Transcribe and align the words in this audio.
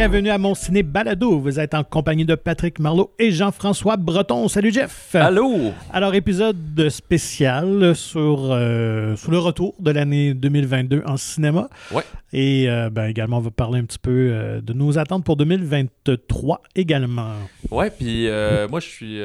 Bienvenue 0.00 0.30
à 0.30 0.38
mon 0.38 0.54
ciné 0.54 0.82
balado. 0.82 1.38
Vous 1.38 1.60
êtes 1.60 1.74
en 1.74 1.84
compagnie 1.84 2.24
de 2.24 2.34
Patrick 2.34 2.78
Marlot 2.78 3.12
et 3.18 3.30
Jean-François 3.32 3.98
Breton. 3.98 4.48
Salut 4.48 4.72
Jeff. 4.72 5.14
Allô? 5.14 5.72
Alors 5.92 6.14
épisode 6.14 6.88
spécial 6.88 7.94
sur, 7.94 8.50
euh, 8.50 9.14
sur 9.16 9.30
le 9.30 9.38
retour 9.38 9.74
de 9.78 9.90
l'année 9.90 10.32
2022 10.32 11.02
en 11.04 11.18
cinéma. 11.18 11.68
Ouais. 11.92 12.02
Et 12.32 12.70
euh, 12.70 12.88
ben, 12.88 13.08
également 13.08 13.38
on 13.38 13.40
va 13.40 13.50
parler 13.50 13.78
un 13.80 13.84
petit 13.84 13.98
peu 13.98 14.30
euh, 14.32 14.62
de 14.62 14.72
nos 14.72 14.96
attentes 14.96 15.22
pour 15.22 15.36
2023 15.36 16.62
également. 16.76 17.34
Ouais, 17.70 17.90
puis 17.90 18.26
moi 18.70 18.80
je 18.80 18.86
suis 18.86 19.20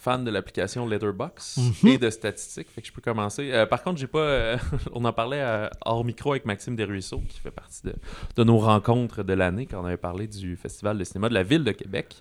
fan 0.00 0.24
de 0.24 0.30
l'application 0.30 0.86
Letterboxd 0.86 1.58
Mhm. 1.82 1.88
et 1.90 1.98
de 1.98 2.10
statistiques, 2.10 2.68
fait 2.72 2.80
que 2.80 2.86
je 2.86 2.92
peux 2.92 3.00
commencer. 3.02 3.50
Par 3.68 3.82
contre, 3.82 3.98
j'ai 3.98 4.06
pas. 4.06 4.56
on 4.92 5.04
en 5.04 5.12
parlait 5.12 5.42
hors 5.84 6.04
micro 6.04 6.30
avec 6.32 6.44
Maxime 6.44 6.76
Desruisseaux, 6.76 7.22
qui 7.28 7.40
fait 7.40 7.50
partie 7.50 7.82
de, 7.84 7.94
de 8.36 8.44
nos 8.44 8.58
rencontres 8.58 9.24
de 9.24 9.32
l'année 9.32 9.66
quand 9.66 9.80
on 9.82 9.84
avait 9.84 9.96
parlé 9.96 10.11
du 10.12 10.56
Festival 10.56 10.98
de 10.98 11.04
cinéma 11.04 11.28
de 11.28 11.34
la 11.34 11.42
ville 11.42 11.64
de 11.64 11.72
Québec. 11.72 12.16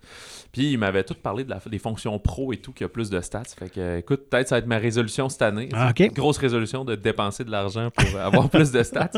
Puis 0.51 0.71
il 0.71 0.77
m'avait 0.77 1.03
tout 1.03 1.13
parlé 1.13 1.43
de 1.43 1.49
la, 1.49 1.59
des 1.65 1.79
fonctions 1.79 2.17
pro 2.19 2.51
et 2.53 2.57
tout 2.57 2.73
qui 2.73 2.83
a 2.83 2.89
plus 2.89 3.09
de 3.09 3.21
stats. 3.21 3.43
Fait 3.57 3.69
que 3.69 3.99
écoute, 3.99 4.29
peut-être 4.29 4.49
ça 4.49 4.55
va 4.55 4.59
être 4.59 4.67
ma 4.67 4.77
résolution 4.77 5.29
cette 5.29 5.41
année. 5.41 5.69
Ah, 5.73 5.93
une 5.97 6.07
grosse 6.09 6.37
résolution 6.37 6.83
de 6.83 6.95
dépenser 6.95 7.43
de 7.43 7.51
l'argent 7.51 7.89
pour 7.91 8.19
avoir 8.19 8.49
plus 8.51 8.71
de 8.71 8.83
stats. 8.83 9.11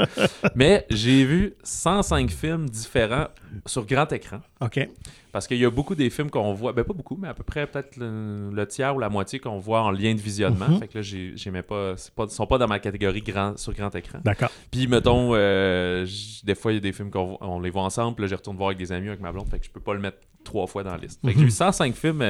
Mais 0.56 0.86
j'ai 0.90 1.26
vu 1.26 1.56
105 1.64 2.30
films 2.30 2.70
différents 2.70 3.28
sur 3.66 3.86
grand 3.86 4.12
écran. 4.12 4.40
OK. 4.62 4.88
Parce 5.32 5.48
qu'il 5.48 5.58
y 5.58 5.66
a 5.66 5.70
beaucoup 5.72 5.96
des 5.96 6.10
films 6.10 6.30
qu'on 6.30 6.54
voit, 6.54 6.74
ben 6.74 6.84
pas 6.84 6.94
beaucoup, 6.94 7.18
mais 7.20 7.28
à 7.28 7.34
peu 7.34 7.44
près 7.44 7.66
peut-être 7.68 7.98
le, 7.98 8.50
le 8.52 8.68
tiers 8.68 8.96
ou 8.96 9.00
la 9.00 9.10
moitié 9.10 9.40
qu'on 9.40 9.58
voit 9.58 9.82
en 9.82 9.92
lien 9.92 10.14
de 10.14 10.20
visionnement. 10.20 10.70
Mhm. 10.70 10.80
Fait 10.80 10.88
que 10.88 10.98
là, 10.98 11.02
j'ai- 11.02 11.34
j'aimais 11.36 11.64
pas, 11.64 11.96
pas, 12.16 12.28
sont 12.28 12.46
pas 12.48 12.58
dans 12.58 12.68
ma 12.68 12.80
catégorie 12.80 13.22
grand, 13.22 13.58
sur 13.58 13.74
grand 13.74 13.94
écran. 13.96 14.20
D'accord. 14.24 14.50
Puis 14.72 14.88
mettons, 14.88 15.32
euh, 15.34 16.06
des 16.44 16.56
fois 16.56 16.72
il 16.72 16.76
y 16.76 16.78
a 16.78 16.82
des 16.82 16.94
films 16.94 17.10
qu'on 17.12 17.38
on 17.42 17.60
les 17.60 17.70
voit 17.70 17.84
ensemble, 17.84 18.22
là 18.22 18.28
j'y 18.28 18.36
retourne 18.36 18.58
voir 18.58 18.68
avec 18.70 18.78
des 18.80 18.92
amis, 18.92 19.08
avec 19.08 19.22
ma 19.22 19.32
blonde, 19.32 19.48
fait 19.50 19.60
que 19.60 19.66
je 19.66 19.72
peux 19.72 19.80
pas 19.80 19.94
le 19.94 20.00
mettre 20.00 20.18
trois 20.44 20.68
fois 20.68 20.84
dans 20.84 20.92
la 20.92 20.98
liste. 20.98 21.20
Fait 21.26 21.32
que 21.32 21.38
Mhm. 21.38 21.40
j'ai 21.40 21.46
vu 21.46 21.52
105 21.52 21.96
films, 21.96 22.22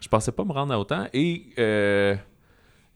je 0.00 0.08
pensais 0.08 0.32
pas 0.32 0.44
me 0.44 0.52
rendre 0.52 0.72
à 0.72 0.78
autant, 0.78 1.06
et 1.12 1.46
euh, 1.58 2.14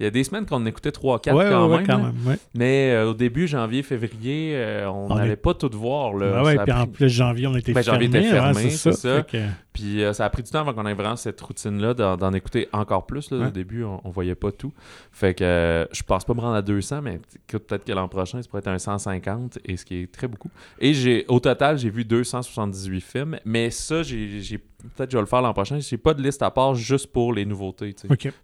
il 0.01 0.05
y 0.05 0.07
a 0.07 0.11
des 0.11 0.25
semaines 0.25 0.45
qu'on 0.47 0.57
en 0.57 0.67
écoutait 0.67 0.91
3-4 0.91 1.35
Ouais, 1.35 1.47
quand, 1.51 1.69
ouais, 1.69 1.77
même, 1.79 1.87
quand 1.87 1.99
même. 1.99 2.15
ouais. 2.27 2.37
Mais 2.55 2.91
euh, 2.93 3.11
au 3.11 3.15
début, 3.15 3.47
janvier, 3.47 3.83
février, 3.83 4.53
euh, 4.57 4.91
on 4.91 5.15
n'allait 5.15 5.33
est- 5.33 5.37
pas 5.37 5.55
tout 5.55 5.71
voir. 5.73 6.15
Là. 6.15 6.43
Ben 6.43 6.57
Ça 6.57 6.63
puis 6.65 6.73
en 6.73 6.77
pris- 6.83 6.87
plus, 6.89 7.09
janvier, 7.09 7.47
on 7.47 7.57
était 7.57 7.73
Ben, 7.73 7.83
janvier 7.83 8.09
fermé. 8.09 8.27
était 8.27 8.35
ouais, 8.37 8.41
fermé, 8.55 8.71
c'est 8.71 8.93
ça. 8.93 9.17
Fait 9.19 9.27
que- 9.31 9.45
Puis 9.75 10.05
euh, 10.05 10.13
ça 10.13 10.25
a 10.25 10.31
pris 10.31 10.45
du 10.45 10.51
temps 10.51 10.61
avant 10.61 10.73
qu'on 10.73 10.87
ait 10.87 10.95
vraiment 10.95 11.17
cette 11.17 11.41
routine-là 11.41 11.95
d'en, 11.95 12.33
écouter 12.33 12.69
encore 12.73 13.07
plus. 13.07 13.31
là. 13.33 13.39
Ouais. 13.39 13.47
Au 13.49 13.51
début, 13.51 13.83
on, 13.83 14.01
on 14.05 14.11
voyait 14.11 14.37
pas 14.37 14.53
tout. 14.53 14.73
Fait 15.11 15.35
que 15.35 15.43
euh, 15.43 15.85
je 15.93 16.03
pense 16.05 16.25
pas 16.25 16.33
me 16.33 16.41
rendre 16.41 16.55
à 16.55 16.63
200, 16.63 17.03
mais 17.03 17.21
peut-être 17.49 17.85
que 17.85 17.93
l'an 17.93 18.09
prochain, 18.09 18.41
ça 18.41 18.49
pourrait 18.49 18.61
être 18.61 18.69
un 18.69 18.79
150, 18.79 19.59
et 19.65 19.77
ce 19.77 19.85
qui 19.85 20.03
est 20.03 20.13
très 20.13 20.29
beaucoup. 20.29 20.49
Et 20.79 20.95
j'ai 20.95 21.25
au 21.27 21.41
total, 21.41 21.77
j'ai 21.77 21.91
vu 21.91 22.05
278 22.05 23.01
films, 23.01 23.39
mais 23.45 23.71
ça, 23.71 24.05
j'ai, 24.05 24.59
peut-être 24.59 25.07
que 25.07 25.13
je 25.13 25.17
vais 25.17 25.23
le 25.23 25.27
faire 25.27 25.43
l'an 25.43 25.53
prochain. 25.53 25.81
J'ai 25.81 25.99
pas 25.99 26.15
de 26.15 26.23
liste 26.23 26.43
à 26.43 26.53
part 26.53 26.77
juste 26.77 27.09
pour 27.09 27.33
les 27.33 27.45
nouveautés. 27.45 27.97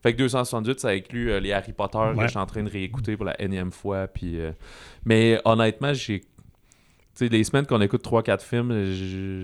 Fait 0.02 0.12
que 0.12 0.18
278, 0.18 0.80
ça 0.80 0.88
inclut 0.88 1.30
euh, 1.30 1.38
les 1.38 1.52
Harry 1.52 1.72
Potter 1.72 1.98
que 2.16 2.22
je 2.22 2.26
suis 2.26 2.38
en 2.38 2.46
train 2.46 2.64
de 2.64 2.70
réécouter 2.70 3.16
pour 3.16 3.26
la 3.26 3.40
énième 3.40 3.70
fois. 3.70 4.08
Puis, 4.08 4.40
euh, 4.40 4.50
Mais 5.04 5.40
honnêtement, 5.44 5.94
j'ai. 5.94 6.22
Sais, 7.20 7.28
les 7.28 7.44
semaines 7.44 7.66
qu'on 7.66 7.80
écoute 7.82 8.02
3-4 8.02 8.40
films, 8.40 8.70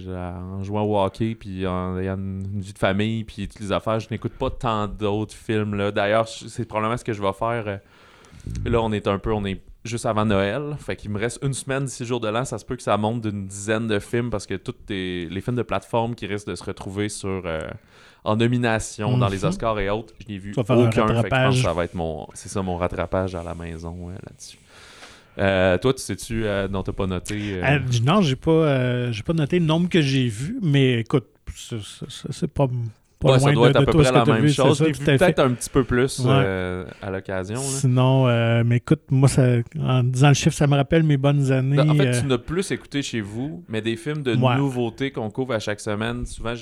en 0.08 0.62
jouant 0.62 0.82
au 0.82 0.98
hockey, 0.98 1.34
puis 1.34 1.66
en 1.66 1.98
ayant 1.98 2.16
une 2.16 2.60
vie 2.60 2.72
de 2.72 2.78
famille, 2.78 3.24
puis 3.24 3.46
toutes 3.48 3.60
les 3.60 3.70
affaires, 3.72 4.00
je 4.00 4.08
n'écoute 4.10 4.32
pas 4.32 4.48
tant 4.50 4.86
d'autres 4.88 5.34
films. 5.34 5.74
là. 5.74 5.92
D'ailleurs, 5.92 6.26
c'est 6.26 6.64
probablement 6.66 6.96
ce 6.96 7.04
que 7.04 7.12
je 7.12 7.20
vais 7.20 7.32
faire. 7.32 7.64
euh, 7.66 7.76
Là, 8.64 8.80
on 8.80 8.92
est 8.92 9.06
un 9.08 9.18
peu. 9.18 9.32
On 9.32 9.44
est 9.44 9.60
juste 9.84 10.06
avant 10.06 10.24
Noël. 10.24 10.76
Fait 10.78 10.96
qu'il 10.96 11.10
me 11.10 11.18
reste 11.18 11.38
une 11.42 11.52
semaine, 11.52 11.86
six 11.88 12.04
jours 12.04 12.20
de 12.20 12.28
l'an. 12.28 12.44
Ça 12.44 12.58
se 12.58 12.64
peut 12.64 12.76
que 12.76 12.82
ça 12.82 12.96
monte 12.96 13.20
d'une 13.22 13.46
dizaine 13.46 13.88
de 13.88 13.98
films 13.98 14.30
parce 14.30 14.46
que 14.46 14.54
tous 14.54 14.74
les, 14.88 15.28
films 15.42 15.56
de 15.56 15.62
plateforme 15.62 16.14
qui 16.14 16.26
risquent 16.26 16.48
de 16.48 16.54
se 16.54 16.64
retrouver 16.64 17.08
sur. 17.08 17.42
euh, 17.44 17.68
en 18.24 18.34
nomination 18.36 19.16
dans 19.18 19.28
les 19.28 19.38
Mhm. 19.38 19.44
Oscars 19.50 19.78
et 19.78 19.88
autres, 19.88 20.12
je 20.18 20.32
n'ai 20.32 20.38
vu 20.38 20.52
aucun. 20.58 21.06
Fait 21.22 21.28
que 21.28 21.36
je 21.36 21.44
pense 21.46 21.56
que 21.56 21.62
ça 21.62 21.72
va 21.72 21.84
être 21.84 21.94
mon, 21.94 22.26
c'est 22.34 22.48
ça 22.48 22.60
mon 22.60 22.76
rattrapage 22.76 23.36
à 23.36 23.44
la 23.44 23.54
maison 23.54 23.92
ouais, 24.08 24.14
là-dessus. 24.14 24.58
Euh, 25.38 25.76
toi, 25.78 25.92
tu 25.94 26.00
sais-tu 26.02 26.44
euh, 26.44 26.66
dont 26.68 26.82
t'as 26.82 26.92
pas 26.92 27.06
noté 27.06 27.34
euh, 27.54 27.62
Euh, 27.64 27.78
non, 28.04 28.20
j'ai 28.22 28.36
pas, 28.36 29.10
j'ai 29.12 29.22
pas 29.22 29.32
noté 29.34 29.58
le 29.58 29.66
nombre 29.66 29.88
que 29.88 30.00
j'ai 30.00 30.28
vu, 30.28 30.58
mais 30.62 31.00
écoute, 31.00 31.26
c'est- 31.54 32.46
pas, 32.48 32.66
pas 33.18 33.28
ouais, 33.32 33.38
loin 33.38 33.38
ça 33.38 33.52
doit 33.52 33.66
de, 33.66 33.70
être 33.70 33.76
à 33.76 33.84
peu 33.84 33.98
près 33.98 34.12
la 34.12 34.24
même 34.24 34.42
vu, 34.42 34.50
chose. 34.52 34.78
J'ai 34.78 34.92
vu 34.92 35.04
peut-être 35.04 35.38
un 35.40 35.50
petit 35.52 35.70
peu 35.70 35.84
plus 35.84 36.20
Ouais. 36.20 36.84
à 37.02 37.10
l'occasion. 37.10 37.56
Sinon, 37.60 38.28
euh, 38.28 38.62
mais 38.64 38.76
écoute, 38.76 39.02
moi, 39.10 39.28
ça, 39.28 39.56
en 39.78 40.02
disant 40.02 40.28
le 40.28 40.34
chiffre, 40.34 40.56
ça 40.56 40.66
me 40.66 40.74
rappelle 40.76 41.02
mes 41.02 41.16
bonnes 41.16 41.50
années. 41.52 41.78
En 41.80 41.94
fait, 41.94 42.20
tu 42.20 42.26
n'as 42.26 42.38
plus 42.38 42.70
écouté 42.70 43.02
chez 43.02 43.20
vous, 43.20 43.64
mais 43.68 43.80
des 43.82 43.96
films 43.96 44.22
de 44.22 44.34
Ouais. 44.34 44.56
nouveautés 44.56 45.10
qu'on 45.10 45.30
couvre 45.30 45.54
à 45.54 45.58
chaque 45.58 45.80
semaine, 45.80 46.24
souvent, 46.26 46.54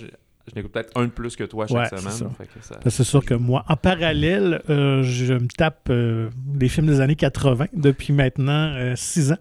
je, 0.50 0.54
n'écoute 0.56 0.72
peut-être 0.72 0.92
un 0.98 1.04
de 1.06 1.10
plus 1.10 1.36
que 1.36 1.44
toi 1.44 1.66
chaque 1.66 1.76
Ouais, 1.76 1.84
c'est 1.90 1.96
semaine. 1.98 2.30
ça. 2.60 2.74
Ça- 2.82 2.90
c'est 2.90 3.04
sûr 3.04 3.24
que 3.24 3.34
moi, 3.34 3.64
en 3.68 3.76
parallèle, 3.76 4.62
euh, 4.68 5.02
je 5.02 5.32
me 5.34 5.48
tape 5.48 5.88
euh, 5.90 6.28
des 6.36 6.68
films 6.68 6.86
des 6.86 7.00
années 7.00 7.16
80 7.16 7.66
depuis 7.74 8.12
maintenant 8.12 8.92
6 8.96 9.32
ans. 9.32 9.38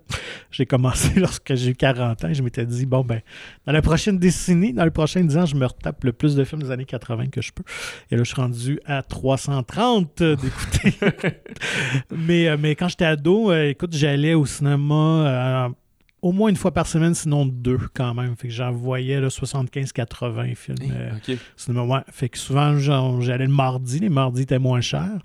J'ai 0.51 0.65
commencé 0.65 1.11
lorsque 1.19 1.55
j'ai 1.55 1.71
eu 1.71 1.75
40 1.75 2.23
ans. 2.23 2.29
et 2.29 2.33
Je 2.33 2.41
m'étais 2.43 2.65
dit, 2.65 2.85
bon, 2.85 3.03
ben, 3.03 3.19
dans 3.65 3.73
la 3.73 3.81
prochaine 3.81 4.17
décennie, 4.17 4.71
dans 4.73 4.85
les 4.85 4.91
prochains 4.91 5.21
10 5.23 5.37
ans, 5.37 5.45
je 5.45 5.55
me 5.55 5.65
retape 5.65 6.03
le 6.03 6.13
plus 6.13 6.35
de 6.35 6.43
films 6.43 6.63
des 6.63 6.71
années 6.71 6.85
80 6.85 7.27
que 7.27 7.41
je 7.41 7.51
peux. 7.51 7.63
Et 8.11 8.15
là, 8.15 8.23
je 8.23 8.29
suis 8.31 8.41
rendu 8.41 8.79
à 8.85 9.01
330 9.03 10.21
euh, 10.21 10.35
d'écouter. 10.41 10.93
mais, 12.15 12.47
euh, 12.47 12.57
mais 12.59 12.75
quand 12.75 12.87
j'étais 12.87 13.05
ado, 13.05 13.51
euh, 13.51 13.69
écoute, 13.69 13.93
j'allais 13.95 14.33
au 14.33 14.45
cinéma 14.45 15.67
euh, 15.67 15.69
au 16.23 16.31
moins 16.31 16.49
une 16.49 16.55
fois 16.55 16.71
par 16.71 16.87
semaine, 16.87 17.13
sinon 17.13 17.45
deux 17.45 17.79
quand 17.93 18.13
même. 18.13 18.35
Fait 18.37 18.47
que 18.47 18.53
j'en 18.53 18.71
voyais 18.71 19.19
là, 19.19 19.27
75-80 19.27 20.55
films. 20.55 20.77
euh, 20.89 21.85
ouais. 21.85 21.99
Fait 22.09 22.29
que 22.29 22.37
souvent, 22.37 22.77
j'allais 23.19 23.45
le 23.45 23.51
mardi. 23.51 23.99
Les 23.99 24.09
mardis 24.09 24.43
étaient 24.43 24.57
moins 24.57 24.79
chers. 24.79 25.19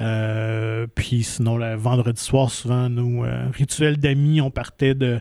Euh, 0.00 0.88
puis 0.92 1.22
sinon, 1.22 1.56
le 1.56 1.76
vendredi 1.76 2.20
soir, 2.20 2.50
souvent, 2.50 2.88
nos 2.90 3.24
euh, 3.24 3.46
rituels 3.52 3.96
d'amis, 3.96 4.40
on 4.40 4.50
partait 4.50 4.96
de 4.96 5.20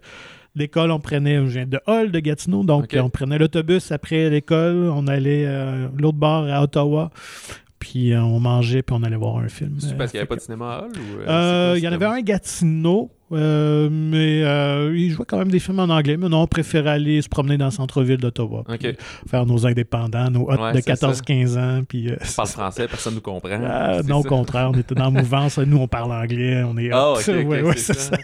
l'école, 0.55 0.89
on 0.89 0.99
prenait, 0.99 1.37
je 1.45 1.59
viens 1.59 1.67
de 1.67 1.79
Hall, 1.85 2.11
de 2.11 2.19
Gatineau, 2.19 2.63
donc 2.63 2.95
on 2.99 3.09
prenait 3.11 3.37
l'autobus 3.37 3.91
après 3.91 4.31
l'école, 4.31 4.89
on 4.95 5.05
allait 5.05 5.45
euh, 5.45 5.89
l'autre 5.95 6.17
bord 6.17 6.45
à 6.47 6.63
Ottawa, 6.63 7.11
puis 7.77 8.15
on 8.15 8.39
mangeait, 8.39 8.81
puis 8.81 8.95
on 8.99 9.03
allait 9.03 9.15
voir 9.15 9.37
un 9.37 9.47
film. 9.47 9.75
C'est 9.79 9.95
parce 9.95 10.09
qu'il 10.09 10.17
n'y 10.17 10.21
avait 10.21 10.27
pas 10.27 10.37
de 10.37 10.41
cinéma 10.41 10.73
à 10.73 10.81
Hall 10.81 10.91
ou, 10.91 11.75
Il 11.77 11.83
y 11.83 11.87
en 11.87 11.91
avait 11.91 12.05
un 12.05 12.13
à 12.13 12.21
Gatineau, 12.21 13.11
euh, 13.33 13.89
mais 13.91 14.43
euh, 14.43 14.93
il 14.95 15.11
jouait 15.11 15.25
quand 15.27 15.37
même 15.37 15.51
des 15.51 15.59
films 15.59 15.79
en 15.79 15.89
anglais. 15.89 16.17
Mais 16.17 16.29
non, 16.29 16.43
on 16.43 16.47
préférait 16.47 16.91
aller 16.91 17.21
se 17.21 17.29
promener 17.29 17.57
dans 17.57 17.65
le 17.65 17.71
centre-ville 17.71 18.17
d'Ottawa. 18.17 18.63
Faire 19.27 19.45
nos 19.45 19.65
indépendants, 19.67 20.29
nos 20.29 20.49
hôtes 20.49 20.59
Ouais, 20.59 20.73
de 20.73 20.81
c'est 20.81 20.95
ça. 20.95 21.11
14-15 21.11 21.57
ans. 21.57 21.83
Puis, 21.87 22.09
euh, 22.09 22.15
parle 22.35 22.47
français, 22.47 22.87
personne 22.87 23.13
ne 23.13 23.17
nous 23.17 23.21
comprend. 23.21 23.49
ah, 23.65 24.01
non, 24.07 24.17
au 24.17 24.23
contraire, 24.23 24.71
on 24.73 24.77
était 24.79 24.95
dans 24.95 25.05
la 25.11 25.21
mouvance. 25.21 25.57
Nous, 25.57 25.77
on 25.77 25.87
parle 25.87 26.11
anglais, 26.11 26.63
on 26.63 26.77
est 26.77 26.89
Ah, 26.91 27.11
hot. 27.13 27.15
ok, 27.17 27.29
ok, 27.29 27.47
Ouais, 27.49 27.61
ouais, 27.61 27.77
c'est 27.77 27.97
ça. 27.99 28.17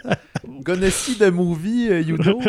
The 1.18 1.30
movie, 1.32 1.88
uh, 1.90 2.00
you 2.02 2.16
know. 2.16 2.40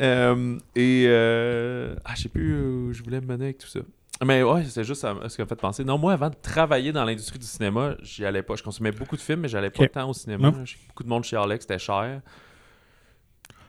Euh, 0.00 0.58
et 0.74 1.04
euh, 1.06 1.94
ah, 2.04 2.12
je 2.16 2.22
sais 2.22 2.28
plus 2.28 2.54
où 2.60 2.92
je 2.92 3.02
voulais 3.02 3.20
me 3.20 3.26
mener 3.26 3.44
avec 3.46 3.58
tout 3.58 3.68
ça. 3.68 3.80
Mais 4.24 4.42
ouais, 4.42 4.64
c'est 4.64 4.84
juste 4.84 5.02
ça- 5.02 5.14
ce 5.28 5.36
qui 5.36 5.42
m'a 5.42 5.46
fait 5.46 5.56
penser. 5.56 5.84
Non, 5.84 5.98
moi, 5.98 6.14
avant 6.14 6.30
de 6.30 6.34
travailler 6.40 6.90
dans 6.92 7.04
l'industrie 7.04 7.38
du 7.38 7.44
cinéma, 7.46 7.94
j'y 8.02 8.24
allais 8.24 8.42
pas. 8.42 8.54
Je 8.56 8.62
consommais 8.62 8.90
beaucoup 8.92 9.16
de 9.16 9.20
films, 9.20 9.40
mais 9.40 9.48
j'allais 9.48 9.68
pas 9.70 9.84
Ok. 9.84 9.92
tant 9.92 10.08
au 10.08 10.14
cinéma. 10.14 10.50
Beaucoup 10.50 11.02
de 11.02 11.08
monde 11.08 11.22
chialait 11.24 11.56
que 11.56 11.62
c'était 11.62 11.78
cher. 11.78 12.20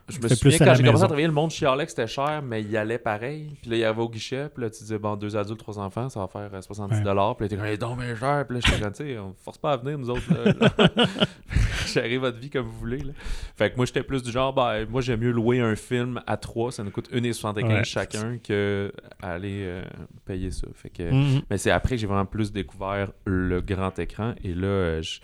Je 0.10 0.20
me 0.22 0.28
souviens 0.30 0.58
quand 0.60 0.74
j'ai 0.74 0.84
commencé 0.86 1.04
à 1.04 1.08
travailler, 1.08 1.28
le 1.28 1.34
monde 1.34 1.52
chialait 1.52 1.84
que 1.84 1.90
c'était 1.92 2.08
cher, 2.08 2.42
mais 2.42 2.62
il 2.62 2.72
y 2.72 2.78
allait 2.78 2.98
pareil. 2.98 3.58
Puis 3.62 3.72
là, 3.72 3.76
il 3.76 3.84
arrivait 3.84 4.02
au 4.04 4.08
guichet, 4.10 4.48
puis 4.48 4.64
là, 4.64 4.70
tu 4.70 4.80
disais, 4.84 4.98
bon, 4.98 5.18
deux 5.18 5.36
adultes, 5.36 5.60
trois 5.60 5.78
enfants, 5.80 6.08
ça 6.08 6.22
va 6.22 6.28
faire 6.28 6.50
euh, 6.54 6.62
70$. 6.62 6.92
Ouais. 6.92 7.34
Puis 7.36 7.44
là, 7.44 7.50
t'es 7.50 7.56
comme, 7.58 7.66
hey, 7.66 7.78
donc, 7.78 7.98
mais 8.00 8.16
cher. 8.16 8.46
Puis 8.48 8.58
là, 8.58 8.62
j'étais 8.66 8.80
comme, 8.82 8.94
tu 8.94 9.04
sais, 9.04 9.20
on 9.20 9.36
force 9.44 9.58
pas 9.58 9.74
à 9.74 9.76
venir, 9.78 9.98
nous 9.98 10.10
autres. 10.10 10.22
là. 10.34 10.70
Gérez 12.02 12.18
votre 12.18 12.38
vie 12.38 12.50
comme 12.50 12.66
vous 12.66 12.78
voulez. 12.78 13.00
Là. 13.00 13.14
Fait 13.56 13.72
que 13.72 13.76
moi, 13.78 13.86
j'étais 13.86 14.04
plus 14.04 14.22
du 14.24 14.32
genre, 14.32 14.54
ben, 14.54 14.86
moi, 14.90 15.02
j'aime 15.02 15.20
mieux 15.22 15.32
louer 15.32 15.60
un 15.60 15.76
film 15.76 16.22
à 16.28 16.38
trois, 16.38 16.72
ça 16.72 16.84
nous 16.84 16.92
coûte 16.92 17.10
1,75$ 17.12 17.64
Ouais. 17.68 17.84
chacun, 17.84 18.38
que 18.38 18.92
aller 19.22 19.64
euh, 19.66 19.82
payer 20.26 20.52
ça. 20.52 20.68
Fait 20.74 20.90
que, 20.90 21.04
Mhm. 21.12 21.42
Mais 21.50 21.58
c'est 21.58 21.72
après 21.72 21.96
que 21.96 22.02
j'ai 22.02 22.08
vraiment 22.08 22.26
plus 22.26 22.52
découvert 22.52 23.12
le 23.26 23.62
grand 23.62 23.98
écran. 24.00 24.34
Et 24.44 24.54
là, 24.54 25.02
je- 25.02 25.20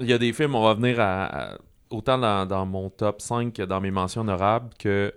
il 0.00 0.06
y 0.06 0.12
a 0.12 0.18
des 0.18 0.32
films, 0.32 0.54
on 0.54 0.62
va 0.64 0.74
venir 0.74 1.00
à, 1.00 1.24
à- 1.54 1.58
autant 1.90 2.18
dans, 2.18 2.46
dans 2.46 2.66
mon 2.66 2.90
top 2.90 3.20
5 3.20 3.52
que 3.52 3.62
dans 3.62 3.80
mes 3.80 3.90
mentions 3.90 4.22
honorables 4.22 4.70
que 4.78 5.12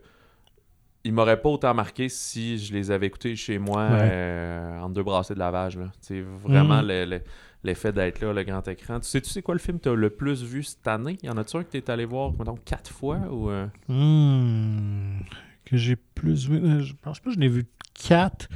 ils 1.05 1.13
m'auraient 1.13 1.39
pas 1.41 1.49
autant 1.49 1.73
marqué 1.73 2.09
si 2.09 2.57
je 2.57 2.73
les 2.73 2.91
avais 2.91 3.07
écoutés 3.07 3.35
chez 3.35 3.57
moi 3.57 3.83
Ouais. 3.87 4.09
euh, 4.11 4.79
en 4.79 4.89
deux 4.89 5.01
brassées 5.03 5.33
de 5.33 5.39
lavage. 5.39 5.77
là. 5.77 5.85
C'est 6.01 6.19
vraiment 6.21 6.81
Mhm. 6.81 6.87
le- 6.87 7.05
le- 7.05 7.21
l'effet 7.63 7.91
d'être 7.91 8.21
là, 8.21 8.33
le 8.33 8.44
grand 8.44 8.67
écran. 8.67 9.00
Tu 9.00 9.07
sais, 9.07 9.21
tu 9.21 9.29
sais 9.29 9.41
quoi 9.41 9.56
le 9.56 9.59
film 9.59 9.77
que 9.79 9.83
tu 9.83 9.89
as 9.89 9.94
le 9.95 10.09
plus 10.09 10.44
vu 10.44 10.63
cette 10.63 10.88
année? 10.88 11.17
Y 11.23 11.29
en 11.29 11.38
a-tu 11.38 11.57
un 11.57 11.63
que 11.63 11.71
tu 11.71 11.77
es 11.77 11.89
allé 11.91 12.06
voir, 12.06 12.31
mettons, 12.38 12.56
quatre 12.63 12.91
fois? 12.91 13.17
ou 13.31 13.50
euh? 13.50 13.67
Hmm. 13.88 15.19
Que 15.65 15.77
j'ai 15.77 15.95
plus 15.95 16.47
vu. 16.50 16.57
euh, 16.57 16.81
Je 16.81 16.94
pense 17.01 17.19
pas 17.19 17.29
que 17.29 17.35
je 17.35 17.39
n'ai 17.39 17.47
vu 17.50 17.65
quatre. 17.94 18.47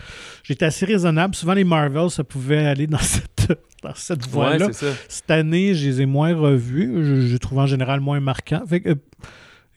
J'étais 0.44 0.65
assez 0.65 0.85
raisonnable. 0.85 1.35
Souvent, 1.35 1.53
les 1.53 1.63
Marvel, 1.63 2.09
ça 2.09 2.23
pouvait 2.23 2.65
aller 2.65 2.88
dans 2.88 2.97
cette, 3.00 3.51
dans 3.83 3.94
cette 3.95 4.27
voie-là. 4.27 4.69
Cette 5.09 5.29
année, 5.31 5.75
je 5.75 5.88
les 5.88 6.01
ai 6.01 6.05
moins 6.05 6.33
revus. 6.35 6.91
Je, 7.03 7.21
je 7.27 7.33
les 7.33 7.39
trouve 7.39 7.59
en 7.59 7.67
général 7.67 8.00
moins 8.00 8.19
marquants. 8.19 8.63
Fait 8.67 8.81
que, 8.81 8.89
euh, 8.89 8.95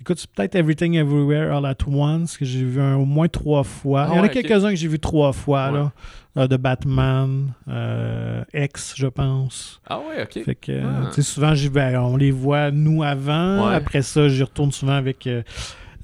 Écoute, 0.00 0.18
c'est 0.18 0.30
peut-être 0.30 0.54
Everything 0.54 0.94
Everywhere 0.94 1.56
All 1.56 1.64
at 1.66 1.76
Once, 1.86 2.36
que 2.36 2.44
j'ai 2.44 2.62
vu 2.62 2.80
un- 2.80 2.96
au 2.96 3.04
moins 3.06 3.28
trois 3.28 3.64
fois. 3.64 4.02
Ah 4.02 4.08
Il 4.12 4.16
y 4.16 4.18
en 4.18 4.22
a 4.22 4.22
ouais, 4.26 4.28
quelques-uns 4.30 4.70
que 4.70 4.76
j'ai 4.76 4.88
vu 4.88 4.98
trois 5.00 5.32
fois, 5.32 5.68
Ouais. 5.68 5.78
là. 5.78 5.92
Euh, 6.36 6.46
de 6.46 6.56
Batman, 6.58 7.54
euh, 7.66 8.44
X, 8.52 8.92
je 8.96 9.06
pense. 9.06 9.80
Ah 9.88 10.00
ouais, 10.00 10.22
ok. 10.22 10.44
Fait 10.44 10.54
que, 10.54 10.82
Ah. 10.84 11.06
tu 11.08 11.14
sais, 11.14 11.22
souvent, 11.22 11.54
j'y 11.54 11.68
vais, 11.70 11.96
on 11.96 12.16
les 12.18 12.30
voit 12.30 12.70
nous 12.70 13.02
avant. 13.02 13.68
Ouais. 13.68 13.74
Après 13.74 14.02
ça, 14.02 14.28
j'y 14.28 14.42
retourne 14.42 14.70
souvent 14.70 14.92
avec 14.92 15.26
euh, 15.26 15.42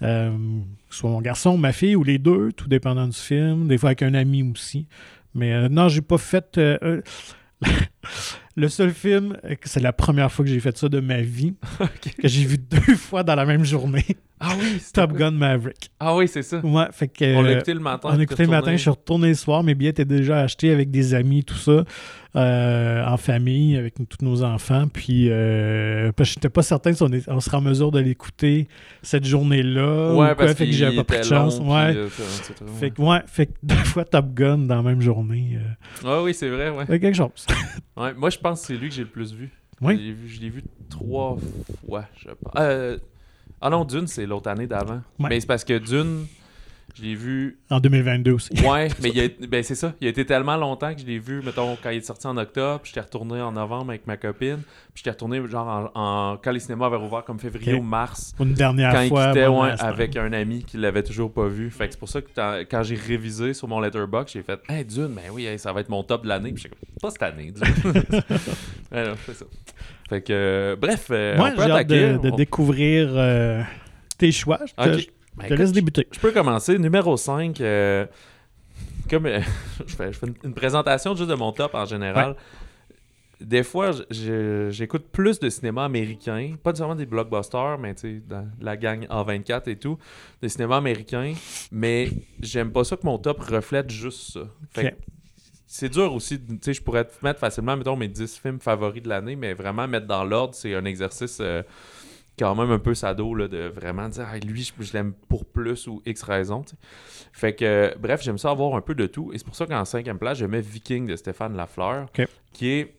euh, 0.03 0.31
soit 0.89 1.11
mon 1.11 1.21
garçon, 1.21 1.59
ma 1.59 1.73
fille, 1.73 1.95
ou 1.95 2.03
les 2.03 2.19
deux, 2.19 2.51
tout 2.53 2.69
dépendant 2.69 3.07
du 3.07 3.17
film. 3.17 3.69
Des 3.69 3.77
fois 3.77 3.91
avec 3.91 4.01
un 4.03 4.15
ami 4.15 4.43
aussi. 4.43 4.87
Mais 5.35 5.69
non, 5.69 5.89
j'ai 5.89 6.01
pas 6.01 6.17
fait. 6.19 6.59
Le 8.55 8.69
seul 8.69 8.93
film, 8.93 9.37
euh, 9.45 9.55
c'est 9.65 9.81
la 9.81 9.93
première 9.93 10.31
fois 10.31 10.45
que 10.45 10.51
j'ai 10.51 10.61
fait 10.61 10.77
ça 10.77 10.89
de 10.89 11.01
ma 11.01 11.21
vie, 11.21 11.55
que 12.21 12.29
j'ai 12.29 12.45
vu 12.45 12.59
deux 12.59 12.79
fois 12.97 13.23
dans 13.23 13.35
la 13.35 13.45
même 13.45 13.65
journée. 13.65 14.05
Ah 14.41 14.55
oui, 14.59 14.83
Top? 14.93 15.13
Gun 15.13 15.31
Maverick. 15.33 15.91
Ah 16.01 16.17
oui, 16.17 16.29
c'est 16.29 16.43
ça. 16.43 16.59
Ouais, 16.59 16.87
fait 16.91 17.09
que. 17.09 17.37
On 17.37 17.43
l'a 17.43 17.51
euh, 17.51 17.55
écouté 17.55 17.75
le 17.75 17.81
matin. 17.81 18.09
on 18.09 18.13
a 18.13 18.15
puis 18.15 18.23
écouté 18.25 18.43
le 18.45 18.51
matin, 18.51 18.73
je 18.73 18.77
suis 18.79 18.91
retourné 18.91 19.29
le 19.29 19.35
soir. 19.35 19.63
Mes 19.63 19.75
billets 19.75 19.91
étaient 19.91 20.05
déjà 20.05 20.41
achetés 20.41 20.71
avec 20.71 20.91
des 20.91 21.15
amis, 21.15 21.45
tout 21.45 21.55
ça, 21.55 21.85
euh, 22.37 23.05
en 23.05 23.17
famille, 23.17 23.77
avec 23.77 23.99
nous- 23.99 24.07
tous 24.07 24.25
nos 24.25 24.43
enfants. 24.43 24.87
Puis, 24.93 25.29
euh, 25.31 26.13
parce 26.13 26.31
que 26.31 26.35
j'étais 26.35 26.49
pas 26.49 26.63
certain 26.63 26.93
si 26.93 27.03
on, 27.03 27.09
est- 27.13 27.29
on 27.29 27.41
serait 27.41 27.59
en 27.59 27.61
mesure 27.61 27.91
de 27.93 28.01
l'écouter 28.01 28.69
cette 29.03 29.25
journée-là. 29.25 30.09
Ouais, 30.09 30.13
ou 30.13 30.17
quoi, 30.17 30.35
parce 30.35 30.55
fait 30.55 30.67
que 30.67 30.73
j'avais 30.73 30.97
pas 30.97 31.05
pris 31.05 31.19
de 31.19 31.25
chance. 31.25 31.59
long, 31.59 31.75
ouais. 31.75 31.93
puis, 31.93 31.99
euh. 32.01 32.67
Fait 32.81 32.91
que, 32.91 33.03
ouais, 33.03 33.21
fait 33.27 33.47
que 33.47 33.53
deux 33.63 33.75
fois 33.77 34.05
Top 34.05 34.33
Gun 34.35 34.59
dans 34.59 34.77
la 34.77 34.83
même 34.83 35.01
journée. 35.03 35.59
euh, 36.05 36.09
Ouais, 36.19 36.25
oui, 36.25 36.35
c'est 36.35 36.49
vrai, 36.49 36.71
ouais. 36.71 36.87
fait 36.87 37.01
quelque 37.01 37.17
chose. 37.17 37.47
Ouais, 37.97 38.15
moi, 38.15 38.31
je 38.31 38.39
pense 38.39 38.63
que 38.63 38.67
c'est 38.69 38.77
lui 38.77 38.89
que 38.89 38.95
j'ai 38.95 39.03
le 39.03 39.09
plus 39.09 39.35
vu. 39.35 39.51
Oui. 39.83 39.97
Je 40.27 40.41
l'ai 40.41 40.49
vu, 40.49 40.61
vu 40.61 40.63
trois 40.89 41.37
fois, 41.87 42.05
je 42.17 42.29
pense. 42.29 42.99
Ah 43.61 43.71
non, 43.71 43.85
Dune, 43.85 44.07
c'est 44.07 44.27
l'autre 44.27 44.49
année 44.51 44.67
d'avant. 44.67 45.03
Ouais. 45.21 45.29
Mais 45.29 45.41
c'est 45.41 45.47
parce 45.47 45.65
que 45.65 45.79
Dune, 45.79 46.27
je 46.95 47.03
l'ai 47.03 47.15
vu. 47.15 47.59
En 47.71 47.81
2022 47.81 48.33
aussi. 48.33 48.51
Ouais, 48.67 48.89
mais 49.03 49.11
il 49.15 49.21
a- 49.21 49.47
ben 49.47 49.63
c'est 49.63 49.75
ça. 49.75 49.95
Il 50.01 50.07
a 50.07 50.11
été 50.11 50.25
tellement 50.27 50.57
longtemps 50.57 50.95
que 50.95 51.01
je 51.01 51.07
l'ai 51.07 51.19
vu, 51.19 51.41
mettons, 51.45 51.77
quand 51.83 51.91
il 51.91 51.99
est 51.99 52.07
sorti 52.07 52.27
en 52.27 52.37
octobre, 52.37 52.81
puis 52.83 52.91
j'étais 52.95 53.05
retourné 53.05 53.41
en 53.41 53.53
novembre 53.53 53.91
avec 53.91 54.07
ma 54.07 54.17
copine, 54.17 54.59
puis 54.93 54.97
j'étais 54.97 55.11
retourné 55.11 55.41
genre 55.49 55.91
en, 55.95 56.01
en- 56.33 56.37
quand 56.37 56.51
les 56.53 56.61
cinémas 56.61 56.87
avaient 56.87 56.97
rouvert 56.97 57.25
comme 57.25 57.39
février 57.39 57.75
ou 57.75 57.83
mars, 57.83 58.35
une 58.41 58.53
dernière 58.55 58.93
quand 58.93 59.01
il 59.03 59.09
fois. 59.09 59.29
quittait 59.29 59.47
ouais, 59.47 59.71
à 59.71 59.77
ce 59.77 59.85
avec 59.85 60.17
un 60.17 60.33
ami 60.33 60.65
qui 60.65 60.77
l'avait 60.77 61.03
toujours 61.03 61.33
pas 61.33 61.47
vu. 61.49 61.71
Fait 61.71 61.87
que 61.87 61.93
c'est 61.95 61.99
pour 61.99 62.09
ça 62.09 62.21
que 62.21 62.29
quand- 62.35 62.61
quand 62.71 62.83
j'ai 62.83 62.97
révisé 62.97 63.55
sur 63.55 63.69
mon 63.69 63.81
letterbox, 63.81 64.33
j'ai 64.33 64.43
fait 64.43 64.61
Hey 64.69 64.85
Dune, 64.85 65.09
ben 65.15 65.31
oui, 65.33 65.47
hey, 65.47 65.59
ça 65.59 65.73
va 65.73 65.81
être 65.81 65.89
mon 65.89 66.03
top 66.03 66.23
de 66.25 66.29
l'année. 66.29 66.53
Puis 66.53 66.65
comme 66.65 66.79
pas 67.01 67.11
cette 67.11 67.23
année, 67.23 67.53
Dune. 67.53 68.03
non, 68.93 69.15
c'est 69.27 69.35
ça. 69.35 69.45
Fait 70.09 70.21
que 70.21 70.33
euh, 70.33 70.77
bref, 70.77 71.07
euh, 71.11 71.37
Moi, 71.37 71.49
on 71.53 71.57
peut 71.57 71.63
j'ai 71.65 71.71
hâte 71.71 71.81
attaquer. 71.81 72.13
de, 72.13 72.19
de 72.19 72.31
On- 72.31 72.37
découvrir 72.37 73.09
euh, 73.13 73.63
tes 74.19 74.31
choix. 74.33 74.61
Je 74.67 74.73
te, 74.75 75.01
Je 75.35 75.39
Ben, 75.39 75.43
te 75.43 75.55
écoute, 75.55 75.59
laisse 75.59 75.73
débuter. 75.73 76.07
Je 76.11 76.21
peux 76.21 76.33
commencer. 76.33 76.79
Numéro 76.79 77.17
5, 77.17 77.61
comme 79.09 79.27
euh, 79.27 79.41
je, 79.87 79.95
fais, 79.95 80.13
je 80.13 80.19
fais 80.19 80.27
une, 80.45 80.55
présentation 80.55 81.15
juste 81.15 81.31
de 81.31 81.35
mon 81.35 81.53
top 81.53 81.75
en 81.75 81.85
général. 81.85 82.37
Des 83.41 83.65
fois, 83.65 83.91
j'écoute 84.11 85.07
plus 85.11 85.41
de 85.41 85.49
cinéma 85.51 85.85
américain, 85.85 86.55
pas 86.63 86.71
nécessairement 86.71 86.95
des 86.95 87.07
blockbusters, 87.07 87.77
mais 87.77 87.95
tu 87.95 88.23
sais, 88.31 88.37
la 88.61 88.77
gang 88.77 89.05
A24 89.07 89.69
et 89.69 89.77
tout, 89.77 89.99
des 90.41 90.49
cinémas 90.49 90.77
américains, 90.77 91.35
mais 91.73 92.09
j'aime 92.41 92.71
pas 92.71 92.85
ça 92.85 92.97
que 92.97 93.05
mon 93.05 93.19
top 93.19 93.41
reflète 93.41 93.91
juste 93.91 94.35
ça. 94.35 94.41
Fait 94.71 94.97
c'est 95.67 95.89
dur 95.89 96.15
aussi, 96.15 96.39
tu 96.39 96.59
sais, 96.61 96.75
je 96.75 96.83
pourrais 96.83 97.07
te 97.07 97.15
mettre 97.23 97.41
facilement, 97.41 97.77
mettons, 97.79 97.97
mes 97.97 98.07
10 98.07 98.39
films 98.39 98.61
favoris 98.61 99.03
de 99.03 99.09
l'année, 99.09 99.37
mais 99.37 99.55
vraiment 99.55 99.89
mettre 99.89 100.07
dans 100.07 100.23
l'ordre, 100.23 100.55
c'est 100.55 100.75
un 100.75 100.85
exercice 100.85 101.39
euh, 101.41 101.63
quand 102.43 102.55
même 102.57 102.71
un 102.71 102.79
peu 102.79 102.95
sado, 102.95 103.35
là, 103.35 103.47
de 103.47 103.69
vraiment 103.69 104.09
dire, 104.09 104.27
Ah, 104.29 104.39
lui, 104.39 104.63
je, 104.63 104.73
je 104.83 104.93
l'aime 104.93 105.13
pour 105.29 105.45
plus 105.45 105.87
ou 105.87 106.03
X 106.05 106.23
raison. 106.23 106.65
Fait 107.33 107.55
que, 107.55 107.65
euh, 107.65 107.95
bref, 108.01 108.23
j'aime 108.23 108.39
ça 108.39 108.51
avoir 108.51 108.75
un 108.75 108.81
peu 108.81 108.95
de 108.95 109.07
tout, 109.07 109.33
et 109.33 109.39
c'est 109.39 109.45
pour 109.45 109.55
ça 109.55 109.67
qu'en 109.67 109.85
cinquième 109.85 110.19
place, 110.19 110.39
je 110.39 110.47
mets 110.47 110.61
Viking 110.61 111.07
de 111.07 111.17
Stéphane 111.17 111.57
Lafleur, 111.57 112.07
qui 112.53 112.69
est 112.69 112.95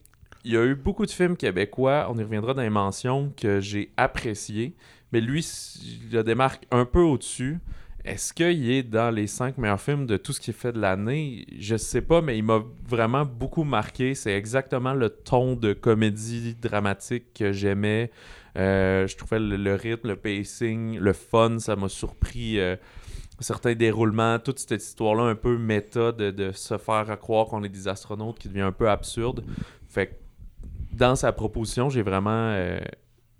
il 0.45 0.51
y 0.51 0.57
a 0.57 0.65
eu 0.65 0.75
beaucoup 0.75 1.05
de 1.05 1.11
films 1.11 1.37
québécois, 1.37 2.07
on 2.09 2.17
y 2.17 2.23
reviendra 2.23 2.53
dans 2.53 2.61
les 2.61 2.69
mentions, 2.69 3.31
que 3.37 3.61
j'ai 3.61 3.91
appréciés. 3.95 4.75
Mais 5.13 5.21
lui, 5.21 5.39
il 5.81 6.11
le 6.11 6.23
démarque 6.23 6.65
un 6.69 6.85
peu 6.85 6.99
au-dessus. 6.99 7.59
Est-ce 8.03 8.33
qu'il 8.33 8.69
est 8.69 8.83
dans 8.83 9.09
les 9.15 9.27
cinq 9.27 9.57
meilleurs 9.57 9.79
films 9.79 10.05
de 10.05 10.17
tout 10.17 10.33
ce 10.33 10.41
qu'il 10.41 10.53
fait 10.53 10.73
de 10.73 10.81
l'année? 10.81 11.45
Je 11.57 11.77
sais 11.77 12.01
pas, 12.01 12.21
mais 12.21 12.37
il 12.37 12.43
m'a 12.43 12.61
vraiment 12.85 13.23
beaucoup 13.23 13.63
marqué. 13.63 14.15
C'est 14.15 14.33
exactement 14.33 14.93
le 14.93 15.09
ton 15.09 15.55
de 15.55 15.71
comédie 15.71 16.55
dramatique 16.55 17.33
que 17.33 17.53
j'aimais. 17.53 18.11
Euh, 18.57 19.07
je 19.07 19.17
trouvais 19.17 19.39
le, 19.39 19.75
rythme, 19.75 20.09
le 20.09 20.15
pacing, 20.15 20.97
le 20.97 21.13
fun, 21.13 21.59
ça 21.59 21.75
m'a 21.75 21.89
surpris. 21.89 22.59
euh, 22.59 22.75
certains 23.39 23.73
déroulements, 23.73 24.39
toute 24.39 24.59
cette 24.59 24.83
histoire-là 24.83 25.23
un 25.23 25.35
peu 25.35 25.57
méta 25.57 26.11
de, 26.11 26.31
de 26.31 26.51
se 26.51 26.77
faire 26.77 27.17
croire 27.19 27.47
qu'on 27.47 27.63
est 27.63 27.69
des 27.69 27.87
astronautes 27.87 28.39
qui 28.39 28.47
devient 28.47 28.61
un 28.61 28.71
peu 28.71 28.89
absurde. 28.89 29.43
Fait 29.87 30.07
que 30.07 30.13
dans 30.93 31.15
sa 31.15 31.31
proposition, 31.31 31.89
j'ai 31.89 32.03
vraiment 32.03 32.29
euh, 32.51 32.79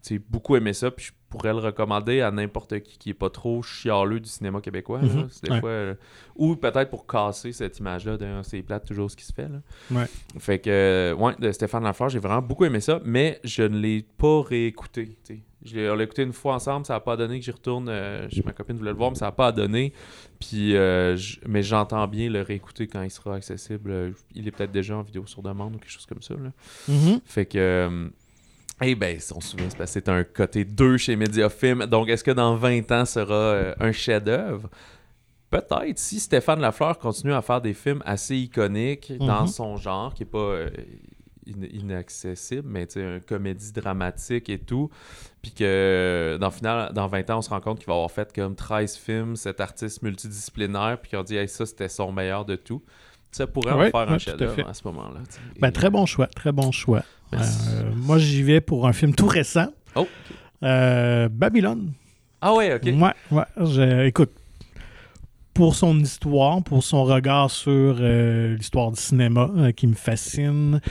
sais, 0.07 0.19
beaucoup 0.19 0.55
aimé 0.55 0.73
ça. 0.73 0.91
Puis 0.91 1.05
je 1.07 1.11
pourrais 1.29 1.53
le 1.53 1.59
recommander 1.59 2.21
à 2.21 2.29
n'importe 2.29 2.79
qui 2.81 2.97
qui 2.99 3.09
est 3.09 3.13
pas 3.15 3.29
trop 3.31 3.63
chialeux 3.63 4.19
du 4.19 4.29
cinéma 4.29 4.61
québécois. 4.61 5.01
là. 5.01 5.07
Mhm. 5.07 5.29
Des 5.43 5.51
Ouais. 5.51 5.59
fois, 5.59 5.69
euh, 5.69 5.95
ou 6.35 6.55
peut-être 6.55 6.89
pour 6.89 7.07
casser 7.07 7.51
cette 7.51 7.79
image-là 7.79 8.17
d'un 8.17 8.43
c'est 8.43 8.61
plate 8.61 8.85
toujours 8.85 9.09
ce 9.09 9.15
qui 9.15 9.25
se 9.25 9.33
fait. 9.33 9.47
Là. 9.49 9.61
Ouais. 9.91 10.05
Fait 10.39 10.59
que, 10.59 10.69
euh, 10.69 11.15
ouais, 11.15 11.33
de 11.39 11.51
Stéphane 11.51 11.83
Lafleur, 11.83 12.09
j'ai 12.09 12.19
vraiment 12.19 12.41
beaucoup 12.41 12.65
aimé 12.65 12.79
ça, 12.81 13.01
mais 13.03 13.39
je 13.43 13.63
ne 13.63 13.79
l'ai 13.79 14.05
pas 14.17 14.41
réécouté. 14.43 15.17
Je 15.65 15.75
l'ai- 15.75 15.89
on 15.89 15.95
l'a 15.95 16.03
écouté 16.03 16.23
une 16.23 16.33
fois 16.33 16.55
ensemble, 16.55 16.85
ça 16.85 16.93
n'a 16.93 16.99
pas 16.99 17.15
donné 17.15 17.39
que 17.39 17.45
j'y 17.45 17.51
retourne. 17.51 17.87
euh, 17.89 18.27
ma 18.45 18.51
copine 18.51 18.75
voulait 18.77 18.91
le 18.91 18.97
voir, 18.97 19.09
mais 19.11 19.15
ça 19.17 19.25
n'a 19.27 19.31
pas 19.31 19.51
donné. 19.53 19.93
Puis, 20.39 20.75
euh, 20.75 21.15
je- 21.15 21.39
mais 21.47 21.63
j'entends 21.63 22.05
bien 22.07 22.29
le 22.29 22.41
réécouter 22.41 22.85
quand 22.87 23.01
il 23.01 23.09
sera 23.09 23.35
accessible. 23.35 24.13
Il 24.35 24.45
est 24.47 24.51
peut-être 24.51 24.73
déjà 24.73 24.97
en 24.97 25.01
vidéo 25.01 25.25
sur 25.25 25.41
demande 25.41 25.75
ou 25.75 25.79
quelque 25.79 25.89
chose 25.91 26.05
comme 26.05 26.21
ça. 26.21 26.33
Là. 26.35 26.51
Mhm. 26.89 27.21
Fait 27.25 27.45
que. 27.45 28.11
Euh, 28.83 28.91
eh 28.91 28.95
ben, 28.95 29.19
si 29.19 29.33
on 29.33 29.41
se 29.41 29.49
souvient, 29.49 29.67
c'est 29.85 30.09
un 30.09 30.23
côté 30.23 30.65
2 30.65 30.97
chez 30.97 31.15
Mediafilm. 31.15 31.85
Donc, 31.85 32.09
est-ce 32.09 32.23
que 32.23 32.31
dans 32.31 32.55
20 32.55 32.91
ans 32.91 33.05
sera 33.05 33.33
euh, 33.33 33.73
un 33.79 33.91
chef-d'œuvre? 33.91 34.69
Peut-être. 35.49 35.99
Si 35.99 36.19
Stéphane 36.19 36.59
Lafleur 36.61 36.97
continue 36.97 37.33
à 37.33 37.41
faire 37.43 37.61
des 37.61 37.73
films 37.73 38.01
assez 38.05 38.35
iconiques 38.35 39.13
dans 39.19 39.41
Mhm. 39.41 39.47
son 39.47 39.77
genre, 39.77 40.13
qui 40.13 40.23
n'est 40.23 40.29
pas 40.29 40.37
euh, 40.39 40.69
in- 41.47 41.67
inaccessible, 41.71 42.67
mais 42.67 42.85
une 42.95 43.21
comédie 43.21 43.71
dramatique 43.71 44.49
et 44.49 44.57
tout, 44.57 44.89
puis 45.43 45.51
que 45.51 46.37
dans, 46.41 46.47
le 46.47 46.53
final, 46.53 46.91
dans 46.93 47.07
20 47.07 47.29
ans, 47.29 47.37
on 47.37 47.41
se 47.43 47.49
rend 47.51 47.61
compte 47.61 47.77
qu'il 47.77 47.87
va 47.87 47.93
avoir 47.93 48.09
fait 48.09 48.33
comme 48.33 48.55
13 48.55 48.95
films, 48.95 49.35
cet 49.35 49.61
artiste 49.61 50.01
multidisciplinaire, 50.01 50.97
puis 50.99 51.11
qu'on 51.11 51.21
dit 51.23 51.35
hey, 51.35 51.47
ça, 51.47 51.65
c'était 51.67 51.89
son 51.89 52.11
meilleur 52.11 52.45
de 52.45 52.55
tout. 52.55 52.81
Ça 53.31 53.45
pourrait 53.47 53.71
en 53.73 53.79
faire 53.79 53.93
ouais, 53.93 54.01
un 54.09 54.13
à 54.13 54.17
chef-d'œuvre 54.19 54.67
à, 54.67 54.73
ce 54.73 54.81
moment-là. 54.85 55.19
Ben, 55.59 55.71
très 55.71 55.89
bon 55.89 56.05
choix, 56.05 56.27
très 56.27 56.51
bon 56.51 56.71
choix. 56.71 57.03
Euh, 57.41 57.91
moi, 57.95 58.17
j'y 58.17 58.43
vais 58.43 58.61
pour 58.61 58.87
un 58.87 58.93
film 58.93 59.13
tout 59.15 59.27
récent. 59.27 59.67
Oh. 59.95 60.07
Euh, 60.63 61.29
Babylone. 61.29 61.93
Ah 62.41 62.53
ouais, 62.53 62.73
ok. 62.73 62.83
Ouais, 62.85 63.13
ouais. 63.31 63.43
je- 63.57 64.05
écoute, 64.05 64.31
pour 65.53 65.75
son 65.75 65.99
histoire, 65.99 66.63
pour 66.63 66.83
son 66.83 67.03
regard 67.03 67.51
sur 67.51 67.97
euh, 67.99 68.55
l'histoire 68.55 68.91
du 68.91 68.99
cinéma 68.99 69.49
euh, 69.55 69.71
qui 69.71 69.85
me 69.87 69.93
fascine, 69.93 70.81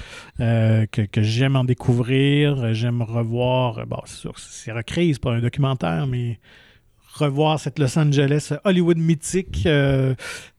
euh, 0.40 0.86
que, 0.90 1.02
que 1.02 1.20
j'aime 1.22 1.56
en 1.56 1.64
découvrir, 1.64 2.72
j'aime 2.74 3.02
revoir. 3.02 3.84
Bon, 3.86 3.98
c'est 4.06 4.16
sûr, 4.18 4.32
c'est 4.38 4.72
recréé, 4.72 5.12
c'est 5.12 5.20
pas 5.22 5.32
un 5.32 5.40
documentaire, 5.40 6.06
mais 6.06 6.38
revoir 7.14 7.58
cette 7.60 7.78
Los 7.78 7.98
Angeles 7.98 8.52
Hollywood 8.64 8.96
mythique 8.98 9.68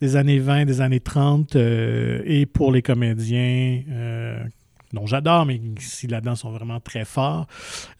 des 0.02 0.16
années 0.16 0.40
20, 0.40 0.66
des 0.66 0.82
années 0.82 1.00
30, 1.00 1.56
euh, 1.56 2.22
et 2.26 2.46
pour 2.46 2.72
les 2.72 2.82
comédiens. 2.82 3.82
Dont 4.94 5.06
j'adore, 5.06 5.46
mais 5.46 5.60
qui 5.60 6.08
là-dedans 6.08 6.36
sont 6.36 6.52
vraiment 6.52 6.80
très 6.80 7.06
forts. 7.06 7.48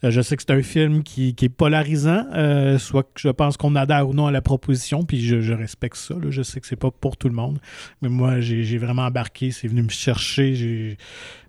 Euh, 0.04 0.10
je 0.10 0.20
sais 0.20 0.36
que 0.36 0.42
c'est 0.46 0.54
un 0.54 0.62
film 0.62 1.02
qui, 1.02 1.34
est 1.40 1.48
polarisant, 1.48 2.26
euh, 2.34 2.78
soit 2.78 3.02
que 3.02 3.20
je 3.20 3.28
pense 3.28 3.56
qu'on 3.56 3.74
adhère 3.76 4.08
ou 4.08 4.14
non 4.14 4.26
à 4.26 4.32
la 4.32 4.40
proposition, 4.40 5.02
puis 5.02 5.20
je, 5.20 5.52
respecte 5.52 5.96
ça. 5.96 6.14
Je 6.30 6.42
sais 6.42 6.60
que 6.60 6.66
c'est 6.66 6.76
pas 6.76 6.90
pour 6.90 7.16
tout 7.16 7.28
le 7.28 7.34
monde, 7.34 7.58
mais 8.02 8.08
moi, 8.08 8.40
j'ai 8.40 8.78
vraiment 8.78 9.02
embarqué, 9.02 9.50
c'est 9.50 9.68
venu 9.68 9.82
me 9.82 9.88
chercher. 9.88 10.96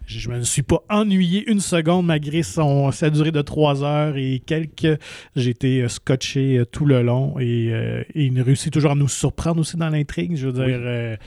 Je 0.07 0.29
me 0.29 0.41
suis 0.43 0.61
pas 0.61 0.83
ennuyé 0.89 1.49
une 1.49 1.59
seconde 1.59 2.05
malgré 2.05 2.43
son, 2.43 2.91
sa 2.91 3.09
durée 3.09 3.31
de 3.31 3.41
trois 3.41 3.83
heures 3.83 4.17
et 4.17 4.41
quelques. 4.45 4.99
J'ai 5.35 5.49
été 5.49 5.81
euh, 5.81 5.87
scotché 5.87 6.59
euh, 6.59 6.65
tout 6.65 6.85
le 6.85 7.01
long 7.01 7.39
et, 7.39 7.73
euh, 7.73 8.03
et 8.13 8.25
il 8.25 8.41
réussit 8.41 8.71
toujours 8.71 8.91
à 8.91 8.95
nous 8.95 9.07
surprendre 9.07 9.61
aussi 9.61 9.77
dans 9.77 9.89
l'intrigue. 9.89 10.35
Je 10.35 10.47
veux 10.47 10.53
dire, 10.53 10.79
euh, 10.79 11.17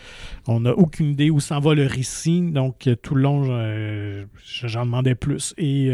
on 0.47 0.61
n'a 0.61 0.73
aucune 0.73 1.11
idée 1.11 1.31
où 1.31 1.41
s'en 1.41 1.59
va 1.61 1.75
le 1.75 1.87
récit, 1.87 2.41
donc 2.41 2.89
tout 3.03 3.15
le 3.15 3.23
long, 3.23 3.49
euh, 3.51 4.25
j'en 4.45 4.85
demandais 4.85 5.15
plus. 5.15 5.55
Et 5.59 5.91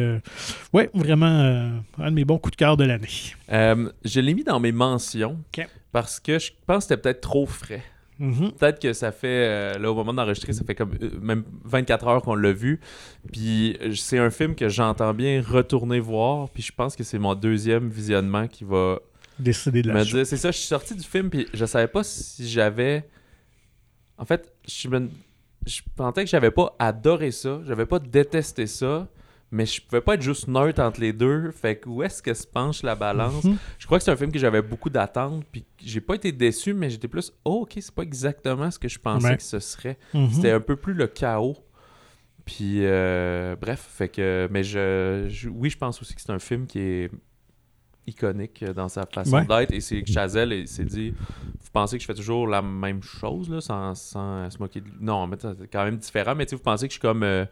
ouais, 0.72 0.90
vraiment 0.94 1.70
un 1.98 2.10
de 2.10 2.14
mes 2.14 2.24
bons 2.24 2.38
coups 2.38 2.52
de 2.52 2.56
cœur 2.56 2.76
de 2.76 2.84
l'année. 2.84 3.08
Je 3.48 4.20
l'ai 4.20 4.34
mis 4.34 4.44
dans 4.44 4.60
mes 4.60 4.72
mentions 4.72 5.38
parce 5.92 6.20
que 6.20 6.38
je 6.38 6.50
pense 6.66 6.84
que 6.84 6.88
c'était 6.88 7.00
peut-être 7.00 7.20
trop 7.20 7.46
frais. 7.46 7.82
Mhm. 8.18 8.52
Peut-être 8.52 8.80
que 8.80 8.92
ça 8.92 9.10
fait, 9.10 9.26
euh, 9.48 9.78
là, 9.78 9.90
au 9.90 9.94
moment 9.94 10.14
d'enregistrer, 10.14 10.52
ça 10.52 10.62
fait 10.64 10.74
comme 10.76 10.92
euh, 11.02 11.10
même 11.20 11.42
24 11.64 12.06
heures 12.06 12.22
qu'on 12.22 12.36
l'a 12.36 12.52
vu. 12.52 12.80
Puis 13.32 13.76
c'est 13.96 14.18
un 14.18 14.30
film 14.30 14.54
que 14.54 14.68
j'entends 14.68 15.12
bien 15.14 15.42
retourner 15.42 15.98
voir. 16.00 16.48
Puis 16.50 16.62
je 16.62 16.72
pense 16.72 16.94
que 16.94 17.02
c'est 17.02 17.18
mon 17.18 17.34
deuxième 17.34 17.88
visionnement 17.88 18.46
qui 18.46 18.62
va 18.64 19.00
décider 19.38 19.82
de 19.82 19.88
me 19.88 19.94
la 19.94 20.04
dire- 20.04 20.26
C'est 20.26 20.36
ça, 20.36 20.50
je 20.52 20.58
suis 20.58 20.68
sorti 20.68 20.94
du 20.94 21.02
film, 21.02 21.28
puis 21.28 21.48
je 21.52 21.64
savais 21.64 21.88
pas 21.88 22.04
si 22.04 22.48
j'avais. 22.48 23.08
En 24.16 24.24
fait, 24.24 24.52
je, 24.68 24.86
me... 24.88 25.08
je 25.66 25.80
pensais 25.96 26.22
que 26.24 26.30
j'avais 26.30 26.52
pas 26.52 26.74
adoré 26.78 27.32
ça, 27.32 27.60
j'avais 27.66 27.86
pas 27.86 27.98
détesté 27.98 28.68
ça, 28.68 29.08
mais 29.54 29.66
je 29.66 29.80
pouvais 29.80 30.00
pas 30.00 30.14
être 30.14 30.22
juste 30.22 30.48
neutre 30.48 30.82
entre 30.82 31.00
les 31.00 31.12
deux. 31.12 31.50
Fait 31.52 31.76
que 31.76 31.88
où 31.88 32.02
est-ce 32.02 32.22
que 32.22 32.34
se 32.34 32.46
penche 32.46 32.82
la 32.82 32.94
balance? 32.94 33.44
Mhm. 33.44 33.56
Je 33.78 33.86
crois 33.86 33.98
que 33.98 34.04
c'est 34.04 34.10
un 34.10 34.16
film 34.16 34.32
que 34.32 34.38
j'avais 34.38 34.62
beaucoup 34.62 34.90
d'attentes, 34.90 35.44
puis 35.52 35.64
j'ai 35.82 36.00
pas 36.00 36.14
été 36.16 36.32
déçu, 36.32 36.74
mais 36.74 36.90
j'étais 36.90 37.08
plus, 37.08 37.32
oh, 37.44 37.60
ok, 37.62 37.72
c'est 37.76 37.94
pas 37.94 38.02
exactement 38.02 38.70
ce 38.70 38.78
que 38.78 38.88
je 38.88 38.98
pensais 38.98 39.26
Ouais. 39.28 39.36
que 39.36 39.42
ce 39.42 39.60
serait. 39.60 39.96
Mhm. 40.12 40.30
C'était 40.30 40.50
un 40.50 40.60
peu 40.60 40.76
plus 40.76 40.92
le 40.94 41.06
chaos. 41.06 41.56
Puis, 42.44 42.80
euh, 42.84 43.56
bref, 43.58 43.80
fait 43.90 44.08
que. 44.08 44.48
Mais 44.50 44.62
je, 44.64 45.26
je- 45.30 45.48
oui, 45.48 45.70
je 45.70 45.78
pense 45.78 46.02
aussi 46.02 46.14
que 46.14 46.20
c'est 46.20 46.32
un 46.32 46.38
film 46.38 46.66
qui 46.66 46.78
est 46.78 47.10
iconique 48.06 48.62
dans 48.76 48.88
sa 48.88 49.06
façon 49.06 49.36
Ouais. 49.36 49.46
d'être. 49.46 49.72
Et 49.72 49.80
c'est 49.80 50.02
que 50.02 50.10
Chazelle 50.12 50.52
il 50.52 50.68
s'est 50.68 50.84
dit 50.84 51.10
Vous 51.12 51.70
pensez 51.72 51.96
que 51.96 52.02
je 52.02 52.06
fais 52.06 52.14
toujours 52.14 52.46
la 52.46 52.60
même 52.60 53.02
chose, 53.02 53.48
là, 53.48 53.60
sans, 53.62 53.94
sans 53.94 54.50
se 54.50 54.58
moquer 54.58 54.80
de 54.82 54.88
Non, 55.00 55.26
mais 55.26 55.36
c'est 55.40 55.70
quand 55.72 55.84
même 55.84 55.96
différent. 55.96 56.34
Mais 56.34 56.44
tu 56.44 56.54
vous 56.54 56.60
pensez 56.62 56.86
que 56.86 56.92
je 56.92 56.98
suis 56.98 57.00
comme. 57.00 57.22
euh, 57.22 57.46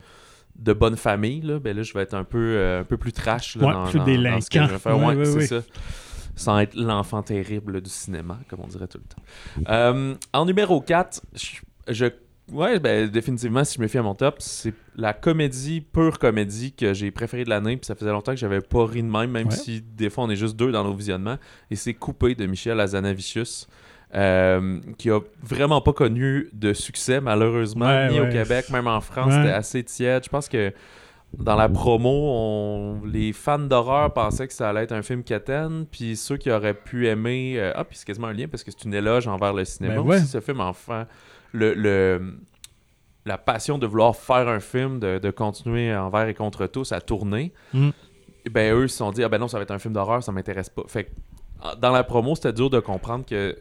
de 0.56 0.72
bonne 0.72 0.96
famille, 0.96 1.40
là, 1.40 1.58
ben 1.58 1.76
là, 1.76 1.82
je 1.82 1.92
vais 1.94 2.02
être 2.02 2.14
un 2.14 2.24
peu, 2.24 2.38
euh, 2.56 2.80
un 2.80 2.84
peu 2.84 2.96
plus 2.96 3.12
trash 3.12 3.56
là, 3.56 3.66
Ouais, 3.66 3.72
dans, 3.72 3.84
plus 3.84 3.98
dans- 3.98 4.04
dans 4.04 4.40
ce 4.40 4.50
que 4.50 4.58
je 4.58 4.60
vais 4.60 4.66
délinquant. 4.68 4.78
faire. 4.78 4.98
Ouais, 4.98 5.04
Ouais, 5.06 5.14
ouais, 5.16 5.24
c'est 5.24 5.36
ouais. 5.36 5.46
ça. 5.46 5.62
Sans 6.36 6.58
être 6.58 6.74
l'enfant 6.76 7.22
terrible 7.22 7.80
du 7.82 7.90
cinéma, 7.90 8.38
comme 8.48 8.60
on 8.60 8.66
dirait 8.66 8.86
tout 8.88 8.98
le 8.98 9.04
temps. 9.04 9.70
Euh, 9.70 10.14
en 10.32 10.44
numéro 10.46 10.80
4, 10.80 11.20
je, 11.34 11.56
je- 11.92 12.06
ouais, 12.54 12.78
ben, 12.80 13.08
définitivement, 13.08 13.64
si 13.64 13.76
je 13.76 13.82
me 13.82 13.86
fie 13.88 13.98
à 13.98 14.02
mon 14.02 14.14
top, 14.14 14.36
c'est 14.38 14.72
la 14.96 15.12
comédie, 15.12 15.80
pure 15.82 16.18
comédie 16.18 16.72
que 16.72 16.94
j'ai 16.94 17.10
préférée 17.10 17.44
de 17.44 17.50
l'année. 17.50 17.76
Puis 17.76 17.86
ça 17.86 17.94
faisait 17.94 18.10
longtemps 18.10 18.32
que 18.32 18.38
j'avais 18.38 18.60
pas 18.62 18.86
ri 18.86 19.02
de 19.02 19.08
même, 19.08 19.30
même 19.30 19.48
Ouais. 19.48 19.54
si 19.56 19.82
des 19.82 20.08
fois 20.10 20.24
on 20.24 20.30
est 20.30 20.36
juste 20.36 20.56
deux 20.56 20.72
dans 20.72 20.84
nos 20.84 20.94
visionnements. 20.94 21.36
Et 21.70 21.76
c'est 21.76 21.92
Coupé 21.94 22.34
de 22.34 22.46
Michel 22.46 22.80
Azanavicius. 22.80 23.66
Euh, 24.14 24.78
qui 24.98 25.10
a 25.10 25.20
vraiment 25.42 25.80
pas 25.80 25.92
connu 25.92 26.48
de 26.52 26.72
succès 26.72 27.20
malheureusement 27.20 27.86
Ouais, 27.86 28.10
ni 28.10 28.20
au. 28.20 28.28
Québec 28.28 28.68
même 28.70 28.86
en 28.86 29.00
France 29.00 29.28
Ouais. 29.28 29.40
c'était 29.42 29.52
assez 29.54 29.82
tiède 29.84 30.24
je 30.24 30.28
pense 30.28 30.48
que 30.48 30.72
dans 31.38 31.56
la 31.56 31.70
promo, 31.70 32.10
on- 32.10 33.00
les 33.06 33.32
fans 33.32 33.58
d'horreur 33.58 34.12
pensaient 34.12 34.46
que 34.46 34.52
ça 34.52 34.68
allait 34.68 34.82
être 34.82 34.92
un 34.92 35.00
film 35.00 35.22
quétaine, 35.22 35.86
puis 35.90 36.14
ceux 36.14 36.36
qui 36.36 36.50
auraient 36.50 36.74
pu 36.74 37.08
aimer... 37.08 37.54
euh, 37.56 37.72
Ah, 37.74 37.84
puis 37.84 37.96
c'est 37.96 38.04
quasiment 38.04 38.26
un 38.26 38.34
lien, 38.34 38.48
parce 38.48 38.62
que 38.62 38.70
c'est 38.70 38.84
une 38.84 38.92
éloge 38.92 39.26
envers 39.26 39.54
le 39.54 39.64
cinéma 39.64 39.94
Ben 39.94 40.00
aussi, 40.10 40.26
ce 40.26 40.40
film, 40.40 40.60
enfin. 40.60 41.06
Le, 41.52 41.72
le- 41.72 42.34
la 43.24 43.38
passion 43.38 43.78
de 43.78 43.86
vouloir 43.86 44.14
faire 44.14 44.46
un 44.46 44.60
film, 44.60 44.98
de, 45.00 45.16
de 45.18 45.30
continuer 45.30 45.94
envers 45.96 46.28
et 46.28 46.34
contre 46.34 46.66
tous 46.66 46.92
à 46.92 47.00
tourner, 47.00 47.54
Mm. 47.72 47.90
ben 48.50 48.74
eux 48.74 48.82
ils 48.84 48.88
se 48.90 48.98
sont 48.98 49.10
dit, 49.10 49.24
ah 49.24 49.30
ben 49.30 49.38
non, 49.38 49.48
ça 49.48 49.56
va 49.56 49.62
être 49.62 49.70
un 49.70 49.78
film 49.78 49.94
d'horreur, 49.94 50.22
ça 50.22 50.32
m'intéresse 50.32 50.68
pas. 50.68 50.82
Fait 50.86 51.04
que, 51.04 51.10
ah, 51.62 51.74
dans 51.80 51.92
la 51.92 52.04
promo, 52.04 52.34
c'était 52.34 52.52
dur 52.52 52.68
de 52.68 52.78
comprendre 52.80 53.24
que 53.24 53.56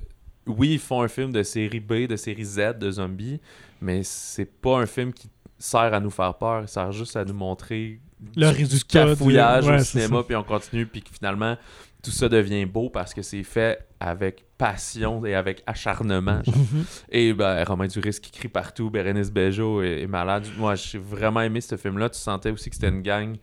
oui, 0.47 0.73
ils 0.73 0.79
font 0.79 1.01
un 1.01 1.07
film 1.07 1.31
de 1.31 1.43
série 1.43 1.79
B, 1.79 2.07
de 2.07 2.15
série 2.15 2.43
Z, 2.45 2.77
de 2.79 2.91
zombies, 2.91 3.39
mais 3.81 4.03
c'est 4.03 4.45
pas 4.45 4.77
un 4.79 4.85
film 4.85 5.13
qui 5.13 5.29
sert 5.57 5.93
à 5.93 5.99
nous 5.99 6.09
faire 6.09 6.33
peur, 6.35 6.61
il 6.63 6.67
sert 6.67 6.91
juste 6.91 7.15
à 7.15 7.23
nous 7.23 7.33
montrer 7.35 7.99
Le 8.35 8.51
du- 8.51 8.57
résultat 8.57 9.03
du- 9.05 9.11
cafouillage 9.11 9.67
ouais, 9.67 9.75
au 9.79 9.83
cinéma, 9.83 10.23
puis 10.23 10.35
on 10.35 10.43
continue, 10.43 10.85
puis 10.87 11.03
finalement, 11.11 11.55
tout 12.03 12.09
ça 12.11 12.27
devient 12.27 12.65
beau 12.65 12.89
parce 12.89 13.13
que 13.13 13.21
c'est 13.21 13.43
fait 13.43 13.85
avec 13.99 14.43
passion 14.57 15.23
et 15.23 15.35
avec 15.35 15.61
acharnement. 15.67 16.41
Mhm. 16.47 16.85
Et 17.11 17.33
ben, 17.33 17.63
Romain 17.63 17.85
Duris 17.85 18.17
qui 18.19 18.31
crie 18.31 18.47
partout, 18.47 18.89
Bérénice 18.89 19.31
Bejo 19.31 19.83
est, 19.83 20.01
est 20.01 20.07
malade. 20.07 20.47
Moi, 20.57 20.73
j'ai 20.73 20.97
vraiment 20.97 21.41
aimé 21.41 21.61
ce 21.61 21.77
film-là. 21.77 22.09
Tu 22.09 22.17
sentais 22.19 22.49
aussi 22.49 22.69
que 22.71 22.75
c'était 22.75 22.89
une 22.89 23.03
gang, 23.03 23.35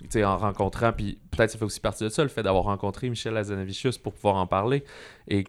tu 0.00 0.06
sais, 0.10 0.24
en 0.24 0.36
rencontrant, 0.36 0.92
puis 0.92 1.18
peut-être 1.30 1.50
ça 1.52 1.58
fait 1.58 1.64
aussi 1.64 1.80
partie 1.80 2.04
de 2.04 2.10
ça, 2.10 2.22
le 2.22 2.28
fait 2.28 2.42
d'avoir 2.42 2.64
rencontré 2.64 3.08
Michel 3.08 3.34
Azanavicius 3.38 3.96
pour 3.96 4.12
pouvoir 4.12 4.36
en 4.36 4.46
parler. 4.46 4.84
Et 5.28 5.44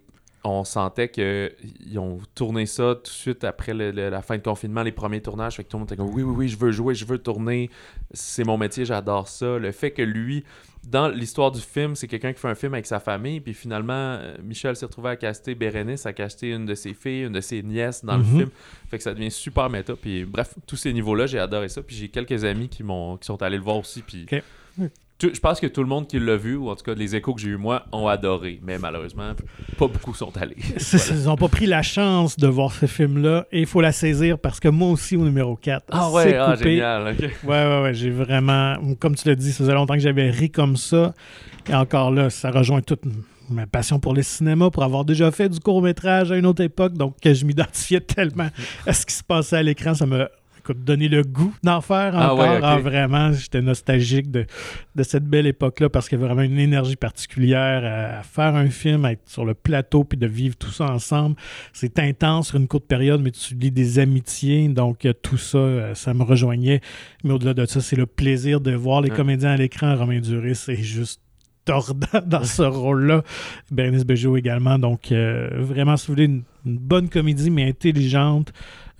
on 0.47 0.63
sentait 0.63 1.09
qu'ils 1.09 1.97
ont 1.99 2.19
tourné 2.35 2.65
ça 2.67 2.95
tout 2.95 3.01
de 3.03 3.07
suite 3.07 3.43
après 3.43 3.73
le- 3.73 3.91
le- 3.91 4.09
la 4.09 4.21
fin 4.21 4.37
de 4.37 4.43
confinement, 4.43 4.83
les 4.83 4.91
premiers 4.91 5.21
tournages. 5.21 5.55
Fait 5.55 5.63
que 5.63 5.69
tout 5.69 5.77
le 5.77 5.79
monde 5.81 5.87
était 5.91 5.97
comme 5.97 6.13
oui, 6.13 6.23
oui, 6.23 6.33
oui, 6.37 6.47
je 6.47 6.57
veux 6.57 6.71
jouer, 6.71 6.93
je 6.95 7.03
veux 7.05 7.17
tourner. 7.17 7.69
C'est 8.13 8.43
mon 8.43 8.57
métier, 8.57 8.85
j'adore 8.85 9.27
ça. 9.27 9.57
Le 9.57 9.71
fait 9.71 9.91
que 9.91 10.01
lui, 10.03 10.43
dans 10.87 11.07
l'histoire 11.07 11.51
du 11.51 11.59
film, 11.61 11.95
c'est 11.95 12.07
quelqu'un 12.07 12.31
qui 12.31 12.39
fait 12.39 12.47
un 12.47 12.53
film 12.55 12.75
avec 12.75 12.85
sa 12.85 12.99
famille, 12.99 13.39
puis 13.39 13.55
finalement, 13.55 13.93
euh, 13.93 14.35
Michel 14.43 14.75
s'est 14.75 14.85
retrouvé 14.85 15.09
à 15.09 15.15
caster 15.15 15.55
Bérénice, 15.55 16.05
à 16.05 16.13
caster 16.13 16.51
une 16.51 16.67
de 16.67 16.75
ses 16.75 16.93
filles, 16.93 17.23
une 17.23 17.33
de 17.33 17.41
ses 17.41 17.63
nièces 17.63 18.05
dans 18.05 18.17
Mhm. 18.17 18.23
le 18.23 18.37
film. 18.37 18.49
Fait 18.91 18.97
que 18.97 19.03
ça 19.03 19.13
devient 19.15 19.31
super 19.31 19.67
méta. 19.69 19.95
Puis 19.95 20.25
bref, 20.25 20.53
tous 20.67 20.75
ces 20.75 20.93
niveaux-là, 20.93 21.25
j'ai 21.25 21.39
adoré 21.39 21.69
ça. 21.69 21.81
Puis 21.81 21.95
j'ai 21.95 22.09
quelques 22.09 22.43
amis 22.45 22.69
qui, 22.69 22.83
m'ont, 22.83 23.17
qui 23.17 23.25
sont 23.25 23.41
allés 23.41 23.57
le 23.57 23.63
voir 23.63 23.77
aussi. 23.77 24.03
Puis. 24.03 24.27
Tout- 25.17 25.31
je 25.33 25.39
pense 25.39 25.59
que 25.59 25.67
tout 25.67 25.81
le 25.81 25.87
monde 25.87 26.07
qui 26.07 26.19
l'a 26.19 26.35
vu, 26.37 26.55
ou 26.55 26.69
en 26.69 26.75
tout 26.75 26.83
cas 26.83 26.93
les 26.93 27.15
échos 27.15 27.33
que 27.33 27.41
j'ai 27.41 27.49
eu 27.49 27.57
moi, 27.57 27.85
ont 27.91 28.07
adoré. 28.07 28.59
Mais 28.63 28.77
malheureusement, 28.77 29.31
pas 29.77 29.87
beaucoup 29.87 30.13
sont 30.13 30.35
allés. 30.37 30.55
Ils 31.11 31.23
n'ont 31.25 31.35
pas 31.37 31.47
pris 31.47 31.65
la 31.65 31.81
chance 31.81 32.37
de 32.37 32.47
voir 32.47 32.71
ce 32.71 32.85
film-là 32.85 33.45
et 33.51 33.61
il 33.61 33.65
faut 33.65 33.81
la 33.81 33.91
saisir 33.91 34.37
parce 34.39 34.59
que 34.59 34.67
moi 34.67 34.89
aussi, 34.89 35.15
au 35.15 35.23
numéro 35.23 35.55
4, 35.55 35.85
Ah 35.91 36.11
ouais, 36.11 36.35
ah, 36.35 36.55
génial. 36.55 37.13
ok. 37.13 37.19
Ouais, 37.21 37.49
ouais, 37.49 37.81
ouais. 37.83 37.93
J'ai 37.93 38.09
vraiment. 38.09 38.75
Comme 38.99 39.15
tu 39.15 39.27
l'as 39.27 39.35
dit, 39.35 39.51
ça 39.51 39.59
faisait 39.59 39.73
longtemps 39.73 39.93
que 39.95 39.99
j'avais 40.01 40.29
ri 40.29 40.49
comme 40.49 40.75
ça. 40.77 41.13
Et 41.69 41.73
encore 41.73 42.11
là, 42.11 42.29
ça 42.29 42.51
rejoint 42.51 42.81
toute 42.81 43.01
ma 43.49 43.67
passion 43.67 43.99
pour 43.99 44.13
le 44.13 44.23
cinéma, 44.23 44.69
pour 44.71 44.83
avoir 44.83 45.05
déjà 45.05 45.29
fait 45.31 45.49
du 45.49 45.59
court-métrage 45.59 46.31
à 46.31 46.35
une 46.37 46.45
autre 46.47 46.63
époque. 46.63 46.93
Donc, 46.93 47.15
que 47.21 47.33
je 47.33 47.45
m'identifiais 47.45 48.01
tellement 48.01 48.49
à 48.87 48.93
ce 48.93 49.05
qui 49.05 49.13
se 49.13 49.23
passait 49.23 49.57
à 49.57 49.63
l'écran, 49.63 49.93
ça 49.93 50.05
m'a 50.05 50.27
écoute, 50.65 50.83
donné 50.83 51.07
le 51.07 51.21
goût 51.23 51.53
d'en 51.63 51.79
faire 51.81 52.13
Ah 52.15 52.33
encore. 52.33 52.39
ouais. 52.39 52.59
Ah, 52.63 52.77
vraiment, 52.79 53.31
j'étais 53.31 53.61
nostalgique 53.61 54.31
de, 54.31 54.45
de 54.95 55.03
cette 55.03 55.25
belle 55.25 55.45
époque-là 55.47 55.89
parce 55.89 56.09
qu'il 56.09 56.17
y 56.17 56.21
avait 56.23 56.33
vraiment 56.33 56.49
une 56.49 56.59
énergie 56.59 56.95
particulière 56.95 57.83
à, 57.85 58.19
à 58.19 58.23
faire 58.23 58.55
un 58.55 58.69
film, 58.69 59.05
à 59.05 59.11
être 59.11 59.21
sur 59.29 59.45
le 59.45 59.53
plateau 59.53 60.03
puis 60.03 60.17
de 60.17 60.27
vivre 60.27 60.55
tout 60.55 60.71
ça 60.71 60.85
ensemble. 60.85 61.35
C'est 61.73 61.99
intense 61.99 62.47
sur 62.49 62.57
une 62.57 62.67
courte 62.67 62.85
période, 62.85 63.21
mais 63.21 63.31
tu 63.31 63.53
lis 63.55 63.71
des 63.71 63.99
amitiés. 63.99 64.67
Donc, 64.69 65.05
euh, 65.05 65.13
tout 65.13 65.37
ça, 65.37 65.57
euh, 65.57 65.93
ça 65.95 66.13
me 66.13 66.23
rejoignait. 66.23 66.81
Mais 67.23 67.33
au-delà 67.33 67.53
de 67.53 67.65
ça, 67.65 67.81
c'est 67.81 67.95
le 67.95 68.05
plaisir 68.05 68.59
de 68.61 68.71
voir 68.73 69.01
les 69.01 69.09
comédiens 69.09 69.51
à 69.51 69.57
l'écran. 69.57 69.95
Romain 69.95 70.19
Duris 70.19 70.55
c'est 70.55 70.75
juste 70.75 71.21
tordant 71.65 72.07
dans 72.25 72.43
ce 72.43 72.61
rôle-là. 72.63 73.23
Bernice 73.71 74.05
Bejo 74.05 74.37
également. 74.37 74.79
Donc, 74.79 75.11
euh, 75.11 75.49
vraiment, 75.59 75.97
si 75.97 76.07
vous 76.07 76.13
voulez 76.13 76.25
une, 76.25 76.43
une 76.65 76.77
bonne 76.77 77.09
comédie, 77.09 77.49
mais 77.51 77.67
intelligente, 77.67 78.51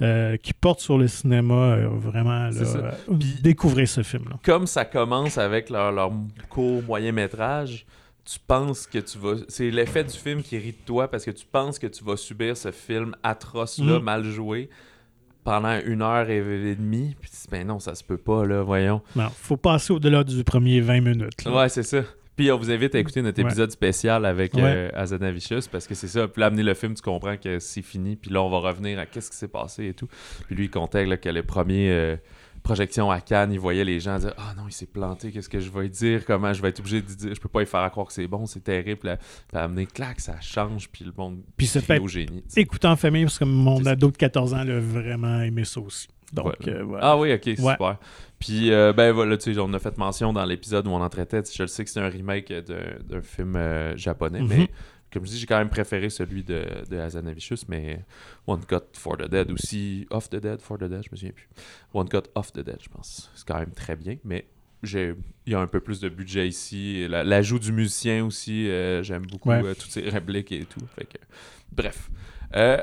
euh, 0.02 0.36
qui 0.38 0.54
porte 0.54 0.80
sur 0.82 0.98
le 0.98 1.08
cinéma, 1.08 1.54
euh, 1.54 1.88
vraiment, 1.90 2.50
là, 2.50 2.52
euh, 2.62 2.92
Puis- 3.18 3.40
découvrez 3.42 3.86
ce 3.86 4.04
film-là. 4.04 4.38
Comme 4.44 4.68
ça 4.68 4.84
commence 4.86 5.38
avec 5.38 5.70
leur, 5.70 5.92
leur 5.92 6.12
court 6.50 6.84
moyen-métrage, 6.84 7.86
tu 8.26 8.40
penses 8.46 8.88
que 8.88 8.98
tu 9.00 9.18
vas. 9.20 9.36
C'est 9.48 9.70
l'effet 9.72 10.04
du 10.04 10.14
film 10.14 10.42
qui 10.44 10.58
rit 10.58 10.72
de 10.72 10.86
toi 10.86 11.08
parce 11.10 11.24
que 11.24 11.32
tu 11.32 11.46
penses 11.46 11.80
que 11.80 11.88
tu 11.88 12.04
vas 12.04 12.18
subir 12.18 12.58
ce 12.58 12.72
film 12.72 13.16
atroce-là, 13.24 14.00
Mm. 14.00 14.04
mal 14.04 14.24
joué, 14.26 14.70
pendant 15.44 15.80
une 15.86 16.02
heure 16.02 16.28
et, 16.30 16.38
et 16.40 16.76
demie. 16.76 17.16
Puis 17.22 17.30
tu 17.30 17.36
dis, 17.38 17.48
ben 17.52 17.68
non, 17.68 17.80
ça 17.80 17.94
se 17.96 18.04
peut 18.04 18.18
pas, 18.18 18.46
là, 18.46 18.64
voyons. 18.64 19.02
Non, 19.16 19.30
faut 19.30 19.58
passer 19.58 19.94
au-delà 19.94 20.24
du 20.24 20.44
premier 20.44 20.82
20 20.82 21.02
minutes. 21.02 21.46
là. 21.46 21.56
Ouais, 21.56 21.70
c'est 21.70 21.84
ça. 21.84 22.02
Puis 22.36 22.52
on 22.52 22.58
vous 22.58 22.70
invite 22.72 22.94
à 22.96 23.00
écouter 23.00 23.22
notre 23.22 23.42
Ouais. 23.42 23.48
épisode 23.48 23.72
spécial 23.72 24.26
avec 24.26 24.54
Ouais. 24.56 24.62
euh, 24.64 24.90
Azanavicius 24.94 25.68
parce 25.68 25.88
que 25.88 25.96
c'est 25.96 26.08
ça. 26.10 26.28
Puis 26.28 26.42
là, 26.42 26.48
amener 26.48 26.64
le 26.64 26.74
film, 26.74 26.94
tu 26.94 27.02
comprends 27.02 27.38
que 27.38 27.60
c'est 27.60 27.82
fini. 27.82 28.16
Puis 28.16 28.30
là, 28.32 28.42
on 28.44 28.50
va 28.50 28.60
revenir 28.60 29.00
à 29.00 29.06
qu'est-ce 29.06 29.32
qui 29.32 29.38
s'est 29.38 29.48
passé 29.48 29.88
et 29.88 29.94
tout. 29.94 30.08
Puis 30.48 30.56
lui, 30.56 30.66
il 30.66 30.70
comptait 30.70 31.06
là, 31.06 31.16
que 31.18 31.30
les 31.30 31.44
premiers 31.44 31.90
euh, 31.92 32.16
projections 32.64 33.12
à 33.12 33.22
Cannes, 33.22 33.52
il 33.54 33.60
voyait 33.60 33.86
les 33.86 34.00
gens 34.00 34.18
dire 34.18 34.34
Ah 34.38 34.54
non, 34.58 34.64
il 34.68 34.72
s'est 34.74 34.88
planté, 34.88 35.32
qu'est-ce 35.32 35.48
que 35.50 35.60
je 35.60 35.70
vais 35.70 35.88
dire? 35.88 36.26
Comment 36.26 36.52
je 36.52 36.62
vais 36.62 36.70
être 36.70 36.80
obligé 36.80 37.02
de 37.02 37.08
dire? 37.08 37.36
Je 37.36 37.40
peux 37.40 37.48
pas 37.50 37.60
lui 37.60 37.68
faire 37.68 37.90
croire 37.92 38.08
que 38.08 38.14
c'est 38.14 38.28
bon, 38.28 38.46
c'est 38.48 38.64
terrible. 38.64 39.00
Puis 39.00 39.08
là, 39.10 39.18
puis 39.18 39.58
amener 39.58 39.86
clac, 39.86 40.20
ça 40.20 40.40
change. 40.42 40.90
Puis 40.90 41.06
le 41.06 41.14
monde 41.16 41.42
Puis 41.56 41.68
crie 41.68 41.80
fait 41.82 42.00
au 42.00 42.08
génie. 42.08 42.44
écouter 42.58 42.88
en 42.88 42.96
famille 42.96 43.24
parce 43.26 43.38
que 43.40 43.46
mon 43.46 43.86
ado 43.86 44.10
de 44.12 44.18
14 44.18 44.54
ans 44.56 44.64
l'a 44.64 44.80
vraiment 44.80 45.42
aimé 45.42 45.64
ça 45.64 45.80
aussi. 45.80 46.08
Donc, 46.34 46.46
Ouais. 46.66 46.70
euh, 46.74 46.84
voilà. 46.84 47.06
Ah 47.12 47.18
oui, 47.18 47.34
ok, 47.34 47.44
super. 47.56 47.98
Puis, 48.40 48.72
euh, 48.72 48.92
ben 48.94 49.12
voilà, 49.12 49.38
tu 49.38 49.54
sais, 49.54 49.60
on 49.60 49.74
a 49.74 49.80
fait 49.80 49.98
mention 49.98 50.34
dans 50.34 50.44
l'épisode 50.46 50.88
où 50.88 50.90
on 50.92 51.02
en 51.02 51.10
traitait. 51.10 51.42
Je 51.54 51.64
le 51.64 51.68
sais 51.68 51.84
que 51.84 51.90
c'est 51.90 52.00
un 52.02 52.10
remake 52.10 52.52
d'un 52.52 53.22
film 53.22 53.56
euh, 53.56 53.96
japonais, 53.96 54.42
Mhm. 54.42 54.48
mais 54.50 54.70
comme 55.14 55.26
je 55.26 55.32
dis, 55.32 55.40
j'ai 55.40 55.46
quand 55.46 55.58
même 55.58 55.70
préféré 55.70 56.10
celui 56.10 56.44
de, 56.44 56.66
de 56.90 56.98
Hazanavicius, 56.98 57.68
mais 57.70 58.04
One 58.48 58.66
Cut 58.66 58.80
for 58.94 59.16
the 59.18 59.30
Dead 59.30 59.50
aussi. 59.52 60.06
Off 60.10 60.30
the 60.30 60.36
Dead, 60.38 60.60
for 60.62 60.78
the 60.78 60.84
Dead, 60.86 61.04
je 61.04 61.10
me 61.12 61.16
souviens 61.16 61.32
plus. 61.32 61.48
One 61.94 62.10
Cut 62.10 62.24
off 62.36 62.52
the 62.52 62.60
Dead, 62.60 62.80
je 62.82 62.90
pense. 62.90 63.32
C'est 63.36 63.48
quand 63.48 63.60
même 63.60 63.72
très 63.72 63.96
bien, 63.96 64.18
mais 64.26 64.46
il 64.84 65.16
y 65.48 65.56
a 65.56 65.60
un 65.60 65.68
peu 65.68 65.80
plus 65.80 66.00
de 66.02 66.10
budget 66.10 66.48
ici. 66.48 67.08
L'ajout 67.08 67.60
du 67.60 67.72
musicien 67.72 68.26
aussi, 68.26 68.66
j'aime 69.04 69.26
beaucoup 69.26 69.50
Ouais. 69.50 69.62
toutes 69.76 69.92
ses 69.92 70.02
répliques 70.10 70.52
et 70.52 70.66
tout. 70.66 70.82
Fait 70.96 71.06
que, 71.06 71.18
bref. 71.72 72.10
Euh, 72.56 72.78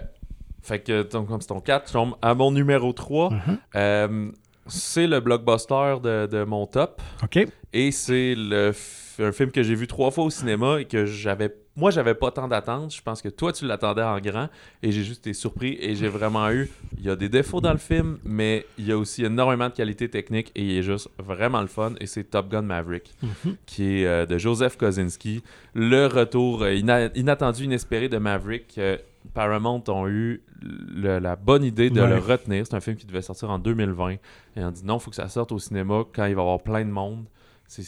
fait 0.63 0.81
que, 0.81 1.03
donc, 1.03 1.29
comme 1.29 1.41
c'est 1.41 1.49
ton 1.49 1.61
4, 1.61 1.89
je 1.89 1.93
tombe 1.93 2.15
à 2.23 2.35
mon 2.35 2.51
numéro 2.53 2.93
3. 2.93 3.31
Mhm. 3.31 3.59
Euh, 3.77 4.31
c'est 4.67 5.07
le 5.09 5.21
blockbuster 5.21 5.97
de, 6.03 6.27
de 6.27 6.45
mon 6.45 6.67
top. 6.67 7.03
OK. 7.25 7.47
Et 7.73 7.91
c'est 7.91 8.35
le 8.37 8.73
un 9.19 9.31
film 9.31 9.51
que 9.51 9.63
j'ai 9.63 9.75
vu 9.75 9.87
trois 9.87 10.11
fois 10.11 10.25
au 10.25 10.31
cinéma 10.31 10.81
et 10.81 10.85
que 10.87 11.05
j'avais 11.05 11.55
moi, 11.77 11.91
j'avais 11.91 12.15
pas 12.15 12.31
tant 12.31 12.49
d'attentes. 12.49 12.95
Je 12.95 13.01
pense 13.01 13.23
que 13.23 13.29
toi, 13.31 13.51
tu 13.53 13.67
l'attendais 13.67 14.03
en 14.03 14.21
grand. 14.21 14.49
Et 14.83 14.93
j'ai 14.93 15.03
juste 15.05 15.21
été 15.27 15.33
surpris. 15.33 15.79
Et 15.81 15.95
j'ai 15.95 16.09
vraiment 16.09 16.51
eu. 16.51 16.69
Il 16.99 17.05
y 17.05 17.09
a 17.11 17.17
des 17.17 17.31
défauts 17.31 17.63
dans 17.63 17.73
le 17.73 17.79
film, 17.79 18.19
mais 18.25 18.67
il 18.77 18.87
y 18.87 18.93
a 18.93 18.99
aussi 18.99 19.25
énormément 19.25 19.69
de 19.71 19.73
qualité 19.75 20.09
technique. 20.11 20.51
Et 20.55 20.63
il 20.65 20.79
est 20.79 20.83
juste 20.83 21.09
vraiment 21.19 21.63
le 21.63 21.69
fun. 21.69 21.93
Et 22.01 22.07
c'est 22.07 22.25
Top 22.25 22.51
Gun 22.51 22.61
Maverick, 22.63 23.15
Mhm. 23.23 23.57
qui 23.65 24.01
est 24.03 24.07
euh, 24.07 24.27
de 24.27 24.37
Joseph 24.37 24.77
Kosinski. 24.77 25.43
Le 25.75 26.07
retour 26.09 26.63
euh, 26.63 26.75
ina- 26.75 27.11
inattendu, 27.15 27.65
inespéré 27.65 28.09
de 28.11 28.19
Maverick. 28.19 28.79
Paramount 29.35 29.83
ont 29.89 30.09
eu 30.09 30.43
le- 30.61 31.19
la 31.19 31.37
bonne 31.37 31.65
idée 31.65 31.91
de 31.91 32.01
Ouais. 32.01 32.09
le 32.09 32.19
retenir. 32.19 32.67
C'est 32.67 32.75
un 32.75 32.81
film 32.81 32.97
qui 32.97 33.07
devait 33.07 33.23
sortir 33.23 33.51
en 33.51 33.59
2020. 33.59 34.13
Et 34.57 34.65
on 34.65 34.71
dit 34.71 34.85
non, 34.85 34.99
il 34.99 35.01
faut 35.01 35.11
que 35.11 35.17
ça 35.17 35.29
sorte 35.29 35.53
au 35.53 35.59
cinéma 35.59 36.05
quand 36.15 36.25
il 36.27 36.35
va 36.35 36.41
y 36.43 36.45
avoir 36.45 36.63
plein 36.63 36.85
de 36.85 36.91
monde. 36.91 37.25
Il 37.79 37.85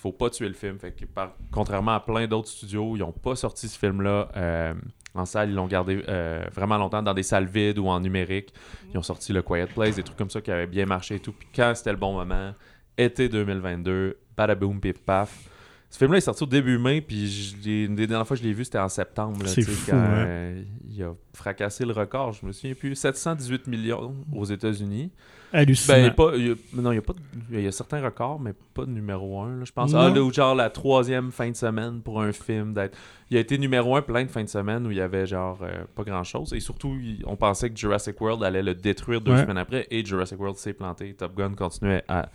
faut 0.00 0.12
pas 0.12 0.30
tuer 0.30 0.48
le 0.48 0.54
film. 0.54 0.78
Fait 0.78 0.92
que 0.92 1.04
par- 1.04 1.34
contrairement 1.52 1.92
à 1.94 2.00
plein 2.00 2.26
d'autres 2.26 2.48
studios, 2.48 2.96
ils 2.96 3.00
n'ont 3.00 3.12
pas 3.12 3.36
sorti 3.36 3.68
ce 3.68 3.78
film-là 3.78 4.28
euh, 4.36 4.74
en 5.14 5.24
salle. 5.24 5.50
Ils 5.50 5.54
l'ont 5.54 5.66
gardé 5.66 6.02
euh, 6.08 6.44
vraiment 6.52 6.76
longtemps 6.78 7.02
dans 7.02 7.14
des 7.14 7.22
salles 7.22 7.46
vides 7.46 7.78
ou 7.78 7.86
en 7.88 8.00
numérique. 8.00 8.52
Ils 8.92 8.98
ont 8.98 9.02
sorti 9.02 9.32
le 9.32 9.42
Quiet 9.42 9.66
Place, 9.66 9.96
des 9.96 10.02
trucs 10.02 10.18
comme 10.18 10.30
ça 10.30 10.40
qui 10.40 10.50
avaient 10.50 10.66
bien 10.66 10.86
marché 10.86 11.16
et 11.16 11.20
tout. 11.20 11.32
Puis 11.32 11.48
quand 11.54 11.72
c'était 11.74 11.92
le 11.92 11.96
bon 11.98 12.12
moment, 12.14 12.52
été 12.96 13.28
2022, 13.28 14.18
badaboom, 14.36 14.80
pif 14.80 15.00
paf. 15.04 15.48
Ce 15.90 15.98
film-là 15.98 16.18
est 16.18 16.22
sorti 16.22 16.42
au 16.42 16.46
début 16.46 16.78
mai, 16.78 17.00
puis 17.00 17.26
je 17.28 17.56
des 17.56 18.06
dernières 18.06 18.26
fois 18.26 18.36
que 18.36 18.42
je 18.42 18.46
l'ai 18.46 18.52
vu, 18.52 18.64
c'était 18.64 18.78
en 18.78 18.90
septembre. 18.90 19.46
C'est 19.46 19.62
fou, 19.62 19.90
quand, 19.90 19.96
hein. 19.96 20.26
euh, 20.26 20.62
il 20.86 21.02
a 21.02 21.14
fracassé 21.32 21.86
le 21.86 21.92
record. 21.92 22.32
Je 22.32 22.44
me 22.44 22.52
souviens 22.52 22.74
plus. 22.74 22.94
718 22.94 23.66
millions 23.68 24.14
aux 24.34 24.44
États-Unis. 24.44 25.10
Hallucinant. 25.52 25.96
Ben, 25.96 26.10
pas, 26.14 26.30
il 26.36 26.46
y 26.48 26.50
a- 26.50 26.54
non, 26.74 26.92
il 26.92 26.96
y 26.96 26.98
a 26.98 27.02
pas 27.02 27.12
de- 27.14 27.18
il 27.58 27.60
y 27.62 27.66
a 27.66 27.72
certains 27.72 28.02
records, 28.02 28.38
mais 28.40 28.52
pas 28.74 28.84
de 28.84 28.90
numéro 28.90 29.40
1. 29.40 29.64
je 29.64 29.72
pense. 29.72 29.92
Non. 29.92 30.00
Ah, 30.00 30.10
là, 30.10 30.22
ou 30.22 30.32
genre 30.32 30.54
la 30.54 30.70
troisième 30.70 31.30
fin 31.32 31.50
de 31.50 31.56
semaine 31.56 32.00
pour 32.02 32.20
un 32.20 32.32
film. 32.32 32.74
d'être 32.74 32.96
Il 33.30 33.36
a 33.36 33.40
été 33.40 33.58
numéro 33.58 33.94
1 33.94 34.00
plein 34.00 34.24
de 34.24 34.30
fins 34.30 34.42
de 34.44 34.48
semaine 34.48 34.86
où 34.86 34.90
il 34.90 34.96
y 34.96 35.00
avait 35.02 35.26
genre 35.26 35.58
euh, 35.62 35.84
pas 35.94 36.02
grand 36.02 36.24
chose. 36.24 36.54
Et 36.54 36.60
surtout, 36.60 36.96
il- 36.98 37.22
on 37.26 37.36
pensait 37.36 37.68
que 37.68 37.76
Jurassic 37.78 38.18
World 38.20 38.42
allait 38.42 38.62
le 38.62 38.74
détruire 38.74 39.20
deux 39.20 39.32
Ouais. 39.32 39.42
semaines 39.42 39.58
après. 39.58 39.86
Et 39.90 40.02
Jurassic 40.04 40.38
World 40.40 40.56
s'est 40.56 40.72
planté. 40.72 41.12
Top 41.14 41.34
Gun 41.36 41.52
continuait 41.54 42.04
à 42.08 42.28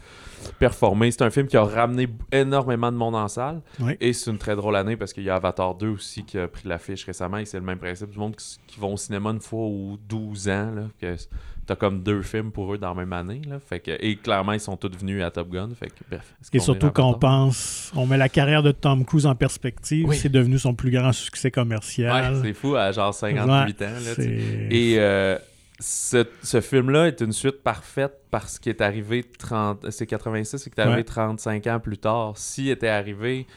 performer. 0.60 1.10
C'est 1.12 1.24
un 1.24 1.30
film 1.30 1.48
qui 1.48 1.58
a 1.58 1.64
ramené 1.64 2.08
énormément 2.32 2.92
de 2.92 2.98
monde 2.98 3.16
en 3.16 3.28
salle. 3.28 3.62
Ouais. 3.80 3.98
Et 4.02 4.14
c'est 4.14 4.30
une 4.32 4.38
très 4.38 4.56
drôle 4.56 4.76
année 4.76 4.96
parce 4.98 5.14
qu'il 5.14 5.24
y 5.24 5.30
a 5.30 5.36
Avatar 5.36 5.76
2 5.76 5.90
aussi 5.90 6.24
qui 6.26 6.38
a 6.38 6.48
pris 6.48 6.68
l'affiche 6.68 7.06
récemment. 7.06 7.38
Et 7.38 7.46
c'est 7.46 7.58
le 7.60 7.66
même 7.66 7.80
principe 7.80 8.10
du 8.12 8.20
monde 8.20 8.36
qui, 8.36 8.58
qui 8.68 8.80
vont 8.80 8.94
au 8.94 8.98
cinéma 8.98 9.32
une 9.32 9.42
fois 9.42 9.66
ou 9.66 9.98
12 10.08 10.48
ans. 10.50 10.72
Là, 10.76 10.84
que 11.00 11.16
T'as 11.66 11.76
comme 11.78 12.04
deux 12.04 12.22
films 12.22 12.52
pour 12.52 12.74
eux 12.74 12.78
dans 12.78 12.90
la 12.90 12.94
même 12.96 13.14
année. 13.14 13.42
Là, 13.48 13.58
fait 13.60 13.80
que, 13.80 13.92
et 14.00 14.18
clairement, 14.18 14.52
ils 14.52 14.60
sont 14.60 14.76
tous 14.76 14.92
venus 14.98 15.24
à 15.24 15.32
Top 15.32 15.50
Gun. 15.50 15.70
Fait 15.80 15.88
que, 15.88 15.94
bref. 16.10 16.34
Et 16.54 16.58
qu'on 16.58 16.64
surtout 16.64 16.88
est 16.88 16.92
quand 16.94 17.06
on 17.06 17.12
Avatar? 17.12 17.20
pense, 17.46 17.92
on 17.96 18.06
met 18.06 18.18
la 18.18 18.28
carrière 18.28 18.62
de 18.64 18.72
Tom 18.72 19.06
Cruise 19.06 19.26
en 19.26 19.36
perspective, 19.36 20.08
Oui. 20.10 20.18
c'est 20.18 20.28
devenu 20.30 20.60
son 20.60 20.74
plus 20.76 20.92
grand 20.92 21.14
succès 21.14 21.48
Ouais, 21.48 21.52
commercial. 21.52 22.42
c'est 22.44 22.54
fou 22.54 22.76
à 22.76 22.92
genre 22.92 23.14
58 23.14 23.80
Ouais, 23.80 23.88
ans. 23.88 23.90
Là, 23.92 24.16
tu 24.16 24.68
Et 24.72 24.96
euh, 25.00 25.38
ce, 25.80 26.26
ce 26.42 26.60
film-là 26.60 27.08
est 27.08 27.22
une 27.22 27.32
suite 27.32 27.64
parfaite 27.64 28.14
parce 28.30 28.60
qu'il 28.60 28.72
est 28.72 28.82
arrivé 28.82 29.24
30... 29.24 29.90
C'est 29.90 30.06
86, 30.06 30.58
c'est 30.58 30.70
qu'il 30.70 30.80
est 30.80 30.84
arrivé 30.84 30.98
Ouais. 30.98 31.04
35 31.06 31.66
ans 31.68 31.80
plus 31.80 31.98
tard. 31.98 32.34
S'il 32.38 32.70
était 32.70 32.90
arrivé 32.90 33.48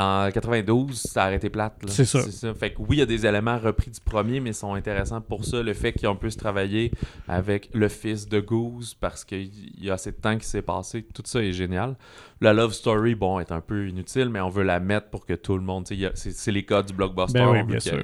en 0.00 0.30
92, 0.30 0.96
ça 0.96 1.26
aurait 1.26 1.36
été 1.36 1.50
plate. 1.50 1.74
C'est 1.88 2.04
ça. 2.04 2.20
Fait 2.54 2.70
que 2.72 2.78
oui, 2.78 2.96
il 2.96 2.98
y 3.00 3.02
a 3.02 3.06
des 3.06 3.26
éléments 3.26 3.58
repris 3.58 3.90
du 3.90 4.00
premier, 4.00 4.38
mais 4.38 4.50
ils 4.50 4.54
sont 4.54 4.74
intéressants 4.74 5.20
pour 5.20 5.44
ça. 5.44 5.60
Le 5.62 5.74
fait 5.74 5.92
qu'on 5.92 6.14
puisse 6.14 6.36
travailler 6.36 6.92
avec 7.26 7.68
le 7.74 7.88
fils 7.88 8.28
de 8.28 8.38
Goose 8.38 8.94
parce 8.94 9.24
qu'il 9.24 9.50
y 9.82 9.90
a 9.90 9.94
assez 9.94 10.12
de 10.12 10.16
temps 10.16 10.38
qui 10.38 10.46
s'est 10.46 10.62
passé, 10.62 11.02
tout 11.14 11.22
ça 11.24 11.42
est 11.42 11.52
génial. 11.52 11.96
La 12.40 12.52
love 12.52 12.72
story, 12.72 13.16
bon, 13.16 13.40
est 13.40 13.50
un 13.50 13.60
peu 13.60 13.88
inutile, 13.88 14.28
mais 14.28 14.40
on 14.40 14.48
veut 14.50 14.62
la 14.62 14.78
mettre 14.78 15.08
pour 15.10 15.26
que 15.26 15.34
tout 15.34 15.56
le 15.56 15.64
monde... 15.64 15.84
a- 15.90 16.10
C'est 16.14 16.52
les 16.52 16.64
codes 16.64 16.86
du 16.86 16.92
blockbuster. 16.94 17.40
Ben 17.40 17.50
oui, 17.50 17.62
bien 17.64 17.80
sûr. 17.80 18.02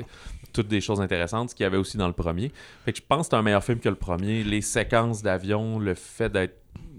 toutes 0.52 0.68
des 0.68 0.80
choses 0.80 1.00
intéressantes, 1.00 1.50
ce 1.50 1.54
qu'il 1.54 1.62
y 1.64 1.66
avait 1.66 1.76
aussi 1.76 1.96
dans 1.96 2.06
le 2.08 2.12
premier. 2.12 2.50
Fait 2.84 2.92
que 2.92 2.98
je 2.98 3.04
pense 3.06 3.26
que 3.28 3.30
c'est 3.30 3.36
un 3.36 3.42
meilleur 3.42 3.62
film 3.62 3.78
que 3.78 3.88
le 3.88 3.94
premier. 3.94 4.42
Les 4.42 4.60
séquences 4.62 5.22
d'avion, 5.22 5.78
le 5.78 5.94
fait 5.94 6.28
d'être, 6.30 6.56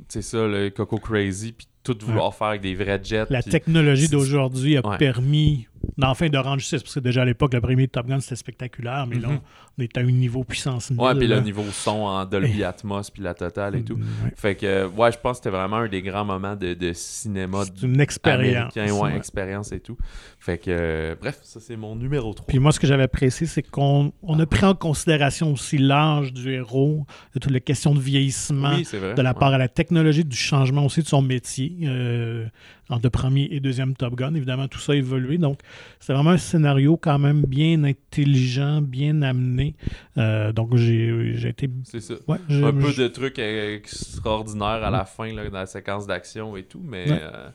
c'est 0.07 0.21
ça, 0.21 0.47
le 0.47 0.69
Coco 0.69 0.97
Crazy, 0.97 1.51
puis 1.53 1.67
tout 1.83 1.97
vouloir 2.01 2.33
faire 2.33 2.47
avec 2.47 2.61
des 2.61 2.73
vrais 2.75 2.99
jets. 3.03 3.25
La 3.29 3.43
technologie 3.43 4.07
d'aujourd'hui 4.09 4.77
a 4.77 4.87
Ouais. 4.87 4.97
permis 4.97 5.67
d'enfin 5.97 6.27
de 6.29 6.37
rendre 6.37 6.59
justice, 6.59 6.81
parce 6.83 6.95
que 6.95 6.99
déjà 6.99 7.21
à 7.21 7.25
l'époque, 7.25 7.53
le 7.53 7.61
premier 7.61 7.87
Top 7.87 8.07
Gun, 8.07 8.19
c'était 8.19 8.35
spectaculaire, 8.35 9.05
mais 9.07 9.17
là, 9.17 9.29
Mhm. 9.29 9.39
on 9.79 9.81
est 9.83 9.97
à 9.97 10.01
un 10.01 10.05
niveau 10.05 10.43
puissance 10.43 10.91
1000. 10.91 10.99
Ouais, 10.99 11.15
puis 11.15 11.27
le 11.27 11.39
niveau 11.41 11.63
son 11.71 11.91
en 12.01 12.25
Dolby 12.25 12.63
Atmos, 12.63 13.09
puis 13.11 13.21
la 13.23 13.33
totale 13.33 13.75
et 13.75 13.83
tout. 13.83 13.95
Ouais. 13.95 14.31
Fait 14.35 14.55
que, 14.55 14.65
euh, 14.65 14.87
ouais, 14.89 15.11
je 15.11 15.17
pense 15.17 15.39
que 15.39 15.43
c'était 15.45 15.55
vraiment 15.57 15.77
un 15.77 15.87
des 15.87 16.01
grands 16.01 16.25
moments 16.25 16.55
de, 16.55 16.73
de 16.73 16.91
cinéma 16.93 17.63
C'est 17.65 17.85
une 17.85 17.99
expérience. 17.99 18.75
américain, 18.75 18.93
ouais, 19.01 19.15
expérience 19.15 19.71
et 19.71 19.79
tout. 19.79 19.97
Fait 20.39 20.57
que, 20.57 20.65
euh, 20.69 21.15
bref, 21.19 21.39
ça 21.43 21.59
c'est 21.59 21.75
mon 21.77 21.95
numéro 21.95 22.33
3. 22.33 22.45
Puis 22.47 22.59
moi, 22.59 22.71
ce 22.71 22.79
que 22.79 22.87
j'avais 22.87 23.03
apprécié, 23.03 23.47
c'est 23.47 23.63
qu'on 23.63 24.11
on 24.21 24.39
a 24.39 24.45
pris 24.45 24.65
en 24.65 24.75
considération 24.75 25.51
aussi 25.53 25.77
l'âge 25.77 26.33
du 26.33 26.51
héros, 26.53 27.05
de 27.33 27.39
toutes 27.39 27.51
les 27.51 27.61
questions 27.61 27.93
de 27.95 27.99
vieillissement, 27.99 28.75
oui, 28.75 28.85
c'est 28.85 28.97
vrai. 28.97 29.13
de 29.15 29.21
la 29.21 29.33
part 29.33 29.53
à 29.53 29.57
la 29.57 29.67
technologie, 29.67 30.23
du 30.25 30.35
changement 30.37 30.85
aussi 30.85 31.01
de 31.01 31.07
son 31.07 31.21
métier, 31.21 31.75
euh, 31.83 32.45
entre 32.89 33.03
le 33.03 33.09
premier 33.09 33.47
et 33.51 33.59
deuxième 33.59 33.95
Top 33.95 34.15
Gun. 34.15 34.33
Évidemment, 34.35 34.67
tout 34.67 34.79
ça 34.79 34.91
a 34.91 34.95
évolué. 34.95 35.37
Donc, 35.37 35.59
c'est 35.99 36.13
vraiment 36.13 36.31
un 36.31 36.37
scénario 36.37 36.97
quand 36.97 37.19
même 37.19 37.43
bien 37.43 37.83
intelligent, 37.83 38.81
bien 38.81 39.21
amené. 39.21 39.75
Euh, 40.17 40.51
donc, 40.51 40.75
j'ai 40.75 41.33
j'ai 41.35 41.49
été... 41.49 41.69
C'est 41.83 41.99
ça. 42.01 42.13
Ouais, 42.27 42.37
un 42.49 42.71
peu 42.73 42.93
de 42.93 43.07
trucs 43.07 43.39
extraordinaires 43.39 44.83
à 44.83 44.91
la 44.91 45.05
fin 45.05 45.33
là, 45.33 45.49
dans 45.49 45.57
la 45.59 45.65
séquence 45.65 46.07
d'action 46.07 46.55
et 46.57 46.63
tout, 46.63 46.81
mais 46.83 47.09
Ouais. 47.09 47.19
euh, 47.21 47.49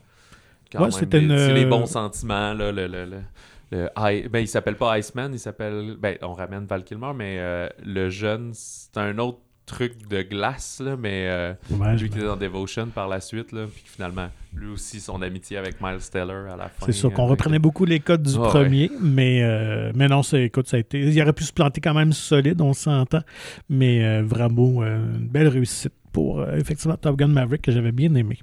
quand 0.72 0.78
Ouais, 0.84 0.90
même, 1.12 1.22
une, 1.24 1.36
c'est 1.38 1.54
les 1.54 1.64
euh, 1.64 1.68
bons 1.68 1.86
sentiments. 1.86 2.52
Là, 2.54 2.72
le, 2.72 2.86
le, 2.86 3.04
le- 3.04 3.22
le 3.72 3.88
I- 3.96 4.28
ben, 4.28 4.40
il 4.40 4.48
s'appelle 4.48 4.76
pas 4.76 4.98
Iceman, 4.98 5.32
il 5.32 5.38
s'appelle. 5.38 5.96
Ben, 5.98 6.16
on 6.22 6.32
ramène 6.32 6.64
Val 6.66 6.82
Kilmer, 6.84 7.12
mais 7.14 7.36
euh, 7.38 7.68
le 7.84 8.08
jeune, 8.08 8.50
c'est 8.52 8.96
un 8.98 9.16
autre 9.18 9.38
truc 9.70 10.08
de 10.08 10.22
glace, 10.22 10.80
là, 10.84 10.96
mais 10.98 11.26
euh, 11.28 11.52
Ouais, 11.70 11.92
lui 11.96 12.10
qui 12.10 12.16
était 12.18 12.26
dans 12.26 12.36
Devotion 12.36 12.86
par 12.86 13.08
la 13.08 13.20
suite, 13.20 13.52
là, 13.52 13.66
puis 13.72 13.82
finalement, 13.86 14.28
lui 14.54 14.68
aussi, 14.68 15.00
son 15.00 15.22
amitié 15.22 15.56
avec 15.56 15.80
Miles 15.80 16.00
Teller 16.12 16.50
à 16.52 16.56
la 16.56 16.68
fin. 16.68 16.86
C'est 16.86 16.92
sûr 16.92 17.12
qu'on 17.12 17.22
avec- 17.26 17.38
reprenait 17.38 17.58
beaucoup 17.58 17.84
les 17.84 18.00
codes 18.00 18.22
du 18.22 18.34
Ah, 18.36 18.40
ouais. 18.42 18.48
premier, 18.48 18.90
mais, 19.00 19.42
euh, 19.42 19.92
mais 19.94 20.08
non, 20.08 20.22
écoute, 20.22 20.68
ça 20.68 20.76
a 20.76 20.80
été. 20.80 21.00
Il 21.00 21.22
aurait 21.22 21.32
pu 21.32 21.44
se 21.44 21.52
planter 21.52 21.80
quand 21.80 21.94
même 21.94 22.12
solide, 22.12 22.60
on 22.60 22.72
s'entend. 22.74 23.20
Mais 23.68 24.04
euh, 24.04 24.22
vraiment, 24.24 24.82
euh, 24.82 24.98
une 25.18 25.28
belle 25.28 25.48
réussite 25.48 25.92
pour 26.12 26.40
euh, 26.40 26.56
effectivement 26.56 26.96
Top 26.96 27.16
Gun 27.16 27.28
Maverick 27.28 27.62
que 27.62 27.70
j'avais 27.70 27.92
bien 27.92 28.12
aimé. 28.16 28.36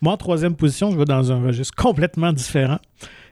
Moi, 0.00 0.12
en 0.12 0.16
troisième 0.16 0.56
position, 0.56 0.90
je 0.90 0.98
vais 0.98 1.04
dans 1.04 1.30
un 1.30 1.40
registre 1.40 1.74
complètement 1.80 2.32
différent. 2.32 2.78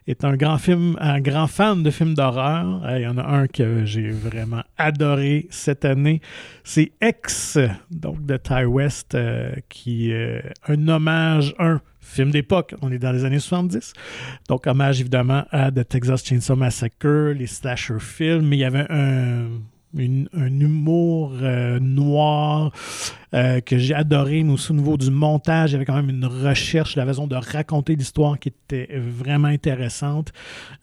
Est 0.06 0.24
un 0.24 0.36
grand 0.36 0.58
film, 0.58 0.96
un 0.98 1.20
grand 1.20 1.46
fan 1.46 1.82
de 1.82 1.90
films 1.90 2.14
d'horreur. 2.14 2.82
Euh, 2.84 2.98
Il 2.98 3.02
y 3.02 3.06
en 3.06 3.18
a 3.18 3.22
un 3.22 3.46
que 3.46 3.84
j'ai 3.84 4.10
vraiment 4.10 4.62
adoré 4.78 5.46
cette 5.50 5.84
année. 5.84 6.20
C'est 6.64 6.92
X, 7.02 7.58
donc 7.90 8.24
de 8.24 8.36
Ty 8.36 8.64
West, 8.64 9.14
euh, 9.14 9.52
qui 9.68 10.10
est 10.10 10.42
un 10.66 10.88
hommage, 10.88 11.54
un 11.58 11.80
film 12.00 12.30
d'époque. 12.30 12.74
On 12.82 12.90
est 12.90 12.98
dans 12.98 13.12
les 13.12 13.24
années 13.24 13.38
70. 13.38 13.92
Donc, 14.48 14.66
hommage 14.66 15.00
évidemment 15.00 15.44
à 15.50 15.70
The 15.70 15.86
Texas 15.86 16.24
Chainsaw 16.24 16.56
Massacre, 16.56 17.32
les 17.32 17.46
slasher 17.46 18.00
films, 18.00 18.46
mais 18.46 18.56
il 18.56 18.60
y 18.60 18.64
avait 18.64 18.86
un, 18.90 19.48
une- 19.96 20.28
un 20.32 20.60
humour 20.60 21.32
euh, 21.42 21.78
noir 21.80 22.72
euh, 23.32 23.60
que 23.60 23.78
j'ai 23.78 23.94
adoré, 23.94 24.42
mais 24.42 24.52
aussi 24.54 24.72
au 24.72 24.74
niveau 24.74 24.96
du 24.96 25.08
montage, 25.10 25.70
il 25.70 25.74
y 25.74 25.76
avait 25.76 25.84
quand 25.84 25.94
même 25.94 26.10
une 26.10 26.24
recherche, 26.24 26.96
la 26.96 27.06
façon 27.06 27.28
de 27.28 27.36
raconter 27.36 27.94
l'histoire 27.94 28.38
qui 28.40 28.48
était 28.48 28.88
vraiment 28.98 29.46
intéressante. 29.46 30.32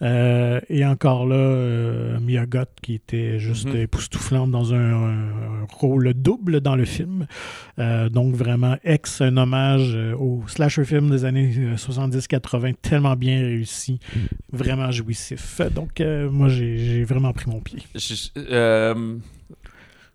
Euh, 0.01 0.61
et 0.69 0.85
encore 0.85 1.25
là, 1.27 2.17
Mia 2.21 2.45
Goth 2.45 2.69
qui 2.81 2.93
était 2.93 3.37
juste 3.39 3.67
Mhm. 3.67 3.75
époustouflante 3.81 4.49
dans 4.51 4.73
un, 4.73 4.93
un 4.93 5.65
rôle 5.73 6.13
double 6.13 6.61
dans 6.61 6.75
le 6.77 6.85
film. 6.85 7.27
Donc 7.77 8.33
vraiment, 8.33 8.77
Ex, 8.83 9.21
un 9.21 9.35
hommage 9.37 9.95
au 10.17 10.41
slasher 10.47 10.85
film 10.85 11.09
des 11.11 11.25
années 11.25 11.53
euh, 11.57 11.75
70-80, 11.75 12.73
tellement 12.81 13.15
bien 13.15 13.39
réussi, 13.41 13.99
vraiment 14.53 14.89
jouissif. 14.91 15.59
Donc 15.75 16.01
moi, 16.31 16.47
j'ai 16.47 16.77
j'ai 16.77 17.03
vraiment 17.03 17.33
pris 17.33 17.49
mon 17.49 17.59
pied. 17.59 17.79
Je- 17.95 18.95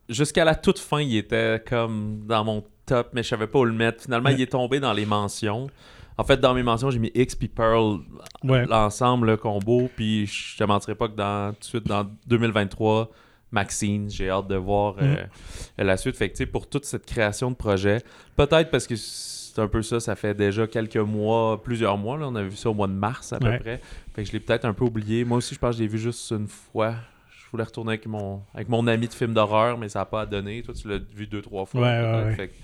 Jusqu'à 0.08 0.44
la 0.44 0.54
toute 0.54 0.78
fin, 0.78 1.00
il 1.00 1.16
était 1.16 1.62
comme 1.66 2.22
dans 2.26 2.44
mon 2.44 2.64
top, 2.86 3.10
mais 3.14 3.22
je 3.22 3.28
savais 3.28 3.46
pas 3.46 3.60
où 3.60 3.64
le 3.64 3.72
mettre. 3.72 4.02
Finalement, 4.02 4.28
Ouais. 4.28 4.34
il 4.34 4.40
est 4.42 4.50
tombé 4.52 4.80
dans 4.80 4.92
les 4.92 5.06
mentions. 5.06 5.68
En 6.18 6.24
fait, 6.24 6.38
dans 6.38 6.52
mes 6.52 6.62
mentions, 6.62 6.90
j'ai 6.90 6.98
mis 6.98 7.10
X 7.14 7.34
puis 7.34 7.48
Pearl, 7.48 8.00
Ouais. 8.44 8.66
l'ensemble, 8.66 9.28
le 9.28 9.36
combo. 9.36 9.88
Puis 9.96 10.26
je 10.26 10.58
te 10.58 10.64
mentirais 10.64 10.94
pas 10.96 11.08
que 11.08 11.14
dans, 11.16 11.52
tout 11.54 11.60
de 11.60 11.64
suite, 11.64 11.86
dans 11.86 12.06
2023, 12.26 13.10
Maxine, 13.52 14.10
j'ai 14.10 14.28
hâte 14.28 14.48
de 14.48 14.56
voir 14.56 14.96
euh, 15.00 15.16
la 15.78 15.96
suite. 15.96 16.16
Fait 16.16 16.28
que, 16.28 16.34
tu 16.34 16.38
sais, 16.38 16.46
pour 16.46 16.68
toute 16.68 16.84
cette 16.84 17.06
création 17.06 17.50
de 17.50 17.56
projet, 17.56 18.02
peut-être 18.36 18.70
parce 18.70 18.86
que 18.86 18.96
c'est 18.96 19.58
un 19.60 19.68
peu 19.68 19.82
ça, 19.82 20.00
ça 20.00 20.16
fait 20.16 20.34
déjà 20.34 20.66
quelques 20.66 20.96
mois, 20.96 21.62
plusieurs 21.62 21.96
mois. 21.96 22.18
Là, 22.18 22.28
on 22.28 22.34
a 22.34 22.42
vu 22.42 22.56
ça 22.56 22.70
au 22.70 22.74
mois 22.74 22.86
de 22.88 22.92
mars 22.94 23.32
à 23.32 23.38
peu 23.38 23.48
Ouais. 23.48 23.58
près. 23.58 23.80
Fait 24.14 24.22
que 24.22 24.28
je 24.28 24.32
l'ai 24.32 24.40
peut-être 24.40 24.64
un 24.64 24.72
peu 24.74 24.84
oublié. 24.84 25.24
Moi 25.24 25.38
aussi, 25.38 25.54
je 25.54 25.60
pense 25.60 25.70
que 25.70 25.78
je 25.78 25.82
l'ai 25.82 25.88
vu 25.88 25.98
juste 25.98 26.30
une 26.32 26.48
fois. 26.48 26.94
Je 27.52 27.56
voulais 27.58 27.64
retourner 27.64 27.90
avec 27.90 28.06
mon, 28.06 28.40
avec 28.54 28.70
mon 28.70 28.86
ami 28.86 29.08
de 29.08 29.12
film 29.12 29.34
d'horreur, 29.34 29.76
mais 29.76 29.90
ça 29.90 29.98
n'a 29.98 30.04
pas 30.06 30.24
donné. 30.24 30.62
Toi, 30.62 30.72
tu 30.72 30.88
l'as 30.88 30.96
vu 31.14 31.26
deux, 31.26 31.42
trois 31.42 31.66
fois. 31.66 31.82
Ouais, 31.82 31.86
ouais, 31.86 32.00
peut-être. 32.02 32.26
ouais. 32.28 32.34
Fait 32.36 32.48
que- 32.48 32.54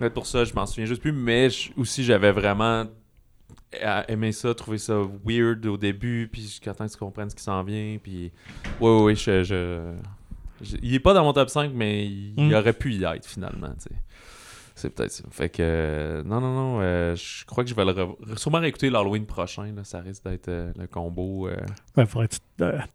peut-être 0.00 0.14
pour 0.14 0.26
ça, 0.26 0.44
je 0.44 0.52
m'en 0.52 0.66
souviens 0.66 0.86
juste 0.86 1.00
plus. 1.00 1.12
Mais 1.12 1.48
je- 1.48 1.70
aussi, 1.76 2.02
j'avais 2.02 2.32
vraiment 2.32 2.86
aimé 4.08 4.32
ça, 4.32 4.52
trouvé 4.52 4.78
ça 4.78 4.94
weird 5.24 5.64
au 5.66 5.76
début, 5.76 6.28
puis 6.32 6.42
jusqu'à 6.42 6.74
temps 6.74 6.86
que 6.88 6.90
tu 6.92 6.98
comprennes 6.98 7.30
ce 7.30 7.36
qui 7.36 7.42
s'en 7.44 7.62
vient. 7.62 7.98
Puis, 8.02 8.32
ouais, 8.80 8.90
ouais, 8.96 9.02
ouais, 9.02 9.14
je, 9.14 9.44
je- 9.44 9.92
je- 10.60 10.76
il 10.82 10.92
est 10.92 10.98
pas 10.98 11.14
dans 11.14 11.22
mon 11.22 11.32
top 11.32 11.48
5, 11.48 11.70
mais 11.72 12.04
il, 12.06 12.34
il 12.36 12.48
Mm. 12.48 12.54
aurait 12.54 12.72
pu 12.72 12.92
y 12.94 13.04
être 13.04 13.26
finalement, 13.26 13.68
tu 13.74 13.82
sais. 13.94 13.94
C'est 14.80 14.88
peut-être 14.90 15.12
ça. 15.12 15.24
Fait 15.30 15.48
que, 15.50 15.58
euh, 15.60 16.22
non, 16.24 16.40
non, 16.40 16.54
non, 16.54 16.78
euh, 16.80 17.14
je 17.14 17.44
crois 17.44 17.64
que 17.64 17.70
je 17.70 17.74
vais 17.74 17.84
le 17.84 17.92
re- 17.92 18.38
sûrement 18.38 18.60
réécouter 18.60 18.88
l'Halloween 18.88 19.26
prochain, 19.26 19.72
là, 19.76 19.84
ça 19.84 20.00
risque 20.00 20.24
d'être 20.24 20.48
euh, 20.48 20.72
le 20.78 20.86
combo. 20.86 21.48
Ouais, 21.96 22.06
faudrait 22.06 22.28
que 22.28 22.34
tu 22.36 22.40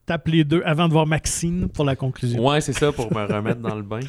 tapes 0.08 0.28
les 0.28 0.44
deux 0.44 0.64
avant 0.66 0.88
de 0.88 0.94
voir 0.94 1.06
Maxine 1.06 1.70
pour 1.70 1.86
la 1.86 1.96
conclusion. 1.96 2.44
Ouais, 2.48 2.60
c'est 2.62 2.74
ça, 2.74 2.92
pour 2.92 3.14
me 3.14 3.26
remettre 3.34 3.62
dans 3.62 3.76
le 3.76 3.84
bain. 3.84 4.00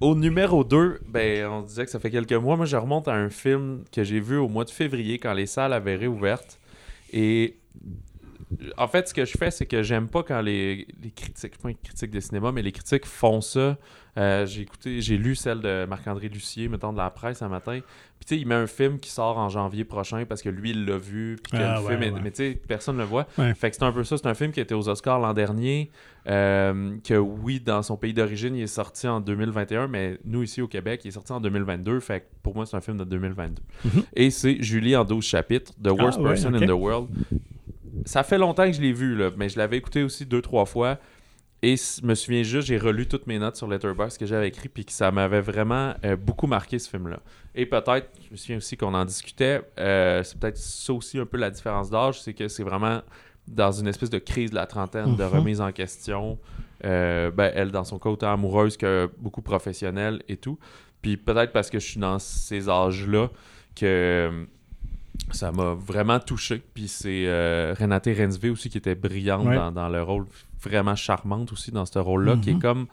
Au 0.00 0.14
numéro 0.14 0.64
2, 0.64 1.00
ben, 1.08 1.46
on 1.46 1.62
disait 1.62 1.84
que 1.84 1.90
ça 1.90 1.98
fait 1.98 2.10
quelques 2.10 2.32
mois. 2.32 2.56
Moi, 2.56 2.66
je 2.66 2.76
remonte 2.76 3.08
à 3.08 3.14
un 3.14 3.30
film 3.30 3.84
que 3.92 4.04
j'ai 4.04 4.20
vu 4.20 4.36
au 4.36 4.48
mois 4.48 4.64
de 4.64 4.70
février 4.70 5.18
quand 5.18 5.32
les 5.32 5.46
salles 5.46 5.72
avaient 5.72 5.96
réouvertes. 5.96 6.58
Et 7.12 7.56
en 8.76 8.88
fait, 8.88 9.08
ce 9.08 9.14
que 9.14 9.24
je 9.24 9.36
fais, 9.36 9.50
c'est 9.50 9.66
que 9.66 9.82
j'aime 9.82 10.08
pas 10.08 10.22
quand 10.22 10.40
les, 10.40 10.86
les 11.02 11.10
critiques, 11.10 11.58
pas 11.58 11.70
une 11.70 11.76
critique 11.76 12.10
de 12.10 12.20
cinéma, 12.20 12.52
mais 12.52 12.62
les 12.62 12.72
critiques 12.72 13.06
font 13.06 13.40
ça. 13.40 13.76
Euh, 14.16 14.46
j'ai 14.46 14.62
écouté, 14.62 15.00
j'ai 15.00 15.16
lu 15.18 15.34
celle 15.34 15.60
de 15.60 15.86
Marc-André 15.88 16.28
Lucier, 16.28 16.68
mettons, 16.68 16.92
de 16.92 16.98
la 16.98 17.10
presse 17.10 17.42
un 17.42 17.48
matin. 17.48 17.80
Puis 18.20 18.26
tu 18.28 18.34
sais, 18.36 18.40
il 18.40 18.46
met 18.46 18.54
un 18.54 18.68
film 18.68 19.00
qui 19.00 19.10
sort 19.10 19.38
en 19.38 19.48
janvier 19.48 19.82
prochain 19.84 20.24
parce 20.24 20.40
que 20.40 20.48
lui, 20.48 20.70
il 20.70 20.84
l'a 20.84 20.98
vu. 20.98 21.36
Puis 21.42 21.58
Ah, 21.60 21.78
le 21.80 21.84
ouais, 21.84 21.90
film 21.90 22.02
est- 22.04 22.10
ouais. 22.12 22.20
Mais 22.22 22.30
tu 22.30 22.36
sais, 22.36 22.60
personne 22.68 22.94
ne 22.96 23.00
le 23.02 23.06
voit. 23.08 23.26
Ouais. 23.38 23.52
Fait 23.54 23.70
que 23.70 23.76
c'est 23.76 23.82
un 23.82 23.90
peu 23.90 24.04
ça. 24.04 24.16
C'est 24.16 24.26
un 24.28 24.34
film 24.34 24.52
qui 24.52 24.60
était 24.60 24.74
aux 24.74 24.88
Oscars 24.88 25.18
l'an 25.18 25.34
dernier. 25.34 25.90
euh, 26.26 26.96
que 27.04 27.14
oui, 27.14 27.60
dans 27.60 27.82
son 27.82 27.96
pays 27.98 28.14
d'origine, 28.14 28.54
il 28.56 28.62
est 28.62 28.66
sorti 28.66 29.06
en 29.08 29.20
2021, 29.20 29.88
mais 29.88 30.18
nous, 30.24 30.42
ici 30.42 30.62
au 30.62 30.68
Québec, 30.68 31.02
il 31.04 31.08
est 31.08 31.10
sorti 31.10 31.32
en 31.32 31.40
2022. 31.40 32.00
Fait 32.00 32.20
que 32.20 32.24
pour 32.42 32.54
moi, 32.54 32.64
c'est 32.66 32.76
un 32.76 32.80
film 32.80 32.96
de 32.96 33.04
2022. 33.04 33.60
Mhm. 33.84 34.02
Et 34.14 34.30
c'est 34.30 34.62
Julie 34.62 34.96
en 34.96 35.04
12 35.04 35.24
chapitres, 35.24 35.72
The 35.82 35.88
Worst 35.90 36.18
Ah, 36.22 36.28
Person 36.28 36.54
in 36.54 36.66
the 36.66 36.70
World. 36.70 37.08
Ça 38.04 38.22
fait 38.22 38.38
longtemps 38.38 38.66
que 38.66 38.72
je 38.72 38.80
l'ai 38.80 38.92
vu, 38.92 39.14
là, 39.16 39.30
mais 39.36 39.48
je 39.48 39.58
l'avais 39.58 39.76
écouté 39.78 40.02
aussi 40.02 40.26
deux, 40.26 40.42
trois 40.42 40.64
fois. 40.66 40.98
Et 41.62 41.76
je 41.76 42.04
me 42.04 42.14
souviens 42.14 42.42
juste, 42.42 42.66
j'ai 42.68 42.76
relu 42.76 43.06
toutes 43.06 43.26
mes 43.26 43.38
notes 43.38 43.56
sur 43.56 43.66
Letterboxd 43.66 44.18
que 44.18 44.26
j'avais 44.26 44.48
écrit, 44.48 44.68
puis 44.68 44.84
que 44.84 44.92
ça 44.92 45.10
m'avait 45.10 45.40
vraiment 45.40 45.94
euh, 46.04 46.14
beaucoup 46.14 46.46
marqué 46.46 46.78
ce 46.78 46.90
film-là. 46.90 47.20
Et 47.54 47.64
peut-être, 47.64 48.10
je 48.26 48.30
me 48.32 48.36
souviens 48.36 48.56
aussi 48.58 48.76
qu'on 48.76 48.92
en 48.92 49.04
discutait, 49.06 49.62
euh, 49.78 50.22
c'est 50.22 50.38
peut-être 50.38 50.58
ça 50.58 50.92
aussi 50.92 51.18
un 51.18 51.24
peu 51.24 51.38
la 51.38 51.50
différence 51.50 51.88
d'âge, 51.88 52.20
c'est 52.20 52.34
que 52.34 52.48
c'est 52.48 52.64
vraiment 52.64 53.00
dans 53.48 53.72
une 53.72 53.86
espèce 53.88 54.10
de 54.10 54.18
crise 54.18 54.50
de 54.50 54.56
la 54.56 54.66
trentaine, 54.66 55.16
de 55.16 55.22
Mhm. 55.22 55.30
remise 55.30 55.60
en 55.62 55.72
question. 55.72 56.38
Euh, 56.84 57.30
ben, 57.30 57.50
elle, 57.54 57.70
dans 57.70 57.84
son 57.84 57.98
cas, 57.98 58.10
autant 58.10 58.32
amoureuse 58.32 58.76
que 58.76 59.08
beaucoup 59.18 59.40
professionnelle 59.42 60.22
et 60.28 60.36
tout. 60.36 60.58
Puis 61.00 61.16
peut-être 61.16 61.52
parce 61.52 61.70
que 61.70 61.78
je 61.78 61.86
suis 61.86 62.00
dans 62.00 62.18
ces 62.18 62.68
âges-là 62.68 63.30
que 63.74 64.46
ça 65.30 65.52
m'a 65.52 65.74
vraiment 65.74 66.18
touché. 66.20 66.62
Puis 66.74 66.88
c'est 66.88 67.24
euh, 67.26 67.74
Renate 67.78 68.08
Rensvé 68.16 68.50
aussi 68.50 68.68
qui 68.70 68.78
était 68.78 68.94
brillante 68.94 69.46
Ouais. 69.46 69.56
dans, 69.56 69.72
dans 69.72 69.88
le 69.88 70.02
rôle, 70.02 70.26
vraiment 70.62 70.96
charmante 70.96 71.52
aussi 71.52 71.70
dans 71.70 71.86
ce 71.86 71.98
rôle-là, 71.98 72.36
qui 72.36 72.50
est 72.50 72.54
Mhm. 72.54 72.60
comme 72.62 72.86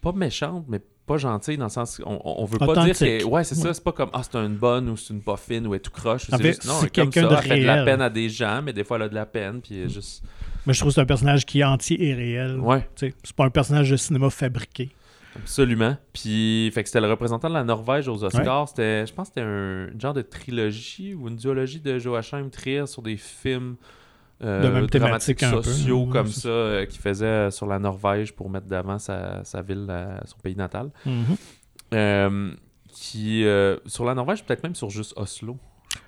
pas 0.00 0.12
méchante, 0.12 0.64
mais 0.68 0.80
pas 1.06 1.16
gentille 1.18 1.56
dans 1.56 1.64
le 1.64 1.70
sens 1.70 2.00
on, 2.06 2.20
on 2.24 2.44
veut 2.44 2.58
pas 2.58 2.84
dire 2.84 2.96
que 2.96 3.24
ouais 3.24 3.42
c'est 3.42 3.56
ça 3.56 3.74
c'est 3.74 3.82
pas 3.82 3.90
comme 3.90 4.10
ah 4.12 4.22
c'est 4.22 4.38
une 4.38 4.54
bonne 4.56 4.88
ou 4.90 4.96
c'est 4.96 5.12
une 5.12 5.20
pas 5.22 5.36
fine 5.36 5.66
ou 5.66 5.74
elle 5.74 5.78
est 5.78 5.82
tout 5.82 5.90
croche 5.90 6.26
c'est 6.30 6.40
juste 6.40 6.64
non 6.66 6.78
est 6.84 6.94
comme 6.94 7.10
quelqu'un 7.10 7.22
ça 7.22 7.28
de 7.28 7.34
elle 7.34 7.42
fait 7.48 7.60
de 7.62 7.66
la 7.66 7.84
peine 7.84 8.00
à 8.00 8.08
des 8.10 8.28
gens 8.28 8.62
mais 8.62 8.72
des 8.72 8.84
fois 8.84 8.96
elle 8.96 9.02
a 9.02 9.08
de 9.08 9.14
la 9.16 9.26
peine 9.26 9.60
puis 9.60 9.90
juste 9.90 10.22
Mais 10.66 10.72
je 10.72 10.78
trouve 10.78 10.90
que 10.90 10.94
c'est 10.94 11.00
un 11.00 11.06
personnage 11.06 11.44
qui 11.46 11.60
est 11.60 11.64
entier 11.64 12.00
et 12.10 12.14
réel. 12.14 12.60
ouais 12.60 12.88
C'est 12.94 13.12
pas 13.34 13.44
un 13.44 13.50
personnage 13.50 13.90
de 13.90 13.96
cinéma 13.96 14.30
fabriqué. 14.30 14.90
Absolument. 15.36 15.96
Puis, 16.12 16.70
fait 16.72 16.82
que 16.82 16.88
c'était 16.88 17.00
le 17.00 17.10
représentant 17.10 17.48
de 17.48 17.54
la 17.54 17.64
Norvège 17.64 18.08
aux 18.08 18.24
Oscars. 18.24 18.68
C'était, 18.68 19.06
je 19.06 19.12
pense 19.12 19.28
que 19.28 19.34
c'était 19.34 19.46
un 19.46 19.98
genre 19.98 20.14
de 20.14 20.22
trilogie 20.22 21.14
ou 21.14 21.28
une 21.28 21.36
duologie 21.36 21.80
de 21.80 21.98
Joachim 21.98 22.48
Trier 22.50 22.86
sur 22.86 23.02
des 23.02 23.16
films 23.16 23.76
euh, 24.42 24.62
De 24.62 24.68
même 24.68 24.86
dramatiques 24.86 25.40
peu. 25.40 25.62
sociaux 25.62 26.06
comme 26.06 26.26
ça 26.26 26.48
euh, 26.48 26.86
qu'il 26.86 27.00
faisait 27.00 27.26
euh, 27.26 27.50
sur 27.50 27.66
la 27.66 27.78
Norvège 27.78 28.32
pour 28.32 28.48
mettre 28.48 28.66
d'avant 28.66 28.98
sa, 28.98 29.44
sa 29.44 29.60
ville, 29.62 29.86
son 30.24 30.38
pays 30.38 30.56
natal. 30.56 30.90
Mhm. 31.04 31.24
Euh, 31.92 32.52
qui, 32.88 33.44
sur 33.86 34.04
la 34.04 34.14
Norvège, 34.14 34.44
peut-être 34.44 34.64
même 34.64 34.74
sur 34.74 34.90
juste 34.90 35.12
Oslo. 35.16 35.56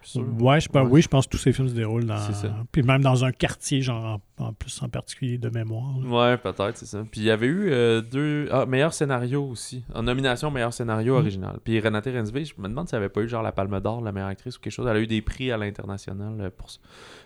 Sûr. 0.02 0.26
Ouais, 0.40 0.60
je 0.60 0.68
pense, 0.68 0.84
Ouais. 0.86 0.92
oui, 0.92 1.02
je 1.02 1.08
pense 1.08 1.26
que 1.26 1.30
tous 1.32 1.38
ces 1.38 1.52
films 1.52 1.68
se 1.68 1.74
déroulent 1.74 2.04
dans. 2.06 2.18
C'est 2.18 2.34
ça. 2.34 2.54
Puis 2.72 2.82
même 2.82 3.02
dans 3.02 3.24
un 3.24 3.32
quartier, 3.32 3.82
genre 3.82 4.20
en, 4.38 4.44
en 4.46 4.52
plus 4.52 4.82
en 4.82 4.88
particulier 4.88 5.38
de 5.38 5.48
mémoire. 5.48 5.94
là. 6.00 6.08
Ouais, 6.08 6.36
peut-être, 6.38 6.76
c'est 6.76 6.86
ça. 6.86 7.04
Puis 7.10 7.20
il 7.20 7.24
y 7.24 7.30
avait 7.30 7.46
eu 7.46 7.70
euh, 7.70 8.00
deux. 8.00 8.48
Ah, 8.50 8.66
meilleur 8.66 8.92
scénario 8.92 9.44
aussi. 9.44 9.84
En 9.94 10.02
nomination, 10.02 10.50
meilleur 10.50 10.72
scénario 10.74 11.14
Mm. 11.14 11.18
original. 11.18 11.58
Puis 11.62 11.78
Renate 11.80 12.06
Rensvé, 12.06 12.44
je 12.44 12.54
me 12.58 12.68
demande 12.68 12.88
si 12.88 12.94
elle 12.94 13.00
avait 13.02 13.08
pas 13.08 13.20
eu 13.22 13.28
genre 13.28 13.42
la 13.42 13.52
Palme 13.52 13.78
d'Or, 13.80 14.00
la 14.00 14.12
meilleure 14.12 14.28
actrice 14.30 14.56
ou 14.56 14.60
quelque 14.60 14.72
chose. 14.72 14.86
Elle 14.90 14.96
a 14.96 15.00
eu 15.00 15.06
des 15.06 15.22
prix 15.22 15.50
à 15.52 15.56
l'international 15.56 16.40
euh, 16.40 16.50
pour 16.50 16.70
ça. 16.70 16.80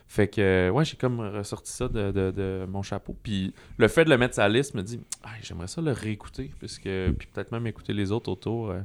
Fait 0.09 0.27
que, 0.27 0.39
euh, 0.39 0.69
ouais, 0.69 0.85
j'ai 0.85 0.95
comme 0.95 1.19
ressorti 1.19 1.71
ça 1.71 1.87
de, 1.89 2.11
de- 2.11 2.31
de 2.31 2.65
mon 2.69 2.81
chapeau. 2.83 3.15
Puis 3.23 3.53
le 3.77 3.87
fait 3.87 4.05
de 4.05 4.09
le 4.09 4.17
mettre 4.17 4.35
sur 4.35 4.43
la 4.43 4.49
liste 4.49 4.73
me 4.75 4.83
dit, 4.83 4.99
j'aimerais 5.41 5.67
ça 5.67 5.81
le 5.81 5.91
réécouter. 5.91 6.51
Puisque, 6.59 6.83
puis 6.83 7.27
peut-être 7.33 7.51
même 7.51 7.65
écouter 7.67 7.93
les 7.93 8.11
autres 8.11 8.31
autour. 8.31 8.69
euh. 8.69 8.81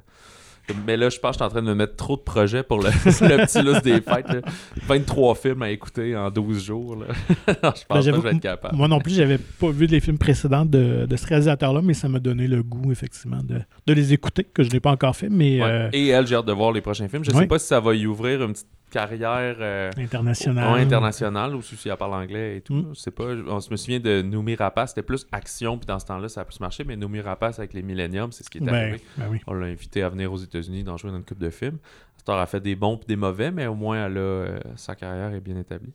Mais 0.86 0.96
là, 0.96 1.08
je 1.08 1.18
pense 1.18 1.30
que 1.30 1.34
je 1.34 1.38
suis 1.38 1.44
en 1.44 1.48
train 1.50 1.62
de 1.62 1.66
me 1.68 1.74
mettre 1.74 1.96
trop 1.96 2.16
de 2.16 2.22
projets 2.22 2.62
pour 2.62 2.78
le, 2.78 2.84
le 3.04 3.46
petit 3.46 3.62
list 3.62 3.84
des 3.84 4.00
fêtes. 4.00 4.28
là. 4.28 4.40
23 4.86 5.34
films 5.34 5.62
à 5.62 5.70
écouter 5.70 6.16
en 6.16 6.30
12 6.30 6.64
jours. 6.64 6.96
Là. 6.96 7.06
je 7.48 7.52
pense 7.54 7.84
pas 7.84 7.94
que 7.96 8.00
je 8.02 8.10
vais 8.10 8.30
être 8.30 8.40
capable. 8.40 8.76
Moi 8.76 8.88
non 8.88 9.00
plus, 9.00 9.14
j'avais 9.14 9.38
pas 9.38 9.70
vu 9.70 9.86
les 9.86 10.00
films 10.00 10.18
précédents 10.18 10.64
de, 10.64 11.06
de 11.06 11.16
ce 11.16 11.26
réalisateur-là, 11.26 11.80
mais 11.82 11.94
ça 11.94 12.08
m'a 12.08 12.18
donné 12.18 12.46
le 12.46 12.62
goût, 12.62 12.92
effectivement, 12.92 13.42
de, 13.42 13.60
de 13.86 13.92
les 13.92 14.12
écouter, 14.12 14.44
que 14.44 14.62
je 14.62 14.70
n'ai 14.70 14.80
pas 14.80 14.90
encore 14.90 15.16
fait, 15.16 15.28
mais 15.28 15.60
Ouais. 15.62 15.68
euh, 15.68 15.88
Et 15.92 16.08
elle, 16.08 16.26
j'ai 16.26 16.34
hâte 16.36 16.46
de 16.46 16.52
voir 16.52 16.72
les 16.72 16.80
prochains 16.80 17.08
films. 17.08 17.24
Je 17.24 17.30
Ouais. 17.32 17.40
sais 17.40 17.46
pas 17.46 17.58
si 17.58 17.66
ça 17.66 17.80
va 17.80 17.94
y 17.94 18.06
ouvrir 18.06 18.42
une 18.42 18.52
petite 18.52 18.66
carrière 18.92 19.56
euh, 19.58 19.90
international. 19.98 20.74
ouais, 20.74 20.80
internationale 20.82 21.54
ou 21.56 21.62
si 21.62 21.88
elle 21.88 21.96
parle 21.96 22.14
anglais 22.14 22.58
et 22.58 22.60
tout. 22.60 22.74
Mm. 22.74 22.92
Pas. 23.16 23.24
On 23.48 23.60
se 23.60 23.70
me 23.70 23.76
souvient 23.76 23.98
de 24.00 24.22
Noumi 24.22 24.54
Rapace, 24.54 24.90
c'était 24.90 25.02
plus 25.02 25.26
action, 25.32 25.78
puis 25.78 25.86
dans 25.86 25.98
ce 25.98 26.06
temps-là, 26.06 26.28
ça 26.28 26.42
a 26.42 26.44
plus 26.44 26.60
marché, 26.60 26.84
mais 26.84 26.96
Noumi 26.96 27.20
Rapace 27.20 27.58
avec 27.58 27.72
les 27.72 27.82
Millenniums, 27.82 28.30
c'est 28.32 28.44
ce 28.44 28.50
qui 28.50 28.58
est 28.58 28.60
Ben, 28.60 28.74
arrivé. 28.74 29.00
ben 29.16 29.26
oui. 29.30 29.40
On 29.46 29.54
l'a 29.54 29.66
invité 29.66 30.02
à 30.02 30.08
venir 30.08 30.32
aux 30.32 30.36
États-Unis 30.38 30.84
d'en 30.84 30.96
jouer 30.96 31.10
dans 31.10 31.16
une 31.16 31.24
coupe 31.24 31.38
de 31.40 31.50
films. 31.50 31.78
Star 32.22 32.38
a 32.38 32.46
fait 32.46 32.60
des 32.60 32.76
bons 32.76 32.96
puis 32.96 33.06
des 33.08 33.16
mauvais, 33.16 33.50
mais 33.50 33.66
au 33.66 33.74
moins 33.74 34.06
elle 34.06 34.16
a, 34.16 34.20
euh, 34.20 34.58
sa 34.76 34.94
carrière 34.94 35.34
est 35.34 35.40
bien 35.40 35.56
établie. 35.58 35.92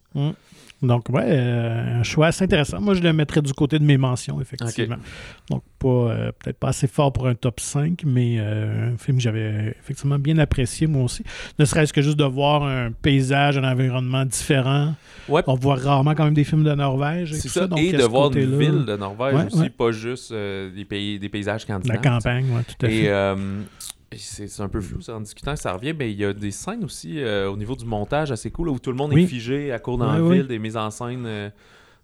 Donc, 0.82 1.08
ouais, 1.10 1.24
euh, 1.26 2.00
un 2.00 2.04
choix 2.04 2.28
assez 2.28 2.44
intéressant. 2.44 2.80
Moi, 2.82 2.94
je 2.96 3.02
le 3.02 3.12
mettrais 3.14 3.42
du 3.42 3.52
côté 3.54 3.80
de 3.80 3.84
mes 3.86 3.98
mentions, 3.98 4.40
effectivement. 4.42 4.98
Donc, 5.50 5.64
pas, 5.80 5.88
euh, 5.88 6.32
peut-être 6.38 6.60
pas 6.60 6.68
assez 6.68 6.88
fort 6.88 7.12
pour 7.14 7.28
un 7.28 7.34
top 7.34 7.60
5, 7.62 8.04
mais 8.06 8.38
un 8.40 8.96
film 8.98 9.18
que 9.18 9.24
j'avais 9.24 9.74
effectivement 9.80 10.20
bien 10.20 10.38
apprécié, 10.38 10.86
moi 10.86 11.04
aussi. 11.06 11.24
Ne 11.60 11.66
serait-ce 11.66 11.94
que 11.94 12.02
juste 12.02 12.18
de 12.20 12.26
voir 12.26 12.64
un 12.64 12.92
paysage, 12.92 13.58
un 13.58 13.64
environnement 13.64 14.26
différent. 14.26 14.94
Ouais. 15.30 15.42
On 15.48 15.56
voit 15.56 15.76
rarement 15.76 16.14
quand 16.14 16.26
même 16.26 16.34
des 16.36 16.44
films 16.44 16.64
de 16.66 16.74
Norvège. 16.76 17.32
Et 17.32 17.36
C'est 17.36 17.42
tout 17.48 17.54
ça, 17.54 17.68
donc 17.68 17.80
et 17.80 17.94
de 17.94 18.04
voir 18.04 18.32
une 18.36 18.60
ville 18.60 18.86
de 18.86 18.98
Norvège 18.98 19.34
Ouais, 19.34 19.46
aussi, 19.46 19.60
ouais. 19.60 19.70
pas 19.70 19.92
juste 19.92 20.32
des, 20.34 20.86
pays, 20.88 21.18
des 21.20 21.30
paysages 21.30 21.62
La 21.68 21.76
scandinaves. 21.76 22.02
campagne, 22.02 22.46
oui, 22.52 22.62
tout 22.68 22.86
à 22.86 22.90
Et 22.90 23.04
fait. 23.04 23.06
et 23.06 23.38
c'est 24.18 24.62
un 24.62 24.70
peu 24.70 24.82
flou, 24.82 25.02
ça, 25.02 25.16
en 25.16 25.22
discutant, 25.22 25.56
ça 25.56 25.74
revient, 25.74 25.94
mais 25.98 26.12
il 26.12 26.18
y 26.18 26.26
a 26.26 26.34
des 26.34 26.52
scènes 26.52 26.84
aussi 26.84 27.20
euh, 27.22 27.50
au 27.50 27.58
niveau 27.58 27.76
du 27.76 27.86
montage 27.86 28.32
assez 28.32 28.52
cool, 28.52 28.70
où 28.70 28.80
tout 28.80 28.92
le 28.92 28.98
monde 28.98 29.14
Oui. 29.14 29.24
est 29.24 29.28
figé 29.28 29.72
à 29.72 29.80
court 29.80 29.98
dans 29.98 30.12
la 30.12 30.22
oui. 30.22 30.38
ville, 30.38 30.48
des 30.48 30.60
mises 30.60 30.78
en 30.78 30.90
scène 30.92 31.26
euh, 31.26 31.50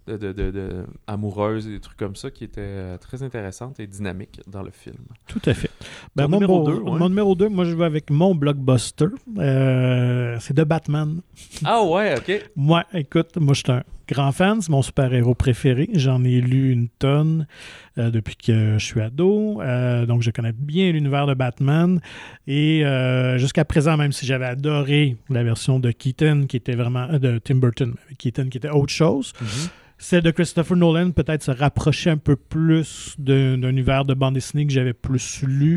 de, 0.08 0.18
de, 0.18 0.32
de- 0.34 0.52
de- 0.52 0.86
amoureuses, 1.08 1.66
des 1.68 1.80
trucs 1.80 1.98
comme 1.98 2.16
ça 2.16 2.30
qui 2.30 2.44
étaient 2.44 2.62
euh, 2.62 2.98
très 2.98 3.24
intéressantes 3.24 3.80
et 3.80 3.88
dynamiques 3.88 4.42
dans 4.48 4.62
le 4.64 4.72
film. 4.72 4.98
Tout 5.28 5.42
à 5.46 5.54
fait. 5.54 5.70
Ben, 6.16 6.28
numéro 6.28 6.60
mon, 6.60 6.64
deux, 6.64 6.80
ouais. 6.80 7.00
mon 7.00 7.10
numéro 7.10 7.36
2, 7.36 7.50
moi, 7.50 7.66
je 7.66 7.76
vais 7.76 7.86
avec 7.86 8.10
mon 8.10 8.36
blockbuster. 8.36 9.06
Euh, 9.38 10.38
c'est 10.40 10.56
de 10.56 10.64
Batman. 10.64 11.22
Ah 11.64 11.84
ouais, 11.84 12.16
ok. 12.18 12.50
Moi, 12.56 12.84
écoute, 12.94 13.38
moi, 13.38 13.54
je 13.54 13.62
suis 13.64 13.72
un 13.72 13.84
grand 14.08 14.32
fan. 14.32 14.62
C'est 14.62 14.70
mon 14.70 14.82
super-héros 14.82 15.36
préféré. 15.36 15.90
J'en 15.94 16.24
ai 16.24 16.42
lu 16.42 16.72
une 16.72 16.90
tonne 16.90 17.48
euh, 17.98 18.12
depuis 18.12 18.36
que 18.36 18.78
je 18.78 18.86
suis 18.86 19.02
ado. 19.02 19.62
Euh, 19.62 20.06
donc, 20.06 20.22
je 20.22 20.32
connais 20.32 20.54
bien 20.54 20.92
l'univers 20.92 21.26
de 21.26 21.34
Batman. 21.34 22.00
Et 22.48 22.84
jusqu'à 23.38 23.66
présent, 23.66 23.98
même 23.98 24.12
si 24.12 24.26
j'avais 24.26 24.46
adoré 24.46 25.18
la 25.30 25.44
version 25.44 25.80
de 25.80 25.92
Keaton, 25.92 26.46
qui 26.48 26.58
était 26.58 26.76
vraiment. 26.76 27.08
de 27.08 27.40
Tim 27.40 27.56
Burton, 27.56 27.96
Keaton, 28.18 28.50
qui 28.50 28.58
était 28.58 28.70
autre 28.70 28.94
chose. 28.94 29.34
Celle 30.04 30.22
de 30.22 30.32
Christopher 30.32 30.76
Nolan 30.76 31.12
peut-être 31.12 31.44
se 31.44 31.52
rapprochait 31.52 32.10
un 32.10 32.18
peu 32.18 32.36
plus 32.36 33.16
d'un 33.18 33.58
d'un 33.58 33.70
univers 33.70 34.04
de 34.04 34.14
bande 34.14 34.34
dessinée 34.34 34.68
que 34.68 34.74
j'avais 34.74 34.92
plus 34.92 35.42
lu, 35.48 35.73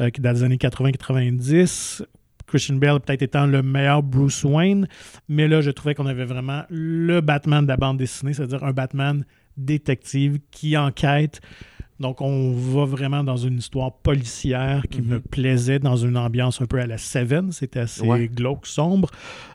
euh, 0.00 0.10
qui 0.10 0.20
dans 0.20 0.32
les 0.32 0.42
années 0.42 0.56
80-90. 0.56 2.02
Christian 2.46 2.76
Bale 2.76 3.00
peut-être 3.00 3.22
étant 3.22 3.46
le 3.46 3.62
meilleur 3.62 4.02
Bruce 4.02 4.44
Wayne, 4.44 4.86
mais 5.28 5.48
là, 5.48 5.60
je 5.60 5.70
trouvais 5.70 5.94
qu'on 5.94 6.06
avait 6.06 6.24
vraiment 6.24 6.62
le 6.70 7.20
Batman 7.20 7.64
de 7.64 7.68
la 7.68 7.76
bande 7.76 7.98
dessinée, 7.98 8.34
c'est-à-dire 8.34 8.62
un 8.62 8.72
Batman 8.72 9.24
détective 9.56 10.38
qui 10.50 10.76
enquête. 10.76 11.40
Donc, 11.98 12.20
on 12.20 12.52
va 12.52 12.84
vraiment 12.84 13.24
dans 13.24 13.36
une 13.38 13.58
histoire 13.58 13.92
policière 13.92 14.82
qui 14.90 15.00
Mhm. 15.00 15.08
me 15.08 15.20
plaisait, 15.20 15.78
dans 15.78 15.96
une 15.96 16.16
ambiance 16.18 16.60
un 16.60 16.66
peu 16.66 16.78
à 16.78 16.86
la 16.86 16.98
Seven. 16.98 17.52
C'était 17.52 17.80
assez 17.80 18.02
Ouais. 18.02 18.28
glauque, 18.28 18.66
sombre. 18.66 19.10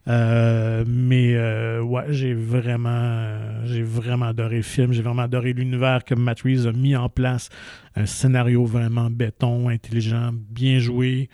Euh, 0.08 0.84
mais 0.88 1.36
euh, 1.36 1.82
ouais, 1.84 2.06
j'ai 2.10 2.34
vraiment, 2.34 3.38
j'ai 3.66 3.84
vraiment 3.84 4.26
adoré 4.26 4.58
le 4.58 4.62
film. 4.64 4.92
J'ai 4.94 5.04
vraiment 5.04 5.22
adoré 5.24 5.54
l'univers 5.54 6.04
que 6.04 6.16
Matt 6.16 6.42
Reeves 6.42 6.68
a 6.68 6.72
mis 6.72 6.96
en 6.96 7.10
place. 7.10 7.50
Un 7.96 8.06
scénario 8.06 8.66
vraiment 8.66 9.10
béton, 9.10 9.70
intelligent, 9.70 10.32
bien 10.34 10.80
joué. 10.80 11.30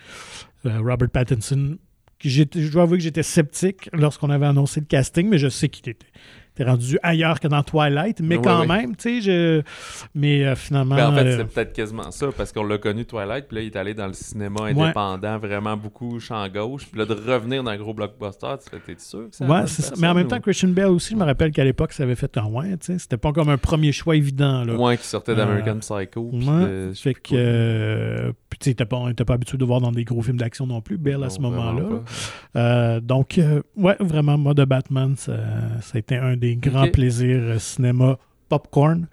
Euh, 0.66 0.80
Robert 0.80 1.10
Pattinson, 1.10 1.78
je 2.24 2.44
dois 2.72 2.84
avouer 2.84 2.98
que 2.98 3.04
j'étais 3.04 3.24
sceptique 3.24 3.90
lorsqu'on 3.94 4.30
avait 4.30 4.48
annoncé 4.48 4.80
le 4.82 4.88
casting, 4.88 5.30
mais 5.30 5.38
je 5.38 5.48
sais 5.50 5.70
qu'il 5.70 5.88
était, 5.90 6.08
était 6.62 6.70
rendu 6.70 6.98
ailleurs 7.04 7.40
que 7.40 7.48
dans 7.48 7.64
Twilight. 7.64 8.20
Mais 8.22 8.40
quand 8.40 8.66
même, 8.66 8.96
tu 8.96 9.22
sais, 9.22 9.22
je. 9.22 9.62
Mais 10.16 10.44
euh, 10.46 10.56
finalement. 10.56 10.96
Ben, 10.96 11.10
en 11.10 11.16
fait, 11.16 11.26
euh, 11.26 11.38
c'est 11.38 11.54
peut-être 11.54 11.74
quasiment 11.74 12.12
ça, 12.12 12.28
parce 12.36 12.52
qu'on 12.52 12.64
l'a 12.64 12.78
connu 12.78 13.06
Twilight, 13.06 13.48
puis 13.48 13.58
là, 13.58 13.62
il 13.64 13.68
est 13.68 13.76
allé 13.76 13.94
dans 13.94 14.08
le 14.08 14.14
cinéma 14.14 14.62
indépendant, 14.66 15.38
vraiment 15.38 15.78
beaucoup 15.78 16.20
champ 16.20 16.48
gauche, 16.50 16.88
puis 16.92 17.00
là, 17.00 17.06
de 17.06 17.14
revenir 17.14 17.64
dans 17.64 17.72
un 17.72 17.78
gros 17.78 17.94
blockbuster, 17.94 18.56
tu 18.72 18.80
t'es 18.80 18.96
sûr 18.98 19.30
que 19.30 19.44
la 19.44 19.50
Ouais, 19.50 19.68
c'est 19.68 19.82
ça. 19.84 19.94
Mais 19.98 20.08
en 20.08 20.14
même 20.14 20.26
ou- 20.28 20.30
temps, 20.30 20.40
Christian 20.40 20.70
Bale 20.70 20.88
aussi, 20.88 21.14
je 21.14 21.18
me 21.20 21.24
rappelle 21.26 21.52
qu'à 21.52 21.64
l'époque, 21.64 21.94
ça 21.94 22.04
avait 22.04 22.16
fait 22.16 22.36
un 22.38 22.46
ouais, 22.46 22.78
tu 22.78 22.88
sais. 22.94 23.00
C'était 23.00 23.18
pas 23.18 23.32
comme 23.32 23.50
un 23.50 23.58
premier 23.58 23.92
choix 23.92 24.16
évident, 24.16 24.64
là. 24.64 24.74
Ouais, 24.76 24.98
qui 24.98 25.06
sortait 25.06 25.36
d'American 25.36 25.78
Euh, 25.78 25.80
Psycho. 25.80 26.30
puis 26.32 26.48
Ouais, 26.50 26.66
de- 26.66 26.92
fait 26.96 27.14
que. 27.14 28.34
Puis, 28.58 28.60
tu 28.60 28.70
sais, 28.72 28.76
t'es 28.76 28.86
pas, 28.86 29.14
pas 29.14 29.34
habitué 29.34 29.58
de 29.58 29.66
voir 29.66 29.82
dans 29.82 29.92
des 29.92 30.04
gros 30.04 30.22
films 30.22 30.38
d'action 30.38 30.66
non 30.66 30.82
plus, 30.82 30.98
Bale, 30.98 31.24
à 31.24 31.30
ce 31.30 31.40
moment-là. 31.42 32.02
Euh, 32.56 33.00
donc, 33.00 33.38
euh, 33.38 33.62
ouais, 33.76 33.96
vraiment, 34.00 34.38
moi, 34.38 34.54
de 34.54 34.66
Batman, 34.66 35.16
ça, 35.16 35.38
ça 35.82 35.96
a 35.96 36.00
été 36.00 36.16
un 36.16 36.36
des 36.36 36.56
grands 36.56 36.88
plaisirs 36.88 37.42
euh, 37.44 37.60
cinéma 37.60 38.18
popcorn. 38.50 39.08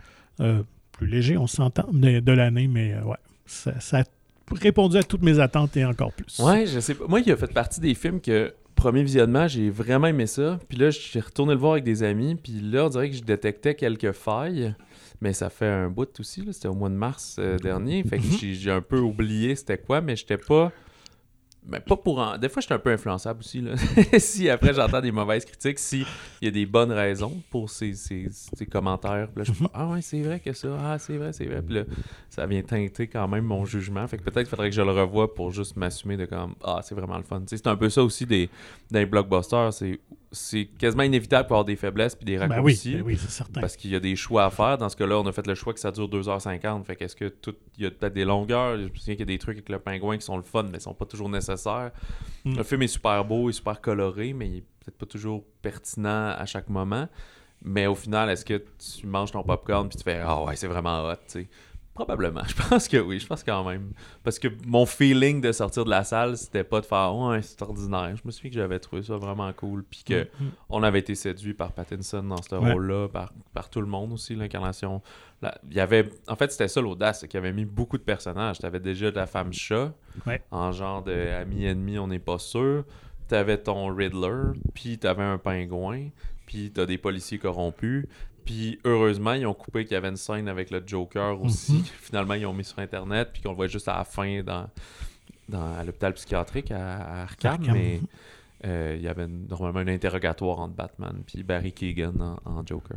Plus 0.93 1.07
léger, 1.07 1.37
on 1.37 1.47
s'entend, 1.47 1.89
de, 1.93 2.21
de 2.21 2.33
l'année, 2.33 2.69
mais 2.69 2.95
ouais, 3.05 3.17
ça, 3.45 3.79
ça 3.81 3.99
a 3.99 4.05
répondu 4.53 4.97
à 4.97 5.03
toutes 5.03 5.23
mes 5.23 5.41
attentes 5.41 5.77
et 5.77 5.85
encore 5.85 6.13
plus. 6.13 6.39
Ouais, 6.39 6.67
je 6.67 6.81
sais 6.81 6.95
pas. 6.95 7.05
Moi, 7.07 7.21
il 7.21 7.31
a 7.31 7.37
fait 7.37 7.53
partie 7.53 7.81
des 7.81 7.95
films 7.95 8.21
que, 8.21 8.55
premier 8.85 9.03
visionnement, 9.03 9.49
j'ai 9.49 9.71
vraiment 9.71 10.09
aimé 10.09 10.27
ça. 10.27 10.59
Puis 10.69 10.77
là, 10.77 10.91
j'ai 10.91 11.21
retourné 11.21 11.55
le 11.55 11.59
voir 11.59 11.73
avec 11.73 11.85
des 11.85 12.03
amis. 12.03 12.35
Puis 12.35 12.61
là, 12.61 12.85
on 12.85 12.91
dirait 12.91 13.09
que 13.09 13.17
je 13.17 13.23
détectais 13.23 13.75
quelques 13.75 14.13
failles. 14.13 14.75
Mais 15.23 15.33
ça 15.33 15.49
fait 15.49 15.67
un 15.67 15.89
bout 15.89 16.21
aussi. 16.21 16.47
C'était 16.53 16.69
au 16.69 16.75
mois 16.75 16.91
de 16.91 16.95
mars 16.95 17.37
euh, 17.39 17.57
dernier. 17.63 18.03
Fait 18.03 18.19
que 18.19 18.25
j'ai 18.39 18.53
j'ai 18.53 18.71
un 18.71 18.83
peu 18.83 18.99
oublié 18.99 19.57
c'était 19.57 19.79
quoi. 19.79 20.03
Mais 20.03 20.17
j'étais 20.17 20.37
pas. 20.37 20.71
Mais 21.67 21.81
pas 21.81 21.97
pour 21.97 22.19
en... 22.19 22.37
Des 22.37 22.49
fois, 22.49 22.61
j'étais 22.61 22.75
un 22.75 22.79
peu 22.79 22.91
influençable 22.93 23.41
aussi. 23.41 23.61
Là. 23.61 23.73
si 24.19 24.51
après 24.51 24.75
j'entends 24.75 25.01
des 25.01 25.13
mauvaises 25.13 25.45
critiques, 25.47 25.79
si 25.79 26.05
il 26.43 26.45
y 26.45 26.49
a 26.49 26.51
des 26.51 26.67
bonnes 26.67 26.93
raisons 26.93 27.33
pour 27.51 27.71
ces, 27.71 27.95
ces, 27.95 28.27
ces 28.31 28.67
commentaires, 28.67 29.29
là, 29.35 29.45
je 29.45 29.51
Mhm. 29.53 29.57
fais 29.57 29.65
Ah 29.73 29.89
ouais, 29.89 30.03
c'est 30.03 30.21
vrai 30.21 30.41
que 30.41 30.53
ça, 30.53 30.69
ah 30.79 30.99
c'est 30.99 31.17
vrai, 31.17 31.33
c'est 31.33 31.47
vrai. 31.47 31.63
Puis 31.63 31.77
là, 31.77 31.85
ça 32.29 32.47
vient 32.47 32.61
teinter 32.63 33.07
quand 33.07 33.27
même 33.29 33.45
mon 33.45 33.65
jugement. 33.65 34.07
Fait 34.07 34.19
que 34.19 34.23
peut-être 34.25 34.41
qu'il 34.41 34.51
faudrait 34.51 34.69
que 34.71 34.77
je 34.77 34.83
le 34.83 34.91
revoie 34.91 35.35
pour 35.35 35.51
juste 35.53 35.77
m'assumer 35.77 36.17
de 36.17 36.27
comme 36.27 36.55
Ah, 36.63 36.81
c'est 36.83 36.95
vraiment 36.95 37.17
le 37.17 37.25
fun. 37.25 37.43
C'est 37.47 37.67
un 37.67 37.77
peu 37.77 37.89
ça 37.89 38.03
aussi 38.03 38.27
des, 38.27 38.51
des 38.91 39.07
blockbusters. 39.07 39.73
C'est, 39.73 40.01
c'est 40.35 40.67
quasiment 40.67 41.05
inévitable 41.05 41.47
pour 41.47 41.57
avoir 41.57 41.65
des 41.65 41.77
faiblesses 41.77 42.15
puis 42.15 42.25
des 42.27 42.37
Ben 42.37 42.49
oui, 42.49 42.55
raccourcis. 42.57 42.97
ben 42.97 43.03
oui, 43.03 43.17
c'est 43.17 43.31
certain. 43.31 43.61
Parce 43.61 43.77
qu'il 43.77 43.91
y 43.91 43.97
a 43.97 44.01
des 44.01 44.17
choix 44.17 44.45
à 44.45 44.51
faire. 44.51 44.77
Dans 44.77 44.89
ce 44.89 44.97
cas-là, 44.97 45.19
on 45.19 45.27
a 45.27 45.33
fait 45.33 45.47
le 45.47 45.55
choix 45.55 45.73
que 45.73 45.81
ça 45.81 45.91
dure 45.91 46.09
2h50. 46.09 46.85
Fait 46.85 46.97
qu'est-ce 46.97 47.17
que 47.17 47.29
tout. 47.29 47.55
Il 47.79 47.85
y 47.85 47.87
a 47.87 47.91
peut-être 47.91 48.13
des 48.13 48.25
longueurs. 48.25 48.77
Je 48.77 48.83
me 48.85 48.89
souviens 48.95 49.15
qu'il 49.15 49.21
y 49.21 49.23
a 49.23 49.35
des 49.35 49.39
trucs 49.39 49.57
avec 49.57 49.69
le 49.69 49.79
pingouin 49.79 50.19
qui 50.19 50.25
sont 50.25 50.37
le 50.37 50.43
fun, 50.43 50.65
mais 50.65 50.79
qui 50.79 50.85
sont 50.85 50.95
pas 50.95 51.07
toujours 51.07 51.29
nécessaires. 51.29 51.93
Mm. 52.45 52.57
Le 52.57 52.63
film 52.63 52.83
est 52.83 52.89
super 52.89 53.25
beau 53.25 53.49
et 53.49 53.53
super 53.53 53.81
coloré, 53.81 54.33
mais 54.33 54.49
il 54.49 54.57
est 54.59 54.65
peut-être 54.85 54.99
pas 54.99 55.07
toujours 55.07 55.45
pertinent 55.63 56.35
à 56.37 56.45
chaque 56.47 56.69
moment. 56.69 57.09
Mais 57.63 57.87
au 57.87 57.95
final, 57.95 58.29
est-ce 58.29 58.45
que 58.45 58.63
tu 58.99 59.07
manges 59.07 59.33
ton 59.33 59.43
popcorn 59.43 59.89
puis 59.89 59.97
tu 59.97 60.05
fais 60.05 60.21
Ah 60.23 60.43
ouais, 60.43 60.57
c'est 60.57 60.67
vraiment 60.67 61.09
hot, 61.09 61.15
tu 61.15 61.41
sais? 61.41 61.49
Probablement. 61.95 62.43
Je 62.49 62.55
pense 62.69 62.89
que 62.89 62.97
oui, 62.97 63.21
je 63.21 63.27
pense 63.27 63.45
quand 63.45 63.63
même. 63.63 63.93
Parce 64.25 64.41
que 64.41 64.49
mon 64.67 64.85
feeling 64.85 65.41
de 65.41 65.53
sortir 65.53 65.85
de 65.85 65.91
la 65.91 66.03
salle, 66.03 66.37
c'était 66.37 66.65
pas 66.65 66.81
de 66.81 66.87
faire 66.87 67.15
Ouais, 67.15 67.41
c'est 67.41 67.63
ordinaire. 67.63 68.17
Je 68.17 68.23
me 68.25 68.33
souviens 68.33 68.51
que 68.51 68.57
j'avais 68.57 68.81
trouvé 68.81 69.03
ça 69.05 69.17
vraiment 69.17 69.53
cool. 69.53 69.85
Puis 69.85 70.03
que 70.05 70.25
Mm, 70.25 70.45
mm. 70.45 70.51
on 70.71 70.83
avait 70.83 70.99
été 70.99 71.15
séduit 71.15 71.55
par 71.55 71.71
Pattinson 71.73 72.23
dans 72.25 72.43
ce 72.43 72.55
Ouais. 72.57 72.73
rôle-là, 72.73 73.09
par, 73.09 73.33
par 73.53 73.71
tout 73.71 73.81
le 73.81 73.87
monde 73.87 74.13
aussi, 74.13 74.35
l'incarnation. 74.35 75.03
Il 75.71 75.75
y 75.77 75.81
avait, 75.81 76.09
en 76.27 76.35
fait, 76.35 76.51
c'était 76.51 76.67
ça 76.69 76.81
l'audace, 76.81 77.21
c'est 77.21 77.29
qu'il 77.29 77.39
avait 77.39 77.53
mis 77.53 77.65
beaucoup 77.65 77.99
de 77.99 78.03
personnages. 78.03 78.59
T'avais 78.59 78.81
déjà 78.81 79.11
la 79.13 79.27
femme 79.27 79.53
chat, 79.53 79.93
Ouais. 80.27 80.43
en 80.51 80.73
genre 80.73 81.03
de 81.05 81.13
ami-ennemi, 81.13 81.99
on 82.01 82.09
n'est 82.09 82.19
pas 82.19 82.39
sûr. 82.39 82.85
T'avais 83.29 83.59
ton 83.59 83.95
Riddler, 83.95 84.53
puis 84.75 84.99
t'avais 84.99 85.23
un 85.23 85.39
pingouin, 85.39 86.09
puis 86.47 86.73
t'as 86.73 86.87
des 86.87 86.99
policiers 86.99 87.39
corrompus. 87.39 88.07
Puis 88.45 88.79
heureusement, 88.85 89.33
ils 89.33 89.47
ont 89.47 89.55
coupé 89.55 89.85
qu'il 89.85 89.95
y 89.95 89.97
avait 89.97 90.09
une 90.09 90.17
scène 90.17 90.49
avec 90.49 90.71
le 90.71 90.83
Joker 90.87 91.41
aussi. 91.43 91.73
Mhm. 91.75 91.85
Finalement, 92.03 92.35
ils 92.35 92.47
ont 92.47 92.53
mis 92.53 92.65
sur 92.65 92.79
Internet, 92.79 93.31
puis 93.33 93.43
qu'on 93.43 93.51
le 93.51 93.57
voit 93.57 93.67
juste 93.69 93.89
à 93.89 93.97
la 93.99 94.05
fin 94.05 94.43
dans, 94.43 94.69
dans 95.49 95.77
à 95.77 95.85
l'hôpital 95.85 96.13
psychiatrique 96.15 96.71
à, 96.71 96.97
à 96.97 97.23
Arkham. 97.23 97.53
Arkham. 97.53 97.73
Mais 97.75 98.01
euh, 98.67 98.95
il 98.97 99.03
y 99.03 99.09
avait 99.09 99.25
une- 99.25 99.47
normalement 99.47 99.81
un 99.81 99.89
interrogatoire 99.89 100.59
entre 100.61 100.73
Batman 100.75 101.23
puis 101.27 101.43
Barry 101.43 101.73
Keegan 101.73 102.15
en, 102.19 102.51
en 102.51 102.67
Joker. 102.67 102.97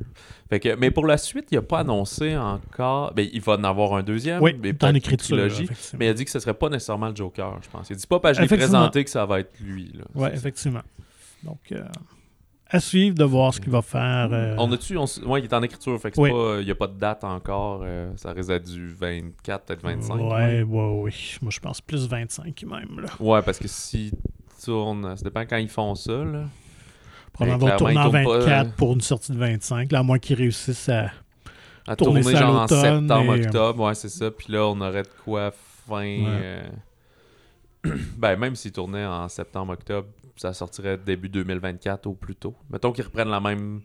Fait 0.49 0.59
que, 0.61 0.75
mais 0.75 0.91
pour 0.91 1.05
la 1.05 1.17
suite, 1.17 1.47
il 1.51 1.55
n'a 1.55 1.61
pas 1.61 1.79
annoncé 1.79 2.37
encore. 2.37 3.13
Ben, 3.13 3.27
il 3.33 3.41
va 3.41 3.53
en 3.55 3.63
avoir 3.65 3.93
un 3.95 4.03
deuxième. 4.03 4.41
Oui, 4.41 4.53
mais 4.61 4.69
en 4.69 4.73
peut-être 4.75 4.89
une 4.91 4.95
écriture. 4.95 5.35
trilogie. 5.37 5.63
effectivement. 5.63 5.99
Mais 5.99 6.05
il 6.05 6.09
a 6.09 6.13
dit 6.13 6.23
que 6.25 6.31
ce 6.31 6.39
serait 6.39 6.53
pas 6.53 6.69
nécessairement 6.69 7.09
le 7.09 7.15
Joker, 7.15 7.59
je 7.61 7.69
pense. 7.69 7.89
Il 7.89 7.97
dit 7.97 8.07
pas 8.07 8.19
parce 8.21 8.37
que 8.37 8.37
je 8.37 8.41
l'ai 8.41 8.45
Effectivement. 8.45 8.79
présenté 8.79 9.03
que 9.03 9.09
ça 9.09 9.25
va 9.25 9.41
être 9.41 9.59
lui. 9.59 9.91
Là. 9.93 10.03
Ouais, 10.15 10.29
C'est- 10.29 10.35
effectivement. 10.37 10.83
Donc, 11.43 11.59
euh, 11.73 11.83
à 12.69 12.79
suivre 12.79 13.15
de 13.15 13.23
voir 13.23 13.53
ce 13.53 13.61
qu'il 13.61 13.71
va 13.71 13.81
faire. 13.81 14.29
euh, 14.31 14.55
On 14.57 14.71
a-tu. 14.71 14.97
On... 14.97 15.05
Ouais, 15.25 15.39
il 15.41 15.45
est 15.45 15.53
en 15.53 15.61
écriture, 15.63 15.99
fait 16.01 16.09
que 16.11 16.15
c'est 16.15 16.21
Oui. 16.21 16.31
pas- 16.31 16.59
il 16.59 16.65
n'y 16.65 16.71
a 16.71 16.75
pas 16.75 16.87
de 16.87 16.97
date 16.97 17.23
encore. 17.23 17.81
euh, 17.83 18.11
ça 18.15 18.31
risque 18.33 18.49
d'être 18.49 18.65
du 18.69 18.87
24, 18.93 19.65
peut-être 19.65 19.81
25. 19.83 20.15
Ouais, 20.15 20.63
ouais, 20.63 21.01
oui. 21.03 21.35
Moi, 21.41 21.51
je 21.51 21.59
pense 21.59 21.81
plus 21.81 22.07
25 22.07 22.63
même. 22.63 22.99
Là. 23.01 23.07
Ouais, 23.19 23.41
parce 23.41 23.59
que 23.59 23.67
s'ils 23.67 24.11
tournent. 24.63 25.15
Ça 25.15 25.23
dépend 25.23 25.41
quand 25.45 25.57
ils 25.57 25.69
font 25.69 25.95
ça, 25.95 26.11
là. 26.23 26.43
Probablement 27.33 27.77
clairement, 27.77 27.77
tourner 27.77 27.97
en 27.97 28.07
ils 28.07 28.11
tournent 28.25 28.39
pas, 28.39 28.45
24 28.45 28.67
euh, 28.67 28.71
pour 28.77 28.93
une 28.93 29.01
sortie 29.01 29.31
de 29.31 29.37
25, 29.37 29.91
là, 29.91 29.99
à 29.99 30.03
moins 30.03 30.19
qu'ils 30.19 30.37
réussissent 30.37 30.89
à. 30.89 31.11
À 31.89 31.95
Tourner 31.95 32.21
tourner 32.21 32.35
ça 32.35 32.43
à 32.43 32.47
genre 32.47 32.61
en 32.63 32.67
septembre, 32.67 33.35
et, 33.35 33.39
euh, 33.39 33.43
octobre, 33.45 33.83
ouais, 33.85 33.95
c'est 33.95 34.09
ça. 34.09 34.29
Puis 34.31 34.51
là, 34.51 34.65
on 34.67 34.81
aurait 34.81 35.03
de 35.03 35.09
quoi 35.23 35.51
fin. 35.87 36.03
euh, 36.03 36.61
ben, 38.17 38.35
même 38.37 38.55
s'ils 38.55 38.71
tournaient 38.71 39.05
en 39.05 39.27
septembre, 39.29 39.73
octobre, 39.73 40.07
ça 40.35 40.53
sortirait 40.53 40.97
début 40.97 41.29
2024 41.29 42.07
au 42.07 42.13
plus 42.13 42.35
tôt. 42.35 42.55
Mettons 42.69 42.91
qu'ils 42.91 43.05
reprennent 43.05 43.29
la 43.29 43.39
même, 43.39 43.81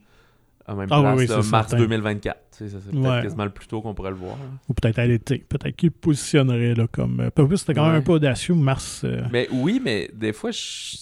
la 0.69 0.75
même 0.75 0.88
Ah 0.91 0.99
oui, 1.01 1.03
place, 1.03 1.19
oui, 1.19 1.27
là, 1.27 1.43
c'est 1.43 1.51
mars 1.51 1.69
certain. 1.71 1.83
2024. 1.85 2.38
Tu 2.51 2.59
sais, 2.59 2.69
ça, 2.69 2.79
c'est 2.85 2.91
peut-être 2.91 3.03
Ouais. 3.17 3.23
quasiment 3.23 3.45
le 3.45 3.51
plus 3.51 3.67
tôt 3.67 3.81
qu'on 3.81 3.95
pourrait 3.95 4.11
le 4.11 4.17
voir. 4.17 4.37
Ou 4.69 4.75
peut-être 4.75 4.99
à 4.99 5.07
l'été. 5.07 5.38
Peut-être 5.38 5.75
qu'ils 5.77 5.91
positionneraient 5.91 6.75
là, 6.75 6.87
comme. 6.87 7.31
En 7.37 7.47
plus, 7.47 7.57
c'était 7.59 7.75
quand 7.75 7.85
même 7.85 7.93
Ouais. 7.93 7.99
un 7.99 8.03
peu 8.03 8.12
audacieux, 8.12 8.55
mars. 8.55 9.03
euh, 9.05 9.23
Mais 9.33 9.49
oui, 9.51 9.81
mais 9.83 10.11
des 10.12 10.33
fois, 10.35 10.51
je... 10.51 10.97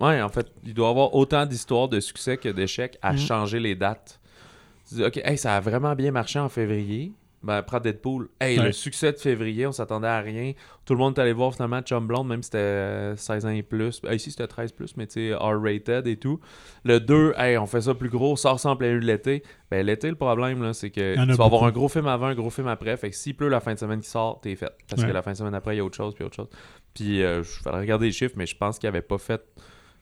ouais, 0.00 0.20
en 0.20 0.28
fait, 0.28 0.46
il 0.64 0.74
doit 0.74 0.88
y 0.88 0.90
avoir 0.90 1.14
autant 1.14 1.46
d'histoires 1.46 1.88
de 1.88 2.00
succès 2.00 2.36
que 2.36 2.48
d'échecs 2.50 2.98
à 3.02 3.14
Mm. 3.14 3.18
changer 3.18 3.60
les 3.60 3.74
dates. 3.74 4.20
Tu 4.88 4.96
dis, 4.96 5.04
OK, 5.04 5.18
hey, 5.24 5.38
ça 5.38 5.56
a 5.56 5.60
vraiment 5.60 5.94
bien 5.94 6.10
marché 6.10 6.38
en 6.38 6.48
février. 6.50 7.12
Ben, 7.42 7.62
prends 7.62 7.80
Deadpool. 7.80 8.28
Hey, 8.40 8.58
Ouais. 8.58 8.66
le 8.66 8.72
succès 8.72 9.12
de 9.12 9.18
février, 9.18 9.66
on 9.66 9.72
s'attendait 9.72 10.06
à 10.06 10.20
rien. 10.20 10.52
Tout 10.84 10.92
le 10.94 10.98
monde 11.00 11.18
est 11.18 11.20
allé 11.20 11.32
voir 11.32 11.52
finalement 11.52 11.80
Chum 11.82 12.06
Blonde, 12.06 12.28
même 12.28 12.42
si 12.42 12.46
c'était 12.46 12.58
euh, 12.58 13.16
16 13.16 13.46
ans 13.46 13.50
et 13.50 13.62
plus. 13.62 14.00
Ben, 14.00 14.12
ici, 14.14 14.30
c'était 14.30 14.46
13 14.46 14.72
plus, 14.72 14.96
mais 14.96 15.06
tu 15.06 15.14
sais, 15.30 15.34
R-rated 15.34 16.06
et 16.06 16.16
tout. 16.16 16.38
Le 16.84 17.00
2, 17.00 17.34
hey, 17.36 17.58
on 17.58 17.66
fait 17.66 17.80
ça 17.82 17.94
plus 17.94 18.08
gros, 18.10 18.36
sort 18.36 18.60
ça 18.60 18.70
en 18.70 18.76
plein 18.76 18.92
de 18.94 18.98
l'été. 19.04 19.42
Ben, 19.70 19.84
l'été, 19.84 20.08
le 20.08 20.14
problème, 20.16 20.62
là, 20.62 20.72
c'est 20.72 20.90
que 20.90 21.14
tu 21.14 21.32
vas 21.32 21.44
avoir 21.44 21.64
un 21.64 21.72
gros 21.72 21.88
film 21.88 22.06
avant, 22.06 22.26
un 22.26 22.34
gros 22.34 22.50
film 22.50 22.68
après. 22.68 22.96
Fait 22.96 23.10
que 23.10 23.16
s'il 23.16 23.34
pleut 23.34 23.48
la 23.48 23.60
fin 23.60 23.74
de 23.74 23.78
semaine 23.78 24.00
qui 24.00 24.08
sort, 24.08 24.40
t'es 24.40 24.54
fait. 24.54 24.70
Parce 24.88 25.02
Ouais. 25.02 25.08
que 25.08 25.12
la 25.14 25.22
fin 25.22 25.32
de 25.32 25.36
semaine 25.36 25.54
après, 25.54 25.74
il 25.74 25.78
y 25.78 25.80
a 25.80 25.84
autre 25.84 25.96
chose, 25.96 26.14
puis 26.14 26.24
autre 26.24 26.36
chose. 26.36 26.48
Puis, 26.94 27.22
euh, 27.24 27.42
je 27.42 27.48
faudrait 27.62 27.80
regarder 27.80 28.06
les 28.06 28.12
chiffres, 28.12 28.34
mais 28.36 28.46
je 28.46 28.56
pense 28.56 28.78
qu'il 28.78 28.88
avait 28.88 29.02
pas 29.02 29.18
fait. 29.18 29.42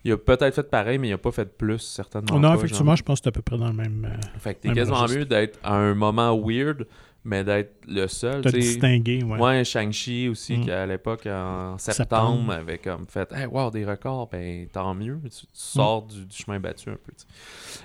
Il 0.02 0.12
a 0.12 0.16
peut-être 0.16 0.54
fait 0.54 0.70
pareil, 0.70 0.96
mais 0.96 1.08
il 1.08 1.12
a 1.12 1.18
pas 1.18 1.30
fait 1.30 1.44
plus, 1.58 1.78
certainement. 1.78 2.38
non, 2.40 2.48
pas, 2.48 2.54
effectivement, 2.56 2.92
genre. 2.92 2.96
je 2.96 3.02
pense 3.02 3.20
que 3.20 3.24
c'est 3.24 3.28
à 3.28 3.32
peu 3.32 3.42
près 3.42 3.58
dans 3.58 3.66
le 3.68 3.74
même. 3.74 4.08
euh, 4.10 4.38
Fait 4.38 4.54
que 4.54 4.60
t'es 4.60 4.72
quasiment 4.72 4.96
registre. 5.02 5.18
mieux 5.20 5.24
d'être 5.26 5.58
à 5.62 5.74
un 5.74 5.94
moment 5.94 6.34
weird, 6.42 6.86
mais 7.24 7.44
d'être 7.44 7.74
le 7.86 8.06
seul. 8.08 8.42
sais. 8.48 8.58
distinguer. 8.58 9.22
Ouais. 9.22 9.38
Ouais, 9.38 9.64
Shang-Chi 9.64 10.28
aussi, 10.28 10.56
Mm. 10.58 10.64
qui 10.64 10.70
à 10.70 10.86
l'époque, 10.86 11.26
en 11.26 11.76
septembre, 11.78 11.96
Septembre. 12.38 12.52
avait 12.52 12.78
comme 12.78 13.06
fait 13.06 13.30
Hey, 13.32 13.46
wow, 13.46 13.70
des 13.70 13.84
records, 13.84 14.28
ben 14.30 14.66
tant 14.72 14.94
mieux. 14.94 15.18
Tu, 15.24 15.30
tu 15.30 15.44
Mm. 15.44 15.48
sors 15.52 16.02
du, 16.02 16.24
du 16.24 16.36
chemin 16.36 16.58
battu 16.60 16.88
un 16.90 16.94
peu. 16.94 17.12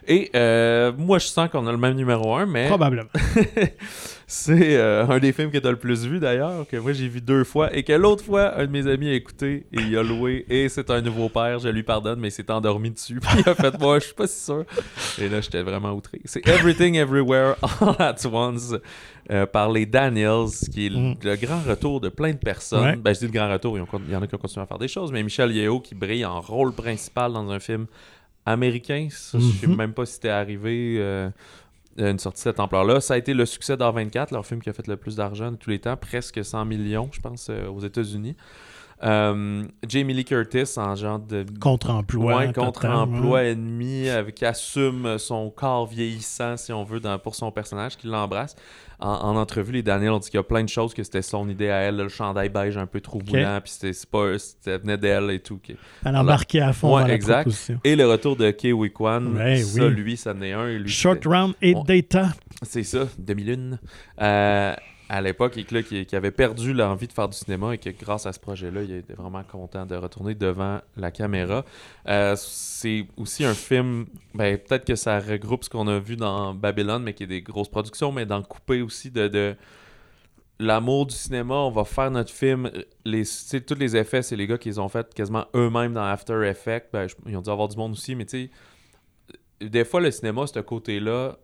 Et 0.08 0.30
euh, 0.36 0.91
moi, 0.98 1.19
je 1.19 1.28
sens 1.28 1.50
qu'on 1.50 1.67
a 1.67 1.71
le 1.71 1.78
même 1.78 1.95
numéro 1.95 2.34
1, 2.36 2.45
mais 2.45 2.67
Probablement. 2.67 3.10
c'est 4.28 4.76
euh, 4.78 5.06
un 5.08 5.20
des 5.20 5.32
films 5.34 5.52
que 5.52 5.58
tu 5.60 5.68
as 5.68 5.72
le 5.72 5.78
plus 5.78 6.06
vu 6.06 6.20
d'ailleurs, 6.20 6.66
que 6.68 6.78
moi 6.78 6.94
j'ai 6.94 7.08
vu 7.08 7.22
deux 7.22 7.44
fois, 7.44 7.76
et 7.76 7.84
que 7.84 7.94
l'autre 7.94 8.24
fois, 8.24 8.58
un 8.60 8.66
de 8.66 8.72
mes 8.72 8.88
amis 8.88 9.08
a 9.10 9.14
écouté 9.14 9.68
et 9.72 9.80
il 9.82 9.96
a 9.98 10.02
loué, 10.04 10.46
et 10.50 10.68
c'est 10.70 10.90
un 10.90 11.02
nouveau 11.02 11.30
père, 11.30 11.60
je 11.60 11.70
lui 11.70 11.84
pardonne, 11.84 12.20
mais 12.20 12.30
il 12.30 12.32
s'est 12.32 12.50
endormi 12.52 12.90
dessus. 12.92 13.20
Puis 13.22 13.40
il 13.46 13.50
a 13.50 13.54
fait, 13.56 13.78
moi, 13.80 14.00
je 14.00 14.06
suis 14.06 14.14
pas 14.16 14.26
si 14.28 14.44
sûr. 14.44 14.66
Et 15.20 15.30
là, 15.30 15.42
j'étais 15.42 15.62
vraiment 15.62 15.92
outré. 15.94 16.22
C'est 16.26 16.48
Everything 16.48 16.96
Everywhere 16.96 17.56
All 17.82 17.96
at 18.00 18.16
Once 18.26 18.74
euh, 19.32 19.46
par 19.46 19.72
les 19.72 19.86
Daniels, 19.86 20.48
qui 20.74 20.88
est 20.88 20.90
le, 20.90 20.96
Mm. 21.00 21.16
le 21.24 21.36
grand 21.36 21.60
retour 21.62 22.02
de 22.02 22.10
plein 22.10 22.32
de 22.32 22.38
personnes. 22.38 22.84
Ouais. 22.84 22.96
Ben, 22.96 23.14
je 23.14 23.20
dis 23.20 23.26
le 23.26 23.32
grand 23.32 23.52
retour, 23.52 23.78
il 23.78 24.12
y 24.12 24.16
en 24.16 24.22
a 24.22 24.28
qui 24.28 24.34
ont 24.36 24.38
continué 24.40 24.64
à 24.64 24.68
faire 24.68 24.80
des 24.80 24.88
choses, 24.88 25.12
mais 25.12 25.22
Michel 25.24 25.52
Yeo 25.52 25.80
qui 25.80 25.94
brille 25.94 26.26
en 26.26 26.42
rôle 26.42 26.74
principal 26.74 27.32
dans 27.34 27.50
un 27.52 27.60
film 27.60 27.86
américain. 28.46 29.08
Ça, 29.12 29.40
Je 29.40 29.46
sais 29.46 29.68
Mhm. 29.68 29.76
même 29.76 29.94
pas 29.94 30.06
si 30.06 30.14
c'était 30.14 30.30
arrivé. 30.30 30.96
euh, 31.00 31.30
une 31.97 32.19
sortie 32.19 32.39
de 32.39 32.43
cette 32.43 32.60
ampleur-là. 32.60 33.01
Ça 33.01 33.13
a 33.13 33.17
été 33.17 33.34
le 33.34 33.45
succès 33.45 33.75
d'A24, 33.75 34.34
leur 34.34 34.45
film 34.45 34.62
qui 34.62 34.69
a 34.69 34.73
fait 34.73 34.88
le 34.88 34.97
plus 34.97 35.15
d'argent 35.15 35.51
de 35.51 35.58
tous 35.58 35.69
les 35.69 35.79
temps, 35.79 35.97
presque 35.97 36.43
100 36.43 36.65
millions, 36.65 37.10
je 37.12 37.21
pense, 37.21 37.47
euh, 37.49 37.67
aux 37.67 37.79
États-Unis. 37.79 38.36
Euh, 39.03 39.63
Jamie 39.88 40.13
Lee 40.13 40.23
Curtis 40.23 40.77
en 40.77 40.95
genre 40.95 41.19
de 41.19 41.45
Contre-emploi. 41.60 42.38
Ouais, 42.38 42.53
contre-emploi 42.53 43.39
ouais. 43.41 43.51
ennemi, 43.51 44.08
avec, 44.10 44.36
qui 44.36 44.45
assume 44.45 45.17
son 45.17 45.49
corps 45.49 45.86
vieillissant, 45.86 46.55
si 46.58 46.71
on 46.71 46.84
veut, 46.86 46.99
dans, 47.01 47.19
pour 47.19 47.36
son 47.36 47.51
personnage, 47.51 47.97
qui 47.97 48.08
l'embrasse. 48.08 48.55
En, 48.97 49.10
en 49.10 49.36
entrevue, 49.36 49.73
les 49.73 49.84
Daniels 49.84 50.12
ont 50.12 50.19
dit 50.19 50.29
qu'il 50.29 50.38
y 50.38 50.39
a 50.39 50.43
plein 50.43 50.63
de 50.63 50.69
choses 50.69 50.93
que 50.93 51.03
c'était 51.03 51.21
son 51.21 51.49
idée 51.49 51.69
à 51.69 51.79
elle, 51.81 51.97
le 51.97 52.08
chandail 52.08 52.47
beige 52.47 52.77
un 52.77 52.86
peu 52.86 53.01
trop 53.01 53.19
boulant, 53.19 53.60
puis 53.62 53.73
c'était 53.73 53.91
c'est 53.91 54.10
pas, 54.10 54.39
c'était 54.39 54.77
venait 54.77 54.97
d'elle 54.97 55.29
et 55.31 55.39
tout. 55.39 55.58
qui- 55.58 55.75
Elle 56.05 56.15
embarquait 56.15 56.62
à 56.62 56.71
fond 56.71 56.95
Ouais, 56.95 57.01
dans 57.01 57.08
la 57.10 57.13
exact. 57.15 57.41
proposition. 57.41 57.79
Et 57.84 57.97
le 57.97 58.08
retour 58.10 58.38
de 58.38 58.49
Kei 58.51 58.71
Kwan, 58.93 59.36
Ouais, 59.36 59.58
ça, 59.58 59.84
oui. 59.88 59.89
lui, 59.93 60.15
ça 60.15 60.31
en 60.31 60.41
est 60.41 60.53
un. 60.53 60.67
lui, 60.69 60.89
Short 60.89 61.25
round 61.25 61.53
et 61.62 61.75
data. 61.86 62.29
C'est 62.62 62.84
ça, 62.84 62.99
demi-lune. 63.19 63.77
Euh, 64.21 64.73
à 65.08 65.22
l'époque, 65.22 65.58
et 65.58 65.63
que 65.63 65.76
là, 65.76 65.84
qui, 65.84 66.15
avait 66.15 66.32
perdu 66.32 66.74
l'envie 66.74 67.08
de 67.08 67.13
faire 67.13 67.30
du 67.30 67.38
cinéma 67.38 67.74
et 67.74 67.78
que 67.78 67.89
grâce 67.89 68.26
à 68.26 68.34
ce 68.34 68.39
projet-là, 68.39 68.84
il 68.84 68.91
était 68.91 69.13
vraiment 69.13 69.44
content 69.44 69.86
de 69.86 69.96
retourner 69.96 70.34
devant 70.34 70.82
la 70.98 71.12
caméra. 71.12 71.63
Euh, 72.08 72.36
c'est 72.38 73.06
aussi 73.18 73.46
un 73.46 73.54
film, 73.54 74.08
ben, 74.34 74.58
peut-être 74.58 74.86
que 74.86 74.96
ça 74.96 75.20
regroupe 75.20 75.63
ce 75.63 75.70
qu'on 75.70 75.88
a 75.88 76.00
vu 76.00 76.15
dans 76.15 76.54
Babylone, 76.54 77.04
mais 77.04 77.13
qui 77.13 77.24
est 77.24 77.28
des 77.28 77.41
grosses 77.41 77.70
productions, 77.70 78.12
mais 78.12 78.26
dans 78.26 78.41
Coupé 78.41 78.82
aussi 78.82 79.12
de. 79.12 79.56
L'amour 80.58 81.06
du 81.06 81.13
cinéma, 81.13 81.54
on 81.54 81.70
va 81.70 81.84
faire 81.84 82.10
notre 82.10 82.32
film. 82.32 82.72
Les, 83.04 83.24
tous 83.68 83.76
les 83.76 83.98
effets, 83.98 84.22
c'est 84.22 84.38
les 84.38 84.48
gars 84.48 84.58
qui 84.58 84.70
les 84.70 84.80
ont 84.80 84.88
fait 84.88 85.13
quasiment 85.13 85.44
eux-mêmes 85.54 85.91
dans 85.91 86.06
After 86.06 86.48
Effects. 86.48 86.86
Ben, 86.94 87.08
ils 87.26 87.36
ont 87.36 87.41
dû 87.41 87.50
avoir 87.50 87.68
du 87.68 87.76
monde 87.76 87.91
aussi, 87.91 88.15
mais 88.15 88.24
tu 88.24 88.46
sais, 89.60 89.68
des 89.68 89.84
fois, 89.84 90.00
le 90.00 90.12
cinéma, 90.12 90.48
ce 90.48 90.60
côté-là, 90.60 91.38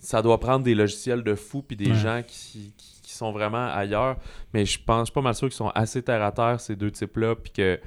ça 0.00 0.22
doit 0.22 0.38
prendre 0.40 0.64
des 0.64 0.74
logiciels 0.74 1.22
de 1.22 1.34
fou 1.34 1.62
puis 1.62 1.76
des 1.76 1.88
Ouais. 1.90 1.94
gens 1.94 2.22
qui, 2.26 2.72
qui- 2.76 3.00
qui 3.02 3.12
sont 3.12 3.32
vraiment 3.32 3.66
ailleurs. 3.72 4.16
Mais 4.52 4.64
je 4.66 4.78
pense, 4.82 5.00
je 5.00 5.04
suis 5.06 5.12
pas 5.14 5.20
mal 5.22 5.34
sûr 5.34 5.48
qu'ils 5.48 5.56
sont 5.56 5.68
assez 5.70 6.02
terre 6.02 6.22
à 6.22 6.32
terre, 6.32 6.60
ces 6.60 6.76
deux 6.76 6.90
types-là, 6.90 7.34
puis 7.36 7.52
que. 7.52 7.80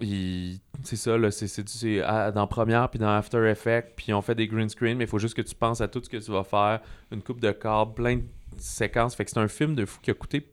ils- 0.00 0.60
C'est 0.84 0.94
ça, 0.96 1.18
là, 1.18 1.30
c'est, 1.32 2.02
dans 2.32 2.46
Premiere 2.46 2.88
puis 2.88 3.00
dans 3.00 3.08
After 3.10 3.44
Effects, 3.50 3.94
puis 3.96 4.12
on 4.14 4.22
fait 4.22 4.36
des 4.36 4.46
green 4.46 4.68
screen, 4.68 4.96
mais 4.96 5.04
il 5.04 5.10
faut 5.10 5.18
juste 5.18 5.34
que 5.34 5.42
tu 5.42 5.54
penses 5.56 5.80
à 5.80 5.88
tout 5.88 6.00
ce 6.02 6.08
que 6.08 6.18
tu 6.18 6.30
vas 6.30 6.44
faire, 6.44 6.80
une 7.10 7.20
coupe 7.20 7.40
de 7.40 7.50
câbles, 7.50 7.94
plein 7.94 8.16
de 8.18 8.22
séquences. 8.58 9.16
Fait 9.16 9.24
que 9.24 9.30
c'est 9.32 9.40
un 9.40 9.48
film 9.48 9.74
de 9.74 9.84
fou 9.84 9.98
qui 10.00 10.12
a 10.12 10.14
coûté 10.14 10.48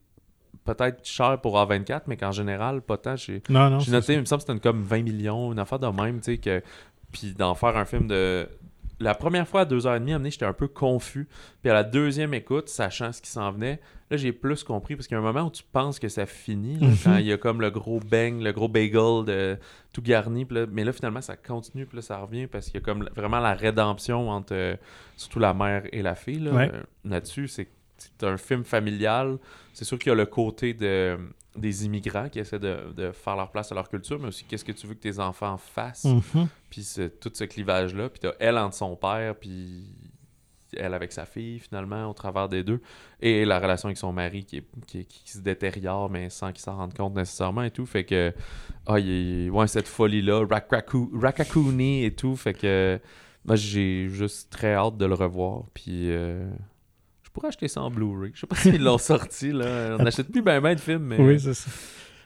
peut-être 0.64 1.06
cher 1.06 1.40
pour 1.42 1.58
A24, 1.60 2.02
mais 2.08 2.18
qu'en 2.18 2.32
général, 2.32 2.82
pas 2.82 2.98
tant. 2.98 3.16
J'ai, 3.16 3.44
Non, 3.50 3.70
non. 3.70 3.78
j'ai 3.80 3.86
c'est 3.86 3.92
noté, 3.92 4.06
ça. 4.08 4.14
il 4.14 4.20
me 4.22 4.26
semble 4.26 4.40
que 4.40 4.48
c'était 4.48 4.54
une 4.54 4.60
comme 4.60 4.82
20 4.82 5.04
millions, 5.04 5.52
une 5.52 5.60
affaire 5.60 5.78
de 5.80 5.88
même, 5.88 6.18
tu 6.22 6.32
sais, 6.34 6.38
que... 6.40 6.64
Puis 7.12 7.34
d'en 7.34 7.54
faire 7.54 7.78
un 7.78 7.86
film 7.86 8.08
de... 8.08 8.50
La 9.00 9.14
première 9.14 9.48
fois, 9.48 9.62
à 9.62 9.66
2h30, 9.66 10.14
amené, 10.14 10.32
j'étais 10.32 10.46
un 10.46 10.54
peu 10.54 10.68
confus. 10.68 11.28
Puis 11.62 11.70
à 11.70 11.74
la 11.74 11.84
deuxième 11.84 12.34
écoute, 12.34 12.70
sachant 12.70 13.12
ce 13.12 13.22
qui 13.22 13.30
s'en 13.30 13.52
venait, 13.52 13.80
là, 14.10 14.18
j'ai 14.18 14.32
plus 14.32 14.64
compris, 14.64 14.96
parce 14.96 15.08
qu'il 15.08 15.16
y 15.16 15.18
a 15.18 15.22
un 15.22 15.26
moment 15.26 15.48
où 15.48 15.52
tu 15.52 15.64
penses 15.72 16.00
que 16.00 16.08
ça 16.08 16.26
finit, 16.26 16.80
là, 16.80 16.88
Mhm. 16.88 16.96
quand 17.04 17.18
il 17.18 17.26
y 17.26 17.34
a 17.34 17.38
comme 17.38 17.60
le 17.60 17.72
gros 17.72 18.00
bang, 18.00 18.42
le 18.42 18.52
gros 18.54 18.68
bagel 18.70 19.26
de 19.26 19.58
tout 19.92 20.02
garni, 20.02 20.46
puis 20.46 20.56
là- 20.56 20.66
mais 20.72 20.84
là, 20.84 20.94
finalement, 20.94 21.22
ça 21.22 21.36
continue, 21.36 21.86
puis 21.86 21.98
là, 21.98 22.02
ça 22.02 22.18
revient, 22.20 22.48
parce 22.48 22.68
qu'il 22.68 22.76
y 22.76 22.78
a 22.78 22.86
comme 22.86 23.10
vraiment 23.16 23.40
la 23.40 23.54
rédemption 23.54 24.30
entre, 24.30 24.54
euh, 24.54 24.76
surtout 25.18 25.40
la 25.40 25.54
mère 25.54 25.84
et 25.92 26.02
la 26.02 26.16
fille, 26.16 26.40
là, 26.40 26.52
Ouais. 26.52 26.72
euh, 26.74 26.82
là-dessus, 27.04 27.48
c'est 27.48 27.68
c'est 27.98 28.26
un 28.26 28.36
film 28.36 28.66
familial. 28.66 29.38
C'est 29.72 29.86
sûr 29.86 29.98
qu'il 29.98 30.10
y 30.10 30.12
a 30.12 30.16
le 30.16 30.26
côté 30.26 30.74
de, 30.74 31.18
des 31.58 31.86
immigrants 31.86 32.30
qui 32.30 32.40
essaient 32.40 32.60
de, 32.60 32.94
de 32.96 33.12
faire 33.12 33.36
leur 33.36 33.52
place 33.52 33.72
à 33.72 33.76
leur 33.76 33.90
culture, 33.90 34.20
mais 34.20 34.28
aussi 34.28 34.44
qu'est-ce 34.46 34.66
que 34.66 34.72
tu 34.72 34.88
veux 34.88 34.94
que 34.94 35.00
tes 35.02 35.20
enfants 35.20 35.58
fassent. 35.58 36.06
Mhm. 36.06 36.48
Puis 36.70 36.86
tout 37.22 37.32
ce 37.34 37.44
clivage-là. 37.46 38.10
Puis 38.10 38.20
t'as 38.20 38.34
elle 38.40 38.58
entre 38.58 38.76
son 38.76 38.96
père, 38.96 39.36
puis 39.36 39.88
elle 40.78 40.94
avec 40.94 41.14
sa 41.14 41.26
fille, 41.26 41.60
finalement, 41.60 42.10
au 42.10 42.14
travers 42.14 42.50
des 42.50 42.62
deux. 42.64 42.82
Et 43.22 43.46
la 43.46 43.60
relation 43.60 43.88
avec 43.88 43.98
son 43.98 44.12
mari 44.12 44.44
qui, 44.44 44.58
est- 44.58 44.68
qui, 44.88 45.06
qui 45.06 45.32
se 45.32 45.40
détériore, 45.40 46.10
mais 46.10 46.30
sans 46.30 46.52
qu'il 46.52 46.60
s'en 46.62 46.76
rende 46.76 46.94
compte 46.94 47.16
nécessairement 47.16 47.64
et 47.64 47.72
tout. 47.72 47.86
Fait 47.86 48.04
que, 48.04 48.34
ah, 48.86 49.00
il 49.00 49.46
y 49.46 49.48
a- 49.48 49.52
ouais, 49.52 49.68
cette 49.68 49.88
folie-là, 49.88 50.44
Rakaku- 50.46 51.10
Rakakuni 51.18 52.04
et 52.04 52.14
tout. 52.14 52.36
Fait 52.36 52.54
que, 52.54 53.00
moi, 53.46 53.56
j'ai 53.56 54.10
juste 54.10 54.52
très 54.52 54.74
hâte 54.74 54.98
de 54.98 55.06
le 55.06 55.14
revoir. 55.14 55.64
Puis, 55.74 56.12
euh, 56.12 56.46
pourrais 57.36 57.50
acheter 57.50 57.68
ça 57.68 57.82
en 57.82 57.92
Blu-ray. 57.92 58.32
Je 58.34 58.42
sais 58.42 58.48
pas 58.48 58.56
s'ils 58.56 58.82
l'ont 58.82 58.98
sorti, 58.98 59.52
là. 59.52 59.98
On 60.00 60.04
n'achète 60.04 60.32
plus 60.32 60.42
ben 60.42 60.60
ben 60.60 60.74
de 60.74 60.80
films, 60.80 61.04
mais. 61.04 61.20
Oui, 61.20 61.40
c'est 61.40 61.54
ça. 61.54 61.70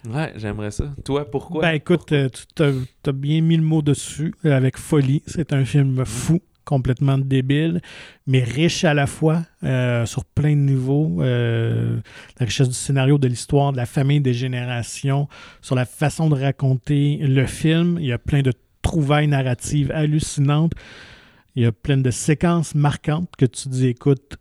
Ouais, 0.08 0.32
j'aimerais 0.38 0.72
ça. 0.72 0.86
Toi, 1.04 1.30
pourquoi? 1.30 1.62
Ben 1.62 1.74
écoute, 1.74 2.12
euh, 2.14 2.30
tu 2.56 2.64
as, 2.64 3.12
bien 3.12 3.42
mis 3.42 3.58
le 3.58 3.64
mot 3.64 3.82
dessus 3.82 4.34
euh, 4.46 4.56
avec 4.56 4.78
folie. 4.78 5.22
C'est 5.28 5.52
un 5.52 5.66
film 5.66 6.06
fou, 6.06 6.40
complètement 6.64 7.18
débile, 7.18 7.82
mais 8.28 8.44
riche 8.44 8.86
à 8.86 8.94
la 8.94 9.08
fois 9.08 9.44
euh, 9.64 10.06
sur 10.06 10.24
plein 10.24 10.52
de 10.52 10.62
niveaux. 10.62 11.18
Euh, 11.22 11.98
la 12.40 12.46
richesse 12.46 12.70
du 12.70 12.76
scénario, 12.76 13.18
de 13.18 13.28
l'histoire, 13.28 13.72
de 13.72 13.78
la 13.78 13.86
famille, 13.86 14.22
des 14.22 14.34
générations, 14.34 15.28
sur 15.62 15.76
la 15.76 15.86
façon 15.86 16.30
de 16.30 16.36
raconter 16.36 17.18
le 17.22 17.46
film. 17.46 17.98
Il 18.00 18.06
y 18.06 18.14
a 18.14 18.20
plein 18.20 18.42
de 18.42 18.54
trouvailles 18.82 19.28
narratives 19.28 19.92
hallucinantes. 19.92 20.74
Il 21.56 21.64
y 21.64 21.66
a 21.66 21.72
plein 21.72 21.98
de 21.98 22.12
séquences 22.12 22.76
marquantes 22.76 23.32
que 23.38 23.46
tu 23.46 23.68
dis, 23.68 23.88
écoute, 23.88 24.38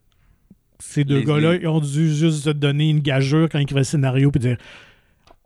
ces 0.80 1.04
deux 1.04 1.22
gars-là, 1.22 1.56
ils 1.56 1.66
ont 1.66 1.80
dû 1.80 2.14
juste 2.14 2.44
se 2.44 2.50
donner 2.50 2.90
une 2.90 3.00
gageure 3.00 3.48
quand 3.48 3.58
ils 3.58 3.62
écrivaient 3.62 3.80
le 3.80 3.84
scénario 3.84 4.30
puis 4.30 4.40
dire 4.40 4.56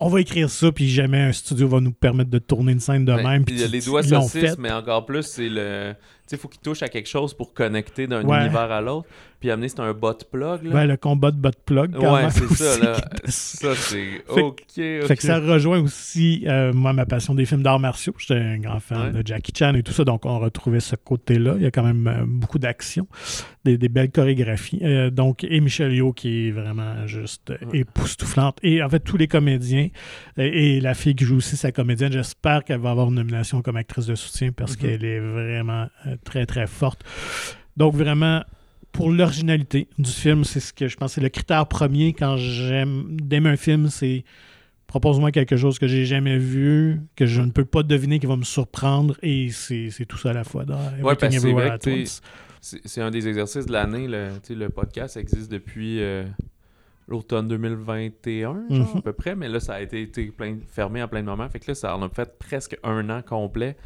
on 0.03 0.09
va 0.09 0.21
écrire 0.21 0.51
ça, 0.51 0.73
puis 0.73 0.89
jamais 0.89 1.21
un 1.21 1.33
studio 1.33 1.69
va 1.69 1.79
nous 1.79 1.93
permettre 1.93 2.29
de 2.29 2.39
tourner 2.39 2.73
une 2.73 2.81
scène 2.81 3.05
de 3.05 3.15
Ben, 3.15 3.23
même. 3.23 3.45
puis 3.45 3.55
les 3.55 3.81
doigts 3.81 4.03
saucisses, 4.03 4.59
mais 4.59 4.73
encore 4.73 5.07
plus, 5.07 5.23
c'est 5.23 5.49
le. 5.49 5.95
Il 6.33 6.39
faut 6.39 6.49
qu'il 6.49 6.61
touche 6.61 6.83
à 6.83 6.89
quelque 6.89 7.09
chose 7.09 7.35
pour 7.35 7.53
connecter 7.55 8.07
d'un 8.07 8.25
Ouais. 8.25 8.41
univers 8.45 8.71
à 8.73 8.81
l'autre. 8.81 9.07
Puis 9.41 9.51
amener, 9.51 9.69
c'est 9.69 9.81
un 9.81 9.93
bot 9.93 10.15
plug, 10.31 10.63
là. 10.65 10.71
Ben, 10.73 10.85
le 10.87 10.97
combat 10.97 11.33
de 11.33 11.37
bot 11.37 11.51
plug. 11.67 11.95
quand 11.99 12.15
ouais, 12.15 12.31
c'est 12.31 12.49
ça, 12.55 12.79
là. 12.79 12.97
Ça, 13.27 13.75
c'est. 13.75 14.23
Ok. 14.29 14.63
Fait 14.77 15.17
que 15.17 15.23
ça 15.23 15.39
rejoint 15.41 15.81
aussi, 15.81 16.45
euh, 16.47 16.73
moi, 16.73 16.93
ma 16.93 17.07
passion 17.07 17.35
des 17.35 17.45
films 17.45 17.63
d'arts 17.63 17.81
martiaux. 17.81 18.15
J'étais 18.19 18.35
un 18.41 18.59
grand 18.59 18.79
fan 18.81 19.13
Ouais. 19.15 19.23
de 19.23 19.27
Jackie 19.27 19.53
Chan 19.57 19.75
et 19.75 19.83
tout 19.83 19.93
ça, 19.93 20.05
donc 20.05 20.27
on 20.27 20.39
retrouvait 20.39 20.79
ce 20.81 20.95
côté-là. 20.97 21.55
Il 21.57 21.63
y 21.63 21.67
a 21.67 21.71
quand 21.73 21.83
même 21.83 22.07
euh, 22.07 22.25
beaucoup 22.25 22.59
d'action, 22.61 23.07
des, 23.65 23.79
des 23.79 23.89
belles 23.89 24.11
chorégraphies. 24.13 24.79
Euh, 24.83 25.11
donc, 25.11 25.43
et 25.45 25.61
Michel 25.61 25.93
Yeoh 25.93 26.13
qui 26.13 26.49
est 26.49 26.51
vraiment 26.53 27.07
juste 27.09 27.53
époustouflante. 27.73 28.59
Et 28.63 28.83
en 28.83 28.89
fait, 28.89 29.01
tous 29.01 29.17
les 29.17 29.27
comédiens 29.29 29.89
et 30.37 30.81
la 30.81 30.95
fille 30.95 31.15
qui 31.17 31.25
joue 31.25 31.37
aussi 31.37 31.57
sa 31.57 31.73
comédienne, 31.73 32.13
j'espère 32.13 32.63
qu'elle 32.65 32.81
va 32.81 32.91
avoir 32.91 33.09
une 33.09 33.15
nomination 33.17 33.61
comme 33.63 33.77
actrice 33.77 34.07
de 34.07 34.15
soutien 34.15 34.53
parce 34.53 34.73
Mhm. 34.73 34.79
qu'elle 34.79 35.05
est 35.05 35.21
vraiment 35.21 35.87
très, 36.25 36.47
très 36.47 36.67
forte. 36.67 37.03
Donc, 37.77 37.95
vraiment, 37.95 38.43
pour 38.93 39.11
l'originalité 39.11 39.89
du 39.99 40.11
film, 40.11 40.45
c'est 40.45 40.61
ce 40.61 40.73
que 40.73 40.89
je 40.89 40.97
pense 40.97 41.15
c'est 41.15 41.21
le 41.21 41.29
critère 41.31 41.67
premier 41.67 42.13
quand 42.13 42.37
j'aime 42.37 43.17
d'aimer 43.21 43.51
un 43.51 43.57
film, 43.57 43.89
c'est 43.89 44.25
propose-moi 44.87 45.33
quelque 45.33 45.57
chose 45.57 45.79
que 45.79 45.87
j'ai 45.87 46.05
jamais 46.05 46.37
vu, 46.37 47.01
que 47.17 47.25
je 47.25 47.41
ne 47.41 47.51
peux 47.51 47.65
pas 47.65 47.83
deviner 47.83 48.19
qui 48.19 48.27
va 48.27 48.37
me 48.37 48.45
surprendre 48.45 49.17
et 49.23 49.49
c'est 49.51 50.05
tout 50.07 50.19
ça 50.19 50.31
à 50.31 50.33
la 50.35 50.45
fois 50.45 50.65
Everything 50.99 51.57
parce 51.57 51.79
que 51.87 52.79
c'est 52.85 53.01
un 53.01 53.11
des 53.11 53.27
exercices 53.27 53.67
de 53.67 53.73
l'année. 53.73 54.07
Le, 54.07 54.29
le 54.51 54.69
podcast 54.69 55.17
existe 55.17 55.51
depuis 55.51 56.01
euh, 56.01 56.25
l'automne 57.09 57.49
2021, 57.49 58.65
genre, 58.71 58.91
Mhm. 58.93 58.99
à 58.99 59.03
peu 59.03 59.13
près. 59.13 59.35
Mais 59.35 59.49
là, 59.49 59.59
ça 59.61 59.75
a 59.75 59.81
été, 59.81 60.03
été 60.03 60.27
plein, 60.27 60.59
fermé 60.69 61.01
à 61.01 61.09
plein 61.09 61.21
de 61.21 61.27
moments. 61.27 61.49
Fait 61.49 61.59
que 61.59 61.71
là, 61.71 61.75
ça 61.75 61.97
en 61.97 62.03
a 62.03 62.09
fait 62.09 62.39
presque 62.39 62.77
un 62.85 63.09
an 63.11 63.23
complet 63.23 63.77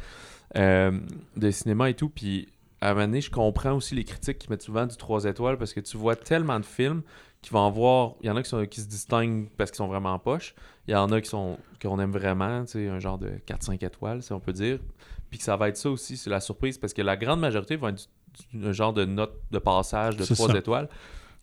euh, 0.55 0.91
de 1.35 1.51
cinéma 1.51 1.89
et 1.89 1.93
tout. 1.93 2.09
Puis 2.09 2.47
à 2.81 2.91
un 2.91 2.93
moment 2.93 3.05
donné, 3.07 3.21
je 3.21 3.31
comprends 3.31 3.73
aussi 3.73 3.95
les 3.95 4.03
critiques 4.03 4.37
qui 4.39 4.49
mettent 4.49 4.61
souvent 4.61 4.85
du 4.85 4.95
3 4.95 5.25
étoiles 5.25 5.57
parce 5.57 5.73
que 5.73 5.79
tu 5.79 5.97
vois 5.97 6.15
tellement 6.15 6.59
de 6.59 6.65
films 6.65 7.01
qui 7.41 7.49
vont 7.51 7.65
avoir. 7.65 8.13
Il 8.21 8.27
y 8.27 8.29
en 8.29 8.35
a 8.35 8.43
qui, 8.43 8.49
sont, 8.49 8.65
qui 8.65 8.81
se 8.81 8.87
distinguent 8.87 9.47
parce 9.57 9.71
qu'ils 9.71 9.77
sont 9.77 9.87
vraiment 9.87 10.13
en 10.13 10.19
poche. 10.19 10.53
Il 10.87 10.91
y 10.91 10.95
en 10.95 11.11
a 11.11 11.19
qui 11.21 11.29
sont 11.29 11.57
qu'on 11.81 11.99
aime 11.99 12.11
vraiment, 12.11 12.63
tu 12.65 12.71
sais, 12.73 12.87
un 12.87 12.99
genre 12.99 13.17
de 13.17 13.29
4-5 13.47 13.85
étoiles, 13.85 14.23
si 14.23 14.31
on 14.33 14.39
peut 14.39 14.53
dire. 14.53 14.79
Puis 15.29 15.37
que 15.39 15.43
ça 15.43 15.55
va 15.57 15.67
être 15.69 15.77
ça 15.77 15.89
aussi, 15.89 16.17
c'est 16.17 16.29
la 16.29 16.39
surprise, 16.39 16.77
parce 16.77 16.93
que 16.93 17.01
la 17.01 17.17
grande 17.17 17.39
majorité 17.41 17.75
va 17.75 17.89
être 17.89 18.07
du- 18.53 18.59
du- 18.59 18.65
un 18.67 18.71
genre 18.71 18.93
de 18.93 19.03
note 19.05 19.33
de 19.51 19.59
passage 19.59 20.15
de 20.15 20.23
C'est 20.23 20.33
3 20.35 20.49
ça. 20.53 20.57
étoiles. 20.57 20.87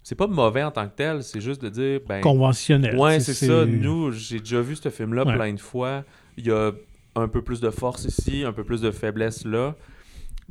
C'est 0.02 0.14
pas 0.14 0.26
mauvais 0.26 0.62
en 0.62 0.70
tant 0.70 0.86
que 0.88 0.94
tel, 0.96 1.22
c'est 1.22 1.40
juste 1.40 1.62
de 1.62 1.68
dire, 1.68 2.00
ben, 2.08 2.20
Conventionnel. 2.20 2.98
Ouais, 2.98 3.20
c'est 3.20 3.34
ça. 3.34 3.64
Nous, 3.66 4.10
j'ai 4.12 4.38
déjà 4.38 4.60
vu 4.60 4.74
ce 4.76 4.88
film-là 4.90 5.24
Ouais. 5.24 5.34
plein 5.34 5.52
de 5.52 5.60
fois. 5.60 6.04
Il 6.36 6.46
y 6.46 6.50
a 6.50 6.72
un 7.14 7.28
peu 7.28 7.42
plus 7.42 7.60
de 7.60 7.70
force 7.70 8.04
ici, 8.04 8.44
un 8.44 8.52
peu 8.52 8.64
plus 8.64 8.80
de 8.80 8.90
faiblesse 8.90 9.44
là. 9.44 9.74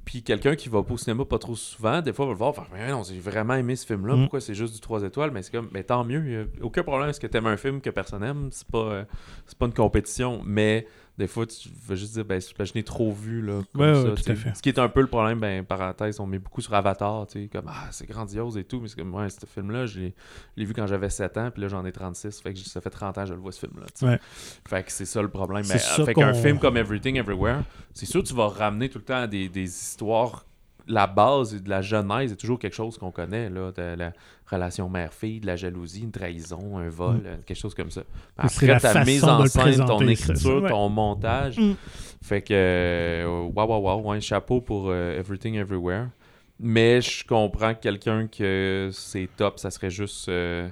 Puis 0.06 0.22
quelqu'un 0.22 0.56
qui 0.56 0.68
va 0.68 0.84
pas 0.84 0.94
au 0.94 0.98
cinéma 0.98 1.24
pas 1.24 1.40
trop 1.40 1.56
souvent, 1.56 2.02
des 2.02 2.12
fois 2.12 2.26
va 2.26 2.32
le 2.32 2.38
voir, 2.38 2.54
faire 2.54 2.68
Mais 2.74 2.92
non, 2.92 3.04
j'ai 3.04 3.20
vraiment 3.20 3.54
aimé 3.54 3.76
ce 3.76 3.86
film-là. 3.86 4.16
Mm. 4.16 4.22
Pourquoi 4.22 4.42
c'est 4.42 4.54
juste 4.54 4.74
du 4.74 4.82
3 4.82 5.04
étoiles? 5.04 5.32
Mais 5.32 5.42
c'est 5.44 5.52
comme, 5.52 5.70
mais 5.72 5.84
tant 5.84 6.04
mieux. 6.04 6.50
Aucun 6.62 6.84
problème. 6.84 7.10
Est-ce 7.10 7.20
que 7.20 7.28
t'aimes 7.28 7.48
un 7.48 7.56
film 7.56 7.80
que 7.80 7.90
personne 7.90 8.24
aime 8.24 8.50
C'est 8.52 8.68
pas, 8.68 8.80
euh, 8.80 9.06
c'est 9.46 9.58
pas 9.58 9.66
une 9.66 9.74
compétition. 9.74 10.42
Mais 10.46 10.88
des 11.18 11.28
fois, 11.28 11.46
tu 11.46 11.70
veux 11.88 11.96
juste 11.96 12.14
dire, 12.14 12.26
ben, 12.26 12.42
je 12.42 12.72
n'ai 12.74 12.84
trop 12.84 13.12
vu 13.12 13.42
là. 13.42 13.62
Comme 13.72 13.82
Ouais, 13.82 13.94
ça, 13.94 14.02
ouais, 14.04 14.10
tout 14.12 14.16
tu 14.16 14.24
sais. 14.24 14.32
à 14.32 14.36
fait. 14.36 14.56
Ce 14.56 14.62
qui 14.64 14.70
est 14.70 14.80
un 14.80 14.90
peu 14.90 15.02
le 15.02 15.08
problème, 15.08 15.40
ben, 15.40 15.64
parenthèse, 15.64 16.20
on 16.20 16.26
met 16.26 16.40
beaucoup 16.40 16.62
sur 16.62 16.74
Avatar, 16.74 17.28
tu 17.28 17.44
sais, 17.44 17.48
comme 17.50 17.66
ah, 17.68 17.88
c'est 17.92 18.08
grandiose 18.08 18.58
et 18.58 18.64
tout, 18.64 18.80
mais 18.80 18.88
c'est 18.88 18.98
comme 18.98 19.14
ouais, 19.14 19.30
ce 19.30 19.46
film-là, 19.46 19.86
je 19.86 20.00
l'ai 20.00 20.16
l'ai 20.58 20.66
vu 20.66 20.74
quand 20.74 20.88
j'avais 20.88 21.10
7 21.12 21.38
ans, 21.38 21.52
puis 21.52 21.62
là 21.62 21.68
j'en 21.68 21.86
ai 21.86 21.92
36, 21.92 22.42
fait 22.42 22.54
que 22.54 22.60
ça 22.60 22.82
fait 22.82 22.90
30 22.90 23.18
ans 23.18 23.22
que 23.24 23.28
je 23.30 23.34
le 23.34 23.40
vois 23.40 23.52
ce 23.52 23.60
film-là. 23.60 23.86
Ouais. 24.08 24.20
Fait 24.68 24.84
que 24.84 24.92
c'est 24.92 25.06
ça 25.06 25.22
le 25.22 25.30
problème. 25.30 25.64
Sûr 25.64 26.06
fait 26.06 26.14
qu'un 26.16 26.32
qu'on- 26.34 26.42
film 26.42 26.58
comme 26.60 26.78
Everything 26.78 27.18
Everywhere, 27.18 27.62
c'est 27.94 28.06
sûr 28.08 28.24
que 28.24 28.28
tu 28.28 28.34
vas 28.34 28.48
ramener 28.48 28.90
tout 28.90 28.98
le 29.00 29.04
temps 29.06 29.28
des, 29.28 29.50
des 29.50 29.64
histoires 29.66 30.46
la 30.88 31.08
base 31.08 31.62
de 31.62 31.70
la 31.70 31.82
genèse 31.82 32.32
est 32.32 32.36
toujours 32.36 32.60
quelque 32.60 32.76
chose 32.76 32.98
qu'on 32.98 33.12
connaît, 33.12 33.50
là, 33.50 33.72
de 33.72 33.96
la 33.96 34.14
relation 34.50 34.90
mère-fille, 34.90 35.40
de 35.40 35.48
la 35.48 35.56
jalousie, 35.56 36.02
une 36.02 36.12
trahison, 36.12 36.78
un 36.78 36.90
vol, 36.90 37.18
mm. 37.18 37.44
quelque 37.46 37.58
chose 37.58 37.74
comme 37.74 37.92
ça. 37.92 38.04
Après, 38.38 38.78
ta 38.80 39.04
mise 39.06 39.24
en 39.24 39.46
scène, 39.46 39.86
ton 39.86 40.06
écriture, 40.08 40.68
ton 40.68 40.90
montage, 40.90 41.58
mm. 41.58 41.76
fait 42.22 42.42
que, 42.42 43.26
waouh, 43.54 43.68
waouh, 43.68 44.02
waouh, 44.02 44.22
chapeau 44.22 44.62
pour 44.62 44.90
euh, 44.90 45.20
Everything 45.20 45.56
Everywhere. 45.56 46.08
Mais 46.60 47.02
je 47.02 47.26
comprends 47.26 47.74
que 47.74 47.80
quelqu'un 47.80 48.28
que 48.28 48.90
c'est 48.94 49.28
top, 49.36 49.60
ça 49.60 49.72
serait 49.72 49.90
juste 49.90 50.30
euh, 50.30 50.70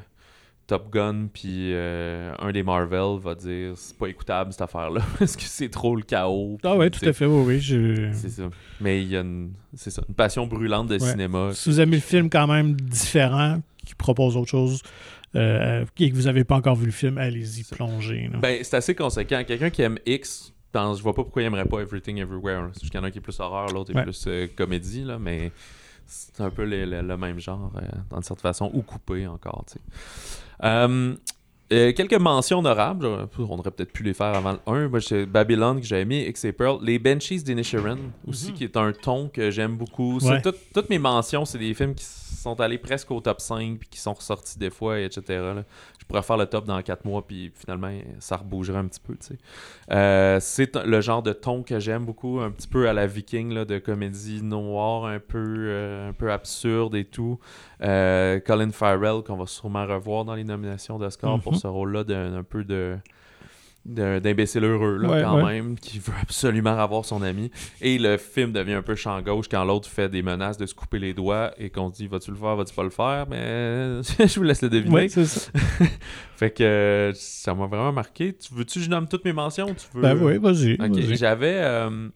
Top 0.71 0.89
Gun, 0.89 1.27
puis 1.33 1.73
euh, 1.73 2.33
un 2.39 2.53
des 2.53 2.63
Marvel 2.63 3.19
va 3.21 3.35
dire 3.35 3.73
c'est 3.75 3.97
pas 3.97 4.07
écoutable 4.07 4.53
cette 4.53 4.61
affaire-là, 4.61 5.01
parce 5.19 5.35
que 5.35 5.43
c'est 5.43 5.67
trop 5.67 5.97
le 5.97 6.01
chaos. 6.01 6.57
Ah 6.63 6.77
ouais, 6.77 6.89
tout 6.89 7.05
à 7.05 7.11
fait, 7.11 7.25
oui, 7.25 7.61
oui. 7.61 8.09
C'est 8.13 8.29
ça. 8.29 8.43
Mais 8.79 9.01
il 9.01 9.09
y 9.09 9.17
a 9.17 9.19
une, 9.19 9.51
ça, 9.75 10.01
une 10.07 10.15
passion 10.15 10.47
brûlante 10.47 10.87
de 10.87 10.97
cinéma. 10.97 11.49
Si 11.51 11.67
vous 11.67 11.81
aimez 11.81 11.97
le 11.97 12.01
film 12.01 12.29
quand 12.29 12.47
même 12.47 12.79
différent, 12.79 13.59
qui 13.85 13.95
propose 13.95 14.37
autre 14.37 14.49
chose, 14.49 14.81
euh, 15.35 15.83
et 15.99 16.09
que 16.09 16.15
vous 16.15 16.21
n'avez 16.21 16.45
pas 16.45 16.55
encore 16.55 16.77
vu 16.77 16.85
le 16.85 16.93
film, 16.93 17.17
allez-y, 17.17 17.65
plongez. 17.65 18.29
Ben, 18.41 18.63
c'est 18.63 18.77
assez 18.77 18.95
conséquent. 18.95 19.43
Quelqu'un 19.45 19.71
qui 19.71 19.81
aime 19.81 19.97
X, 20.05 20.53
pense, 20.71 20.99
je 20.99 21.03
vois 21.03 21.13
pas 21.13 21.23
pourquoi 21.23 21.41
il 21.41 21.47
aimerait 21.47 21.65
pas 21.65 21.81
Everything 21.81 22.17
Everywhere. 22.19 22.69
C'est 22.75 22.89
qu'il 22.89 22.95
y 22.95 22.97
en 22.97 23.03
a 23.03 23.07
un 23.07 23.11
qui 23.11 23.17
est 23.17 23.21
plus 23.21 23.41
horreur, 23.41 23.67
l'autre 23.73 23.91
est 23.93 24.03
plus 24.03 24.23
euh, 24.27 24.47
comédie, 24.55 25.03
là, 25.03 25.19
mais 25.19 25.51
c'est 26.11 26.41
un 26.41 26.49
peu 26.49 26.65
le 26.65 27.17
même 27.17 27.39
genre, 27.39 27.71
euh, 27.77 27.87
dans 28.09 28.17
une 28.17 28.23
certaine 28.23 28.41
façon, 28.41 28.69
ou 28.73 28.81
coupé 28.81 29.27
encore. 29.27 29.65
Euh, 30.63 31.15
euh, 31.71 31.93
quelques 31.93 32.19
mentions 32.19 32.59
honorables, 32.59 33.07
on 33.37 33.59
aurait 33.59 33.71
peut-être 33.71 33.91
pu 33.91 34.03
les 34.03 34.13
faire 34.13 34.35
avant 34.35 34.53
le 34.53 34.59
1. 34.65 34.87
Moi, 34.89 35.01
c'est 35.01 35.25
Babylon 35.25 35.79
que 35.79 35.85
j'ai 35.85 36.01
aimé, 36.01 36.25
X 36.27 36.45
et 36.45 36.51
Pearl. 36.51 36.79
Les 36.81 36.99
Benchies 36.99 37.43
d'Inisherin 37.43 37.97
aussi, 38.27 38.49
mhm. 38.49 38.53
qui 38.53 38.63
est 38.63 38.77
un 38.77 38.91
ton 38.91 39.29
que 39.29 39.51
j'aime 39.51 39.77
beaucoup. 39.77 40.19
toutes 40.73 40.89
mes 40.89 40.99
mentions, 40.99 41.45
c'est 41.45 41.59
des 41.59 41.73
films 41.73 41.95
qui 41.95 42.05
sont 42.05 42.59
allés 42.59 42.77
presque 42.77 43.11
au 43.11 43.19
top 43.19 43.39
5 43.39 43.77
puis 43.77 43.89
qui 43.89 43.99
sont 43.99 44.13
ressortis 44.13 44.57
des 44.57 44.71
fois, 44.71 44.99
etc 44.99 45.61
pourrais 46.11 46.23
faire 46.23 46.37
le 46.37 46.45
top 46.45 46.65
dans 46.65 46.81
4 46.81 47.05
mois, 47.05 47.25
puis 47.25 47.51
finalement, 47.55 47.91
ça 48.19 48.35
rebougerait 48.35 48.79
un 48.79 48.87
petit 48.87 48.99
peu. 48.99 49.15
Euh, 49.91 50.39
c'est 50.41 50.75
le 50.75 51.01
genre 51.01 51.23
de 51.23 51.31
ton 51.31 51.63
que 51.63 51.79
j'aime 51.79 52.05
beaucoup, 52.05 52.39
un 52.39 52.51
petit 52.51 52.67
peu 52.67 52.89
à 52.89 52.93
la 52.93 53.07
Viking, 53.07 53.53
là, 53.53 53.65
de 53.65 53.79
comédie 53.79 54.43
noire, 54.43 55.05
un 55.05 55.19
peu, 55.19 55.55
euh, 55.57 56.09
un 56.09 56.13
peu 56.13 56.31
absurde 56.31 56.95
et 56.95 57.05
tout. 57.05 57.39
Euh, 57.83 58.39
Colin 58.39 58.71
Farrell, 58.71 59.23
qu'on 59.25 59.37
va 59.37 59.47
sûrement 59.47 59.85
revoir 59.85 60.25
dans 60.25 60.35
les 60.35 60.43
nominations 60.43 60.99
d'Oscar 60.99 61.39
pour 61.39 61.53
mhm. 61.53 61.59
ce 61.59 61.67
rôle-là 61.67 62.03
d'un 62.03 62.43
peu 62.43 62.63
de 62.63 62.97
d'imbécile 63.83 64.63
heureux 64.63 64.97
là, 64.97 65.23
quand 65.23 65.43
même 65.43 65.75
qui 65.75 65.97
veut 65.97 66.13
absolument 66.21 66.77
avoir 66.77 67.03
son 67.03 67.23
ami. 67.23 67.49
Et 67.81 67.97
le 67.97 68.17
film 68.17 68.51
devient 68.51 68.73
un 68.73 68.81
peu 68.83 68.93
champ 68.95 69.19
gauche 69.21 69.47
quand 69.49 69.63
l'autre 69.63 69.89
fait 69.89 70.07
des 70.07 70.21
menaces 70.21 70.57
de 70.57 70.67
se 70.67 70.75
couper 70.75 70.99
les 70.99 71.13
doigts 71.13 71.51
et 71.57 71.71
qu'on 71.71 71.89
se 71.89 71.95
dit 71.95 72.07
vas-tu 72.07 72.29
le 72.29 72.37
faire 72.37 72.55
vas-tu 72.55 72.75
pas 72.75 72.83
le 72.83 72.91
faire? 72.91 73.25
Mais 73.27 74.03
je 74.03 74.35
vous 74.39 74.43
laisse 74.43 74.61
le 74.61 74.69
deviner. 74.69 75.09
Ça. 75.09 75.21
fait 76.35 76.51
que 76.51 77.11
ça 77.15 77.55
m'a 77.55 77.65
vraiment 77.65 77.91
marqué. 77.91 78.33
Tu 78.33 78.53
veux-tu 78.53 78.79
que 78.79 78.85
je 78.85 78.89
nomme 78.89 79.07
toutes 79.07 79.25
mes 79.25 79.33
mentions 79.33 79.73
tu 79.73 79.87
veux... 79.95 80.01
ben 80.01 80.17
oui 80.21 80.37
vas-y 80.37 80.77
j'avais 81.15 81.55
euh, 81.55 82.09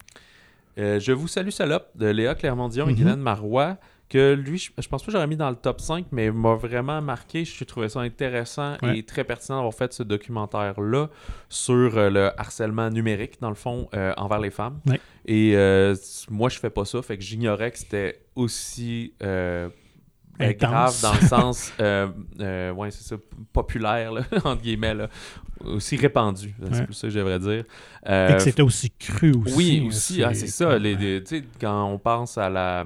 euh, 0.78 1.00
Je 1.00 1.12
vous 1.14 1.28
salue 1.28 1.50
salope 1.50 1.90
de 1.96 2.06
Léa 2.06 2.36
Clermont-Dion 2.36 2.88
et 2.88 2.92
mm-hmm. 2.92 2.96
Guylaine 2.96 3.22
Marois 3.22 3.78
que 4.10 4.34
lui, 4.34 4.58
je, 4.58 4.72
pense 4.72 4.88
pas 4.88 4.98
que 5.08 5.12
j'aurais 5.12 5.28
mis 5.28 5.36
dans 5.36 5.50
le 5.50 5.56
top 5.56 5.82
5, 5.82 6.08
mais 6.12 6.32
m'a 6.32 6.56
vraiment 6.56 7.02
marqué. 7.02 7.44
Je 7.44 7.64
trouvais 7.64 7.90
ça 7.90 8.02
intéressant 8.02 8.78
et 8.84 9.04
très 9.04 9.24
pertinent 9.24 9.58
d'avoir 9.58 9.74
fait 9.74 9.94
ce 9.94 10.04
documentaire-là 10.04 11.10
sur 11.50 11.98
euh, 11.98 12.10
le 12.10 12.40
harcèlement 12.40 12.90
numérique, 12.90 13.42
dans 13.42 13.50
le 13.50 13.56
fond, 13.56 13.90
euh, 13.94 14.14
envers 14.18 14.40
les 14.40 14.52
femmes. 14.52 14.80
Et 15.26 15.54
euh, 15.56 15.96
moi, 16.30 16.50
je 16.50 16.60
fais 16.60 16.70
pas 16.70 16.86
ça, 16.86 17.02
fait 17.02 17.18
que 17.18 17.24
j'ignorais 17.24 17.72
que 17.72 17.80
c'était 17.80 18.22
aussi 18.36 19.14
grave 19.20 21.02
dans 21.02 21.14
le 21.14 21.22
sens, 21.28 21.74
ouais, 21.80 22.92
c'est 22.92 23.04
ça, 23.04 23.16
populaire, 23.54 24.12
là, 24.12 24.22
entre 24.44 24.62
guillemets, 24.62 24.94
là, 24.94 25.10
aussi 25.64 25.96
répandu. 25.96 26.54
C'est 26.72 26.86
plus 26.86 26.94
ça 26.94 27.08
que 27.08 27.14
j'aimerais 27.14 27.40
dire. 27.40 27.64
et 28.06 28.34
que 28.34 28.40
c'était 28.40 28.62
aussi 28.62 28.92
cru 28.92 29.34
aussi. 29.34 29.56
Oui, 29.56 29.86
aussi, 29.88 30.24
ah, 30.24 30.36
c'est 30.36 30.48
ça. 30.48 30.78
Les, 30.78 31.24
quand 31.60 31.86
on 31.86 31.98
pense 31.98 32.38
à 32.38 32.52
la 32.52 32.86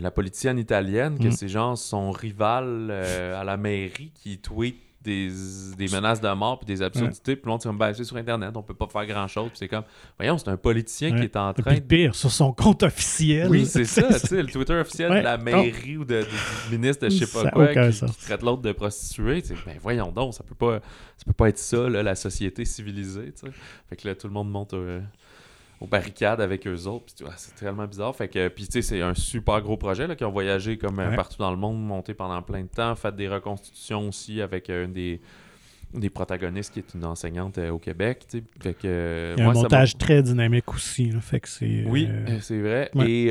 la 0.00 0.10
politicienne 0.10 0.58
italienne, 0.58 1.18
que 1.18 1.28
mm. 1.28 1.32
ces 1.32 1.48
gens 1.48 1.76
sont 1.76 2.10
rivales 2.10 2.88
euh, 2.90 3.40
à 3.40 3.44
la 3.44 3.56
mairie 3.56 4.12
qui 4.14 4.38
tweet 4.38 4.76
des, 5.02 5.88
menaces 5.92 6.20
de 6.20 6.32
mort 6.32 6.58
puis 6.58 6.66
des 6.66 6.82
absurdités. 6.82 7.36
Puis 7.36 7.50
là, 7.50 7.58
on 7.64 7.74
ben, 7.74 7.92
c'est 7.92 8.04
sur 8.04 8.16
Internet, 8.16 8.56
on 8.56 8.62
peut 8.62 8.74
pas 8.74 8.86
faire 8.86 9.06
grand-chose. 9.06 9.50
c'est 9.54 9.68
comme, 9.68 9.84
voyons, 10.18 10.38
c'est 10.38 10.48
un 10.48 10.56
politicien 10.56 11.14
qui 11.16 11.24
est 11.24 11.36
en 11.36 11.52
train. 11.52 11.74
de... 11.74 11.80
pire, 11.80 12.14
sur 12.14 12.30
son 12.30 12.52
compte 12.52 12.82
officiel. 12.82 13.48
Oui, 13.48 13.66
c'est 13.66 13.84
ça, 13.84 14.08
tu 14.20 14.26
sais, 14.26 14.42
le 14.42 14.48
Twitter 14.48 14.74
officiel 14.74 15.10
de 15.10 15.20
la 15.20 15.38
mairie 15.38 15.96
ou 15.96 16.04
de, 16.04 16.22
du 16.22 16.76
ministre 16.76 17.06
de 17.06 17.10
je 17.10 17.24
sais 17.24 17.42
pas 17.42 17.50
quoi 17.50 17.68
qui, 17.68 18.00
traite 18.24 18.42
l'autre 18.42 18.62
de 18.62 18.72
prostituée. 18.72 19.42
Ben 19.66 19.78
voyons 19.80 20.10
donc, 20.12 20.34
ça 20.34 20.44
peut 20.44 20.54
pas, 20.54 20.80
ça 21.16 21.24
peut 21.26 21.32
pas 21.32 21.48
être 21.48 21.58
ça, 21.58 21.88
la 21.88 22.14
société 22.14 22.64
civilisée. 22.64 23.32
Fait 23.88 23.96
que 23.96 24.08
là, 24.08 24.14
tout 24.14 24.28
le 24.28 24.32
monde 24.32 24.50
monte. 24.50 24.74
Euh, 24.74 25.00
aux 25.82 25.86
barricades 25.86 26.40
avec 26.40 26.66
eux 26.66 26.86
autres. 26.86 27.12
c'est 27.36 27.54
tellement 27.56 27.86
bizarre. 27.86 28.14
Fait 28.14 28.28
que, 28.28 28.48
puis 28.48 28.66
tu 28.66 28.72
sais, 28.72 28.82
c'est 28.82 29.02
un 29.02 29.14
super 29.14 29.60
gros 29.60 29.76
projet 29.76 30.06
là, 30.06 30.14
qui 30.14 30.24
ont 30.24 30.30
voyagé 30.30 30.78
comme 30.78 31.00
euh, 31.00 31.14
partout 31.16 31.38
dans 31.38 31.50
le 31.50 31.56
monde, 31.56 31.84
monté 31.84 32.14
pendant 32.14 32.40
plein 32.40 32.62
de 32.62 32.68
temps, 32.68 32.94
fait 32.94 33.14
des 33.14 33.28
reconstitutions 33.28 34.08
aussi 34.08 34.40
avec 34.40 34.70
euh, 34.70 34.84
une 34.84 34.92
des 34.92 35.20
des 35.92 36.08
protagonistes 36.08 36.72
qui 36.72 36.78
est 36.78 36.94
une 36.94 37.04
enseignante 37.04 37.58
euh, 37.58 37.68
au 37.68 37.78
Québec. 37.78 38.24
Fait 38.60 38.72
que, 38.72 39.34
Il 39.36 39.42
y 39.42 39.44
a 39.44 39.50
un 39.50 39.52
montage 39.52 39.98
très 39.98 40.22
dynamique 40.22 40.72
aussi. 40.72 41.10
fait 41.20 41.40
que 41.40 41.48
c'est, 41.48 41.84
oui, 41.86 42.08
c'est 42.40 42.60
vrai. 42.60 42.90
Et 43.06 43.30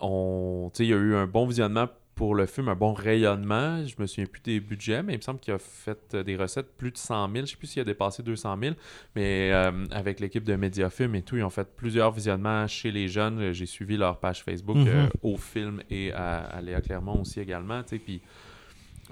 on, 0.00 0.70
il 0.78 0.86
y 0.86 0.92
a 0.92 0.96
eu 0.96 1.14
un 1.16 1.26
bon 1.26 1.46
visionnement 1.46 1.88
pour 2.20 2.34
le 2.34 2.44
film 2.44 2.68
un 2.68 2.74
bon 2.74 2.92
rayonnement. 2.92 3.82
Je 3.86 3.94
me 3.98 4.06
souviens 4.06 4.26
plus 4.26 4.42
des 4.42 4.60
budgets, 4.60 5.02
mais 5.02 5.14
il 5.14 5.16
me 5.16 5.22
semble 5.22 5.40
qu'il 5.40 5.54
a 5.54 5.58
fait 5.58 5.98
euh, 6.12 6.22
des 6.22 6.36
recettes 6.36 6.76
plus 6.76 6.90
de 6.90 6.98
100 6.98 7.14
000. 7.14 7.32
Je 7.34 7.40
ne 7.40 7.46
sais 7.46 7.56
plus 7.56 7.66
s'il 7.66 7.80
a 7.80 7.84
dépassé 7.86 8.22
200 8.22 8.58
000, 8.62 8.74
mais 9.16 9.50
euh, 9.54 9.86
avec 9.90 10.20
l'équipe 10.20 10.44
de 10.44 10.54
Mediafilm 10.54 11.14
et 11.14 11.22
tout, 11.22 11.38
ils 11.38 11.42
ont 11.42 11.48
fait 11.48 11.66
plusieurs 11.74 12.12
visionnements 12.12 12.66
chez 12.66 12.90
les 12.90 13.08
jeunes. 13.08 13.52
J'ai 13.52 13.64
suivi 13.64 13.96
leur 13.96 14.20
page 14.20 14.44
Facebook 14.44 14.76
mhm. 14.76 14.86
euh, 14.86 15.06
au 15.22 15.38
film 15.38 15.80
et 15.88 16.12
à, 16.12 16.60
Léa 16.60 16.82
Clermont 16.82 17.22
aussi 17.22 17.40
également. 17.40 17.80
Puis 17.84 18.20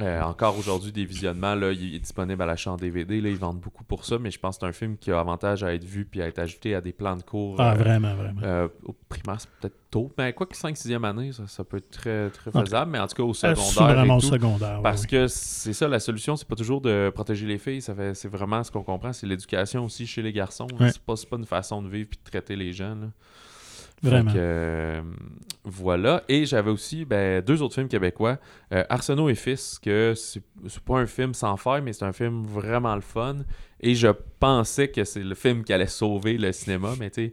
euh, 0.00 0.22
encore 0.22 0.58
aujourd'hui, 0.58 0.92
des 0.92 1.04
visionnements, 1.04 1.54
là, 1.54 1.72
il 1.72 1.94
est 1.94 1.98
disponible 1.98 2.40
à 2.42 2.46
l'achat 2.46 2.72
en 2.72 2.76
DVD. 2.76 3.20
Là, 3.20 3.28
ils 3.28 3.36
vendent 3.36 3.60
beaucoup 3.60 3.84
pour 3.84 4.04
ça, 4.04 4.18
mais 4.18 4.30
je 4.30 4.38
pense 4.38 4.56
que 4.56 4.60
c'est 4.60 4.68
un 4.68 4.72
film 4.72 4.96
qui 4.96 5.10
a 5.10 5.18
avantage 5.18 5.64
à 5.64 5.74
être 5.74 5.84
vu 5.84 6.04
puis 6.04 6.22
à 6.22 6.28
être 6.28 6.38
ajouté 6.38 6.74
à 6.74 6.80
des 6.80 6.92
plans 6.92 7.16
de 7.16 7.22
cours. 7.22 7.56
Ah, 7.58 7.72
euh, 7.72 7.74
vraiment, 7.74 8.14
vraiment. 8.14 8.40
Euh, 8.44 8.68
au 8.84 8.94
primaire, 9.08 9.40
c'est 9.40 9.50
peut-être 9.50 9.76
tôt. 9.90 10.12
Mais 10.16 10.32
quoi 10.32 10.46
que 10.46 10.56
5-6e 10.56 11.04
année, 11.04 11.30
ça, 11.46 11.64
peut 11.64 11.78
être 11.78 11.90
très, 11.90 12.30
très 12.30 12.50
faisable. 12.50 12.90
Mais 12.92 12.98
en 12.98 13.06
tout 13.06 13.16
cas, 13.16 13.22
au 13.22 13.34
secondaire. 13.34 13.94
vraiment 13.94 14.20
secondaire. 14.20 14.80
Parce 14.82 15.06
que 15.06 15.26
c'est 15.26 15.72
ça, 15.72 15.88
la 15.88 16.00
solution, 16.00 16.36
c'est 16.36 16.48
pas 16.48 16.56
toujours 16.56 16.80
de 16.80 17.10
protéger 17.14 17.46
les 17.46 17.58
filles. 17.58 17.82
Ça 17.82 17.94
fait, 17.94 18.14
c'est 18.14 18.28
vraiment 18.28 18.62
ce 18.62 18.70
qu'on 18.70 18.82
comprend, 18.82 19.12
c'est 19.12 19.26
l'éducation 19.26 19.84
aussi 19.84 20.06
chez 20.06 20.22
les 20.22 20.32
garçons. 20.32 20.68
C'est 20.78 20.98
pas, 21.00 21.14
pas 21.28 21.36
une 21.36 21.46
façon 21.46 21.82
de 21.82 21.88
vivre 21.88 22.08
puis 22.08 22.18
de 22.24 22.30
traiter 22.30 22.56
les 22.56 22.72
jeunes. 22.72 23.10
Vraiment. 24.02 24.32
Euh, 24.34 25.02
voilà. 25.64 26.22
Et 26.28 26.46
j'avais 26.46 26.70
aussi 26.70 27.04
ben, 27.04 27.42
deux 27.42 27.62
autres 27.62 27.74
films 27.74 27.88
québécois. 27.88 28.38
Euh, 28.72 28.84
Arsenault 28.88 29.28
et 29.28 29.34
Fils, 29.34 29.78
que 29.78 30.14
c'est 30.16 30.42
pas 30.84 30.98
un 30.98 31.06
film 31.06 31.34
sans 31.34 31.56
faille, 31.56 31.82
mais 31.82 31.92
c'est 31.92 32.04
un 32.04 32.12
film 32.12 32.44
vraiment 32.44 32.94
le 32.94 33.00
fun. 33.00 33.38
Et 33.80 33.94
je 33.94 34.08
pensais 34.40 34.88
que 34.88 35.04
c'est 35.04 35.22
le 35.22 35.34
film 35.34 35.64
qui 35.64 35.72
allait 35.72 35.86
sauver 35.86 36.38
le 36.38 36.52
cinéma, 36.52 36.94
mais 36.98 37.10
tu 37.10 37.26
sais. 37.26 37.32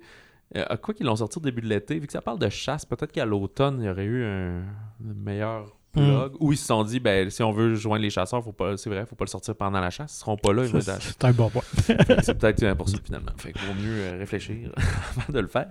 Euh, 0.56 0.78
quoi 0.78 0.94
qu'ils 0.94 1.08
l'ont 1.08 1.16
sorti 1.16 1.40
au 1.40 1.42
début 1.42 1.62
de 1.62 1.68
l'été, 1.68 2.00
vu 2.00 2.06
que 2.06 2.14
ça 2.14 2.22
parle 2.22 2.38
de 2.38 2.50
chasse, 2.50 2.86
peut-être 2.86 3.12
qu'à 3.12 3.26
l'automne, 3.26 3.80
il 3.82 3.86
y 3.86 3.90
aurait 3.90 4.06
eu 4.06 4.24
un 4.24 4.64
meilleur 5.00 5.76
Mm. 5.96 6.30
où 6.40 6.52
ils 6.52 6.58
se 6.58 6.66
sont 6.66 6.84
dit 6.84 7.00
ben 7.00 7.30
si 7.30 7.42
on 7.44 7.52
veut 7.52 7.76
joindre 7.76 8.02
les 8.02 8.10
chasseurs 8.10 8.44
faut 8.44 8.52
pas 8.52 8.76
c'est 8.78 8.90
vrai 8.90 9.06
faut 9.06 9.16
pas 9.16 9.26
le 9.26 9.30
sortir 9.30 9.56
pendant 9.56 9.80
la 9.80 9.90
chasse. 9.90 10.16
Ils 10.18 10.20
seront 10.20 10.38
pas 10.38 10.54
là 10.54 10.64
c'est 11.00 11.26
un 11.26 11.32
bon 11.32 11.50
point. 11.50 11.64
C'est 12.24 12.38
peut-être 12.38 12.74
pour 12.74 12.90
ça 12.90 12.98
finalement. 13.04 13.32
Fait 13.38 13.54
qu'il 13.54 13.62
vaut 13.62 13.74
mieux 13.74 14.00
euh, 14.00 14.18
réfléchir 14.18 14.72
avant 15.18 15.34
de 15.34 15.40
le 15.40 15.48
faire. 15.48 15.70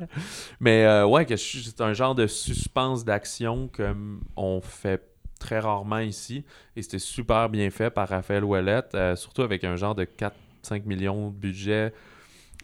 Mais 0.61 0.85
euh, 0.85 1.07
ouais 1.07 1.27
que 1.27 1.37
c'est 1.37 1.81
un 1.81 1.93
genre 1.93 2.15
de 2.15 2.27
suspense 2.27 3.05
d'action 3.05 3.69
comme 3.73 4.23
on 4.37 4.61
fait 4.61 5.03
très 5.39 5.59
rarement 5.59 5.99
ici. 5.99 6.45
Et 6.77 6.83
c'était 6.83 6.99
super 6.99 7.49
bien 7.49 7.71
fait 7.71 7.91
par 7.91 8.09
Raphaël 8.09 8.45
Ouellette 8.45 8.95
euh, 8.95 9.17
surtout 9.17 9.43
avec 9.43 9.65
un 9.65 9.77
genre 9.77 9.95
de 9.95 10.05
4-5 10.05 10.85
millions 10.87 11.29
de 11.29 11.35
budget 11.35 11.93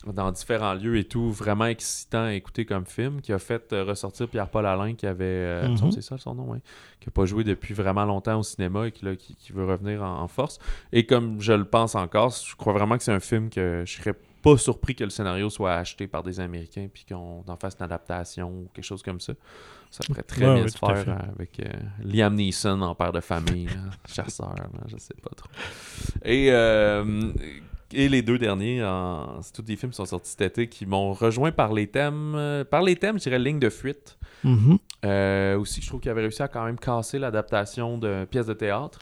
dans 0.06 0.32
différents 0.32 0.74
lieux 0.74 0.96
et 0.96 1.04
tout, 1.04 1.30
vraiment 1.30 1.66
excitant 1.66 2.24
à 2.24 2.32
écouter 2.32 2.64
comme 2.64 2.86
film, 2.86 3.20
qui 3.20 3.32
a 3.32 3.38
fait 3.38 3.72
euh, 3.72 3.84
ressortir 3.84 4.28
Pierre-Paul 4.28 4.64
Alain, 4.64 4.94
qui 4.94 5.06
avait, 5.06 5.24
euh, 5.24 5.68
mhm. 5.68 5.92
c'est 5.92 6.02
ça 6.02 6.16
son 6.16 6.34
nom, 6.34 6.54
qui 7.00 7.08
n'a 7.08 7.12
pas 7.12 7.26
joué 7.26 7.44
depuis 7.44 7.74
vraiment 7.74 8.04
longtemps 8.04 8.38
au 8.38 8.42
cinéma 8.42 8.86
et 8.86 8.92
qui, 8.92 9.04
qui, 9.16 9.52
veut 9.52 9.66
revenir 9.66 10.02
en, 10.02 10.26
force. 10.28 10.58
Et 10.92 11.04
comme 11.04 11.40
je 11.40 11.52
le 11.52 11.64
pense 11.64 11.94
encore, 11.94 12.30
je 12.30 12.56
crois 12.56 12.72
vraiment 12.72 12.96
que 12.96 13.02
c'est 13.02 13.12
un 13.12 13.20
film 13.20 13.50
que 13.50 13.82
je 13.84 13.92
serais 13.92 14.14
pas 14.42 14.56
surpris 14.56 14.94
que 14.94 15.04
le 15.04 15.10
scénario 15.10 15.50
soit 15.50 15.74
acheté 15.74 16.06
par 16.06 16.22
des 16.22 16.40
Américains 16.40 16.88
puis 16.90 17.04
qu'on 17.06 17.44
en 17.46 17.56
fasse 17.56 17.76
une 17.78 17.84
adaptation 17.84 18.48
ou 18.48 18.68
quelque 18.72 18.84
chose 18.84 19.02
comme 19.02 19.20
ça. 19.20 19.34
Ça 19.90 20.02
pourrait 20.06 20.22
très 20.22 20.54
bien 20.54 20.66
se 20.66 20.78
faire 20.78 21.28
avec 21.34 21.60
euh, 21.60 21.68
Liam 22.02 22.34
Neeson 22.34 22.80
en 22.80 22.94
père 22.94 23.12
de 23.12 23.20
famille, 23.20 23.68
chasseur, 24.08 24.54
je 24.86 24.96
sais 24.96 25.14
pas 25.20 25.30
trop. 25.36 25.50
Et 26.24 26.50
et 27.92 28.08
les 28.08 28.22
deux 28.22 28.38
derniers, 28.38 28.78
c'est 29.42 29.52
tous 29.52 29.62
des 29.62 29.76
films 29.76 29.90
qui 29.90 29.96
sont 29.96 30.06
sortis 30.06 30.30
cet 30.30 30.42
été 30.42 30.68
qui 30.68 30.86
m'ont 30.86 31.12
rejoint 31.12 31.52
par 31.52 31.72
les 31.72 31.86
thèmes. 31.86 32.34
Euh, 32.34 32.64
par 32.64 32.82
les 32.82 32.96
thèmes, 32.96 33.18
je 33.18 33.24
dirais 33.24 33.38
Ligne 33.38 33.58
de 33.58 33.70
fuite. 33.70 34.18
Mm-hmm. 34.44 34.78
Euh, 35.04 35.58
aussi, 35.58 35.80
je 35.80 35.86
trouve 35.88 36.00
qu'il 36.00 36.10
avait 36.10 36.22
réussi 36.22 36.42
à 36.42 36.48
quand 36.48 36.64
même 36.64 36.78
casser 36.78 37.18
l'adaptation 37.18 37.98
de 37.98 38.24
pièce 38.24 38.46
de 38.46 38.54
théâtre. 38.54 38.98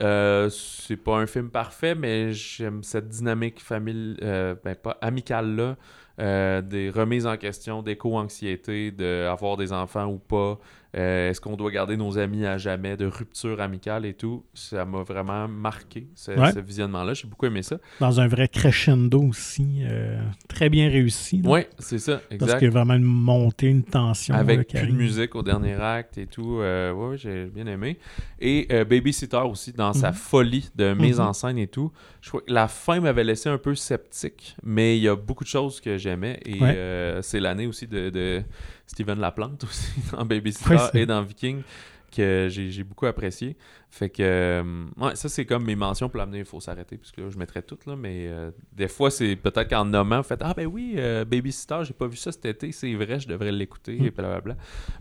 Euh, 0.00 0.48
c'est 0.50 0.96
pas 0.96 1.16
un 1.16 1.26
film 1.26 1.50
parfait, 1.50 1.94
mais 1.94 2.32
j'aime 2.32 2.82
cette 2.82 3.08
dynamique 3.08 3.60
famille, 3.60 4.16
euh, 4.22 4.54
ben, 4.64 4.74
pas 4.76 4.96
amicale 5.00 5.56
là, 5.56 5.76
euh, 6.20 6.62
des 6.62 6.90
remises 6.90 7.26
en 7.26 7.36
question, 7.36 7.82
d'éco-anxiété, 7.82 8.90
d'avoir 8.92 9.56
des 9.56 9.72
enfants 9.72 10.06
ou 10.06 10.18
pas. 10.18 10.58
Euh, 10.96 11.28
Est-ce 11.30 11.40
qu'on 11.40 11.56
doit 11.56 11.70
garder 11.70 11.96
nos 11.98 12.16
amis 12.18 12.46
à 12.46 12.56
jamais, 12.56 12.96
de 12.96 13.04
rupture 13.06 13.60
amicale 13.60 14.06
et 14.06 14.14
tout? 14.14 14.44
Ça 14.54 14.84
m'a 14.86 15.02
vraiment 15.02 15.46
marqué, 15.46 16.08
ce, 16.14 16.30
Ouais. 16.32 16.50
ce 16.52 16.60
visionnement-là. 16.60 17.12
J'ai 17.12 17.28
beaucoup 17.28 17.44
aimé 17.46 17.62
ça. 17.62 17.76
Dans 18.00 18.20
un 18.20 18.26
vrai 18.26 18.48
crescendo 18.48 19.20
aussi. 19.22 19.80
euh, 19.82 20.18
très 20.48 20.70
bien 20.70 20.88
réussi. 20.88 21.42
Oui, 21.44 21.60
c'est 21.78 21.98
ça, 21.98 22.16
Parce 22.18 22.32
exact. 22.42 22.58
qu'il 22.58 22.68
y 22.68 22.70
a 22.70 22.72
vraiment 22.72 22.94
une 22.94 23.02
montée, 23.04 23.66
une 23.68 23.84
tension. 23.84 24.34
Avec 24.34 24.68
plus 24.68 24.86
de 24.86 24.92
musique 24.92 25.34
au 25.34 25.42
dernier 25.42 25.74
acte 25.74 26.16
et 26.16 26.26
tout. 26.26 26.58
Euh, 26.60 26.92
ouais, 26.92 27.18
j'ai 27.18 27.46
bien 27.46 27.66
aimé. 27.66 27.98
Et 28.40 28.66
Babysitter 28.84 29.36
aussi, 29.38 29.72
dans 29.72 29.92
sa 29.92 30.08
Mhm. 30.08 30.14
folie 30.14 30.70
de 30.74 30.94
mise 30.94 31.18
Mhm. 31.20 31.26
en 31.26 31.32
scène 31.34 31.58
et 31.58 31.66
tout. 31.66 31.92
Je 32.22 32.28
crois 32.30 32.40
que 32.40 32.52
la 32.52 32.66
fin 32.68 33.00
m'avait 33.00 33.24
laissé 33.24 33.48
un 33.48 33.58
peu 33.58 33.74
sceptique, 33.74 34.56
mais 34.62 34.96
il 34.96 35.02
y 35.02 35.08
a 35.08 35.16
beaucoup 35.16 35.44
de 35.44 35.48
choses 35.48 35.80
que 35.80 35.98
j'aimais. 35.98 36.40
Et 36.46 36.60
Ouais. 36.60 37.18
c'est 37.22 37.40
l'année 37.40 37.66
aussi 37.66 37.86
de, 37.86 38.08
de 38.10 38.42
Steven 38.88 39.20
Laplante 39.20 39.62
aussi, 39.64 39.92
dans 40.12 40.24
Babysitter 40.24 40.76
et 40.94 41.06
dans 41.06 41.22
Viking, 41.22 41.62
que 42.10 42.48
j'ai 42.50 42.70
j'ai 42.70 42.84
beaucoup 42.84 43.04
apprécié. 43.06 43.54
Fait 43.90 44.08
que, 44.10 44.22
euh, 44.22 44.84
ouais, 44.98 45.14
ça 45.14 45.28
c'est 45.28 45.44
comme 45.46 45.64
mes 45.64 45.76
mentions 45.76 46.08
pour 46.08 46.18
l'amener, 46.18 46.38
il 46.40 46.44
faut 46.44 46.60
s'arrêter, 46.60 46.96
parce 46.96 47.10
que 47.12 47.20
là, 47.22 47.28
je 47.30 47.38
mettrais 47.38 47.62
toutes, 47.62 47.84
là, 47.86 47.96
mais 47.96 48.26
euh, 48.28 48.50
des 48.72 48.88
fois, 48.88 49.10
c'est 49.10 49.36
peut-être 49.36 49.68
qu'en 49.68 49.84
nommant, 49.84 50.18
vous 50.18 50.22
faites 50.28 50.40
Ah 50.42 50.52
ben 50.54 50.66
oui, 50.66 50.94
euh, 50.96 51.24
Babysitter, 51.26 51.80
j'ai 51.84 51.92
pas 51.94 52.06
vu 52.06 52.16
ça 52.16 52.32
cet 52.32 52.44
été, 52.46 52.72
c'est 52.72 52.94
vrai, 52.94 53.20
je 53.20 53.28
devrais 53.28 53.52
l'écouter, 53.52 53.98
Mm. 53.98 54.04
et 54.06 54.10
blablabla. 54.10 54.56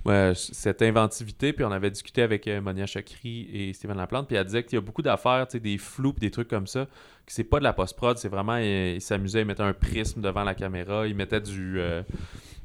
Ouais, 0.05 0.33
cette 0.35 0.81
inventivité, 0.81 1.53
puis 1.53 1.63
on 1.65 1.71
avait 1.71 1.91
discuté 1.91 2.21
avec 2.21 2.47
euh, 2.47 2.61
Monia 2.61 2.85
Chakri 2.85 3.49
et 3.53 3.73
Steven 3.73 3.97
Laplante, 3.97 4.27
puis 4.27 4.35
elle 4.35 4.45
disait 4.45 4.63
qu'il 4.63 4.75
y 4.75 4.77
a 4.77 4.81
beaucoup 4.81 5.01
d'affaires, 5.01 5.47
des 5.47 5.77
flous, 5.77 6.15
des 6.17 6.31
trucs 6.31 6.49
comme 6.49 6.67
ça, 6.67 6.85
que 7.25 7.33
c'est 7.33 7.43
pas 7.45 7.59
de 7.59 7.63
la 7.65 7.73
post-prod, 7.73 8.17
c'est 8.17 8.29
vraiment, 8.29 8.57
euh, 8.57 8.93
il 8.95 9.01
s'amusait, 9.01 9.41
il 9.41 9.45
mettait 9.47 9.63
un 9.63 9.73
prisme 9.73 10.21
devant 10.21 10.43
la 10.43 10.55
caméra, 10.55 11.07
il 11.07 11.15
mettait 11.15 11.41
du. 11.41 11.79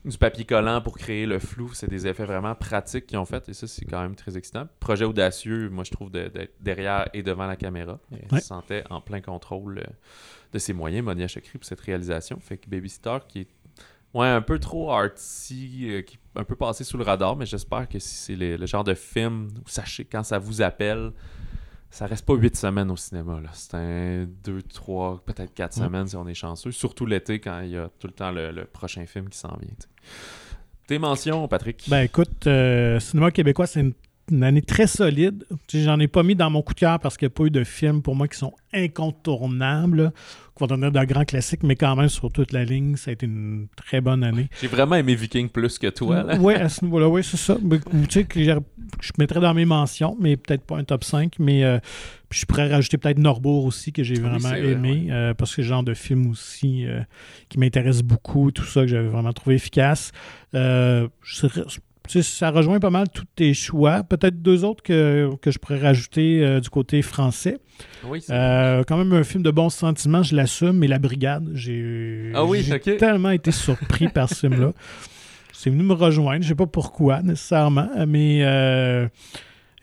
Du 0.05 0.19
papier 0.19 0.45
collant 0.45 0.81
pour 0.81 0.99
créer 0.99 1.27
le 1.27 1.39
flou. 1.39 1.73
C'est 1.75 1.89
des 1.89 2.07
effets 2.07 2.25
vraiment 2.25 2.55
pratiques 2.55 3.07
qu'ils 3.07 3.19
ont 3.19 3.25
fait 3.25 3.49
et 3.49 3.55
ça, 3.55 3.67
c'est 3.67 3.85
quand 3.85 4.01
même 4.03 4.17
très 4.17 4.37
excitant. 4.37 4.67
Projet 4.81 5.05
audacieux, 5.05 5.69
moi, 5.71 5.85
je 5.85 5.91
trouve, 5.93 6.11
de- 6.11 6.29
d'être 6.29 6.55
derrière 6.61 7.09
et 7.15 7.23
devant 7.23 7.47
la 7.47 7.57
caméra. 7.57 7.99
Elle 8.11 8.27
Ouais. 8.33 8.41
se 8.41 8.47
sentait 8.47 8.83
en 8.91 9.01
plein 9.01 9.21
contrôle 9.21 9.79
euh, 9.79 9.85
de 10.53 10.59
ses 10.59 10.73
moyens, 10.73 11.05
Monia 11.05 11.29
Chakri, 11.29 11.59
pour 11.59 11.65
cette 11.65 11.81
réalisation. 11.81 12.39
Fait 12.41 12.57
que 12.59 12.69
Babysitter, 12.69 13.19
qui 13.29 13.41
est 13.43 13.49
ouais, 14.15 14.27
un 14.27 14.43
peu 14.43 14.59
trop 14.59 14.91
artsy, 14.91 15.87
euh, 15.89 16.03
qui 16.03 16.17
est 16.17 16.41
un 16.41 16.45
peu 16.45 16.57
passé 16.57 16.83
sous 16.85 16.99
le 16.99 17.05
radar, 17.05 17.37
mais 17.37 17.47
j'espère 17.47 17.89
que 17.89 17.99
si 17.99 18.15
c'est 18.15 18.37
le, 18.37 18.67
genre 18.67 18.85
de 18.85 18.95
film 18.95 19.49
où 19.65 19.69
sachez 19.69 20.05
quand 20.05 20.23
ça 20.25 20.39
vous 20.39 20.63
appelle, 20.63 21.13
ça 21.93 22.07
reste 22.07 22.25
pas 22.27 22.35
huit 22.35 22.57
semaines 22.57 22.91
au 22.91 22.97
cinéma. 22.97 23.41
là. 23.41 23.51
C'est 23.53 23.75
un 23.75 24.27
deux, 24.45 24.63
trois, 24.63 25.23
peut-être 25.25 25.53
quatre 25.55 25.77
Ouais. 25.79 25.85
semaines 25.85 26.09
si 26.09 26.17
on 26.17 26.27
est 26.27 26.35
chanceux. 26.35 26.73
Surtout 26.73 27.07
l'été 27.07 27.39
quand 27.39 27.61
il 27.61 27.71
y 27.71 27.77
a 27.77 27.89
tout 28.01 28.07
le 28.09 28.13
temps 28.15 28.33
le, 28.33 28.51
le 28.51 28.65
prochain 28.65 29.05
film 29.07 29.29
qui 29.29 29.39
s'en 29.39 29.57
vient. 29.61 29.69
Tes 30.87 30.99
mentions, 30.99 31.47
Patrick? 31.49 31.85
Ben 31.89 32.01
écoute, 32.03 32.47
euh, 32.47 32.99
cinéma 32.99 33.31
québécois, 33.31 33.67
c'est 33.67 33.81
une, 33.81 33.93
une 34.31 34.43
année 34.43 34.63
très 34.63 34.87
solide. 34.87 35.45
J'en 35.73 36.01
ai 36.01 36.09
pas 36.09 36.23
mis 36.23 36.35
dans 36.35 36.51
mon 36.51 36.63
coup 36.63 36.75
de 36.75 36.81
cœur 36.81 36.99
parce 36.99 37.17
qu'il 37.17 37.27
n'y 37.27 37.33
a 37.33 37.37
pas 37.37 37.45
eu 37.45 37.51
de 37.51 37.63
films 37.65 38.03
pour 38.03 38.17
moi 38.17 38.27
qui 38.27 38.39
sont 38.39 38.55
incontournables, 38.73 40.13
là, 40.53 40.57
qui 40.57 40.61
vont 40.61 40.67
devenir 40.67 40.93
de 40.93 41.05
grands 41.05 41.25
classiques, 41.25 41.63
mais 41.63 41.77
quand 41.77 41.97
même 41.97 42.09
sur 42.09 42.31
toute 42.31 42.53
la 42.53 42.65
ligne, 42.65 42.97
ça 42.97 43.11
a 43.11 43.13
été 43.13 43.27
une 43.27 43.69
très 43.77 44.01
bonne 44.01 44.23
année. 44.25 44.49
J'ai 44.61 44.69
vraiment 44.69 44.97
aimé 44.97 45.15
Viking 45.15 45.49
plus 45.49 45.79
que 45.79 45.89
toi. 45.89 46.25
Oui, 46.39 46.55
à 46.55 46.69
ce 46.69 46.85
niveau-là, 46.85 47.09
oui, 47.09 47.23
c'est 47.25 47.37
ça. 47.37 47.57
Mais, 47.63 47.79
tu 48.09 48.11
sais, 48.11 48.25
que 48.25 48.43
je 48.43 49.13
mettrais 49.19 49.41
dans 49.41 49.55
mes 49.55 49.65
mentions, 49.65 50.17
mais 50.21 50.37
peut-être 50.37 50.63
pas 50.63 50.77
un 50.77 50.85
top 50.85 51.05
5. 51.05 51.35
Mais 51.39 51.65
euh, 51.65 51.79
je 52.31 52.45
pourrais 52.45 52.69
rajouter 52.69 52.99
peut-être 52.99 53.19
Norbourg 53.19 53.65
aussi, 53.65 53.93
que 53.93 54.03
j'ai 54.03 54.15
vraiment 54.15 54.49
vrai, 54.49 54.65
aimé, 54.65 55.09
euh, 55.11 55.35
parce 55.35 55.51
que 55.51 55.57
c'est 55.57 55.63
le 55.63 55.69
genre 55.69 55.83
de 55.83 55.95
film 55.95 56.31
aussi 56.31 56.87
euh, 56.87 57.01
qui 57.49 57.59
m'intéresse 57.59 58.03
beaucoup, 58.03 58.51
tout 58.51 58.65
ça 58.65 58.83
que 58.83 58.89
j'avais 58.89 59.09
vraiment 59.09 59.33
trouvé 59.33 59.57
efficace. 59.57 60.13
Je 60.53 61.09
ça 62.09 62.51
rejoint 62.51 62.81
pas 62.81 62.91
mal 62.91 63.09
tous 63.09 63.25
tes 63.35 63.55
choix. 63.55 64.03
Peut-être 64.03 64.43
deux 64.43 64.65
autres 64.65 64.83
que, 64.83 65.31
que 65.41 65.51
je 65.51 65.59
pourrais 65.59 65.79
rajouter 65.79 66.45
euh, 66.45 66.61
du 66.61 66.69
côté 66.69 67.03
français. 67.03 67.59
Oui, 68.05 68.21
c'est 68.21 68.33
Euh, 68.33 68.83
quand 68.87 68.97
même 68.97 69.13
un 69.13 69.25
film 69.25 69.43
de 69.43 69.51
bons 69.51 69.71
sentiments, 69.71 70.23
je 70.23 70.35
l'assume, 70.37 70.73
mais 70.79 70.89
La 70.89 70.99
Brigade, 70.99 71.51
j'ai 71.55 72.33
Ah 72.35 72.45
oui, 72.45 72.69
tellement 72.99 73.31
été 73.31 73.51
surpris 73.53 74.09
par 74.09 74.29
ce 74.29 74.47
film-là. 74.49 74.73
C'est 75.55 75.71
venu 75.71 75.85
me 75.85 75.93
rejoindre, 75.95 76.43
je 76.43 76.49
sais 76.49 76.55
pas 76.57 76.67
pourquoi 76.67 77.23
nécessairement, 77.23 77.89
mais 78.09 78.41
euh, 78.43 79.07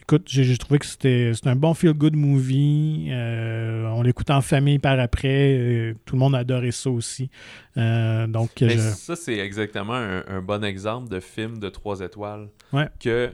écoute, 0.09 0.27
j'ai 0.27 0.57
trouvé 0.57 0.79
que 0.79 0.85
c'était 0.87 1.31
un 1.45 1.55
bon 1.55 1.73
feel-good 1.75 2.15
movie. 2.15 3.09
Euh, 3.11 3.85
on 3.93 4.01
l'écoute 4.01 4.31
en 4.31 4.41
famille 4.41 4.79
par 4.79 4.99
après, 4.99 5.95
tout 6.05 6.15
le 6.15 6.19
monde 6.19 6.33
a 6.33 6.39
adoré 6.39 6.71
ça 6.71 6.89
aussi. 6.89 7.29
Euh, 7.77 8.25
donc, 8.25 8.49
Mais 8.61 8.69
je- 8.69 8.79
ça, 8.79 9.15
c'est 9.15 9.37
exactement 9.37 9.93
un, 9.93 10.23
un 10.27 10.41
bon 10.41 10.63
exemple 10.63 11.09
de 11.09 11.19
film 11.19 11.59
de 11.59 11.69
trois 11.69 11.99
étoiles. 11.99 12.49
Ouais. 12.73 12.89
Que 12.99 13.31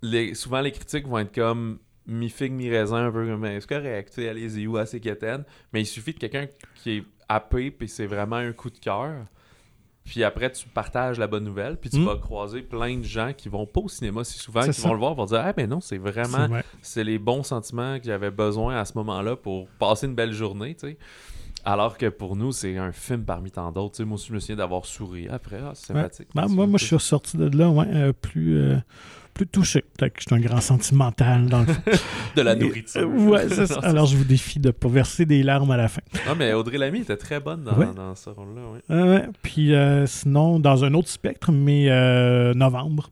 les, 0.00 0.34
souvent, 0.34 0.60
les 0.62 0.72
critiques 0.72 1.06
vont 1.06 1.18
être 1.18 1.34
comme 1.34 1.78
mi-figue, 2.06 2.52
mi-raisin, 2.52 3.06
un 3.08 3.12
peu 3.12 3.26
comme 3.26 3.42
Ben, 3.42 3.60
c'est 3.60 3.68
correct, 3.68 4.18
allez-y 4.18 4.66
ou 4.66 4.78
assez 4.78 5.00
quétaine. 5.00 5.44
Mais 5.74 5.82
il 5.82 5.86
suffit 5.86 6.14
de 6.14 6.18
quelqu'un 6.18 6.46
qui 6.76 6.92
est 6.98 7.04
happé, 7.28 7.70
puis 7.70 7.88
c'est 7.88 8.06
vraiment 8.06 8.36
un 8.36 8.52
coup 8.52 8.70
de 8.70 8.78
cœur. 8.78 9.26
Puis 10.08 10.24
après, 10.24 10.50
tu 10.50 10.66
partages 10.68 11.18
la 11.18 11.26
bonne 11.26 11.44
nouvelle, 11.44 11.76
puis 11.76 11.90
tu 11.90 11.98
Mm. 11.98 12.06
vas 12.06 12.16
croiser 12.16 12.62
plein 12.62 12.96
de 12.96 13.04
gens 13.04 13.32
qui 13.36 13.48
vont 13.50 13.66
pas 13.66 13.80
au 13.80 13.88
cinéma 13.88 14.24
si 14.24 14.38
souvent, 14.38 14.62
qui 14.62 14.72
ça. 14.72 14.88
vont 14.88 14.94
le 14.94 15.00
voir, 15.00 15.14
vont 15.14 15.26
dire 15.26 15.42
Ah, 15.44 15.52
ben 15.52 15.68
non, 15.68 15.80
c'est 15.80 15.98
vraiment 15.98 16.48
c'est 16.80 17.04
les 17.04 17.18
bons 17.18 17.42
sentiments 17.42 17.98
que 17.98 18.06
j'avais 18.06 18.30
besoin 18.30 18.78
à 18.78 18.84
ce 18.86 18.94
moment-là 18.96 19.36
pour 19.36 19.68
passer 19.78 20.06
une 20.06 20.14
belle 20.14 20.32
journée, 20.32 20.74
tu 20.74 20.88
sais. 20.88 20.96
Alors 21.64 21.98
que 21.98 22.06
pour 22.08 22.36
nous, 22.36 22.52
c'est 22.52 22.78
un 22.78 22.92
film 22.92 23.24
parmi 23.24 23.50
tant 23.50 23.70
d'autres. 23.70 23.96
Tu 23.96 23.96
sais, 23.98 24.04
moi 24.06 24.14
aussi, 24.14 24.28
je 24.28 24.32
me 24.32 24.38
souviens 24.40 24.56
d'avoir 24.56 24.86
souri 24.86 25.28
après. 25.28 25.58
Ah, 25.62 25.72
c'est 25.74 25.92
Ouais. 25.92 26.00
sympathique. 26.00 26.28
Ben, 26.34 26.46
moi, 26.48 26.66
moi, 26.66 26.78
je 26.78 26.86
suis 26.86 26.94
ressorti 26.96 27.36
de 27.36 27.54
là 27.54 27.68
ouais, 27.68 27.86
euh, 27.88 28.12
plus, 28.14 28.56
euh, 28.56 28.76
plus 29.38 29.46
touché. 29.46 29.84
Peut-être 29.96 30.14
que 30.14 30.20
je 30.20 30.26
suis 30.26 30.34
un 30.34 30.46
grand 30.46 30.60
sentimental 30.60 31.46
dans 31.46 31.60
le 31.60 31.66
fond. 31.66 31.80
De 32.36 32.42
la 32.42 32.54
nourriture. 32.54 33.00
euh, 33.02 33.06
ouais, 33.28 33.48
c'est 33.48 33.66
ça. 33.66 33.80
Alors, 33.82 34.06
je 34.06 34.16
vous 34.16 34.24
défie 34.24 34.58
de 34.60 34.68
ne 34.68 34.72
pas 34.72 34.88
verser 34.88 35.24
des 35.24 35.42
larmes 35.42 35.70
à 35.70 35.76
la 35.76 35.88
fin. 35.88 36.02
Non, 36.26 36.34
mais 36.36 36.52
Audrey 36.52 36.78
Lamy 36.78 37.00
était 37.00 37.16
très 37.16 37.40
bonne 37.40 37.64
dans, 37.64 37.72
Ouais. 37.74 37.86
dans 37.96 38.14
ce 38.14 38.30
rôle-là. 38.30 38.62
Euh, 38.94 39.14
ouais. 39.18 39.26
Puis 39.42 39.74
euh, 39.74 40.06
sinon, 40.06 40.58
dans 40.60 40.84
un 40.84 40.92
autre 40.94 41.08
spectre, 41.08 41.50
mais 41.52 41.86
euh, 41.88 42.52
novembre, 42.54 43.10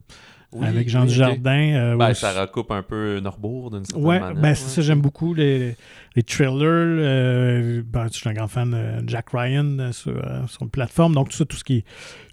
Oui, 0.53 0.67
avec 0.67 0.89
Jean 0.89 1.03
oui. 1.03 1.09
Dujardin. 1.09 1.75
euh, 1.75 1.97
Ben, 1.97 2.15
ça 2.15 2.33
recoupe 2.41 2.71
un 2.71 2.83
peu 2.83 3.21
Norbourg 3.21 3.71
d'une 3.71 3.85
certaine 3.85 4.05
Ouais, 4.05 4.21
manière. 4.21 4.41
ben 4.43 4.55
c'est 4.55 4.69
ça, 4.69 4.83
j'aime 4.83 5.01
beaucoup 5.01 5.35
les, 5.35 5.77
les 6.15 6.23
thrillers. 6.23 6.63
euh, 6.63 7.83
ben, 7.85 8.07
je 8.13 8.19
suis 8.19 8.29
un 8.29 8.33
grand 8.35 8.49
fan 8.49 8.71
de 9.03 9.09
Jack 9.09 9.27
Ryan 9.33 9.91
sur, 9.93 10.13
sur 10.49 10.63
une 10.63 10.71
plateforme. 10.71 11.15
Donc, 11.15 11.31
tout 11.31 11.37
ça, 11.37 11.45
tout 11.45 11.57
ce 11.57 11.65
qui 11.65 11.79
est 11.79 11.85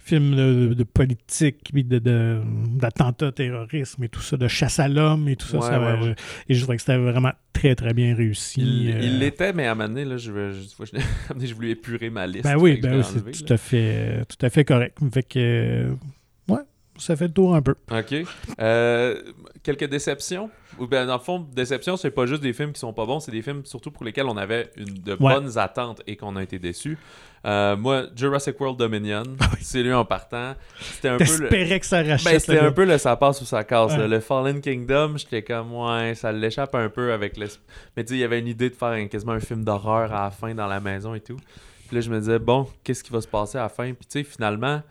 film 0.04 0.36
de, 0.36 0.74
de 0.74 0.84
politique, 0.84 1.70
puis 1.72 1.82
de, 1.82 1.98
de- 1.98 2.40
d'attentats 2.78 3.32
terrorisme 3.32 4.04
et 4.04 4.08
tout 4.08 4.20
ça, 4.20 4.36
de 4.36 4.46
chasse 4.48 4.78
à 4.78 4.86
l'homme 4.88 5.28
et 5.28 5.36
tout 5.36 5.46
ça. 5.46 5.56
Ouais, 5.58 5.62
ça 5.66 5.80
ouais, 5.80 5.96
je- 6.02 6.06
ouais. 6.10 6.14
et 6.48 6.54
je 6.54 6.60
trouvais 6.60 6.76
que 6.76 6.82
c'était 6.82 6.98
vraiment 6.98 7.32
très, 7.54 7.74
très 7.74 7.94
bien 7.94 8.14
réussi. 8.14 8.60
Il 8.60 8.90
euh, 8.92 8.98
l'était, 9.18 9.52
mais 9.54 9.66
à 9.66 9.72
un 9.72 9.74
moment 9.74 9.88
donné, 9.88 10.04
là, 10.04 10.16
je, 10.18 10.30
veux- 10.30 10.52
je, 10.52 10.98
je, 11.46 11.54
voulais 11.54 11.70
épurer 11.70 12.10
ma 12.10 12.26
liste. 12.26 12.44
Ben 12.44 12.56
oui, 12.56 12.78
ben 12.82 12.98
oui, 12.98 13.02
c'est 13.32 13.44
tout 13.46 13.52
à, 13.52 13.56
fait, 13.56 14.24
tout 14.26 14.44
à 14.44 14.50
fait 14.50 14.64
correct. 14.64 14.98
Fait 15.12 15.22
que, 15.22 15.86
ouais, 15.88 15.96
ça 16.96 17.16
fait 17.16 17.26
le 17.28 17.32
tour 17.32 17.54
un 17.54 17.62
peu. 17.62 17.74
OK. 17.90 18.14
Euh, 18.60 19.20
quelques 19.62 19.84
déceptions? 19.88 20.50
Ou 20.78 20.86
ben, 20.88 21.06
dans 21.06 21.14
le 21.14 21.20
fond, 21.22 21.46
déception, 21.54 21.96
c'est 21.96 22.10
pas 22.10 22.26
juste 22.26 22.42
des 22.42 22.52
films 22.52 22.72
qui 22.72 22.80
sont 22.80 22.92
pas 22.92 23.06
bons, 23.06 23.20
c'est 23.20 23.30
des 23.30 23.42
films 23.42 23.64
surtout 23.64 23.90
pour 23.92 24.04
lesquels 24.04 24.26
on 24.26 24.36
avait 24.36 24.70
une, 24.76 24.86
de 24.94 25.12
Ouais. 25.12 25.34
bonnes 25.34 25.56
attentes 25.58 26.02
et 26.06 26.16
qu'on 26.16 26.34
a 26.36 26.42
été 26.42 26.58
déçus. 26.58 26.98
Euh, 27.46 27.76
moi, 27.76 28.06
Jurassic 28.16 28.58
World 28.58 28.78
Dominion, 28.78 29.22
c'est 29.60 29.82
lui 29.82 29.92
en 29.92 30.04
partant. 30.04 30.54
C'était 30.80 31.08
un 31.10 31.18
peu 31.18 31.24
le... 31.24 31.78
Que 31.78 31.86
ça 31.86 31.98
rachète. 32.02 32.32
Ben, 32.32 32.38
c'était 32.40 32.58
un 32.58 32.72
peu 32.72 32.84
le 32.84 32.98
ça 32.98 33.14
passe 33.16 33.40
ou 33.40 33.44
ça 33.44 33.62
casse. 33.64 33.92
Ouais. 33.96 34.08
Le 34.08 34.18
Fallen 34.20 34.60
Kingdom, 34.60 35.16
j'étais 35.16 35.42
comme, 35.42 35.72
ouais, 35.74 36.14
ça 36.14 36.32
l'échappe 36.32 36.74
un 36.74 36.88
peu 36.88 37.12
avec 37.12 37.36
le. 37.36 37.46
Mais 37.96 38.02
tu 38.04 38.10
sais, 38.10 38.14
il 38.16 38.20
y 38.20 38.24
avait 38.24 38.38
une 38.40 38.48
idée 38.48 38.70
de 38.70 38.74
faire 38.74 38.88
un- 38.88 39.06
quasiment 39.06 39.32
un 39.32 39.40
film 39.40 39.62
d'horreur 39.64 40.12
à 40.12 40.24
la 40.24 40.30
fin 40.30 40.54
dans 40.54 40.66
la 40.66 40.80
maison 40.80 41.14
et 41.14 41.20
tout. 41.20 41.36
Puis 41.86 41.96
là, 41.96 42.00
je 42.00 42.10
me 42.10 42.18
disais, 42.18 42.38
bon, 42.38 42.66
qu'est-ce 42.82 43.04
qui 43.04 43.12
va 43.12 43.20
se 43.20 43.28
passer 43.28 43.58
à 43.58 43.62
la 43.62 43.68
fin? 43.68 43.92
Puis 43.92 44.06
tu 44.10 44.18
sais, 44.20 44.24
finalement, 44.24 44.82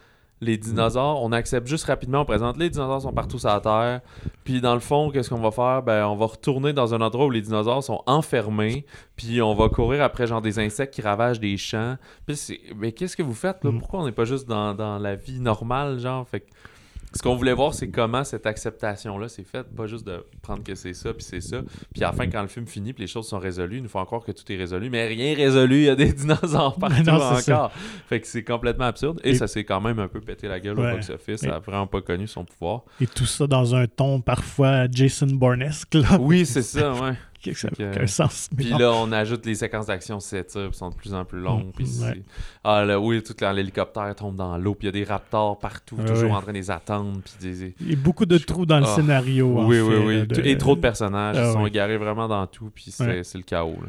les 0.44 0.58
dinosaures, 0.58 1.22
on 1.24 1.32
accepte 1.32 1.68
juste 1.68 1.86
rapidement, 1.86 2.22
on 2.22 2.26
présente 2.26 2.58
les 2.58 2.70
dinosaures 2.70 3.02
sont 3.02 3.14
partout 3.14 3.39
sur 3.39 3.50
la 3.50 3.60
Terre. 3.60 4.02
Puis 4.44 4.62
dans 4.62 4.74
le 4.74 4.80
fond, 4.80 5.10
qu'est-ce 5.10 5.30
qu'on 5.30 5.39
va 5.39 5.52
faire? 5.52 5.84
Ben, 5.84 6.06
on 6.06 6.16
va 6.16 6.26
retourner 6.26 6.74
dans 6.74 6.94
un 6.94 7.02
endroit 7.02 7.26
où 7.26 7.32
les 7.32 7.41
dinosaures 7.41 7.84
sont 7.84 8.02
enfermés. 8.06 8.86
Puis 9.16 9.41
on 9.41 9.54
va 9.54 9.70
courir 9.70 10.04
après 10.04 10.28
genre 10.28 10.41
des 10.41 10.60
insectes 10.60 10.94
qui 10.94 11.02
ravagent 11.02 11.39
des 11.39 11.58
champs. 11.58 11.98
Puis 12.26 12.36
c'est, 12.36 12.60
mais 12.76 12.91
qu'est-ce 12.91 13.16
que 13.16 13.24
vous 13.24 13.34
faites 13.34 13.64
là? 13.64 13.72
Mm. 13.72 13.80
Pourquoi 13.80 14.02
on 14.02 14.06
n'est 14.06 14.12
pas 14.12 14.26
juste 14.26 14.48
dans, 14.48 14.74
dans 14.74 15.00
la 15.00 15.16
vie 15.16 15.39
normale, 15.39 16.00
genre? 16.00 16.28
Fait 16.28 16.41
que 16.41 16.48
ce 17.16 17.22
qu'on 17.22 17.36
voulait 17.36 17.53
voir, 17.53 17.74
c'est 17.74 17.89
comment 17.89 18.24
cette 18.24 18.45
acceptation-là 18.47 19.28
s'est 19.30 19.43
faite. 19.43 19.68
Pas 19.76 19.86
juste 19.88 20.05
de 20.07 20.26
prendre 20.41 20.64
que 20.64 20.74
c'est 20.76 20.93
ça, 20.93 21.14
puis 21.14 21.24
c'est 21.24 21.41
ça. 21.41 21.61
Puis 21.93 22.03
à 22.03 22.07
la 22.07 22.14
fin, 22.14 22.28
quand 22.28 22.41
le 22.41 22.47
film 22.47 22.66
finit, 22.66 22.91
puis 22.93 23.03
les 23.03 23.07
choses 23.07 23.28
sont 23.28 23.38
résolues, 23.39 23.78
il 23.78 23.84
nous 23.84 23.89
faut 23.89 23.99
encore 23.99 24.26
que 24.26 24.32
tout 24.32 24.51
est 24.51 24.55
résolu. 24.57 24.89
Mais 24.89 25.05
rien 25.07 25.36
résolu, 25.36 25.76
il 25.78 25.84
y 25.86 25.89
a 25.89 25.95
des 25.95 26.11
dinosaures 26.14 26.76
partout 26.80 27.03
Non, 27.03 27.20
ça. 27.20 27.53
encore. 27.53 27.72
Fait 28.07 28.20
que 28.20 28.28
c'est 28.28 28.43
complètement 28.43 28.86
absurde. 28.86 29.20
Et, 29.24 29.32
Et- 29.32 29.36
ça 29.36 29.47
s'est 29.47 29.64
quand 29.64 29.82
même 29.82 29.99
un 29.99 30.07
peu 30.07 30.22
pété 30.22 30.47
la 30.47 30.59
gueule 30.59 30.80
Ouais. 30.80 30.91
au 30.91 30.95
box-office. 30.95 31.41
Ça 31.41 31.55
a 31.55 31.59
vraiment 31.59 31.88
pas 31.88 32.01
connu 32.01 32.28
son 32.28 32.45
pouvoir. 32.45 32.82
Et 32.99 33.07
tout 33.07 33.26
ça 33.26 33.45
dans 33.47 33.76
un 33.76 33.86
ton 33.88 34.20
parfois 34.22 34.88
Jason 34.91 35.28
Bournesque, 35.28 35.93
là. 35.93 36.18
Oui, 36.20 36.45
c'est 36.45 36.61
ça, 36.64 36.93
ouais. 36.93 37.14
que 37.52 37.58
ça 37.58 37.68
n'a 37.78 37.89
aucun 37.91 38.08
sens. 38.08 38.50
Puis 38.56 38.70
là, 38.70 38.91
on 38.94 39.12
ajoute 39.12 39.46
les 39.46 39.56
séquences 39.56 39.88
d'action 39.88 40.20
s'étirent, 40.20 40.74
sont 40.74 40.89
de 40.89 40.96
plus 40.96 41.14
en 41.14 41.26
plus 41.26 41.39
longues. 41.41 41.68
Mm, 41.68 41.72
Puis 41.76 41.86
c'est- 41.88 42.06
ouais. 42.06 42.22
Ah 42.64 42.86
là, 42.86 43.00
oui, 43.00 43.22
tout 43.22 43.34
l'hélicoptère 43.54 44.16
tombe 44.16 44.36
dans 44.36 44.58
l'eau, 44.58 44.74
puis 44.76 44.88
il 44.88 44.96
y 44.96 45.02
a 45.02 45.04
des 45.06 45.10
raptors 45.10 45.60
partout, 45.60 45.96
Ouais, 45.98 46.06
toujours 46.06 46.32
ouais. 46.32 46.36
en 46.38 46.41
train 46.41 46.52
de 46.54 46.58
les 46.58 46.72
attendre. 46.72 47.20
Puis 47.24 47.34
des... 47.41 47.76
Il 47.82 47.89
y 47.89 47.94
a 47.94 47.96
beaucoup 47.98 48.26
de 48.26 48.38
trous 48.38 48.66
dans 48.66 48.80
le 48.80 48.86
Ah. 48.86 48.96
scénario. 48.96 49.58
en 49.60 49.66
Oui, 49.68 49.80
oui, 49.82 49.94
fait, 49.96 50.06
oui. 50.06 50.28
de- 50.28 50.48
Et 50.48 50.58
trop 50.58 50.76
de 50.76 50.82
personnages. 50.82 51.36
Ah, 51.38 51.48
ils 51.50 51.54
sont 51.54 51.66
égarés 51.66 51.98
vraiment 51.98 52.28
dans 52.28 52.48
tout, 52.48 52.70
puis 52.74 52.86
c'est 52.91 53.36
le 53.36 53.44
chaos. 53.44 53.78
là. 53.82 53.88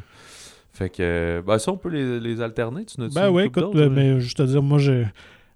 Fait 0.73 0.91
que, 0.91 1.41
ben 1.47 1.57
ça, 1.59 1.71
on 1.71 1.77
peut 1.77 1.89
les, 1.91 2.19
les 2.19 2.41
alterner. 2.41 2.85
Tu 2.85 3.01
n'as-tu 3.01 3.15
Ben 3.15 3.31
oui, 3.31 3.45
écoute, 3.45 3.63
euh, 3.77 3.83
là? 3.85 3.89
mais 3.89 4.19
je 4.21 4.35
te 4.35 4.43
dire, 4.43 4.61
moi, 4.61 4.79
je 4.79 5.05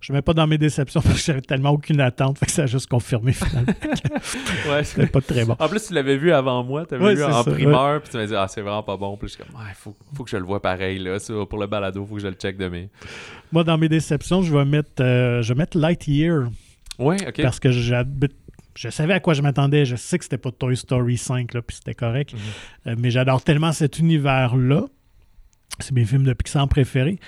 je 0.01 0.13
mets 0.13 0.23
pas 0.23 0.33
dans 0.33 0.47
mes 0.47 0.59
déceptions 0.59 1.01
parce 1.05 1.17
que 1.17 1.21
j'avais 1.23 1.41
tellement 1.41 1.71
aucune 1.71 2.01
attente. 2.01 2.39
Fait 2.39 2.47
que 2.47 2.53
ça 2.53 2.63
a 2.63 2.67
juste 2.67 2.89
confirmé 2.89 3.33
finalement. 3.33 3.73
Ouais. 4.69 4.85
C'était 4.85 5.07
pas 5.07 5.21
très 5.21 5.45
bon. 5.45 5.57
En 5.59 5.69
plus, 5.69 5.87
tu 5.87 5.95
l'avais 5.95 6.17
vu 6.17 6.31
avant 6.33 6.63
moi, 6.63 6.85
tu 6.87 6.95
avais 6.95 7.05
Ouais, 7.05 7.15
vu 7.15 7.25
en 7.25 7.43
ça, 7.43 7.51
primeur, 7.51 8.01
puis 8.03 8.11
tu 8.11 8.17
m'as 8.17 8.27
dit, 8.27 8.35
ah, 8.35 8.47
c'est 8.49 8.61
vraiment 8.61 8.83
pas 8.83 8.97
bon. 8.97 9.17
Puis 9.17 9.29
je 9.29 9.35
suis 9.35 9.43
comme, 9.43 9.55
ouais, 9.61 9.73
faut, 9.75 9.97
faut 10.15 10.25
que 10.25 10.31
je 10.31 10.37
le 10.37 10.45
vois 10.45 10.61
pareil, 10.61 10.99
là. 10.99 11.19
Ça, 11.19 11.33
pour 11.49 11.59
le 11.59 11.67
balado, 11.67 12.05
faut 12.05 12.17
que 12.17 12.21
je 12.21 12.29
le 12.29 12.35
check 12.35 12.57
de 12.57 12.69
mes. 12.69 12.89
Moi, 13.53 13.65
dans 13.65 13.79
mes 13.79 13.89
déceptions, 13.89 14.43
je 14.43 14.55
vais 14.55 14.65
mettre, 14.65 15.01
euh, 15.03 15.43
je 15.43 15.53
vais 15.55 15.59
mettre 15.59 15.79
Lightyear 15.79 16.49
Ouais, 16.99 17.17
ok. 17.27 17.43
parce 17.43 17.59
que 17.61 17.71
j'habite. 17.71 18.33
Je 18.77 18.91
savais 18.91 19.15
à 19.15 19.21
quoi 19.21 19.35
je 19.35 19.43
m'attendais. 19.43 19.85
Je 19.85 19.97
sais 19.97 20.19
que 20.19 20.25
c'était 20.25 20.39
pas 20.39 20.53
Toy 20.53 20.77
Story 20.77 21.17
5, 21.17 21.55
là, 21.55 21.63
puis 21.63 21.77
c'était 21.77 21.95
correct. 21.95 22.33
Mhm. 22.35 22.39
Euh, 22.93 22.97
mais 22.99 23.11
j'adore 23.11 23.43
tellement 23.43 23.73
cet 23.73 23.99
univers-là. 23.99 24.85
C'est 25.81 25.93
mes 25.93 26.05
films 26.05 26.25
de 26.25 26.33
Pixar 26.33 26.69
préférés. 26.69 27.19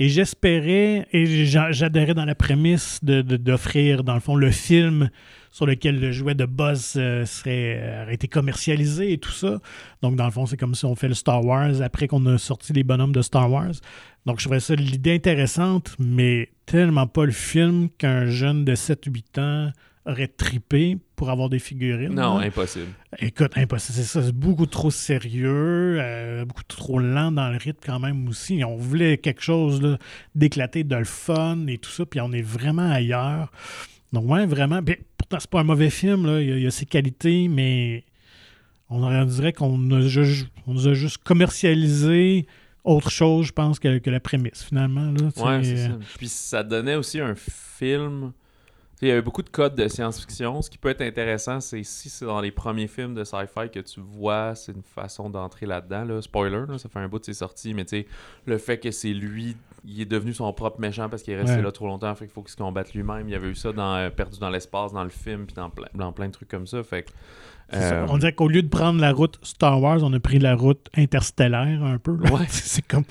Et 0.00 0.08
j'espérais, 0.08 1.08
et 1.12 1.44
j'a- 1.46 1.72
j'adhérais 1.72 2.14
dans 2.14 2.24
la 2.24 2.36
prémisse 2.36 3.00
de- 3.02 3.20
de- 3.20 3.36
d'offrir, 3.36 4.04
dans 4.04 4.14
le 4.14 4.20
fond, 4.20 4.36
le 4.36 4.52
film 4.52 5.10
sur 5.50 5.66
lequel 5.66 5.98
le 5.98 6.12
jouet 6.12 6.34
de 6.36 6.44
Buzz 6.46 6.92
euh, 6.96 7.26
serait, 7.26 7.80
euh, 7.82 8.02
aurait 8.04 8.14
été 8.14 8.28
commercialisé 8.28 9.12
et 9.12 9.18
tout 9.18 9.32
ça. 9.32 9.58
Donc, 10.02 10.14
dans 10.14 10.26
le 10.26 10.30
fond, 10.30 10.46
c'est 10.46 10.56
comme 10.56 10.76
si 10.76 10.84
on 10.84 10.94
fait 10.94 11.08
le 11.08 11.14
Star 11.14 11.44
Wars 11.44 11.82
après 11.82 12.06
qu'on 12.06 12.24
a 12.26 12.38
sorti 12.38 12.72
les 12.72 12.84
bonhommes 12.84 13.12
de 13.12 13.22
Star 13.22 13.50
Wars. 13.50 13.72
Donc, 14.24 14.38
je 14.38 14.44
trouvais 14.44 14.60
ça 14.60 14.76
l'idée 14.76 15.14
intéressante, 15.14 15.96
mais 15.98 16.50
tellement 16.64 17.06
pas 17.08 17.24
le 17.24 17.32
film 17.32 17.88
qu'un 17.98 18.26
jeune 18.26 18.64
de 18.64 18.74
7-8 18.76 19.38
ans 19.40 19.72
aurait 20.06 20.28
tripé 20.28 20.98
pour 21.18 21.30
avoir 21.30 21.48
des 21.48 21.58
figurines. 21.58 22.14
Non, 22.14 22.38
là. 22.38 22.46
impossible. 22.46 22.86
Écoute, 23.18 23.52
impossible. 23.56 23.98
C'est 23.98 24.04
ça, 24.04 24.22
c'est 24.22 24.34
beaucoup 24.34 24.66
trop 24.66 24.92
sérieux, 24.92 25.98
euh, 26.00 26.44
beaucoup 26.44 26.62
trop 26.62 27.00
lent 27.00 27.32
dans 27.32 27.50
le 27.50 27.56
rythme 27.56 27.80
quand 27.84 27.98
même 27.98 28.28
aussi. 28.28 28.62
On 28.64 28.76
voulait 28.76 29.18
quelque 29.18 29.42
chose 29.42 29.82
là, 29.82 29.98
d'éclaté, 30.36 30.84
de 30.84 30.94
le 30.94 31.04
fun 31.04 31.66
et 31.66 31.78
tout 31.78 31.90
ça, 31.90 32.06
puis 32.06 32.20
on 32.20 32.30
est 32.30 32.42
vraiment 32.42 32.88
ailleurs. 32.88 33.50
Donc, 34.12 34.30
ouais, 34.30 34.46
vraiment. 34.46 34.80
Puis, 34.80 34.96
pourtant, 35.16 35.38
c'est 35.40 35.50
pas 35.50 35.58
un 35.60 35.64
mauvais 35.64 35.90
film, 35.90 36.24
là. 36.24 36.40
Il, 36.40 36.48
y 36.48 36.52
a, 36.52 36.56
il 36.56 36.62
y 36.62 36.66
a 36.68 36.70
ses 36.70 36.86
qualités, 36.86 37.48
mais 37.48 38.04
on 38.88 39.24
dirait 39.24 39.52
qu'on 39.52 39.74
a 39.90 40.00
on 40.66 40.74
nous 40.74 40.88
a 40.88 40.94
juste 40.94 41.18
commercialisé 41.18 42.46
autre 42.84 43.10
chose, 43.10 43.46
je 43.46 43.52
pense, 43.52 43.80
que, 43.80 43.98
que 43.98 44.08
la 44.08 44.20
prémisse, 44.20 44.62
finalement. 44.62 45.10
Là, 45.10 45.24
Ouais, 45.36 45.64
c'est 45.64 45.78
euh, 45.78 45.88
ça. 45.88 45.98
Puis 46.16 46.28
ça 46.28 46.62
donnait 46.62 46.94
aussi 46.94 47.18
un 47.18 47.34
film. 47.34 48.32
Il 49.00 49.08
y 49.08 49.10
avait 49.12 49.22
beaucoup 49.22 49.42
de 49.42 49.48
codes 49.48 49.76
de 49.76 49.86
science-fiction. 49.86 50.60
Ce 50.60 50.68
qui 50.68 50.76
peut 50.76 50.88
être 50.88 51.02
intéressant, 51.02 51.60
c'est 51.60 51.84
si 51.84 52.08
c'est 52.08 52.24
dans 52.24 52.40
les 52.40 52.50
premiers 52.50 52.88
films 52.88 53.14
de 53.14 53.22
sci-fi 53.22 53.70
que 53.72 53.78
tu 53.78 54.00
vois, 54.00 54.56
c'est 54.56 54.72
une 54.72 54.82
façon 54.82 55.30
d'entrer 55.30 55.66
là-dedans. 55.66 56.04
Là. 56.04 56.20
Spoiler, 56.20 56.64
là, 56.68 56.78
ça 56.78 56.88
fait 56.88 56.98
un 56.98 57.06
bout 57.06 57.20
de 57.20 57.24
ses 57.24 57.34
sorties, 57.34 57.74
mais 57.74 57.84
tu 57.84 58.00
sais, 58.00 58.06
le 58.46 58.58
fait 58.58 58.78
que 58.78 58.90
c'est 58.90 59.12
lui, 59.12 59.56
il 59.84 60.00
est 60.00 60.04
devenu 60.04 60.34
son 60.34 60.52
propre 60.52 60.80
méchant 60.80 61.08
parce 61.08 61.22
qu'il 61.22 61.34
est 61.34 61.38
resté 61.40 61.56
Ouais. 61.56 61.62
là 61.62 61.70
trop 61.70 61.86
longtemps, 61.86 62.12
fait 62.16 62.24
qu'il 62.24 62.34
faut 62.34 62.42
qu'il 62.42 62.50
se 62.50 62.56
combatte 62.56 62.92
lui-même. 62.92 63.28
Il 63.28 63.32
y 63.32 63.36
avait 63.36 63.48
eu 63.48 63.54
ça 63.54 63.72
dans 63.72 63.94
euh, 63.94 64.10
Perdu 64.10 64.40
dans 64.40 64.50
l'espace, 64.50 64.92
dans 64.92 65.04
le 65.04 65.10
film, 65.10 65.46
puis 65.46 65.54
dans 65.54 65.70
plein, 65.70 65.86
dans 65.94 66.12
plein 66.12 66.26
de 66.26 66.32
trucs 66.32 66.48
comme 66.48 66.66
ça. 66.66 66.82
Fait 66.82 67.04
que, 67.04 67.10
euh, 67.74 68.04
On 68.08 68.18
dirait 68.18 68.32
qu'au 68.32 68.48
lieu 68.48 68.62
de 68.62 68.68
prendre 68.68 69.00
la 69.00 69.12
route 69.12 69.38
Star 69.42 69.80
Wars, 69.80 70.00
on 70.02 70.12
a 70.12 70.18
pris 70.18 70.40
la 70.40 70.56
route 70.56 70.88
interstellaire 70.96 71.84
un 71.84 71.98
peu. 71.98 72.12
Ouais. 72.12 72.46
c'est 72.48 72.82
comme. 72.86 73.04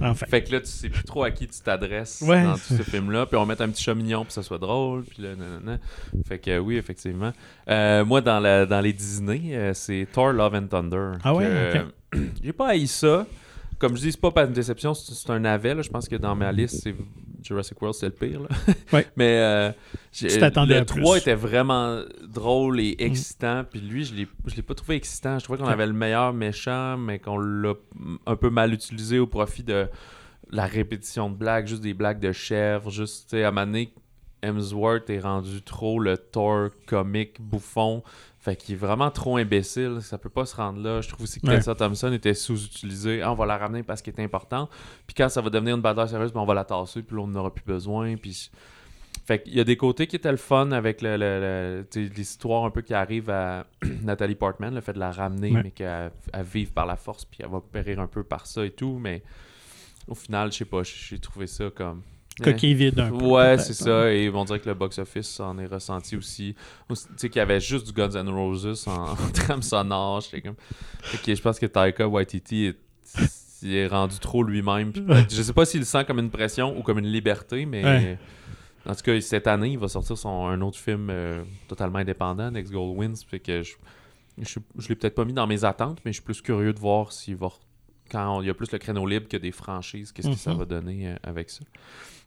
Enfin. 0.00 0.26
Fait 0.26 0.42
que 0.42 0.52
là, 0.52 0.60
tu 0.60 0.66
sais 0.66 0.88
plus 0.88 1.04
trop 1.04 1.24
à 1.24 1.30
qui 1.30 1.46
tu 1.46 1.60
t'adresses 1.60 2.22
Ouais. 2.26 2.42
dans 2.42 2.54
tout 2.54 2.60
ce 2.76 2.82
film-là. 2.82 3.26
Puis 3.26 3.36
on 3.36 3.44
met 3.44 3.60
un 3.60 3.68
petit 3.68 3.82
chat 3.82 3.94
mignon 3.94 4.18
pour 4.20 4.28
que 4.28 4.32
ça 4.32 4.42
soit 4.42 4.58
drôle. 4.58 5.04
Puis 5.04 5.22
là, 5.22 5.36
nanana. 5.36 5.78
Fait 6.26 6.38
que 6.38 6.50
euh, 6.52 6.58
oui, 6.58 6.76
effectivement. 6.76 7.32
Euh, 7.68 8.04
moi, 8.04 8.20
dans, 8.22 8.40
la, 8.40 8.64
dans 8.66 8.80
les 8.80 8.92
Disney, 8.94 9.54
euh, 9.54 9.74
c'est 9.74 10.06
Thor 10.12 10.32
Love 10.32 10.54
and 10.54 10.66
Thunder. 10.68 11.12
Ah 11.22 11.34
ouais, 11.34 11.44
que, 11.44 11.78
ok. 12.18 12.20
J'ai 12.42 12.52
pas 12.52 12.68
haï 12.68 12.86
ça. 12.86 13.26
Comme 13.78 13.96
je 13.96 14.02
dis, 14.02 14.12
c'est 14.12 14.20
pas 14.20 14.30
pas 14.30 14.44
une 14.44 14.52
déception, 14.52 14.94
c'est 14.94 15.12
c'est 15.12 15.30
un 15.30 15.40
navet. 15.40 15.74
là. 15.74 15.82
Je 15.82 15.90
pense 15.90 16.08
que 16.08 16.16
dans 16.16 16.34
ma 16.34 16.50
liste, 16.52 16.80
c'est 16.82 16.94
Jurassic 17.44 17.80
World, 17.80 17.94
c'est 17.98 18.06
le 18.06 18.12
pire. 18.12 18.40
là. 18.40 18.48
Ouais. 18.92 19.06
Mais 19.16 19.38
euh, 19.38 19.70
Tu 20.12 20.26
le 20.74 20.80
à 20.80 20.84
plus. 20.84 21.02
3 21.02 21.18
était 21.18 21.34
vraiment 21.34 22.02
drôle 22.26 22.80
et 22.80 22.96
excitant. 22.98 23.64
Puis 23.70 23.80
lui, 23.80 24.04
je 24.04 24.14
l'ai 24.14 24.28
je 24.46 24.56
l'ai 24.56 24.62
pas 24.62 24.74
trouvé 24.74 24.96
excitant. 24.96 25.38
Je 25.38 25.44
trouvais 25.44 25.58
qu'on 25.58 25.66
Ouais. 25.66 25.72
avait 25.72 25.86
le 25.86 25.92
meilleur 25.92 26.32
méchant, 26.32 26.96
mais 26.96 27.18
qu'on 27.18 27.38
l'a 27.38 27.74
un 28.26 28.36
peu 28.36 28.50
mal 28.50 28.72
utilisé 28.72 29.18
au 29.18 29.26
profit 29.26 29.62
de 29.62 29.86
la 30.50 30.66
répétition 30.66 31.30
de 31.30 31.36
blagues, 31.36 31.66
juste 31.66 31.82
des 31.82 31.94
blagues 31.94 32.20
de 32.20 32.32
chèvre, 32.32 32.90
juste, 32.90 33.30
tu 33.30 33.36
sais, 33.36 33.44
à 33.44 33.50
donné, 33.66 33.92
Hemsworth 34.44 35.08
est 35.10 35.20
rendu 35.20 35.62
trop 35.62 35.98
le 35.98 36.16
Thor 36.16 36.68
comique 36.86 37.40
bouffon, 37.40 38.02
fait 38.38 38.56
qu'il 38.56 38.74
est 38.74 38.78
vraiment 38.78 39.10
trop 39.10 39.36
imbécile, 39.38 39.98
ça 40.02 40.18
peut 40.18 40.28
pas 40.28 40.44
se 40.46 40.54
rendre 40.56 40.80
là. 40.82 41.00
Je 41.00 41.08
trouve 41.08 41.22
aussi 41.22 41.40
que 41.40 41.46
Ouais. 41.46 41.56
Tessa 41.56 41.74
Thompson 41.74 42.12
était 42.12 42.34
sous-utilisée. 42.34 43.22
Ah, 43.22 43.32
on 43.32 43.34
va 43.34 43.46
la 43.46 43.56
ramener 43.56 43.82
parce 43.82 44.02
qu'elle 44.02 44.14
est 44.18 44.22
importante, 44.24 44.70
puis 45.06 45.14
quand 45.14 45.28
ça 45.28 45.40
va 45.40 45.48
devenir 45.50 45.74
une 45.76 45.82
bataille 45.82 46.08
sérieuse, 46.08 46.32
ben, 46.32 46.40
on 46.40 46.44
va 46.46 46.54
la 46.54 46.64
tasser, 46.64 47.02
puis 47.02 47.16
là, 47.16 47.22
on 47.22 47.26
n'aura 47.28 47.52
plus 47.52 47.64
besoin, 47.64 48.16
puis... 48.16 48.50
Fait 49.26 49.40
qu'il 49.42 49.54
y 49.54 49.60
a 49.60 49.64
des 49.64 49.76
côtés 49.78 50.06
qui 50.06 50.16
étaient 50.16 50.30
le 50.30 50.36
fun 50.36 50.72
avec 50.72 51.00
le, 51.00 51.86
l'histoire 51.94 52.64
un 52.64 52.70
peu 52.70 52.82
qui 52.82 52.92
arrive 52.92 53.30
à 53.30 53.64
Nathalie 54.02 54.34
Portman, 54.34 54.74
le 54.74 54.80
fait 54.82 54.92
de 54.92 54.98
la 54.98 55.12
ramener, 55.12 55.52
Ouais. 55.52 55.62
mais 55.62 55.70
qu'elle 55.70 56.10
elle 56.32 56.42
vive 56.44 56.72
par 56.72 56.84
la 56.84 56.96
force, 56.96 57.24
puis 57.24 57.38
elle 57.42 57.48
va 57.48 57.60
périr 57.62 58.00
un 58.00 58.06
peu 58.08 58.22
par 58.24 58.46
ça 58.46 58.66
et 58.66 58.70
tout, 58.72 58.98
mais 59.00 59.22
au 60.08 60.14
final, 60.14 60.52
je 60.52 60.58
sais 60.58 60.64
pas, 60.66 60.82
j'ai 60.82 61.18
trouvé 61.20 61.46
ça 61.46 61.70
comme... 61.74 62.02
Coquille 62.42 62.74
vide 62.74 62.98
un 62.98 63.10
peu. 63.10 63.24
Ouais, 63.24 63.58
c'est 63.58 63.70
hein. 63.82 64.04
ça. 64.06 64.12
Et 64.12 64.28
on 64.28 64.44
dirait 64.44 64.58
que 64.60 64.68
le 64.68 64.74
box-office 64.74 65.38
en 65.40 65.58
est 65.58 65.66
ressenti 65.66 66.16
aussi. 66.16 66.54
Tu 66.88 66.94
sais, 67.16 67.28
qu'il 67.28 67.38
y 67.38 67.42
avait 67.42 67.60
juste 67.60 67.86
du 67.86 67.92
Guns 67.92 68.10
N' 68.14 68.28
Roses 68.28 68.86
en, 68.88 69.14
trame 69.32 69.62
sonore. 69.62 70.22
Comme... 70.42 70.56
Je 71.26 71.40
pense 71.40 71.58
que 71.58 71.66
Taika 71.66 72.08
Waititi 72.08 72.66
est, 72.66 72.78
il 73.62 73.74
est 73.74 73.86
rendu 73.86 74.18
trop 74.18 74.42
lui-même. 74.42 74.92
Je 75.30 75.42
sais 75.42 75.52
pas 75.52 75.64
s'il 75.64 75.80
le 75.80 75.86
sent 75.86 76.04
comme 76.04 76.18
une 76.18 76.30
pression 76.30 76.76
ou 76.76 76.82
comme 76.82 76.98
une 76.98 77.06
liberté, 77.10 77.66
mais... 77.66 77.84
Ouais. 77.84 78.18
En 78.86 78.94
tout 78.94 79.00
cas, 79.02 79.18
cette 79.22 79.46
année, 79.46 79.70
il 79.70 79.78
va 79.78 79.88
sortir 79.88 80.18
son, 80.18 80.46
un 80.46 80.60
autre 80.60 80.78
film 80.78 81.08
euh, 81.10 81.42
totalement 81.68 82.00
indépendant, 82.00 82.50
Next 82.50 82.70
Gold 82.70 82.98
Wins. 82.98 83.16
Fait 83.26 83.38
que 83.40 83.62
je, 83.62 83.76
je, 84.36 84.58
je 84.76 84.88
l'ai 84.90 84.94
peut-être 84.94 85.14
pas 85.14 85.24
mis 85.24 85.32
dans 85.32 85.46
mes 85.46 85.64
attentes, 85.64 86.00
mais 86.04 86.12
je 86.12 86.16
suis 86.16 86.22
plus 86.24 86.42
curieux 86.42 86.72
de 86.74 86.80
voir 86.80 87.10
s'il 87.12 87.36
va... 87.36 87.48
Quand 88.10 88.42
il 88.42 88.46
y 88.46 88.50
a 88.50 88.54
plus 88.54 88.70
le 88.70 88.76
créneau 88.78 89.06
libre 89.06 89.26
que 89.26 89.38
des 89.38 89.52
franchises, 89.52 90.12
qu'est-ce 90.12 90.28
que 90.28 90.36
ça 90.36 90.52
Mhm. 90.52 90.58
va 90.58 90.64
donner 90.66 91.08
euh, 91.08 91.16
avec 91.22 91.48
ça. 91.48 91.60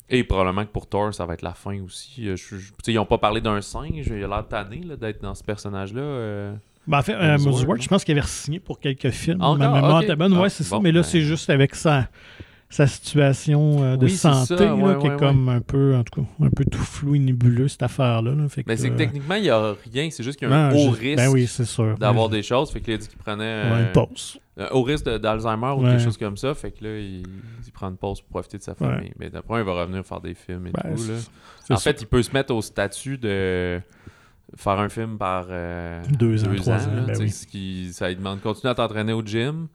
Et 0.09 0.23
probablement 0.23 0.63
que 0.65 0.71
pour 0.71 0.87
Thor, 0.87 1.13
ça 1.13 1.25
va 1.25 1.33
être 1.33 1.41
la 1.41 1.53
fin 1.53 1.81
aussi. 1.81 2.29
Euh, 2.29 2.35
je- 2.37 2.55
je- 2.57 2.71
ils 2.87 2.95
n'ont 2.95 3.05
pas 3.05 3.17
parlé 3.17 3.41
d'un 3.41 3.59
singe. 3.61 4.07
Il 4.07 4.23
a 4.23 4.27
l'air 4.27 4.45
tanné 4.47 4.81
d'être 4.99 5.21
dans 5.21 5.35
ce 5.35 5.43
personnage-là. 5.43 6.01
euh. 6.01 6.53
Ben, 6.87 6.99
en 6.99 7.01
fait, 7.01 7.13
euh, 7.15 7.37
je 7.37 7.87
pense 7.89 8.05
qu'il 8.05 8.17
avait 8.17 8.25
signé 8.27 8.59
pour 8.59 8.79
quelques 8.79 9.09
films. 9.09 9.41
Encore? 9.41 9.57
Ma 9.57 9.69
mémoire 9.73 9.97
Ok. 9.97 10.03
était 10.05 10.15
bonne, 10.15 10.33
Ah, 10.37 10.41
ouais, 10.43 10.49
c'est 10.49 10.63
ça. 10.63 10.79
Mais 10.81 10.93
là, 10.93 11.01
ben. 11.01 11.03
c'est 11.03 11.19
juste 11.21 11.49
avec 11.49 11.75
sa, 11.75 12.07
sa 12.69 12.85
situation 12.85 13.81
euh, 13.81 13.95
de 13.95 14.05
Oui, 14.05 14.11
santé 14.11 14.55
là, 14.57 14.75
ouais, 14.75 14.97
qui 14.99 15.07
est 15.07 15.11
ouais, 15.11 15.17
comme 15.17 15.47
un 15.47 15.61
peu, 15.61 15.95
en 15.95 16.03
tout 16.03 16.21
cas, 16.21 16.27
un 16.45 16.49
peu 16.49 16.65
tout 16.65 16.77
flou 16.79 17.15
et 17.15 17.19
nébuleux, 17.19 17.69
cette 17.69 17.83
affaire-là. 17.83 18.31
là. 18.35 18.49
Fait 18.49 18.63
c'est 18.75 18.89
que 18.89 18.93
euh, 18.93 18.97
techniquement, 18.97 19.35
il 19.35 19.43
n'y 19.43 19.49
a 19.49 19.73
rien. 19.93 20.09
C'est 20.11 20.23
juste 20.23 20.37
qu'il 20.37 20.49
y 20.49 20.51
a 20.51 20.55
un 20.55 20.69
ben, 20.71 20.75
haut 20.77 20.93
je- 20.93 20.99
risque 20.99 21.15
Ben 21.17 21.29
oui, 21.29 21.47
d'avoir 21.97 22.27
Ben, 22.29 22.35
des 22.35 22.43
choses. 22.43 22.69
Fait 22.71 22.81
qu'il 22.81 22.93
a 22.93 22.97
dit 22.97 23.07
qu'il 23.07 23.17
prenait 23.19 23.43
euh, 23.45 23.85
une 23.85 23.91
pause. 23.93 24.37
un 24.57 24.67
haut 24.71 24.83
risque 24.83 25.05
de- 25.05 25.17
d'Alzheimer 25.17 25.73
ou 25.77 25.81
quelque 25.83 26.01
chose 26.03 26.17
comme 26.17 26.35
ça. 26.35 26.53
Fait 26.55 26.71
que 26.71 26.83
là, 26.83 26.99
il, 26.99 27.23
il 27.65 27.71
prend 27.71 27.87
une 27.87 27.95
pause 27.97 28.19
pour 28.19 28.29
profiter 28.31 28.57
de 28.57 28.63
sa 28.63 28.75
famille. 28.75 29.13
Mais 29.17 29.29
d'après, 29.29 29.59
il 29.61 29.65
va 29.65 29.73
revenir 29.81 30.05
faire 30.05 30.19
des 30.19 30.33
films 30.33 30.67
et 30.67 30.71
Ben, 30.71 30.93
tout. 30.93 31.03
Là. 31.07 31.15
En 31.69 31.77
ça. 31.77 31.93
fait, 31.93 32.01
il 32.01 32.07
peut 32.07 32.21
se 32.21 32.31
mettre 32.33 32.53
au 32.53 32.61
statut 32.61 33.17
de 33.17 33.79
faire 34.57 34.79
un 34.79 34.89
film 34.89 35.17
par 35.17 35.45
euh, 35.49 36.01
Deux 36.19 36.43
ans, 36.45 36.53
trois 36.55 36.73
ans, 36.87 36.95
là, 36.95 37.01
ben 37.01 37.07
tu 37.07 37.15
sais, 37.15 37.21
oui. 37.23 37.29
ce 37.31 37.45
qui, 37.47 37.89
ça 37.93 38.07
lui 38.09 38.15
demande 38.15 38.39
continue 38.41 38.71
à 38.71 38.75
t'entraîner 38.75 39.11
au 39.13 39.21
gym, 39.21 39.67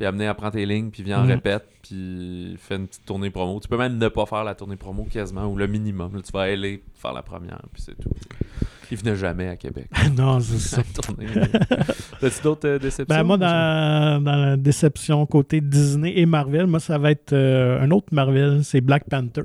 puis 0.00 0.06
amener 0.06 0.26
à 0.28 0.32
prendre 0.32 0.52
tes 0.54 0.64
lignes, 0.64 0.88
puis 0.88 1.02
viens 1.02 1.18
en 1.20 1.24
Mhm. 1.24 1.30
répète, 1.32 1.66
puis 1.82 2.56
fais 2.58 2.76
une 2.76 2.86
petite 2.86 3.04
tournée 3.04 3.28
promo. 3.28 3.60
Tu 3.60 3.68
peux 3.68 3.76
même 3.76 3.98
ne 3.98 4.08
pas 4.08 4.24
faire 4.24 4.44
la 4.44 4.54
tournée 4.54 4.76
promo 4.76 5.04
quasiment, 5.04 5.44
ou 5.46 5.56
le 5.58 5.66
minimum. 5.66 6.14
Là, 6.16 6.22
tu 6.24 6.32
vas 6.32 6.40
aller 6.44 6.82
faire 6.94 7.12
la 7.12 7.20
première, 7.20 7.60
puis 7.70 7.82
c'est 7.82 7.94
tout. 8.00 8.08
Il 8.90 8.96
venait 8.96 9.14
jamais 9.14 9.46
à 9.46 9.56
Québec. 9.56 9.88
non, 10.16 10.40
c'est 10.40 10.58
ça. 10.76 10.82
T'as-tu 12.18 12.42
d'autres 12.42 12.66
euh, 12.66 12.78
déceptions? 12.78 13.14
Ben, 13.14 13.22
moi, 13.24 13.36
dans, 13.36 14.24
dans 14.24 14.36
la 14.36 14.56
déception 14.56 15.24
côté 15.26 15.60
Disney 15.60 16.14
et 16.16 16.24
Marvel, 16.24 16.66
moi, 16.66 16.80
ça 16.80 16.96
va 16.96 17.10
être 17.10 17.34
euh, 17.34 17.82
un 17.82 17.90
autre 17.90 18.08
Marvel, 18.12 18.64
c'est 18.64 18.80
Black 18.80 19.04
Panther. 19.08 19.42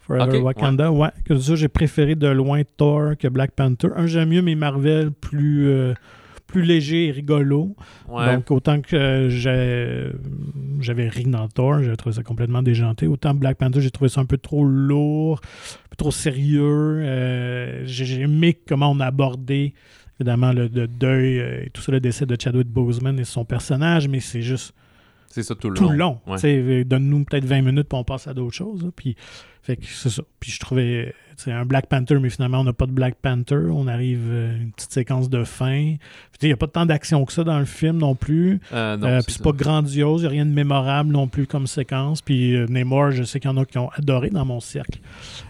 Forever 0.00 0.40
Wakanda, 0.40 0.90
ouais. 0.90 1.10
Que 1.24 1.38
ça, 1.38 1.54
j'ai 1.54 1.68
préféré 1.68 2.16
de 2.16 2.26
loin 2.26 2.62
Thor 2.76 3.12
que 3.16 3.28
Black 3.28 3.52
Panther. 3.52 3.86
Un, 3.94 4.06
j'aime 4.06 4.30
mieux, 4.30 4.42
mais 4.42 4.56
Marvel 4.56 5.12
plus, 5.12 5.68
euh, 5.68 5.94
plus 6.52 6.62
léger 6.62 7.06
et 7.06 7.10
rigolo. 7.10 7.74
Ouais. 8.08 8.34
Donc, 8.34 8.50
autant 8.50 8.80
que 8.82 8.94
euh, 8.94 10.12
j'avais 10.80 11.08
ri 11.08 11.24
dans 11.24 11.48
Thor, 11.48 11.82
j'ai 11.82 11.96
trouvé 11.96 12.14
ça 12.14 12.22
complètement 12.22 12.62
déjanté. 12.62 13.06
Autant 13.06 13.32
Black 13.32 13.56
Panther, 13.56 13.80
j'ai 13.80 13.90
trouvé 13.90 14.10
ça 14.10 14.20
un 14.20 14.26
peu 14.26 14.36
trop 14.36 14.64
lourd, 14.64 15.40
un 15.42 15.88
peu 15.88 15.96
trop 15.96 16.10
sérieux. 16.10 17.00
Euh, 17.02 17.82
j'ai 17.86 18.04
j'ai 18.04 18.20
aimé 18.20 18.58
comment 18.68 18.90
on 18.90 19.00
a 19.00 19.06
abordé, 19.06 19.72
évidemment, 20.20 20.52
le, 20.52 20.68
le 20.68 20.86
deuil 20.86 21.38
euh, 21.40 21.64
et 21.64 21.70
tout 21.70 21.80
ça, 21.80 21.90
le 21.90 22.00
décès 22.00 22.26
de 22.26 22.36
Chadwick 22.38 22.68
Boseman 22.68 23.18
et 23.18 23.24
son 23.24 23.46
personnage, 23.46 24.06
mais 24.08 24.20
c'est 24.20 24.42
juste 24.42 24.74
c'est 25.32 25.42
ça 25.42 25.54
tout 25.56 25.68
le 25.70 25.74
tout 25.76 25.84
long. 25.84 25.90
le 25.90 25.96
long. 25.96 26.20
Ouais. 26.28 26.38
Euh, 26.44 26.84
Donne-nous 26.84 27.24
peut-être 27.24 27.44
20 27.44 27.62
minutes 27.62 27.88
puis 27.88 27.98
on 27.98 28.04
passe 28.04 28.28
à 28.28 28.34
d'autres 28.34 28.54
choses. 28.54 28.84
là. 28.84 28.90
Puis, 28.94 29.16
fait 29.62 29.76
que 29.76 29.84
c'est 29.86 30.10
ça. 30.10 30.22
Puis 30.40 30.50
je 30.50 30.58
trouvais 30.60 31.14
sais, 31.36 31.52
un 31.52 31.64
Black 31.64 31.86
Panther, 31.86 32.18
mais 32.20 32.30
finalement, 32.30 32.60
on 32.60 32.64
n'a 32.64 32.72
pas 32.72 32.86
de 32.86 32.90
Black 32.92 33.14
Panther. 33.22 33.68
On 33.70 33.86
arrive 33.86 34.26
euh, 34.28 34.56
une 34.60 34.72
petite 34.72 34.92
séquence 34.92 35.30
de 35.30 35.44
fin. 35.44 35.94
Il 36.42 36.46
n'y 36.48 36.52
a 36.52 36.56
pas 36.56 36.66
tant 36.66 36.84
d'action 36.84 37.24
que 37.24 37.32
ça 37.32 37.44
dans 37.44 37.58
le 37.60 37.64
film 37.64 37.98
non 37.98 38.16
plus. 38.16 38.58
Euh, 38.72 38.96
non, 38.96 39.06
Euh, 39.06 39.20
c'est 39.20 39.26
puis 39.26 39.34
c'est 39.36 39.42
pas 39.44 39.52
grandiose, 39.52 40.22
il 40.22 40.24
n'y 40.24 40.26
a 40.26 40.30
rien 40.30 40.46
de 40.46 40.50
mémorable 40.50 41.12
non 41.12 41.28
plus 41.28 41.46
comme 41.46 41.68
séquence. 41.68 42.20
Puis 42.22 42.56
euh, 42.56 42.66
Namor, 42.68 43.12
je 43.12 43.22
sais 43.22 43.38
qu'il 43.38 43.48
y 43.50 43.54
en 43.54 43.56
a 43.56 43.64
qui 43.64 43.78
ont 43.78 43.90
adoré 43.90 44.30
dans 44.30 44.44
mon 44.44 44.58
cercle 44.58 44.98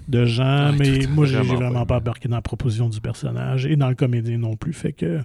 de 0.08 0.26
gens, 0.26 0.72
Ouais, 0.72 0.76
mais 0.78 0.98
tout- 0.98 1.10
moi, 1.10 1.24
j'ai 1.24 1.36
vraiment 1.38 1.54
vraiment 1.56 1.86
pas 1.86 1.96
embarqué 1.96 2.28
dans 2.28 2.36
la 2.36 2.42
proposition 2.42 2.90
du 2.90 3.00
personnage 3.00 3.64
et 3.64 3.76
dans 3.76 3.88
le 3.88 3.94
comédien 3.94 4.36
non 4.36 4.56
plus. 4.56 4.74
Fait 4.74 4.92
que. 4.92 5.20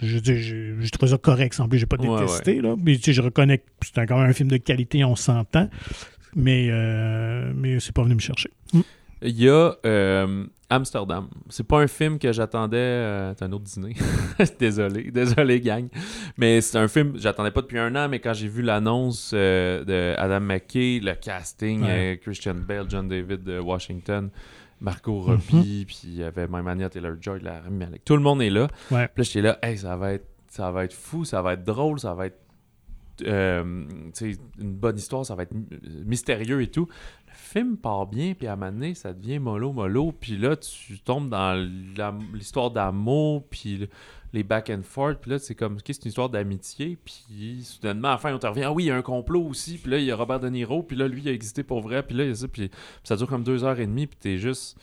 Je 0.00 0.90
trouvé 0.90 1.10
ça 1.10 1.18
correct, 1.18 1.54
sans 1.54 1.68
plus, 1.68 1.78
j'ai 1.78 1.86
pas 1.86 1.96
Ouais, 1.96 2.20
détesté, 2.20 2.60
là, 2.60 2.74
mais 2.82 2.96
tu 2.96 3.02
sais, 3.02 3.12
je 3.12 3.22
reconnais 3.22 3.58
que 3.58 3.64
c'est 3.82 4.06
quand 4.06 4.18
même 4.20 4.30
un 4.30 4.32
film 4.32 4.48
de 4.50 4.56
qualité, 4.58 5.04
on 5.04 5.16
s'entend, 5.16 5.68
mais, 6.36 6.68
euh, 6.70 7.52
mais 7.54 7.80
c'est 7.80 7.92
pas 7.94 8.02
venu 8.02 8.14
me 8.14 8.20
chercher. 8.20 8.50
Il 9.20 9.36
y 9.36 9.48
a 9.48 9.74
euh, 9.84 10.44
Amsterdam. 10.70 11.26
C'est 11.48 11.66
pas 11.66 11.80
un 11.80 11.88
film 11.88 12.20
que 12.20 12.30
j'attendais. 12.32 12.76
euh, 12.76 13.34
c'est 13.36 13.44
un 13.46 13.50
autre 13.50 13.64
dîner. 13.64 13.96
désolé, 14.60 15.10
désolé, 15.10 15.60
gang. 15.60 15.88
Mais 16.36 16.60
c'est 16.60 16.78
un 16.78 16.86
film, 16.86 17.14
j'attendais 17.16 17.50
pas 17.50 17.62
depuis 17.62 17.80
un 17.80 17.96
an, 17.96 18.08
mais 18.08 18.20
quand 18.20 18.32
j'ai 18.34 18.46
vu 18.46 18.62
l'annonce 18.62 19.32
euh, 19.34 19.84
de 19.84 20.14
Adam 20.16 20.38
McKay, 20.38 21.00
le 21.02 21.14
casting, 21.14 21.82
Ouais. 21.82 22.12
euh, 22.14 22.16
Christian 22.22 22.54
Bale, 22.54 22.86
John 22.88 23.08
David 23.08 23.42
de 23.42 23.58
Washington, 23.58 24.30
Margot 24.80 25.20
Mhm. 25.20 25.26
Robbie, 25.30 25.84
puis 25.86 26.00
il 26.04 26.14
y 26.16 26.22
avait 26.22 26.46
même 26.48 26.66
Anya 26.68 26.88
Taylor-Joy, 26.88 27.40
la 27.42 27.60
Malek. 27.68 28.04
Tout 28.04 28.16
le 28.16 28.22
monde 28.22 28.42
est 28.42 28.50
là. 28.50 28.68
Ouais. 28.90 29.08
Puis 29.08 29.18
là, 29.18 29.22
j'étais 29.24 29.42
là, 29.42 29.58
hey, 29.62 29.76
ça 29.78 29.96
va 29.96 30.12
être, 30.12 30.26
ça 30.48 30.70
va 30.70 30.84
être 30.84 30.94
fou, 30.94 31.24
ça 31.24 31.42
va 31.42 31.54
être 31.54 31.64
drôle, 31.64 31.98
ça 32.00 32.14
va 32.14 32.26
être 32.26 32.38
euh, 33.26 33.84
une 34.60 34.72
bonne 34.74 34.96
histoire, 34.96 35.26
ça 35.26 35.34
va 35.34 35.42
être 35.42 35.52
my- 35.52 35.66
mystérieux 36.06 36.62
et 36.62 36.68
tout. 36.68 36.86
Le 37.26 37.32
film 37.34 37.76
part 37.76 38.06
bien, 38.06 38.34
puis 38.34 38.46
à 38.46 38.52
un 38.52 38.56
moment 38.56 38.70
donné, 38.70 38.94
ça 38.94 39.12
devient 39.12 39.40
mollo 39.40 39.72
mollo, 39.72 40.12
puis 40.12 40.36
là, 40.38 40.54
tu 40.56 41.00
tombes 41.00 41.28
dans 41.28 41.52
l'histoire 42.32 42.70
d'amour, 42.70 43.44
puis 43.50 43.88
les 44.32 44.42
back 44.42 44.70
and 44.70 44.82
forth, 44.82 45.18
puis 45.22 45.30
là, 45.30 45.38
c'est 45.38 45.54
comme, 45.54 45.74
ok, 45.74 45.82
c'est 45.86 46.02
une 46.04 46.08
histoire 46.08 46.28
d'amitié, 46.28 46.98
puis 47.02 47.62
soudainement, 47.64 48.08
à 48.08 48.12
la 48.12 48.18
fin, 48.18 48.34
on 48.34 48.38
te 48.38 48.46
revient, 48.46 48.64
ah 48.64 48.72
oui, 48.72 48.84
il 48.84 48.86
y 48.88 48.90
a 48.90 48.96
un 48.96 49.02
complot 49.02 49.42
aussi, 49.46 49.78
puis 49.78 49.90
là, 49.90 49.98
il 49.98 50.04
y 50.04 50.10
a 50.10 50.16
Robert 50.16 50.40
De 50.40 50.48
Niro, 50.48 50.82
puis 50.82 50.96
là, 50.96 51.08
lui, 51.08 51.22
il 51.22 51.28
a 51.28 51.32
existé 51.32 51.62
pour 51.62 51.80
vrai, 51.80 52.02
puis 52.02 52.16
là, 52.16 52.24
il 52.24 52.28
y 52.28 52.32
a 52.32 52.34
ça, 52.34 52.48
puis 52.48 52.70
ça 53.04 53.16
dure 53.16 53.26
comme 53.26 53.42
deux 53.44 53.64
heures 53.64 53.78
et 53.80 53.86
demie, 53.86 54.06
puis 54.06 54.18
t'es 54.20 54.38
juste... 54.38 54.76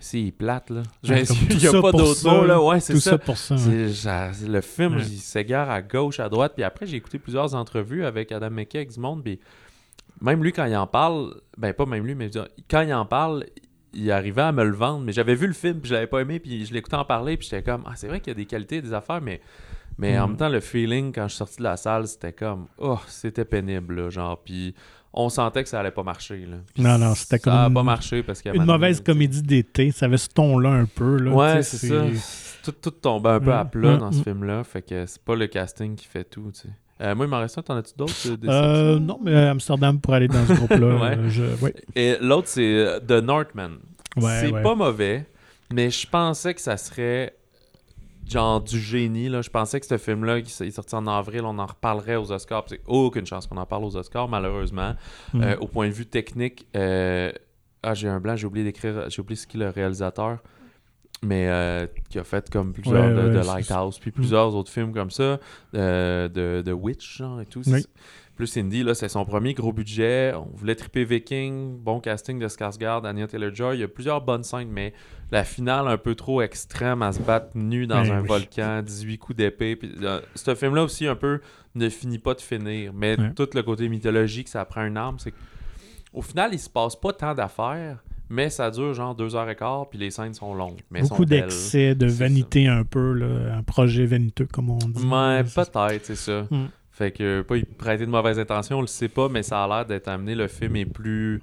C'est 0.00 0.30
plate, 0.30 0.70
là. 0.70 0.84
Ouais, 1.08 1.24
Il 1.50 1.56
n'y 1.56 1.66
a 1.66 1.72
pas 1.82 1.90
ça, 2.14 2.30
mots, 2.30 2.44
là. 2.44 2.62
Ouais, 2.62 2.78
c'est 2.78 2.92
Tout 2.92 3.00
ça. 3.00 3.10
ça 3.10 3.18
pour 3.18 3.36
ça. 3.36 3.56
le 3.56 4.60
film, 4.60 4.94
Ouais. 4.94 5.02
il 5.02 5.18
s'égare 5.18 5.68
à 5.70 5.82
gauche, 5.82 6.20
à 6.20 6.28
droite. 6.28 6.52
Puis 6.54 6.62
après, 6.62 6.86
j'ai 6.86 6.96
écouté 6.98 7.18
plusieurs 7.18 7.52
entrevues 7.56 8.04
avec 8.04 8.30
Adam 8.30 8.48
McKay, 8.50 8.78
avec 8.78 8.92
du 8.92 9.00
monde. 9.00 9.24
Puis 9.24 9.40
même 10.20 10.40
lui, 10.44 10.52
quand 10.52 10.66
il 10.66 10.76
en 10.76 10.86
parle, 10.86 11.34
ben 11.56 11.72
pas 11.72 11.84
même 11.84 12.06
lui, 12.06 12.14
mais 12.14 12.30
quand 12.70 12.82
il 12.82 12.94
en 12.94 13.06
parle, 13.06 13.44
il 13.92 14.10
arrivait 14.10 14.42
à 14.42 14.52
me 14.52 14.64
le 14.64 14.72
vendre. 14.74 15.04
Mais 15.04 15.12
j'avais 15.12 15.34
vu 15.34 15.46
le 15.46 15.52
film, 15.52 15.80
puis 15.80 15.88
je 15.88 15.94
l'avais 15.94 16.06
pas 16.06 16.20
aimé. 16.20 16.38
Puis 16.38 16.66
je 16.66 16.72
l'écoutais 16.74 16.96
en 16.96 17.04
parler, 17.04 17.36
puis 17.36 17.48
j'étais 17.50 17.62
comme, 17.62 17.82
ah, 17.86 17.92
c'est 17.96 18.08
vrai 18.08 18.20
qu'il 18.20 18.28
y 18.30 18.32
a 18.32 18.34
des 18.34 18.46
qualités, 18.46 18.80
des 18.82 18.92
affaires, 18.94 19.20
mais. 19.20 19.40
Mais 20.00 20.16
en 20.18 20.26
Mm. 20.26 20.30
même 20.30 20.36
temps, 20.36 20.48
le 20.48 20.60
feeling, 20.60 21.12
quand 21.12 21.24
je 21.24 21.28
suis 21.30 21.38
sorti 21.38 21.56
de 21.58 21.64
la 21.64 21.76
salle, 21.76 22.06
c'était 22.06 22.32
comme, 22.32 22.66
oh, 22.78 23.00
c'était 23.08 23.44
pénible, 23.44 23.96
là, 24.02 24.10
genre. 24.10 24.38
Puis 24.40 24.72
on 25.12 25.28
sentait 25.28 25.64
que 25.64 25.68
ça 25.68 25.80
allait 25.80 25.90
pas 25.90 26.04
marcher, 26.04 26.46
là. 26.46 26.58
Puis 26.72 26.82
Non, 26.84 26.98
non, 26.98 27.14
c'était 27.16 27.40
comme 27.40 27.52
Ça 27.52 27.64
a 27.64 27.66
une- 27.68 27.74
pas 27.74 27.82
marché 27.82 28.22
parce 28.22 28.40
qu'il 28.40 28.54
Une 28.54 28.64
mauvaise 28.64 29.00
comédie 29.00 29.42
d'été, 29.42 29.90
ça 29.90 30.06
avait 30.06 30.18
ce 30.18 30.28
ton-là 30.28 30.70
un 30.70 30.84
peu. 30.84 31.16
Là, 31.18 31.32
Ouais, 31.32 31.62
c'est 31.64 31.88
ça. 31.88 32.04
Tout, 32.62 32.72
tout 32.72 32.90
tombait 32.92 33.30
un 33.30 33.40
peu 33.40 33.52
à 33.52 33.64
Mm, 33.64 33.70
plat 33.70 33.96
mm, 33.96 33.98
dans 33.98 34.12
ce 34.12 34.22
film-là. 34.22 34.62
Fait 34.62 34.82
que 34.82 35.04
c'est 35.06 35.22
pas 35.22 35.34
le 35.34 35.46
casting 35.48 35.96
qui 35.96 36.06
fait 36.06 36.24
tout, 36.24 36.50
tu 36.54 36.60
sais. 36.60 36.68
Euh, 37.00 37.14
moi, 37.14 37.26
il 37.26 37.28
m'en 37.28 37.38
reste 37.38 37.58
un. 37.58 37.62
T'en 37.62 37.76
as-tu 37.76 37.94
d'autres 37.96 38.12
euh? 38.26 38.36
Euh, 38.48 38.98
non, 38.98 39.18
mais 39.22 39.34
Amsterdam 39.34 40.00
pour 40.00 40.14
aller 40.14 40.28
dans 40.28 40.44
ce 40.46 40.52
groupe-là. 40.54 40.78
Ouais. 40.98 41.16
euh, 41.16 41.28
je- 41.28 41.64
ouais. 41.64 41.74
Et 41.94 42.16
l'autre, 42.20 42.48
c'est 42.48 43.00
The 43.06 43.22
Northman. 43.22 43.78
Ouais, 44.16 44.40
c'est 44.40 44.52
ouais. 44.52 44.62
pas 44.62 44.74
mauvais, 44.74 45.26
mais 45.72 45.90
je 45.90 46.08
pensais 46.08 46.54
que 46.54 46.60
ça 46.60 46.76
serait 46.76 47.36
genre 48.26 48.60
du 48.60 48.80
génie. 48.80 49.28
Là. 49.28 49.42
Je 49.42 49.50
pensais 49.50 49.78
que 49.80 49.86
ce 49.86 49.96
film-là, 49.96 50.40
qui 50.40 50.50
est 50.62 50.70
sorti 50.70 50.94
en 50.94 51.06
avril, 51.06 51.42
on 51.44 51.58
en 51.58 51.66
reparlerait 51.66 52.16
aux 52.16 52.32
Oscars. 52.32 52.64
C'est 52.68 52.80
aucune 52.86 53.26
chance 53.26 53.46
qu'on 53.46 53.56
en 53.56 53.66
parle 53.66 53.84
aux 53.84 53.96
Oscars, 53.96 54.28
malheureusement. 54.28 54.94
Mm. 55.32 55.42
Euh, 55.42 55.56
au 55.60 55.66
point 55.68 55.86
de 55.86 55.92
vue 55.92 56.06
technique, 56.06 56.66
ah, 56.74 57.94
j'ai 57.94 58.08
un 58.08 58.18
blanc, 58.20 58.34
j'ai 58.36 58.46
oublié 58.46 58.64
d'écrire, 58.64 59.08
j'ai 59.08 59.20
oublié 59.20 59.36
ce 59.36 59.46
qui 59.46 59.56
est 59.56 59.60
le 59.60 59.70
réalisateur, 59.70 60.38
mais 61.22 61.48
euh, 61.48 61.86
qui 62.08 62.18
a 62.18 62.24
fait 62.24 62.48
comme 62.50 62.72
plusieurs 62.72 62.94
Ouais, 63.06 63.10
de, 63.14 63.28
ouais, 63.28 63.34
de 63.34 63.42
c'est- 63.42 63.48
Lighthouse, 63.48 63.98
puis 63.98 64.10
plusieurs 64.10 64.54
autres 64.54 64.70
films 64.70 64.92
comme 64.92 65.10
ça, 65.10 65.38
euh, 65.74 66.28
de, 66.28 66.62
de 66.64 66.72
Witch, 66.72 67.18
genre 67.18 67.40
et 67.40 67.46
tout. 67.46 67.62
Oui. 67.66 67.84
Plus 68.36 68.56
Indy, 68.56 68.84
là, 68.84 68.94
c'est 68.94 69.08
son 69.08 69.24
premier 69.24 69.52
gros 69.52 69.72
budget. 69.72 70.32
On 70.36 70.48
voulait 70.56 70.76
triper 70.76 71.04
Viking, 71.04 71.76
bon 71.82 71.98
casting 71.98 72.38
de 72.38 72.46
Skarsgård, 72.46 73.04
Anya 73.04 73.26
Taylor-Joy. 73.26 73.78
Il 73.78 73.80
y 73.80 73.82
a 73.82 73.88
plusieurs 73.88 74.20
bonnes 74.20 74.44
scènes, 74.44 74.68
mais 74.70 74.92
la 75.32 75.42
finale 75.42 75.88
un 75.88 75.96
peu 75.98 76.14
trop 76.14 76.40
extrême 76.40 77.02
à 77.02 77.10
se 77.12 77.20
battre 77.20 77.48
nu 77.56 77.88
dans 77.88 78.12
un 78.12 78.20
oui. 78.20 78.28
volcan, 78.28 78.80
18 78.82 79.18
coups 79.18 79.38
d'épée. 79.38 79.74
Puis, 79.74 79.90
euh, 80.02 80.20
ce 80.36 80.54
film-là 80.54 80.84
aussi 80.84 81.08
un 81.08 81.16
peu 81.16 81.40
ne 81.74 81.88
finit 81.88 82.20
pas 82.20 82.34
de 82.34 82.40
finir, 82.40 82.92
mais 82.94 83.18
Ouais. 83.18 83.32
tout 83.34 83.48
le 83.54 83.62
côté 83.64 83.88
mythologique, 83.88 84.46
ça 84.46 84.64
prend 84.64 84.84
une 84.84 84.96
arme, 84.96 85.18
c'est 85.18 85.34
au 86.14 86.22
final, 86.22 86.50
il 86.52 86.60
se 86.60 86.70
passe 86.70 86.94
pas 86.94 87.12
tant 87.12 87.34
d'affaires, 87.34 87.98
mais 88.30 88.50
ça 88.50 88.70
dure 88.70 88.94
genre 88.94 89.14
deux 89.14 89.34
heures 89.36 89.48
et 89.48 89.56
quart, 89.56 89.88
puis 89.88 89.98
les 89.98 90.10
scènes 90.10 90.34
sont 90.34 90.54
longues. 90.54 90.80
Mais 90.90 91.02
Beaucoup 91.02 91.24
d'excès, 91.24 91.94
de 91.94 92.08
ça. 92.08 92.24
vanité 92.24 92.66
un 92.68 92.84
peu, 92.84 93.12
là, 93.12 93.54
un 93.56 93.62
projet 93.62 94.06
vaniteux, 94.06 94.46
comme 94.52 94.70
on 94.70 94.76
dit. 94.78 95.04
C'est- 95.46 95.70
peut-être, 95.70 96.04
c'est 96.06 96.16
ça. 96.16 96.46
Mm. 96.50 96.66
Fait 96.90 97.12
que 97.12 97.42
pas 97.42 97.54
prêter 97.78 98.06
de 98.06 98.10
mauvaises 98.10 98.38
intentions, 98.38 98.78
on 98.78 98.80
le 98.80 98.86
sait 98.88 99.08
pas, 99.08 99.28
mais 99.28 99.42
ça 99.42 99.62
a 99.62 99.68
l'air 99.68 99.86
d'être 99.86 100.08
amené. 100.08 100.34
Le 100.34 100.48
film 100.48 100.74
est 100.76 100.84
plus. 100.84 101.40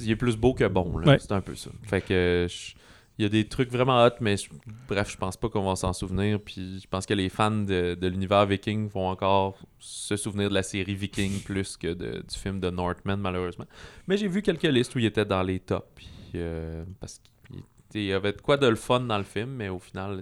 Il 0.00 0.10
est 0.10 0.16
plus 0.16 0.36
beau 0.36 0.52
que 0.54 0.64
bon, 0.68 0.98
là. 0.98 1.12
Ouais. 1.12 1.18
C'est 1.18 1.32
un 1.32 1.40
peu 1.40 1.54
ça. 1.54 1.70
Fait 1.84 2.00
que. 2.00 2.46
je- 2.48 2.74
Il 3.18 3.22
y 3.22 3.26
a 3.26 3.28
des 3.28 3.46
trucs 3.46 3.70
vraiment 3.70 4.04
hot, 4.04 4.10
mais 4.20 4.36
je- 4.36 4.48
bref, 4.88 5.08
je 5.10 5.16
pense 5.16 5.36
pas 5.36 5.48
qu'on 5.48 5.62
va 5.64 5.76
s'en 5.76 5.92
souvenir. 5.92 6.40
Puis 6.40 6.80
je 6.82 6.88
pense 6.88 7.06
que 7.06 7.14
les 7.14 7.28
fans 7.28 7.50
de, 7.50 7.94
de 7.94 8.06
l'univers 8.08 8.44
Viking 8.46 8.88
vont 8.88 9.08
encore 9.08 9.56
se 9.78 10.16
souvenir 10.16 10.48
de 10.48 10.54
la 10.54 10.64
série 10.64 10.94
Viking 10.96 11.40
plus 11.44 11.76
que 11.76 11.94
de- 11.94 12.24
du 12.28 12.36
film 12.36 12.58
de 12.58 12.70
Northman, 12.70 13.16
malheureusement. 13.18 13.66
Mais 14.08 14.16
j'ai 14.16 14.26
vu 14.28 14.42
quelques 14.42 14.64
listes 14.64 14.94
où 14.96 14.98
il 14.98 15.04
était 15.04 15.24
dans 15.24 15.42
les 15.42 15.60
tops. 15.60 15.86
Puis, 15.94 16.08
euh, 16.34 16.84
parce 16.98 17.20
qu'il 17.92 18.04
y 18.04 18.12
avait 18.12 18.32
de 18.32 18.40
quoi 18.40 18.56
de 18.56 18.66
le 18.66 18.74
fun 18.76 19.00
dans 19.00 19.18
le 19.18 19.22
film, 19.24 19.50
mais 19.50 19.68
au 19.68 19.78
final, 19.78 20.20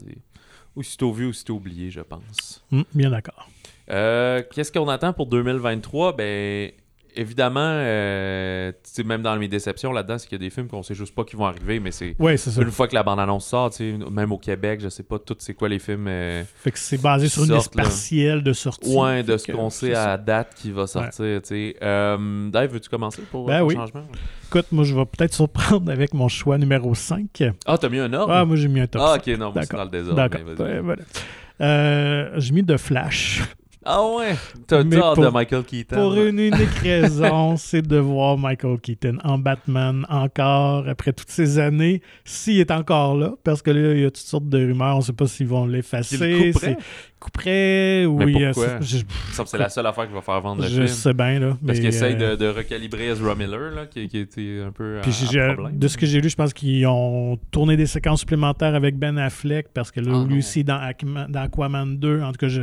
aussitôt 0.76 1.12
vu, 1.12 1.26
aussitôt 1.26 1.54
oublié, 1.54 1.90
je 1.90 2.00
pense. 2.02 2.62
Mm, 2.70 2.82
bien 2.94 3.10
d'accord. 3.10 3.48
Euh, 3.90 4.42
Qu'est-ce 4.52 4.70
qu'on 4.70 4.88
attend 4.88 5.12
pour 5.14 5.26
2023? 5.26 6.14
Ben, 6.14 6.70
évidemment, 7.16 7.60
euh, 7.64 8.72
même 9.04 9.22
dans 9.22 9.36
mes 9.36 9.48
déceptions 9.48 9.92
là-dedans, 9.92 10.18
c'est 10.18 10.26
qu'il 10.28 10.36
y 10.40 10.40
a 10.42 10.44
des 10.46 10.50
films 10.50 10.68
qu'on 10.68 10.82
sait 10.82 10.94
juste 10.94 11.14
pas 11.14 11.24
qui 11.24 11.36
vont 11.36 11.46
arriver, 11.46 11.80
mais 11.80 11.90
c'est 11.90 12.14
Ouais, 12.18 12.36
une 12.36 12.70
fois 12.70 12.88
que 12.88 12.94
la 12.94 13.02
bande-annonce 13.02 13.46
sort, 13.46 13.70
même 14.10 14.32
au 14.32 14.38
Québec, 14.38 14.80
je 14.82 14.88
sais 14.88 15.02
pas 15.02 15.18
tout 15.18 15.36
c'est 15.38 15.54
quoi 15.54 15.68
les 15.68 15.78
films. 15.78 16.06
euh, 16.08 16.42
Fait 16.56 16.70
que 16.70 16.78
c'est 16.78 17.00
basé 17.00 17.28
sur 17.28 17.44
une 17.44 17.54
liste 17.54 17.74
partielle 17.74 18.42
de 18.42 18.52
sortie. 18.52 18.96
Ouais, 18.96 19.22
de 19.22 19.36
ce 19.36 19.50
qu'on 19.50 19.70
sait 19.70 19.94
à 19.94 20.16
date 20.16 20.54
qui 20.56 20.70
va 20.70 20.86
sortir, 20.86 21.40
tu 21.42 21.48
sais. 21.48 21.76
Euh, 21.82 22.48
Dave, 22.50 22.72
veux-tu 22.72 22.88
commencer 22.88 23.22
pour 23.30 23.46
Ben 23.46 23.62
oui. 23.62 23.74
changement? 23.74 24.02
Écoute, 24.48 24.66
moi, 24.72 24.84
je 24.84 24.94
vais 24.94 25.04
peut-être 25.06 25.32
surprendre 25.34 25.90
avec 25.90 26.12
mon 26.14 26.28
choix 26.28 26.58
numéro 26.58 26.94
5. 26.94 27.42
Ah, 27.66 27.78
t'as 27.78 27.88
mis 27.88 27.98
un 27.98 28.12
ordre? 28.12 28.32
Ah, 28.32 28.44
moi, 28.44 28.56
j'ai 28.56 28.68
mis 28.68 28.80
un 28.80 28.86
top 28.86 29.02
Ah, 29.04 29.14
5. 29.14 29.28
ok, 29.32 29.38
non, 29.38 29.52
c'est 29.54 29.72
dans 29.72 29.84
le 29.84 29.90
désordre. 29.90 30.16
D'accord. 30.28 30.40
Ouais, 30.66 30.80
voilà. 30.80 32.38
J'ai 32.38 32.52
mis 32.52 32.62
de 32.62 32.76
Flash. 32.76 33.42
Ah 33.84 34.00
ouais, 34.16 34.34
t'as 34.66 34.84
tort 34.84 35.16
de 35.16 35.28
Michael 35.28 35.64
Keaton. 35.64 35.96
Pour 35.96 36.14
une 36.14 36.38
unique 36.38 36.74
raison, 36.82 37.56
c'est 37.56 37.82
de 37.82 37.96
voir 37.98 38.38
Michael 38.38 38.78
Keaton 38.80 39.18
en 39.24 39.38
Batman 39.38 40.06
encore 40.08 40.86
après 40.88 41.12
toutes 41.12 41.30
ces 41.30 41.58
années, 41.58 42.00
s'il 42.24 42.60
est 42.60 42.70
encore 42.70 43.16
là, 43.16 43.32
parce 43.42 43.60
que 43.62 43.70
là, 43.70 43.92
il 43.94 44.00
y 44.00 44.04
a 44.04 44.10
toutes 44.10 44.18
sortes 44.18 44.48
de 44.48 44.58
rumeurs, 44.58 44.94
on 44.94 44.98
ne 44.98 45.02
sait 45.04 45.12
pas 45.12 45.26
s'ils 45.26 45.48
vont 45.48 45.66
l'effacer. 45.66 46.16
Il 46.16 46.52
le 46.68 46.76
couperait? 47.18 48.06
ou 48.06 48.20
a- 48.20 48.26
pourquoi? 48.52 48.80
je, 48.80 48.98
c'est 49.46 49.58
la 49.58 49.68
seule 49.68 49.86
affaire 49.86 50.08
qui 50.08 50.14
va 50.14 50.20
faire 50.22 50.40
vendre 50.40 50.62
le 50.62 50.68
je 50.68 50.74
film. 50.74 50.86
sais 50.88 51.14
bien, 51.14 51.38
là. 51.38 51.48
Parce 51.50 51.60
mais, 51.62 51.74
qu'il 51.74 51.86
essaye 51.86 52.14
euh, 52.20 52.36
de, 52.36 52.44
de 52.44 52.48
recalibrer 52.48 53.08
Ezra 53.08 53.34
Miller, 53.34 53.72
là, 53.74 53.86
qui, 53.86 54.08
qui 54.08 54.18
était 54.18 54.60
un 54.66 54.72
peu 54.72 54.98
Puis 55.02 55.38
à 55.38 55.52
problème. 55.54 55.78
de 55.78 55.88
ce 55.88 55.96
que 55.96 56.06
j'ai 56.06 56.20
lu, 56.20 56.28
je 56.28 56.36
pense 56.36 56.52
qu'ils 56.52 56.86
ont 56.86 57.38
tourné 57.50 57.76
des 57.76 57.86
séquences 57.86 58.20
supplémentaires 58.20 58.74
avec 58.74 58.96
Ben 58.96 59.18
Affleck 59.18 59.68
parce 59.72 59.90
que 59.90 60.00
là, 60.00 60.12
Ah, 60.22 60.26
lui 60.28 60.38
aussi 60.38 60.64
dans, 60.64 60.78
Aquaman- 60.78 61.28
dans 61.30 61.42
Aquaman 61.42 61.96
2, 61.98 62.22
en 62.22 62.32
tout 62.32 62.38
cas, 62.38 62.48
je- 62.48 62.62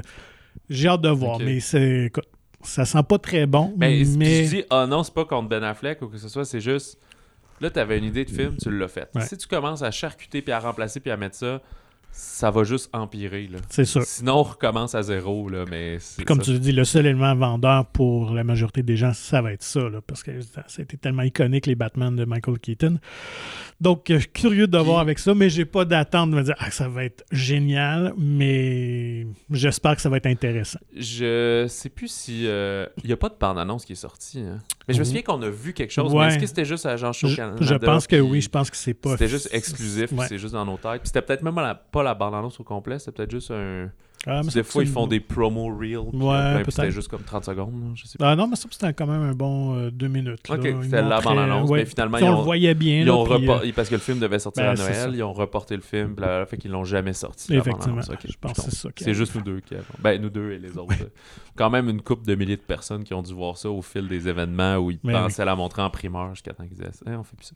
j'ai 0.70 0.88
hâte 0.88 1.02
de 1.02 1.10
voir. 1.10 1.40
Mais 1.40 1.60
c'est, 1.60 2.12
ça 2.62 2.86
sent 2.86 3.04
pas 3.08 3.18
très 3.18 3.46
bon. 3.46 3.74
Mais, 3.78 4.04
Mais, 4.18 4.26
puis 4.26 4.46
je 4.46 4.50
dis, 4.50 4.64
ah 4.70 4.86
non, 4.88 5.04
c'est 5.04 5.14
pas 5.14 5.26
contre 5.26 5.50
Ben 5.50 5.64
Affleck 5.64 6.02
ou 6.02 6.08
que 6.08 6.18
ce 6.18 6.30
soit, 6.30 6.46
c'est 6.46 6.62
juste. 6.62 7.00
Là, 7.62 7.70
tu 7.70 7.80
avais 7.80 7.98
une 7.98 8.06
idée 8.06 8.24
de 8.24 8.30
film, 8.30 8.56
tu 8.58 8.72
l'as 8.72 8.88
faite. 8.88 9.10
Ouais. 9.16 9.22
Si 9.22 9.36
tu 9.36 9.48
commences 9.48 9.82
à 9.82 9.92
charcuter 9.92 10.42
puis 10.42 10.54
à 10.54 10.60
remplacer 10.60 11.00
puis 11.00 11.12
à 11.12 11.18
mettre 11.18 11.36
ça, 11.36 11.62
ça 12.12 12.52
va 12.52 12.64
juste 12.64 12.90
empirer. 12.94 13.48
Là. 13.48 13.60
C'est 13.70 13.86
sûr. 13.86 14.02
Sinon, 14.04 14.36
on 14.40 14.44
recommence 14.44 14.96
à 14.96 15.02
zéro. 15.04 15.48
Là, 15.50 15.66
mais 15.70 15.98
Puis 16.18 16.26
comme 16.26 16.40
ça. 16.40 16.46
tu 16.46 16.54
le 16.54 16.60
dis, 16.60 16.72
le 16.72 16.84
seul 16.86 17.06
élément 17.06 17.36
vendeur 17.36 17.86
pour 17.88 18.32
la 18.34 18.44
majorité 18.44 18.84
des 18.84 18.98
gens, 18.98 19.14
ça 19.14 19.42
va 19.42 19.54
être 19.54 19.64
ça, 19.64 19.82
là, 19.90 20.00
parce 20.06 20.24
que 20.24 20.42
ça 20.42 20.64
ça 20.68 20.80
a 20.80 20.84
été 20.84 20.98
tellement 20.98 21.24
iconique, 21.24 21.66
les 21.66 21.76
Batman 21.76 22.16
de 22.16 22.26
Michael 22.26 22.60
Keaton. 22.60 23.00
Donc, 23.82 24.10
euh, 24.10 24.16
je 24.16 24.20
suis 24.22 24.30
curieux 24.32 24.68
de 24.68 24.78
voir 24.78 25.00
avec 25.00 25.20
ça, 25.20 25.34
mais 25.34 25.50
j'ai 25.50 25.64
pas 25.66 25.86
d'attente 25.86 26.32
de 26.32 26.36
me 26.36 26.44
dire 26.44 26.56
ah, 26.60 26.70
ça 26.72 26.90
va 26.90 27.06
être 27.06 27.24
génial, 27.32 28.14
mais 28.18 29.26
j'espère 29.52 29.96
que 29.96 30.02
ça 30.02 30.10
va 30.10 30.18
être 30.18 30.26
intéressant. 30.26 30.80
Je 30.96 31.66
sais 31.70 31.90
plus 31.90 32.10
si. 32.10 32.46
euh, 32.48 32.86
Il 33.04 33.08
n'y 33.08 33.14
a 33.14 33.18
pas 33.18 33.30
de 33.30 33.36
bande-annonce 33.40 33.86
qui 33.86 33.94
est 33.94 33.96
sortie. 33.96 34.40
hein. 34.40 34.60
Mais 34.88 34.94
je 34.94 35.00
me 35.00 35.04
Mhm. 35.04 35.08
souviens 35.08 35.22
qu'on 35.22 35.42
a 35.44 35.50
vu 35.50 35.74
quelque 35.74 35.92
chose. 35.92 36.14
Ouais. 36.14 36.26
Mais 36.28 36.34
est-ce 36.34 36.40
que 36.40 36.48
c'était 36.48 36.66
juste 36.66 36.86
à 36.86 36.98
Jean 36.98 37.14
Show 37.14 37.28
Je, 37.28 37.36
Canada? 37.38 37.58
je 37.62 37.76
pense 37.76 38.08
que 38.08 38.20
oui, 38.20 38.42
je 38.42 38.50
pense 38.50 38.70
que 38.70 38.76
c'est 38.78 38.94
pas. 38.94 39.12
C'était 39.12 39.28
juste 39.28 39.50
exclusif, 39.54 40.12
Ouais. 40.12 40.26
c'est 40.28 40.38
juste 40.38 40.54
dans 40.54 40.66
nos 40.66 40.78
têtes. 40.78 41.02
Puis 41.02 41.08
c'était 41.08 41.22
peut-être 41.22 41.44
même 41.44 41.56
la- 41.56 41.76
pas 41.76 41.99
la 42.04 42.14
bande-annonce 42.16 42.60
au 42.60 42.64
complet, 42.64 43.00
c'était 43.00 43.12
peut-être 43.14 43.32
juste 43.32 43.52
un. 43.52 43.92
Ah, 44.28 44.42
des 44.42 44.64
fois, 44.64 44.84
ils 44.84 44.90
font 44.90 45.08
des 45.08 45.22
promo 45.22 45.68
reels. 45.76 46.10
Ouais, 46.14 46.64
c'était 46.68 46.92
juste 46.92 47.08
comme 47.08 47.22
30 47.24 47.46
secondes. 47.46 47.72
là, 47.74 47.88
je 47.96 48.06
sais 48.06 48.18
pas. 48.18 48.32
Ah 48.32 48.36
non, 48.36 48.48
mais 48.48 48.58
ça, 48.58 48.68
c'était 48.70 48.94
quand 48.94 49.08
même 49.08 49.22
un 49.22 49.34
bon 49.34 49.78
euh, 49.78 49.92
deux 49.92 50.10
minutes. 50.10 50.48
là. 50.50 50.56
Ok, 50.56 50.68
c'était 50.84 50.98
la 51.02 51.04
montraient, 51.04 51.24
bande-annonce, 51.24 51.70
ouais. 51.70 51.80
mais 51.80 51.86
finalement, 51.86 52.18
Puis 52.18 52.26
ils 52.26 52.30
on 52.30 52.34
ont- 52.34 52.38
le 52.40 52.44
voyait 52.44 52.74
bien. 52.74 53.00
Ils 53.00 53.06
là, 53.06 53.16
ont 53.16 53.24
puis, 53.24 53.34
repor- 53.46 53.66
euh, 53.66 53.72
Parce 53.74 53.88
que 53.88 53.96
le 53.96 54.02
film 54.02 54.20
devait 54.20 54.40
sortir 54.40 54.64
ben, 54.66 54.72
à 54.72 54.76
Noël, 54.76 55.12
ils 55.16 55.24
ont 55.24 55.32
reporté 55.32 55.76
le 55.76 55.82
film, 55.82 56.16
blablabla, 56.16 56.46
fait 56.48 56.58
qu'ils 56.58 56.72
l'ont 56.72 56.84
jamais 56.84 57.14
sorti. 57.14 57.56
Effectivement. 57.56 58.02
je 58.02 58.34
pense 58.42 58.60
c'est 58.60 58.76
ça. 58.76 58.90
C'est 58.98 59.14
juste 59.14 59.36
nous 59.36 59.42
deux 59.42 59.62
qui 59.62 59.76
avons. 59.76 59.86
Ben, 60.00 60.22
nous 60.22 60.30
deux 60.30 60.52
et 60.52 60.60
les 60.60 60.78
autres. 60.78 60.94
Quand 61.56 61.70
même 61.70 61.90
une 61.90 62.02
couple 62.02 62.26
de 62.26 62.36
milliers 62.36 62.56
de 62.56 62.62
personnes 62.62 63.04
qui 63.04 63.14
ont 63.14 63.22
dû 63.22 63.34
voir 63.34 63.58
ça 63.58 63.70
au 63.70 63.82
fil 63.82 64.08
des 64.08 64.30
événements 64.30 64.78
où 64.78 64.92
ils 64.92 65.00
Mais 65.04 65.12
pensaient 65.14 65.44
la 65.44 65.56
montrer 65.58 65.82
en 65.82 65.90
primeur 65.90 66.34
jusqu'à 66.34 66.54
temps 66.54 66.64
qu'ils 66.66 66.78
disaient 66.78 66.90
Eh, 67.06 67.12
on 67.16 67.24
fait 67.24 67.36
plus 67.36 67.48
ça. 67.48 67.56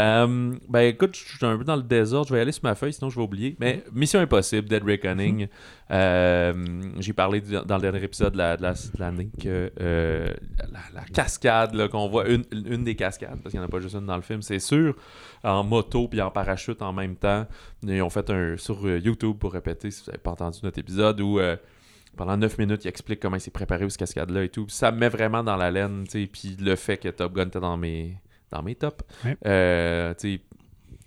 Euh, 0.00 0.54
ben 0.70 0.80
écoute, 0.80 1.14
je 1.16 1.36
suis 1.36 1.46
un 1.46 1.58
peu 1.58 1.64
dans 1.64 1.76
le 1.76 1.82
désordre. 1.82 2.28
Je 2.28 2.34
vais 2.34 2.40
aller 2.40 2.52
sur 2.52 2.64
ma 2.64 2.74
feuille, 2.74 2.94
sinon 2.94 3.10
je 3.10 3.16
vais 3.16 3.22
oublier. 3.22 3.56
Mais 3.60 3.84
Mission 3.92 4.20
Impossible, 4.20 4.68
Dead 4.68 4.82
Reckoning. 4.84 5.48
Euh, 5.92 6.54
J'ai 6.98 7.12
parlé 7.12 7.40
du- 7.40 7.52
dans 7.66 7.76
le 7.76 7.82
dernier 7.82 8.02
épisode 8.02 8.32
de 8.32 8.38
la- 8.38 8.56
de 8.56 8.62
la- 8.62 8.72
de 8.72 8.98
l'année 9.00 9.30
que 9.40 9.70
euh, 9.80 10.32
la, 10.72 10.80
la 10.94 11.04
cascade 11.12 11.74
là, 11.74 11.88
qu'on 11.88 12.08
voit, 12.08 12.28
une, 12.28 12.44
une 12.52 12.84
des 12.84 12.94
cascades, 12.96 13.40
parce 13.42 13.50
qu'il 13.50 13.60
n'y 13.60 13.64
en 13.64 13.68
a 13.68 13.70
pas 13.70 13.80
juste 13.80 13.94
une 13.94 14.06
dans 14.06 14.16
le 14.16 14.22
film, 14.22 14.42
c'est 14.42 14.58
sûr, 14.58 14.94
en 15.44 15.62
moto 15.64 16.08
puis 16.08 16.20
en 16.20 16.30
parachute 16.30 16.82
en 16.82 16.92
même 16.92 17.16
temps. 17.16 17.46
Ils 17.82 18.02
ont 18.02 18.10
fait 18.10 18.28
un 18.30 18.56
sur 18.56 18.86
euh, 18.86 18.98
YouTube 18.98 19.36
pour 19.38 19.52
répéter, 19.52 19.90
si 19.90 20.02
vous 20.04 20.10
n'avez 20.10 20.22
pas 20.22 20.30
entendu 20.32 20.58
notre 20.62 20.78
épisode, 20.78 21.20
où 21.20 21.38
euh, 21.38 21.56
pendant 22.16 22.36
9 22.36 22.58
minutes, 22.58 22.84
il 22.84 22.88
explique 22.88 23.20
comment 23.20 23.36
il 23.36 23.40
s'est 23.40 23.50
préparé 23.50 23.84
aux 23.84 23.88
cascades-là 23.88 24.44
et 24.44 24.48
tout. 24.48 24.66
Ça 24.68 24.92
me 24.92 24.98
met 24.98 25.08
vraiment 25.08 25.42
dans 25.42 25.56
la 25.56 25.70
laine, 25.70 26.04
tu 26.04 26.22
sais. 26.22 26.26
Puis 26.30 26.56
le 26.60 26.76
fait 26.76 26.96
que 26.98 27.08
Top 27.08 27.32
Gun 27.34 27.46
était 27.46 27.60
dans 27.60 27.76
mes, 27.76 28.16
dans 28.50 28.62
mes 28.62 28.74
tops. 28.74 29.02
Ouais. 29.24 29.36
Euh, 29.46 30.12
tu 30.18 30.34
sais, 30.36 30.40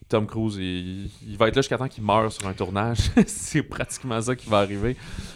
Tom 0.07 0.27
Cruise, 0.27 0.55
il, 0.57 1.09
il 1.27 1.35
va 1.37 1.47
être 1.47 1.55
là 1.55 1.61
jusqu'à 1.61 1.77
temps 1.77 1.87
qu'il 1.87 2.03
meure 2.03 2.31
sur 2.31 2.47
un 2.47 2.53
tournage. 2.53 2.99
c'est 3.27 3.63
pratiquement 3.63 4.21
ça 4.21 4.35
qui 4.35 4.47
va 4.47 4.59
arriver. 4.59 4.95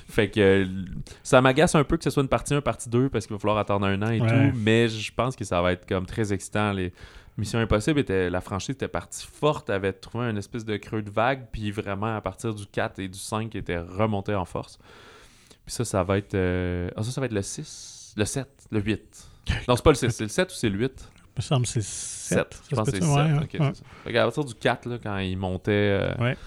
Fait 0.10 0.30
que 0.30 0.68
ça 1.24 1.42
m'agace 1.42 1.74
un 1.76 1.84
peu 1.84 1.98
que 1.98 2.04
ce 2.04 2.10
soit 2.12 2.22
une 2.24 2.30
partie 2.30 2.54
1, 2.54 2.62
partie 2.62 2.88
2, 2.90 3.10
parce 3.10 3.26
qu'il 3.26 3.36
va 3.36 3.40
falloir 3.40 3.58
attendre 3.58 3.88
un 3.88 4.02
an 4.04 4.10
et 4.12 4.22
Ouais. 4.22 4.28
tout. 4.52 4.58
Mais 4.58 4.88
je 4.88 5.12
pense 5.14 5.36
que 5.36 5.44
ça 5.44 5.62
va 5.62 5.72
être 5.72 5.88
comme 5.88 6.06
très 6.06 6.32
excitant. 6.34 6.72
Les 6.72 6.94
Mission 7.38 7.58
Impossible, 7.60 8.00
était, 8.02 8.30
la 8.30 8.42
franchise 8.42 8.72
était 8.72 8.90
partie 8.90 9.26
forte, 9.26 9.70
avait 9.70 9.94
trouvé 9.94 10.26
un 10.26 10.36
espèce 10.36 10.66
de 10.66 10.76
creux 10.76 11.02
de 11.02 11.10
vague, 11.10 11.48
puis 11.54 11.72
vraiment 11.72 12.16
à 12.18 12.20
partir 12.22 12.54
du 12.54 12.66
4 12.68 13.00
et 13.00 13.08
du 13.08 13.18
5, 13.18 13.56
était 13.56 13.78
remonté 13.80 14.36
en 14.36 14.44
force. 14.44 14.78
Puis 15.66 15.74
ça, 15.74 15.86
ça 15.86 16.04
va 16.04 16.18
être. 16.18 16.34
euh, 16.36 16.90
Ah, 16.98 17.04
ça, 17.04 17.12
ça 17.12 17.22
va 17.22 17.26
être 17.28 17.34
le 17.34 17.42
6, 17.42 18.14
le 18.18 18.26
7, 18.26 18.48
le 18.72 18.82
8. 18.82 19.02
Non, 19.68 19.76
c'est 19.78 19.84
pas 19.84 19.92
le 19.92 19.96
6, 19.96 20.10
c'est 20.10 20.24
le 20.24 20.30
7 20.30 20.52
ou 20.52 20.54
c'est 20.56 20.70
le 20.70 20.78
8 20.78 20.92
Il 21.16 21.19
me 21.40 21.42
semble 21.42 21.64
que 21.66 21.72
c'est 21.72 21.82
7. 21.84 22.54
7. 22.54 22.62
Je 22.70 22.76
pense 22.76 22.90
que 22.92 22.96
c'est 22.98 23.04
7. 23.04 23.42
Ok, 23.42 23.50
c'est 23.52 23.58
ça. 23.58 23.84
Fait 24.04 24.14
qu'à 24.14 24.24
partir 24.24 24.46
du 24.46 24.54
4, 24.56 24.86
là, 24.90 24.98
quand 25.02 25.18
il 25.18 25.38
montait 25.38 25.72
euh, 25.72 26.14
Ouais. 26.20 26.38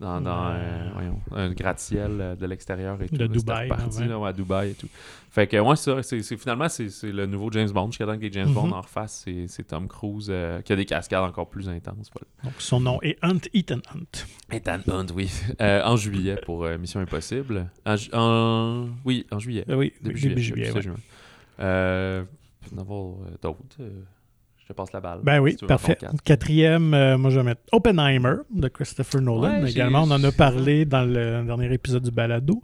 dans, 0.00 0.20
dans 0.20 0.48
Ouais. 0.50 0.56
euh, 0.58 0.88
voyons, 0.94 1.20
un 1.32 1.50
gratte-ciel 1.52 2.18
euh, 2.20 2.36
de 2.36 2.46
l'extérieur 2.46 3.00
et 3.02 3.08
tout. 3.08 3.16
De 3.16 3.20
là, 3.24 3.28
Dubaï, 3.28 3.70
reparti, 3.70 3.98
ouais. 4.00 4.06
là, 4.08 4.18
ouais, 4.18 4.28
à 4.28 4.32
Dubaï 4.32 4.70
et 4.70 4.74
tout. 4.74 4.88
Fait 5.30 5.46
que, 5.46 5.56
ouais, 5.56 5.76
c'est 5.76 5.90
ça. 5.94 6.02
C'est, 6.02 6.20
c'est- 6.22 6.36
finalement, 6.36 6.68
c'est, 6.68 6.90
c'est 6.90 7.10
le 7.10 7.24
nouveau 7.24 7.50
James 7.52 7.70
Bond. 7.70 7.86
Jusqu'à 7.86 8.04
temps 8.04 8.18
que 8.18 8.30
James. 8.30 8.52
Bond 8.52 8.70
en 8.72 8.82
refasse, 8.82 9.22
c'est, 9.24 9.46
c'est 9.48 9.62
Tom 9.64 9.88
Cruise 9.88 10.26
euh, 10.30 10.60
qui 10.60 10.72
a 10.74 10.76
des 10.76 10.84
cascades 10.84 11.22
encore 11.24 11.48
plus 11.48 11.68
intenses. 11.70 12.10
Voilà. 12.12 12.26
Donc, 12.44 12.52
son 12.60 12.80
nom 12.80 13.00
est 13.02 13.16
Hunt 13.22 13.38
Ethan 13.54 13.78
Hunt. 13.94 14.26
Ethan 14.54 14.80
Hunt, 14.88 15.06
oui. 15.14 15.30
Euh, 15.62 15.82
en 15.84 15.96
juillet 15.96 16.36
pour 16.44 16.64
euh, 16.64 16.76
Mission 16.76 17.00
Impossible. 17.00 17.66
En, 17.86 17.96
ju- 17.96 18.10
en- 18.12 18.88
Oui, 19.06 19.26
en 19.30 19.38
juillet. 19.38 19.64
Euh, 19.70 19.76
oui, 19.76 19.92
Début, 20.02 20.20
début 20.20 20.40
juillet. 20.42 20.42
juillet. 20.42 20.66
c'est 20.68 20.74
ouais. 20.76 20.82
juin. 20.82 20.96
Euh, 21.60 22.24
il 22.64 22.68
peut 22.70 22.74
y 22.76 22.78
en 22.78 22.82
avoir 22.82 23.04
euh, 23.06 23.30
d'autres. 23.42 23.76
Te 24.72 24.76
passe 24.76 24.92
la 24.92 25.00
balle. 25.00 25.20
Ben 25.22 25.38
oui, 25.40 25.56
si 25.58 25.66
parfait. 25.66 25.98
Quatrième, 26.24 26.94
euh, 26.94 27.18
moi 27.18 27.30
je 27.30 27.38
vais 27.38 27.44
mettre 27.44 27.60
Oppenheimer 27.72 28.36
de 28.54 28.68
Christopher 28.68 29.20
Nolan. 29.20 29.62
Ouais, 29.62 29.70
Également, 29.70 30.02
on 30.02 30.10
en 30.10 30.22
a 30.24 30.32
parlé 30.32 30.84
dans 30.84 31.02
le 31.02 31.42
dernier 31.44 31.72
épisode 31.72 32.02
du 32.02 32.10
balado, 32.10 32.62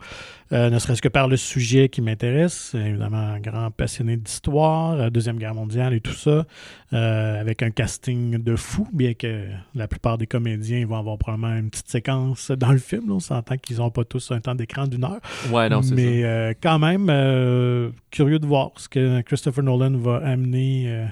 euh, 0.52 0.70
ne 0.70 0.78
serait-ce 0.78 1.02
que 1.02 1.08
par 1.08 1.28
le 1.28 1.36
sujet 1.36 1.88
qui 1.88 2.00
m'intéresse. 2.00 2.74
Évidemment, 2.74 3.18
un 3.18 3.40
grand 3.40 3.70
passionné 3.70 4.16
d'histoire, 4.16 4.92
euh, 4.94 5.10
Deuxième 5.10 5.36
Guerre 5.38 5.54
mondiale 5.54 5.92
et 5.94 6.00
tout 6.00 6.12
ça, 6.14 6.46
euh, 6.94 7.40
avec 7.40 7.62
un 7.62 7.70
casting 7.70 8.38
de 8.42 8.56
fou, 8.56 8.88
bien 8.92 9.12
que 9.14 9.44
la 9.74 9.88
plupart 9.88 10.16
des 10.16 10.26
comédiens 10.26 10.86
vont 10.86 10.96
avoir 10.96 11.18
probablement 11.18 11.54
une 11.56 11.70
petite 11.70 11.88
séquence 11.90 12.50
dans 12.50 12.72
le 12.72 12.78
film. 12.78 13.08
là. 13.08 13.14
On 13.14 13.20
s'entend 13.20 13.56
qu'ils 13.58 13.76
n'ont 13.78 13.90
pas 13.90 14.04
tous 14.04 14.30
un 14.30 14.40
temps 14.40 14.54
d'écran 14.54 14.86
d'une 14.86 15.04
heure. 15.04 15.20
Ouais, 15.52 15.68
non, 15.68 15.82
c'est 15.82 15.94
Mais 15.94 16.22
ça. 16.22 16.54
quand 16.54 16.78
même, 16.78 17.06
curieux 18.10 18.38
de 18.38 18.46
voir 18.46 18.70
ce 18.76 18.88
que 18.88 19.20
Christopher 19.22 19.62
Nolan 19.64 19.96
va 19.98 20.16
amener 20.24 21.06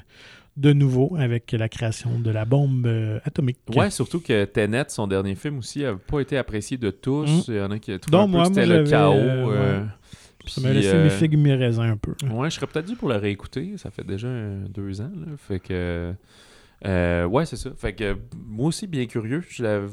de 0.57 0.73
nouveau 0.73 1.15
avec 1.19 1.53
la 1.53 1.69
création 1.69 2.19
de 2.19 2.31
la 2.31 2.45
bombe 2.45 2.87
euh, 2.87 3.19
atomique. 3.25 3.59
Ouais, 3.75 3.91
surtout 3.91 4.21
que 4.21 4.45
Tenet, 4.47 4.85
son 4.89 5.07
dernier 5.07 5.35
film 5.35 5.59
aussi, 5.59 5.83
n'a 5.83 5.95
pas 5.97 6.21
été 6.21 6.39
apprécié 6.39 6.77
de 6.79 6.91
tous. 6.91 7.27
Mm. 7.49 7.53
Il 7.53 7.57
y 7.57 7.61
en 7.61 7.71
a 7.71 7.79
qui 7.79 7.93
ont 7.93 7.99
trouvé 7.99 8.13
Donc, 8.13 8.23
un 8.23 8.27
peu 8.27 8.31
moi, 8.39 8.43
que 8.49 8.55
c'était 8.55 8.67
le 8.67 8.85
chaos. 8.85 9.13
euh, 9.15 9.51
euh, 9.51 9.85
Ça 10.47 10.61
m'a 10.63 10.73
laissé 10.73 10.95
mes 10.97 11.11
figues 11.11 11.37
mes 11.39 11.55
raisins 11.55 11.83
un 11.83 11.97
peu. 11.97 12.13
Ouais, 12.31 12.49
je 12.51 12.57
serais 12.57 12.67
peut-être 12.67 12.87
dû 12.87 12.97
pour 12.97 13.09
le 13.09 13.17
réécouter. 13.17 13.77
Ça 13.77 13.91
fait 13.91 14.05
déjà 14.07 14.29
deux 14.69 15.01
ans. 15.01 15.11
Là. 15.15 15.33
Fait 15.37 15.61
que. 15.61 16.15
euh, 16.87 17.25
ouais, 17.27 17.47
c'est 17.47 17.57
ça. 17.57 17.71
Fait 17.77 17.95
que 17.95 18.17
moi 18.47 18.69
aussi, 18.69 18.87
bien 18.87 19.07
curieux. 19.07 19.43
Je 19.49 19.89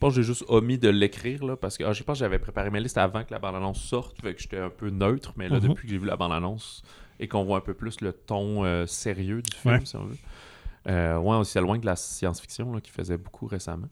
pense 0.00 0.14
que 0.14 0.20
j'ai 0.22 0.26
juste 0.26 0.44
omis 0.48 0.78
de 0.78 0.88
l'écrire 0.88 1.44
là, 1.44 1.56
parce 1.56 1.76
que 1.76 1.84
ah, 1.84 1.92
je 1.92 2.02
pense 2.02 2.18
que 2.18 2.24
j'avais 2.24 2.38
préparé 2.38 2.70
ma 2.70 2.80
liste 2.80 2.98
avant 2.98 3.22
que 3.24 3.32
la 3.32 3.38
bande-annonce 3.38 3.82
sorte. 3.82 4.20
Fait 4.22 4.34
que 4.34 4.40
j'étais 4.40 4.58
un 4.58 4.70
peu 4.70 4.90
neutre. 4.90 5.32
Mais 5.36 5.48
là, 5.48 5.56
Mhm. 5.60 5.68
depuis 5.68 5.86
que 5.86 5.92
j'ai 5.92 5.98
vu 5.98 6.06
la 6.06 6.16
bande-annonce 6.16 6.82
et 7.20 7.28
qu'on 7.28 7.44
voit 7.44 7.58
un 7.58 7.62
peu 7.62 7.74
plus 7.74 8.00
le 8.00 8.12
ton 8.12 8.64
euh, 8.64 8.86
sérieux 8.86 9.42
du 9.42 9.56
film, 9.56 9.74
Ouais. 9.74 9.80
si 9.84 9.96
on 9.96 10.04
veut. 10.04 10.16
Euh, 10.88 11.18
ouais, 11.18 11.44
c'est 11.44 11.60
loin 11.60 11.78
de 11.78 11.86
la 11.86 11.96
science-fiction 11.96 12.72
qui 12.80 12.90
faisait 12.92 13.16
beaucoup 13.18 13.46
récemment. 13.46 13.88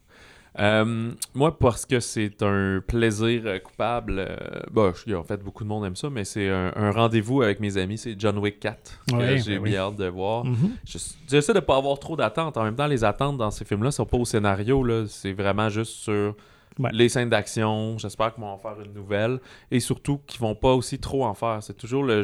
Euh, 0.61 1.11
moi, 1.35 1.59
parce 1.59 1.85
que 1.85 1.99
c'est 1.99 2.41
un 2.45 2.81
plaisir 2.87 3.43
euh, 3.45 3.59
coupable, 3.59 4.25
bah, 4.71 4.93
je- 5.05 5.13
en 5.15 5.25
fait, 5.25 5.43
beaucoup 5.43 5.65
de 5.65 5.69
monde 5.69 5.85
aime 5.85 5.97
ça, 5.97 6.09
mais 6.11 6.23
c'est 6.25 6.49
un, 6.49 6.73
un 6.77 6.93
rendez-vous 6.93 7.43
avec 7.43 7.59
mes 7.59 7.77
amis, 7.77 7.99
c'est 7.99 8.15
John 8.17 8.39
Wick 8.39 8.61
4, 8.61 9.01
que 9.09 9.15
Ouais, 9.17 9.39
j'ai 9.39 9.57
ben 9.57 9.63
oui. 9.65 9.71
bien 9.71 9.81
hâte 9.81 9.97
de 9.97 10.07
voir. 10.07 10.45
Mhm. 10.45 10.77
Je- 10.87 10.99
J'essaie 11.29 11.55
de 11.55 11.59
pas 11.59 11.77
avoir 11.77 11.99
trop 11.99 12.15
d'attentes. 12.15 12.57
En 12.57 12.63
même 12.63 12.77
temps, 12.77 12.87
les 12.87 13.03
attentes 13.03 13.37
dans 13.39 13.51
ces 13.51 13.65
films-là 13.65 13.91
sont 13.91 14.07
pas 14.07 14.17
au 14.17 14.25
scénario, 14.25 15.07
c'est 15.09 15.33
vraiment 15.33 15.69
juste 15.71 15.95
sur 15.95 16.37
Ouais. 16.79 16.91
les 16.93 17.09
scènes 17.09 17.29
d'action. 17.31 17.97
J'espère 17.99 18.35
qu'ils 18.35 18.43
vont 18.43 18.51
en 18.51 18.59
faire 18.59 18.75
une 18.85 18.93
nouvelle. 18.93 19.39
Et 19.71 19.79
surtout 19.81 20.19
qu'ils 20.27 20.41
vont 20.41 20.55
pas 20.57 20.73
aussi 20.73 20.99
trop 20.99 21.25
en 21.25 21.35
faire. 21.35 21.59
C'est 21.63 21.77
toujours 21.77 22.03
le 22.03 22.23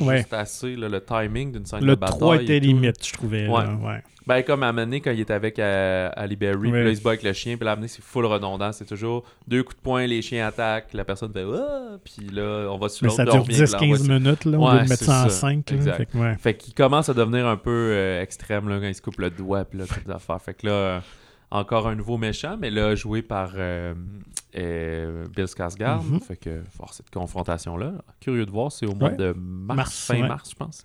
Ouais. 0.00 0.18
juste 0.18 0.32
assez, 0.32 0.76
là, 0.76 0.88
le 0.88 1.00
timing 1.00 1.52
d'une 1.52 1.66
scène 1.66 1.80
de 1.80 1.86
Le 1.86 1.96
bataille. 1.96 2.18
3 2.18 2.36
et 2.36 2.42
était 2.44 2.60
tout. 2.60 2.66
limite, 2.66 3.06
je 3.06 3.12
trouvais. 3.12 3.48
Ouais. 3.48 3.64
là, 3.64 3.74
ouais. 3.84 4.02
Ben, 4.26 4.42
comme 4.42 4.62
à 4.62 4.72
Mané, 4.74 5.00
quand 5.00 5.10
il 5.10 5.20
est 5.20 5.30
avec 5.30 5.58
euh, 5.58 6.10
Ali 6.14 6.36
Berry, 6.36 6.70
puis 6.70 6.84
là, 6.84 6.90
il 6.90 6.96
se 6.96 7.00
bat 7.02 7.10
avec 7.10 7.22
le 7.22 7.32
chien, 7.32 7.56
puis 7.56 7.64
là, 7.64 7.72
à 7.72 7.76
c'est 7.88 8.02
full 8.04 8.26
redondant. 8.26 8.72
C'est 8.72 8.84
toujours 8.84 9.24
deux 9.48 9.62
coups 9.62 9.76
de 9.76 9.80
poing, 9.82 10.06
les 10.06 10.20
chiens 10.20 10.46
attaquent, 10.46 10.92
la 10.92 11.04
personne 11.06 11.32
fait 11.32 11.42
Ah! 11.42 11.96
puis 12.04 12.28
là, 12.30 12.68
on 12.70 12.76
va 12.76 12.90
sur 12.90 13.06
l'autre. 13.06 13.16
ça 13.16 13.22
on 13.22 13.24
dure 13.24 13.42
revient, 13.42 13.54
puis 13.54 13.56
là, 13.56 13.78
on 13.80 13.94
10-15 13.96 14.06
va- 14.06 14.18
minutes, 14.18 14.44
là, 14.44 14.58
lieu 14.74 14.84
de 14.84 14.88
mettre 14.90 15.02
ça 15.04 15.20
en 15.24 15.28
ça. 15.30 15.30
5. 15.30 15.72
Exact. 15.72 16.12
Fait 16.40 16.54
qu'il 16.54 16.74
commence 16.74 17.08
à 17.08 17.14
devenir 17.14 17.46
un 17.46 17.56
peu 17.56 17.70
euh, 17.94 18.20
extrême 18.22 18.68
là, 18.68 18.78
quand 18.78 18.86
il 18.86 18.94
se 18.94 19.00
coupe 19.02 19.18
le 19.18 19.30
doigt, 19.30 19.64
puis 19.64 19.78
là, 19.78 19.86
toutes 19.88 20.06
les 20.06 20.12
affaires. 20.12 20.40
Fait 20.42 20.52
que 20.54 20.66
là, 20.66 21.02
encore 21.50 21.88
un 21.88 21.94
nouveau 21.94 22.18
méchant, 22.18 22.56
mais 22.58 22.70
là, 22.70 22.94
joué 22.94 23.22
par 23.22 23.52
euh, 23.56 23.94
euh, 24.56 25.26
Bill 25.34 25.44
Skarsgård. 25.46 26.04
Mhm. 26.04 26.20
Fait 26.20 26.36
que, 26.36 26.62
cette 26.92 27.10
confrontation-là. 27.10 27.92
Curieux 28.20 28.46
de 28.46 28.50
voir, 28.50 28.70
c'est 28.72 28.86
au 28.86 28.94
mois 28.94 29.10
Ouais. 29.10 29.16
de 29.16 29.34
mars, 29.36 29.76
Mars, 29.76 30.06
fin 30.06 30.20
ouais. 30.20 30.28
mars, 30.28 30.50
je 30.50 30.56
pense. 30.56 30.84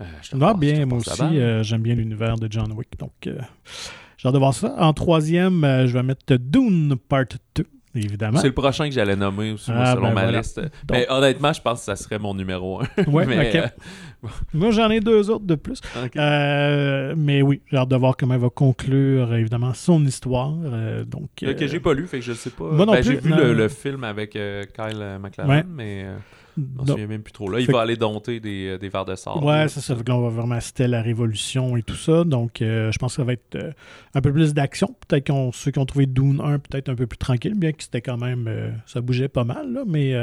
Euh, 0.00 0.04
je 0.22 0.36
Non, 0.36 0.52
je 0.54 0.58
bien, 0.58 0.86
moi 0.86 0.98
aussi, 0.98 1.64
j'aime 1.64 1.82
bien 1.82 1.94
l'univers 1.94 2.36
de 2.36 2.46
John 2.50 2.72
Wick. 2.72 2.98
Donc, 2.98 3.12
j'ai 3.24 4.28
hâte 4.28 4.34
de 4.34 4.38
voir 4.38 4.54
ça. 4.54 4.74
En 4.78 4.92
troisième, 4.92 5.62
je 5.86 5.92
vais 5.92 6.02
mettre 6.02 6.36
Dune 6.36 6.96
Part 6.96 7.24
2, 7.56 7.64
évidemment. 7.94 8.38
C'est 8.38 8.48
le 8.48 8.54
prochain 8.54 8.86
que 8.88 8.94
j'allais 8.94 9.16
nommer 9.16 9.52
aussi, 9.52 9.70
Ah, 9.74 9.92
selon 9.94 10.08
ben 10.08 10.14
ma 10.14 10.22
voilà. 10.22 10.38
liste. 10.38 10.60
mais 10.90 11.06
honnêtement, 11.10 11.52
je 11.52 11.60
pense 11.60 11.80
que 11.80 11.84
ça 11.84 11.96
serait 11.96 12.18
mon 12.18 12.34
numéro 12.34 12.80
1. 12.80 12.86
Ouais, 13.12 13.26
mais, 13.26 13.48
ok. 13.50 13.54
euh, 13.56 14.28
Moi, 14.54 14.70
j'en 14.70 14.88
ai 14.90 15.00
deux 15.00 15.30
autres 15.30 15.44
de 15.46 15.54
plus. 15.56 15.80
Euh, 16.16 17.14
mais 17.16 17.42
oui, 17.42 17.60
j'ai 17.70 17.76
hâte 17.76 17.88
de 17.88 17.96
voir 17.96 18.16
comment 18.16 18.34
elle 18.34 18.40
va 18.40 18.50
conclure, 18.50 19.34
évidemment, 19.34 19.74
son 19.74 20.04
histoire. 20.04 20.54
Euh, 20.64 21.04
donc, 21.04 21.28
que 21.36 21.66
j'ai 21.66 21.80
pas 21.80 21.94
lu, 21.94 22.06
fait 22.06 22.18
que 22.20 22.24
je 22.24 22.32
sais 22.32 22.50
pas. 22.50 22.64
Moi 22.70 22.86
non 22.86 22.92
Ben, 22.92 23.02
J'ai 23.02 23.16
vu 23.16 23.30
le, 23.34 23.52
le 23.52 23.68
film 23.68 24.04
avec 24.04 24.30
Kyle 24.30 25.18
Ouais. 25.46 25.64
mais 25.68 26.06
Je 26.56 26.86
souviens 26.90 27.06
même 27.06 27.22
plus 27.22 27.32
trop. 27.32 27.48
Là, 27.48 27.60
il 27.60 27.66
Fait 27.66 27.72
va 27.72 27.80
aller 27.80 27.96
dompter 27.96 28.38
des, 28.40 28.68
euh, 28.68 28.78
des 28.78 28.88
verres 28.88 29.04
de 29.04 29.14
sable. 29.14 29.44
Ouais, 29.44 29.68
c'est 29.68 29.80
ça. 29.80 29.94
On 30.08 30.20
va 30.20 30.28
vraiment 30.28 30.60
citer 30.60 30.86
la 30.86 31.00
Révolution 31.02 31.76
et 31.76 31.82
tout 31.82 31.94
ça. 31.96 32.24
Donc, 32.24 32.60
euh, 32.60 32.92
je 32.92 32.98
pense 32.98 33.12
que 33.12 33.16
ça 33.22 33.24
va 33.24 33.32
être 33.32 33.54
euh, 33.56 33.72
un 34.14 34.20
peu 34.20 34.32
plus 34.32 34.52
d'action. 34.54 34.94
Peut-être 35.08 35.28
qu'on 35.28 35.50
ceux 35.52 35.70
qui 35.70 35.78
ont 35.78 35.86
trouvé 35.86 36.06
Dune 36.06 36.40
1 36.44 36.58
peut-être 36.58 36.88
un 36.90 36.94
peu 36.94 37.06
plus 37.06 37.16
tranquille, 37.18 37.54
bien 37.54 37.72
que 37.72 37.82
c'était 37.82 38.00
quand 38.02 38.18
même. 38.18 38.46
euh, 38.48 38.70
ça 38.86 39.00
bougeait 39.00 39.28
pas 39.28 39.44
mal, 39.44 39.72
là. 39.72 39.82
Mais 39.86 40.14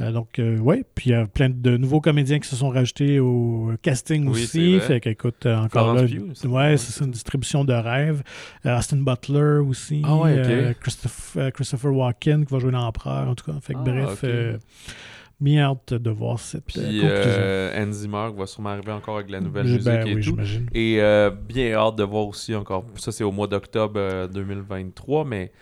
donc, 0.00 0.40
ouais. 0.40 0.84
Puis 0.96 1.10
il 1.10 1.12
y 1.12 1.14
a 1.14 1.26
plein 1.26 1.48
de 1.50 1.76
nouveaux 1.76 2.00
comédiens 2.00 2.40
qui 2.40 2.48
se 2.48 2.56
sont 2.56 2.68
rajoutés 2.70 3.20
au 3.20 3.70
casting 3.80 4.24
Oui, 4.26 4.42
aussi. 4.42 4.80
Fait 4.80 4.98
qu'écoute, 5.00 5.46
encore 5.46 5.70
Florence 5.94 6.00
là. 6.00 6.06
Pugh, 6.08 6.34
ça. 6.34 6.48
ouais, 6.48 6.76
c'est 6.76 6.92
ça, 6.92 7.04
une 7.04 7.12
distribution 7.12 7.64
de 7.64 7.72
rêve. 7.74 8.22
Austin 8.64 8.96
Butler 8.96 9.58
aussi. 9.64 10.02
Ah 10.04 10.16
ouais, 10.16 10.70
ok. 10.72 10.78
Christophe- 10.80 11.38
Christopher 11.54 11.92
Walken 11.94 12.44
qui 12.44 12.52
va 12.52 12.58
jouer 12.58 12.72
l'empereur, 12.72 13.28
en 13.28 13.34
tout 13.36 13.44
cas. 13.50 13.58
Fait 13.62 13.74
que 13.74 13.78
Ah, 13.78 13.82
bref. 13.82 14.24
Euh, 15.44 15.54
bien 15.54 15.62
hâte 15.70 15.94
de 15.94 16.10
voir 16.10 16.38
cette 16.38 16.62
euh, 16.76 16.88
Puis 16.88 17.00
conclusion. 17.00 17.10
euh, 17.40 18.30
va 18.36 18.46
sûrement 18.46 18.70
arriver 18.70 18.92
encore 18.92 19.16
avec 19.16 19.30
la 19.30 19.40
nouvelle 19.40 19.66
musique 19.66 19.84
Ben 19.84 20.06
et 20.06 20.14
oui, 20.14 20.20
tout. 20.22 20.30
j'imagine. 20.30 20.66
Et 20.74 21.00
euh, 21.00 21.30
bien 21.30 21.72
hâte 21.74 21.96
de 21.96 22.04
voir 22.04 22.26
aussi 22.26 22.54
encore. 22.54 22.84
Ça, 22.96 23.12
c'est 23.12 23.24
au 23.24 23.32
mois 23.32 23.46
d'octobre 23.46 23.94
euh, 23.98 24.26
2023, 24.28 25.24
mais 25.24 25.52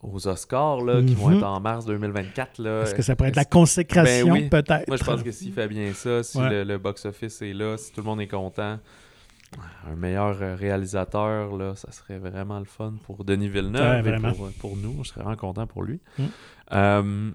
aux 0.00 0.28
Oscars, 0.28 0.80
là, 0.82 1.02
qui 1.02 1.14
vont 1.14 1.30
Mhm. 1.30 1.36
être 1.38 1.42
en 1.46 1.60
mars 1.60 1.84
2024. 1.84 2.58
Là, 2.62 2.82
Est-ce 2.82 2.94
que 2.94 3.02
ça 3.02 3.16
pourrait 3.16 3.30
être 3.30 3.36
la 3.36 3.44
consécration, 3.44 4.26
Ben 4.26 4.32
oui. 4.32 4.48
peut-être? 4.48 4.86
Moi, 4.86 4.96
je 4.96 5.04
pense 5.04 5.22
que 5.24 5.32
s'il 5.32 5.52
fait 5.52 5.66
bien 5.68 5.92
ça, 5.92 6.22
si 6.22 6.38
Ouais. 6.38 6.48
le, 6.50 6.64
le 6.64 6.78
box-office 6.78 7.42
est 7.42 7.52
là, 7.52 7.76
si 7.76 7.92
tout 7.92 8.00
le 8.02 8.06
monde 8.06 8.20
est 8.20 8.28
content, 8.28 8.78
un 9.90 9.96
meilleur 9.96 10.36
euh, 10.40 10.54
réalisateur, 10.54 11.56
là, 11.56 11.74
ça 11.74 11.90
serait 11.90 12.18
vraiment 12.18 12.58
le 12.58 12.64
fun 12.66 12.94
pour 13.04 13.24
Denis 13.24 13.48
Villeneuve 13.48 14.04
Ouais, 14.06 14.16
et 14.16 14.20
pour, 14.20 14.50
pour 14.60 14.76
nous. 14.76 15.02
Je 15.02 15.08
serais 15.08 15.22
vraiment 15.22 15.36
content 15.36 15.66
pour 15.66 15.82
lui. 15.82 15.98
Mm. 16.18 16.22
Euh, 16.74 17.30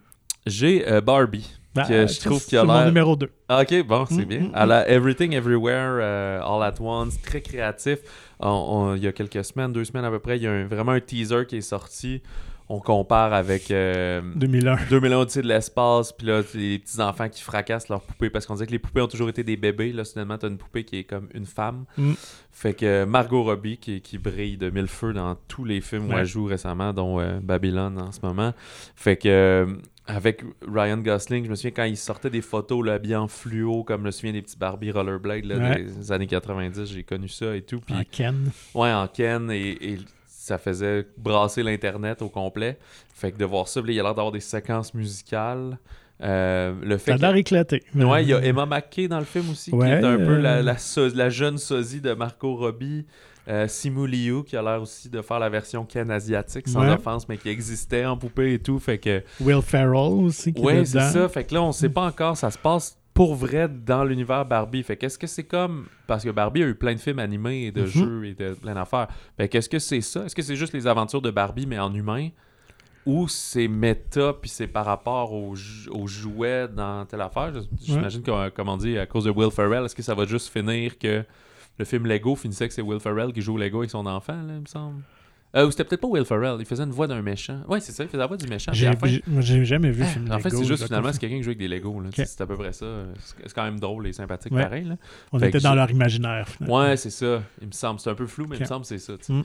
J'ai 0.46 0.88
euh, 0.90 1.02
Barbie. 1.02 1.58
Que 1.76 2.06
je 2.08 2.20
trouve 2.20 2.46
qu'il 2.46 2.58
a 2.58 2.64
l'air- 2.66 2.86
numéro 2.86 3.16
2. 3.16 3.30
Ah, 3.50 3.62
ok, 3.64 3.86
bon, 3.88 4.06
c'est 4.06 4.26
Mm, 4.26 4.26
bien. 4.26 4.40
mm, 4.42 4.52
À 4.54 4.66
la 4.66 4.88
Everything 4.90 5.34
Everywhere 5.34 5.98
euh, 6.02 6.40
All 6.44 6.62
at 6.64 6.76
Once, 6.80 7.20
très 7.22 7.42
créatif. 7.42 8.00
On- 8.40 8.48
on- 8.50 8.96
il 8.96 9.04
y 9.04 9.08
a 9.08 9.12
quelques 9.12 9.44
semaines, 9.44 9.74
deux 9.74 9.86
semaines 9.86 10.06
à 10.06 10.12
peu 10.12 10.20
près, 10.20 10.38
il 10.38 10.44
y 10.44 10.48
a 10.48 10.52
un- 10.52 10.66
vraiment 10.68 10.92
un 10.92 11.00
teaser 11.00 11.46
qui 11.48 11.58
est 11.58 11.62
sorti. 11.62 12.22
On 12.70 12.80
compare 12.80 13.34
avec 13.34 13.72
euh, 13.72 14.22
2001. 14.36 14.78
2001 14.90 15.18
Odyssée 15.20 15.42
de 15.42 15.48
l'espace, 15.48 16.14
puis 16.14 16.28
là, 16.28 16.42
les 16.54 16.80
petits 16.80 17.02
enfants 17.02 17.28
qui 17.28 17.42
fracassent 17.42 17.90
leurs 17.90 18.02
poupées 18.02 18.30
parce 18.30 18.46
qu'on 18.46 18.54
disait 18.54 18.68
que 18.68 18.72
les 18.72 18.80
poupées 18.80 19.02
ont 19.02 19.08
toujours 19.08 19.28
été 19.30 19.44
des 19.44 19.58
bébés. 19.58 19.92
Là, 19.92 20.06
soudainement, 20.06 20.38
t'as 20.38 20.48
une 20.48 20.58
poupée 20.58 20.86
qui 20.86 21.00
est 21.00 21.04
comme 21.04 21.28
une 21.34 21.46
femme. 21.46 21.84
Mm. 21.98 22.14
Fait 22.52 22.74
que 22.74 23.04
Margot 23.04 23.44
Robbie, 23.44 23.78
qui, 23.78 24.00
qui 24.02 24.18
brille 24.18 24.58
de 24.58 24.70
mille 24.70 24.88
feux 24.88 25.12
dans 25.14 25.36
tous 25.50 25.66
les 25.66 25.82
films 25.82 26.06
où 26.08 26.14
Ouais. 26.14 26.20
elle 26.22 26.26
joue 26.26 26.46
récemment, 26.46 26.94
dont 26.94 27.20
euh, 27.20 27.40
Babylone 27.42 28.00
en 28.00 28.12
ce 28.12 28.20
moment. 28.24 28.54
Fait 28.96 29.18
que. 29.18 29.68
Avec 30.06 30.44
Ryan 30.68 30.98
Gosling, 30.98 31.46
je 31.46 31.50
me 31.50 31.56
souviens 31.56 31.72
quand 31.72 31.84
il 31.86 31.96
sortait 31.98 32.30
des 32.30 32.42
photos 32.42 32.86
là, 32.86 32.94
habillés 32.94 33.16
en 33.16 33.28
fluo, 33.28 33.84
comme 33.84 34.02
je 34.02 34.06
me 34.08 34.12
souviens 34.12 34.34
des 34.34 34.42
petits 34.42 34.58
Barbie 34.58 34.92
rollerblades 34.92 35.46
là, 35.46 35.58
Ouais. 35.58 35.84
des 35.84 36.12
années 36.12 36.28
90, 36.28 36.86
j'ai 36.92 37.04
connu 37.04 37.30
ça 37.30 37.56
et 37.56 37.62
tout. 37.62 37.80
Puis, 37.80 37.96
En 37.96 38.04
Ken. 38.12 38.52
Ouais, 38.76 38.92
en 38.92 39.08
Ken, 39.08 39.50
et, 39.52 39.70
et 39.94 39.98
ça 40.28 40.58
faisait 40.58 41.08
brasser 41.18 41.64
l'Internet 41.64 42.22
au 42.22 42.28
complet. 42.30 42.78
Fait 43.14 43.32
que 43.32 43.38
de 43.38 43.46
voir 43.46 43.68
ça, 43.70 43.82
il 43.86 43.94
y 43.94 44.00
a 44.00 44.04
l'air 44.04 44.14
d'avoir 44.14 44.34
des 44.34 44.42
séquences 44.42 44.94
musicales. 44.94 45.78
Euh, 46.22 46.74
le 46.84 46.98
fait 46.98 47.12
Ça 47.12 47.16
a 47.16 47.18
l'air 47.32 47.36
éclaté. 47.36 47.84
Ouais, 47.96 48.24
il 48.24 48.30
y 48.30 48.34
a 48.34 48.44
Emma 48.44 48.66
McKay 48.66 49.08
dans 49.08 49.20
le 49.20 49.26
film 49.26 49.50
aussi, 49.50 49.72
qui 49.72 49.78
est 49.78 50.04
un 50.04 50.18
peu 50.18 50.38
la, 50.38 50.58
euh, 50.58 50.62
la, 50.62 50.78
so- 50.78 51.10
la 51.16 51.30
jeune 51.30 51.58
sosie 51.58 52.02
de 52.02 52.14
Marco 52.14 52.56
Robbie. 52.56 53.06
Euh, 53.50 53.68
Simu 53.68 54.08
Liu, 54.08 54.44
qui 54.46 54.56
a 54.56 54.62
l'air 54.62 54.82
aussi 54.82 55.10
de 55.10 55.22
faire 55.22 55.38
la 55.40 55.50
version 55.50 55.84
Ken 55.86 56.10
asiatique, 56.10 56.68
sans 56.68 56.82
Ouais. 56.82 56.94
offense, 56.94 57.28
mais 57.28 57.38
qui 57.38 57.50
existait 57.50 58.06
en 58.06 58.16
poupée 58.18 58.54
et 58.54 58.60
tout. 58.60 58.80
Fait 58.80 58.98
que, 58.98 59.22
Will 59.42 59.62
Ferrell 59.62 60.14
aussi 60.14 60.54
ouais, 60.58 60.86
c'est 60.86 61.00
ça. 61.02 61.28
Fait 61.28 61.44
que 61.44 61.54
là, 61.54 61.62
on 61.62 61.74
sait 61.74 61.90
pas 61.90 62.06
encore, 62.08 62.38
ça 62.38 62.50
se 62.52 62.58
passe 62.58 62.98
pour 63.14 63.36
vrai 63.36 63.68
dans 63.68 64.06
l'univers 64.06 64.46
Barbie. 64.46 64.82
Fait 64.82 64.96
qu'est-ce 64.96 65.20
que 65.20 65.28
c'est 65.28 65.44
comme. 65.44 65.88
Parce 66.08 66.24
que 66.24 66.30
Barbie 66.30 66.64
a 66.64 66.68
eu 66.68 66.74
plein 66.76 66.94
de 66.94 67.00
films 67.00 67.20
animés 67.20 67.66
et 67.66 67.72
de 67.72 67.82
Mhm. 67.82 67.88
jeux 67.88 68.26
et 68.28 68.34
de 68.34 68.54
plein 68.54 68.76
d'affaires. 68.76 69.10
Fait 69.36 69.50
qu'est-ce 69.50 69.68
que 69.70 69.78
c'est 69.80 70.00
ça? 70.02 70.24
Est-ce 70.26 70.36
que 70.36 70.42
c'est 70.42 70.56
juste 70.56 70.72
les 70.74 70.88
aventures 70.88 71.22
de 71.22 71.30
Barbie, 71.30 71.66
mais 71.68 71.78
en 71.80 71.94
humain? 71.94 72.30
Ou 73.06 73.28
c'est 73.28 73.68
méta, 73.68 74.32
puis 74.32 74.50
c'est 74.50 74.68
par 74.68 74.86
rapport 74.86 75.34
aux, 75.34 75.54
jou- 75.56 75.92
aux 75.92 76.08
jouets 76.08 76.70
dans 76.70 77.06
telle 77.06 77.20
affaire? 77.20 77.52
J'imagine 77.82 78.22
que, 78.22 78.50
comme 78.52 78.70
on 78.70 78.78
dit, 78.78 78.98
à 78.98 79.06
cause 79.06 79.26
de 79.26 79.30
Will 79.32 79.52
Ferrell, 79.52 79.84
est-ce 79.84 79.96
que 79.96 80.02
ça 80.02 80.16
va 80.16 80.26
juste 80.26 80.48
finir 80.48 80.98
que 80.98 81.26
le 81.80 81.86
film 81.86 82.06
Lego 82.08 82.36
finissait 82.36 82.68
que 82.68 82.74
c'est 82.74 82.82
Will 82.82 83.00
Ferrell 83.00 83.34
qui 83.34 83.42
joue 83.42 83.58
Lego 83.58 83.80
avec 83.80 83.90
son 83.90 84.06
enfant, 84.06 84.34
là, 84.42 84.54
il 84.56 84.62
me 84.62 84.66
semble? 84.66 85.02
Euh, 85.56 85.68
ou 85.68 85.72
c'était 85.72 85.84
peut-être 85.84 86.02
pas 86.02 86.08
Will 86.08 86.26
Ferrell, 86.26 86.56
il 86.60 86.66
faisait 86.66 86.82
une 86.84 86.90
voix 86.90 87.06
d'un 87.06 87.22
méchant. 87.22 87.62
Ouais, 87.68 87.80
c'est 87.80 87.92
ça, 87.92 88.04
il 88.04 88.08
faisait 88.08 88.18
la 88.18 88.26
voix 88.26 88.38
du 88.38 88.48
méchant. 88.48 88.72
J'ai 88.74 88.92
fin- 88.96 89.42
jamais 89.64 89.92
vu 89.92 90.02
Ah, 90.04 90.08
film 90.08 90.32
en 90.32 90.40
fait, 90.40 90.50
c'est 90.50 90.64
juste 90.66 90.86
finalement, 90.86 91.14
c'est 91.14 91.20
quelqu'un 91.20 91.38
qui 91.38 91.44
joue 91.44 91.50
avec 91.50 91.60
des 91.60 91.68
Lego. 91.68 92.00
là. 92.02 92.08
Ok. 92.10 92.16
C'est 92.26 92.42
à 92.42 92.48
peu 92.48 92.56
près 92.58 92.74
ça. 92.74 92.86
C'est 93.20 93.54
quand 93.54 93.64
même 93.64 93.80
drôle 93.80 94.08
et 94.08 94.14
sympathique 94.14 94.52
Ouais. 94.52 94.64
pareil. 94.64 94.84
Là. 94.86 94.96
On 95.32 95.38
Fait 95.38 95.50
était 95.50 95.60
dans 95.60 95.76
leur 95.76 95.92
imaginaire. 95.92 96.48
finalement. 96.50 96.80
Ouais, 96.80 96.98
c'est 96.98 97.12
ça. 97.12 97.44
Il 97.62 97.68
me 97.68 97.72
semble. 97.72 98.00
C'est 98.00 98.10
un 98.10 98.16
peu 98.16 98.26
flou, 98.26 98.48
mais 98.50 98.56
il 98.58 98.62
me 98.62 98.66
semble 98.66 98.82
que 98.82 98.88
c'est 98.88 98.98
ça. 98.98 99.14
Mm. 99.30 99.44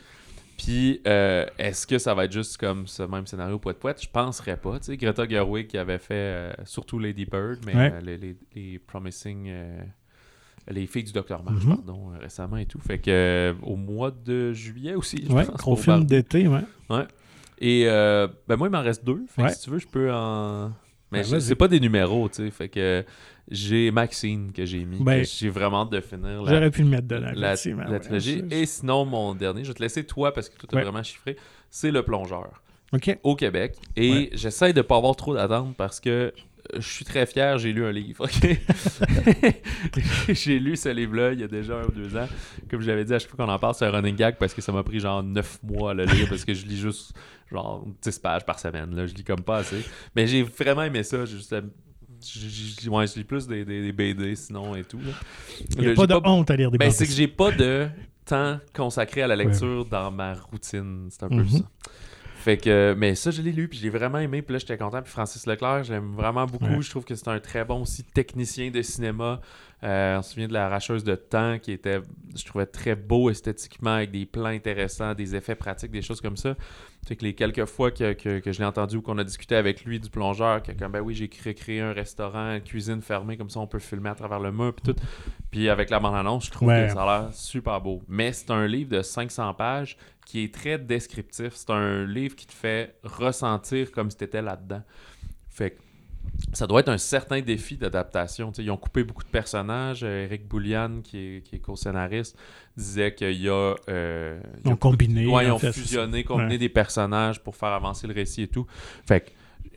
Puis, 0.57 1.01
euh, 1.07 1.45
est-ce 1.59 1.87
que 1.87 1.99
ça 1.99 2.15
va 2.15 2.25
être 2.25 2.33
juste 2.33 2.57
comme 2.57 2.87
ce 2.87 3.03
même 3.03 3.27
scénario 3.27 3.59
poète 3.59 3.79
poète? 3.79 4.03
Je 4.03 4.09
penserais 4.09 4.57
pas. 4.57 4.79
Tu 4.81 4.87
sais, 4.87 4.97
Greta 4.97 5.29
Gerwig 5.29 5.67
qui 5.67 5.77
avait 5.79 5.99
fait 5.99 6.15
euh, 6.15 6.53
surtout 6.65 6.99
Lady 6.99 7.27
Bird, 7.27 7.59
mais 7.67 7.75
Ouais. 7.77 7.93
euh, 7.95 8.01
les, 8.01 8.17
les- 8.17 8.37
les 8.57 8.79
Promising. 8.79 9.51
Les 10.71 10.87
filles 10.87 11.05
du 11.05 11.13
Docteur 11.13 11.43
March, 11.43 11.65
Mhm. 11.65 11.77
pardon, 11.77 12.11
euh, 12.13 12.19
récemment 12.19 12.57
et 12.59 12.67
tout. 12.67 12.79
Fait 12.81 12.99
que 12.99 13.11
euh, 13.11 13.55
au 13.63 13.77
mois 13.77 14.11
de 14.11 14.53
juillet 14.53 14.95
aussi, 14.95 15.25
je 15.29 15.33
Ouais, 15.33 15.45
pense. 15.45 15.57
gros 15.57 15.77
film 15.77 16.05
d'été, 16.05 16.47
ouais. 16.49 16.61
Et 17.61 17.85
euh, 17.89 18.29
ben 18.47 18.57
moi, 18.57 18.69
il 18.69 18.71
m'en 18.71 18.83
reste 18.83 19.05
deux. 19.05 19.25
Fait 19.29 19.43
que 19.43 19.47
Ouais. 19.49 19.53
si 19.55 19.63
tu 19.65 19.71
veux, 19.71 19.79
je 19.79 19.87
peux 19.89 20.13
en. 20.13 20.73
Mais 21.11 21.23
Ben, 21.29 21.41
c'est 21.41 21.55
pas 21.55 21.69
des 21.69 21.81
numéros, 21.81 22.29
tu 22.29 22.37
sais. 22.45 22.51
Fait 22.51 22.69
que 22.69 23.03
j'ai 23.51 23.91
Maxine 23.91 24.53
que 24.53 24.65
j'ai 24.67 24.85
mis. 24.85 25.03
Ben, 25.03 25.25
j'ai 25.25 25.49
vraiment 25.49 25.83
hâte 25.83 25.91
de 25.91 26.01
finir 26.01 26.45
J'aurais 26.47 26.71
pu 26.71 26.83
le 26.83 26.89
mettre 26.89 27.09
dedans, 27.09 27.31
la, 27.35 27.55
la 27.55 27.55
ouais. 27.55 27.99
trilogie. 28.01 28.45
Et 28.51 28.67
sinon, 28.67 29.07
mon 29.07 29.35
dernier, 29.35 29.65
je 29.65 29.69
vais 29.69 29.75
te 29.75 29.83
laisser 29.83 30.05
toi 30.05 30.33
parce 30.35 30.49
que 30.51 30.57
tout 30.59 30.67
est 30.71 30.77
Ouais. 30.77 30.83
vraiment 30.83 31.03
chiffré. 31.03 31.37
C'est 31.71 31.91
Le 31.91 32.03
Plongeur 32.03 32.63
OK. 32.93 33.19
au 33.23 33.35
Québec. 33.37 33.77
Et 33.97 34.11
Ouais. 34.13 34.31
j'essaie 34.35 34.73
de 34.75 34.83
pas 34.83 34.97
avoir 34.97 35.17
trop 35.17 35.35
d'attente 35.35 35.75
parce 35.77 35.99
que 35.99 36.33
je 36.75 36.81
suis 36.87 37.05
très 37.05 37.27
fier, 37.27 37.59
j'ai 37.59 37.73
lu 37.73 37.85
un 37.85 37.93
livre. 37.93 38.27
j'ai 40.29 40.59
lu 40.59 40.77
ce 40.77 40.89
livre-là 40.89 41.33
il 41.33 41.41
y 41.41 41.45
a 41.45 41.49
déjà 41.49 41.79
un 41.81 41.85
ou 41.85 41.91
deux 41.93 42.17
ans. 42.17 42.29
Comme 42.71 42.81
je 42.81 42.89
l'avais 42.89 43.05
dit, 43.05 43.15
à 43.15 43.19
chaque 43.19 43.31
fois 43.31 43.45
qu'on 43.45 43.53
en 43.53 43.59
parle, 43.59 43.75
c'est 43.75 43.87
un 43.87 43.91
running 43.91 44.17
gag 44.17 44.37
parce 44.39 44.55
que 44.55 44.61
ça 44.61 44.73
m'a 44.73 44.83
pris 44.83 45.01
genre 45.01 45.23
neuf 45.23 45.59
mois 45.63 45.93
à 45.93 45.95
le 45.95 46.05
lire 46.05 46.29
parce 46.29 46.45
que 46.45 46.55
je 46.55 46.67
lis 46.67 46.79
juste 46.79 47.15
genre 47.51 47.87
10 48.03 48.19
pages 48.19 48.45
par 48.45 48.59
semaine. 48.59 48.95
Là. 48.95 49.07
Je 49.07 49.15
lis 49.15 49.25
comme 49.25 49.41
pas 49.43 49.59
assez. 49.59 49.85
Mais 50.15 50.27
j'ai 50.27 50.43
vraiment 50.43 50.83
aimé 50.83 51.03
ça. 51.03 51.25
J'ai 51.25 51.37
juste- 51.37 51.55
je- 52.23 52.83
je- 52.85 52.91
ouais, 52.91 53.07
je 53.07 53.15
lis 53.17 53.25
plus 53.25 53.47
des, 53.47 53.65
des- 53.65 53.83
des 53.83 53.93
BD 53.93 54.35
sinon 54.37 54.75
et 54.75 54.85
tout. 54.85 54.99
là. 54.99 55.13
Il 55.77 55.81
n'y 55.85 55.89
a 55.89 55.95
pas 55.95 56.07
de 56.07 56.15
honte 56.15 56.51
à 56.51 56.57
lire 56.57 56.71
des 56.71 56.79
ben, 56.79 56.87
bandes 56.87 56.95
c'est 56.95 57.07
que 57.07 57.13
j'ai 57.13 57.29
pas 57.29 57.51
de 57.53 57.89
temps 58.25 58.59
consacré 58.75 59.23
à 59.23 59.27
la 59.27 59.37
lecture 59.37 59.85
dans 59.87 60.11
ma 60.11 60.35
routine. 60.35 61.09
C'est 61.11 61.23
un 61.23 61.29
peu 61.29 61.37
Mhm. 61.37 61.49
ça. 61.49 61.59
Fait 62.39 62.57
que, 62.57 62.95
mais 62.97 63.17
ça, 63.17 63.33
je 63.33 63.43
l'ai 63.43 63.51
lu, 63.51 63.67
puis 63.67 63.79
j'ai 63.79 63.91
vraiment 63.91 64.19
aimé, 64.19 64.43
puis 64.43 64.53
là, 64.53 64.61
j'étais 64.61 64.79
content. 64.79 65.03
Puis 65.03 65.11
Francis 65.11 65.45
Leclerc, 65.45 65.83
j'aime 65.83 66.15
vraiment 66.15 66.47
beaucoup. 66.47 66.67
Ouais. 66.67 66.83
Je 66.83 66.89
trouve 66.89 67.05
que 67.05 67.17
c'est 67.17 67.27
un 67.27 67.41
très 67.41 67.65
bon 67.65 67.83
aussi 67.83 68.05
technicien 68.05 68.71
de 68.71 68.81
cinéma. 68.81 69.41
Euh, 69.85 70.19
on 70.19 70.23
se 70.23 70.31
souvient 70.33 70.49
de 70.49 70.53
l'arracheuse 70.53 71.05
de 71.05 71.15
temps, 71.15 71.59
qui 71.61 71.71
était, 71.71 72.01
je 72.37 72.45
trouvais 72.45 72.67
très 72.67 72.97
beau 72.97 73.31
esthétiquement, 73.31 73.95
avec 73.95 74.11
des 74.11 74.27
plans 74.27 74.47
intéressants, 74.47 75.15
des 75.15 75.37
effets 75.37 75.55
pratiques, 75.55 75.93
des 75.93 76.03
choses 76.03 76.21
comme 76.21 76.37
ça. 76.37 76.57
Fait 77.07 77.15
que 77.15 77.25
les 77.25 77.35
quelques 77.35 77.65
fois 77.65 77.91
que, 77.93 78.13
que, 78.13 78.41
que 78.41 78.51
je 78.53 78.59
l'ai 78.59 78.65
entendu 78.65 78.97
ou 78.97 79.03
qu'on 79.03 79.17
a 79.19 79.25
discuté 79.25 79.55
avec 79.55 79.85
lui 79.85 80.01
du 80.01 80.11
plongeur, 80.11 80.63
que 80.65 80.73
comme 80.73 80.91
ben 80.93 81.01
oui, 81.01 81.15
j'ai 81.15 81.29
cré- 81.29 81.55
créé 81.55 81.81
un 81.81 81.93
restaurant, 81.93 82.55
une 82.57 82.63
cuisine 82.63 83.01
fermée, 83.03 83.37
comme 83.37 83.51
ça 83.51 83.61
on 83.61 83.67
peut 83.69 83.79
filmer 83.79 84.11
à 84.11 84.15
travers 84.17 84.41
le 84.41 84.51
mur, 84.51 84.75
puis 84.75 84.93
tout. 84.93 85.01
Puis 85.51 85.69
avec 85.69 85.91
la 85.91 86.01
bande-annonce, 86.01 86.47
je 86.47 86.51
trouve 86.51 86.69
Ouais. 86.69 86.89
que 86.89 86.95
ça 86.95 87.03
a 87.05 87.21
l'air 87.23 87.33
super 87.33 87.81
beau. 87.81 88.03
Mais 88.09 88.33
c'est 88.33 88.51
un 88.51 88.67
livre 88.67 88.91
de 88.91 89.01
500 89.01 89.55
pages 89.55 89.97
qui 90.27 90.43
est 90.45 90.53
très 90.53 90.77
descriptif. 90.79 91.55
C'est 91.55 91.71
un 91.71 92.05
livre 92.05 92.35
qui 92.37 92.47
te 92.49 92.53
fait 92.53 92.97
ressentir 93.05 93.93
comme 93.93 94.11
si 94.11 94.17
tu 94.17 94.25
étais 94.25 94.43
là-dedans. 94.43 94.83
Fait 95.49 95.71
que 95.71 95.79
ça 96.53 96.67
doit 96.67 96.81
être 96.81 96.89
un 96.89 96.99
certain 96.99 97.41
défi 97.41 97.77
d'adaptation. 97.77 98.53
Ils 98.59 98.71
ont 98.71 98.77
coupé 98.77 99.05
beaucoup 99.05 99.23
de 99.25 99.29
personnages. 99.29 100.01
Euh, 100.03 100.25
Eric 100.25 100.47
Boulian, 100.49 101.01
qui 101.03 101.19
est, 101.19 101.43
qui 101.45 101.57
est 101.57 101.59
co-scénariste, 101.59 102.37
disait 102.77 103.15
qu'il 103.15 103.41
y 103.43 103.49
a. 103.49 103.75
euh, 103.89 104.41
il 104.65 104.69
Ils 104.69 104.73
ont 104.73 104.77
combiné. 104.77 105.27
Ouais, 105.27 105.47
ils 105.47 105.51
ont 105.51 105.59
fait, 105.59 105.73
fusionné, 105.73 106.25
combiné 106.25 106.53
Ouais. 106.53 106.59
des 106.59 106.69
personnages 106.69 107.41
pour 107.43 107.57
faire 107.57 107.71
avancer 107.71 108.07
le 108.07 108.15
récit 108.15 108.43
et 108.43 108.49
tout. 108.49 108.67
Fait 109.07 109.21
que 109.21 109.31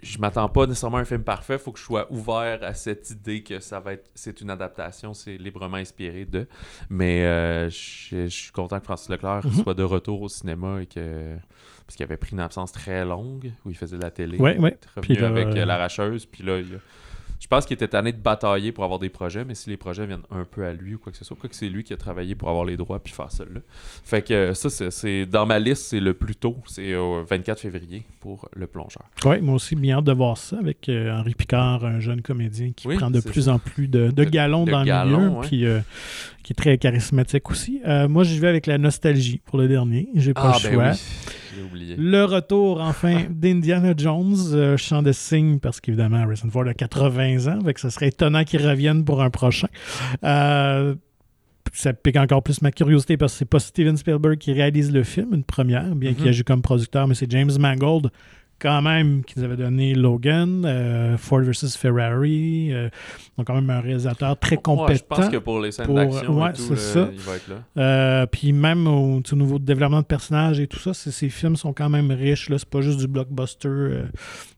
je 0.04 0.18
m'attends 0.18 0.49
pas 0.49 0.66
nécessairement 0.66 0.97
à 0.97 1.02
un 1.02 1.06
film 1.06 1.24
parfait. 1.24 1.58
faut 1.60 1.72
que 1.72 1.78
je 1.80 1.84
sois 1.84 2.12
ouvert 2.12 2.64
à 2.64 2.74
cette 2.74 3.10
idée 3.12 3.43
que 3.43 3.60
ça 3.60 3.80
va 3.80 3.93
être 3.93 4.10
c'est 4.16 4.41
une 4.41 4.49
adaptation, 4.49 5.14
c'est 5.14 5.38
librement 5.38 5.78
inspiré 5.78 6.26
de. 6.26 6.47
Mais 6.89 7.24
euh, 7.26 7.70
je 7.70 8.24
je 8.26 8.28
suis 8.28 8.52
content 8.52 8.80
que 8.80 8.86
Francis 8.86 9.10
Leclerc 9.10 9.45
Mhm. 9.45 9.64
soit 9.64 9.74
de 9.76 9.84
retour 9.84 10.22
au 10.22 10.30
cinéma 10.30 10.82
et 10.82 10.86
que. 10.88 11.36
Parce 11.91 11.97
qu'il 11.97 12.05
avait 12.05 12.15
pris 12.15 12.31
une 12.31 12.39
absence 12.39 12.71
très 12.71 13.03
longue 13.03 13.51
où 13.65 13.69
il 13.69 13.75
faisait 13.75 13.97
de 13.97 14.01
la 14.01 14.11
télé. 14.11 14.37
Est 14.37 14.39
revenu 14.39 14.71
Puis 15.01 15.15
là, 15.17 15.27
avec 15.27 15.47
euh, 15.47 15.57
euh, 15.57 15.65
l'arracheuse. 15.65 16.25
Puis 16.25 16.41
là, 16.41 16.59
il 16.59 16.79
Je 17.41 17.47
pense 17.47 17.65
qu'il 17.65 17.73
était 17.73 17.89
tanné 17.89 18.13
de 18.13 18.17
batailler 18.17 18.71
pour 18.71 18.85
avoir 18.85 18.97
des 18.99 19.09
projets, 19.09 19.43
mais 19.43 19.55
si 19.55 19.69
les 19.69 19.75
projets 19.75 20.05
viennent 20.05 20.21
un 20.31 20.45
peu 20.45 20.63
à 20.63 20.71
lui 20.71 20.93
ou 20.95 20.99
quoi 20.99 21.11
que 21.11 21.17
ce 21.17 21.25
soit, 21.25 21.35
quoi 21.35 21.49
que 21.49 21.55
c'est 21.55 21.67
lui 21.67 21.83
qui 21.83 21.91
a 21.91 21.97
travaillé 21.97 22.33
pour 22.33 22.47
avoir 22.47 22.63
les 22.63 22.77
droits 22.77 22.99
puis 22.99 23.11
faire 23.11 23.29
ça 23.31 23.43
là. 23.43 23.59
Fait 24.05 24.21
que 24.21 24.33
euh, 24.33 24.53
ça, 24.53 24.69
c'est- 24.69 25.25
dans 25.25 25.45
ma 25.45 25.59
liste, 25.59 25.83
c'est 25.87 25.99
le 25.99 26.13
plus 26.13 26.35
tôt, 26.35 26.55
c'est 26.67 26.95
au 26.95 27.25
24 27.25 27.59
février 27.59 28.03
pour 28.21 28.47
le 28.55 28.67
plongeur. 28.67 29.03
Oui, 29.25 29.41
moi 29.41 29.55
aussi, 29.55 29.75
bien 29.75 29.97
hâte 29.97 30.05
de 30.05 30.13
voir 30.13 30.37
ça 30.37 30.57
avec 30.59 30.87
euh, 30.87 31.11
Henri 31.11 31.33
Picard, 31.33 31.83
un 31.83 31.99
jeune 31.99 32.21
comédien 32.21 32.71
qui 32.73 32.87
Oui, 32.87 32.95
prend 32.95 33.11
de 33.11 33.19
plus 33.19 33.41
ça. 33.45 33.55
en 33.55 33.59
plus 33.59 33.87
de, 33.89 34.11
galons 34.23 34.63
de 34.63 34.71
dans 34.71 34.85
galons, 34.85 35.09
le 35.09 35.17
milieu, 35.25 35.39
ouais. 35.39 35.47
puis 35.47 35.65
euh, 35.65 35.79
qui 36.43 36.53
est 36.53 36.55
très 36.55 36.77
charismatique 36.77 37.49
aussi. 37.51 37.81
Euh, 37.85 38.07
moi, 38.07 38.23
j'y 38.23 38.37
vais 38.39 38.47
avec 38.49 38.65
la 38.67 38.77
nostalgie 38.77 39.41
pour 39.43 39.57
le 39.57 39.67
dernier. 39.67 40.07
J'ai 40.15 40.33
pas 40.35 40.53
le 40.63 40.69
choix. 40.69 40.91
oui, 40.91 40.97
j'ai 41.56 41.64
oublié. 41.64 41.95
Le 41.97 42.24
retour, 42.26 42.82
enfin, 42.82 43.24
d'Indiana 43.30 43.93
Jones, 43.97 44.36
euh, 44.54 44.78
chant 44.78 45.02
de 45.04 45.12
signe, 45.12 45.60
parce 45.60 45.80
qu'évidemment, 45.82 46.18
Harrison 46.18 46.49
Ford 46.49 46.68
a 46.68 46.74
80 46.74 47.47
ans, 47.47 47.60
que 47.64 47.80
ce 47.80 47.89
serait 47.89 48.08
étonnant 48.10 48.43
qu'il 48.43 48.66
revienne 48.66 49.04
pour 49.06 49.22
un 49.22 49.30
prochain. 49.30 49.68
Euh, 50.24 50.95
ça 51.74 51.93
pique 51.93 52.18
encore 52.18 52.43
plus 52.43 52.62
ma 52.62 52.72
curiosité 52.72 53.16
parce 53.16 53.32
que 53.34 53.39
c'est 53.39 53.45
pas 53.45 53.60
Steven 53.60 53.95
Spielberg 53.95 54.38
qui 54.38 54.52
réalise 54.52 54.91
le 54.91 55.04
film, 55.04 55.34
une 55.34 55.43
première, 55.43 55.95
bien 55.95 56.14
qu'il 56.14 56.24
Mhm. 56.24 56.30
agit 56.30 56.43
comme 56.43 56.62
producteur, 56.62 57.08
mais 57.08 57.16
c'est 57.16 57.32
James 57.32 57.52
Mangold 57.60 58.10
quand 58.62 58.82
même 58.82 59.24
qui 59.24 59.39
nous 59.39 59.45
avait 59.45 59.55
donné 59.57 59.95
Logan, 59.95 60.64
euh, 60.66 61.18
Ford 61.18 61.41
vs 61.41 61.76
Ferrari, 61.78 62.72
euh, 62.72 62.89
donc 63.38 63.47
quand 63.47 63.55
même 63.55 63.70
un 63.70 63.82
réalisateur 63.82 64.38
très 64.38 64.57
compétent. 64.57 64.88
Ouais, 64.88 64.95
je 64.95 65.03
pense 65.03 65.30
que 65.30 65.38
pour 65.38 65.59
les 65.59 65.72
scènes 65.72 65.86
pour- 65.88 65.95
d'action 65.95 66.41
ouais, 66.41 66.49
et 66.49 66.53
tout, 66.53 66.62
c'est 66.62 66.76
ça. 66.76 67.09
il 67.12 67.20
va 67.20 67.36
être 67.36 67.47
là. 67.47 67.55
Euh, 67.78 68.26
puis 68.28 68.53
même 68.53 68.88
au, 68.88 69.22
niveau 69.34 69.57
de 69.59 69.66
développement 69.66 70.01
de 70.01 70.05
personnages 70.05 70.59
et 70.59 70.68
tout 70.68 70.80
ça, 70.80 70.93
c'est- 70.93 71.12
ces 71.12 71.30
films 71.30 71.55
sont 71.55 71.74
quand 71.74 71.89
même 71.89 72.12
riches. 72.12 72.49
là. 72.49 72.57
C'est 72.59 72.70
pas 72.70 72.82
juste 72.82 72.99
du 72.99 73.07
blockbuster 73.07 74.03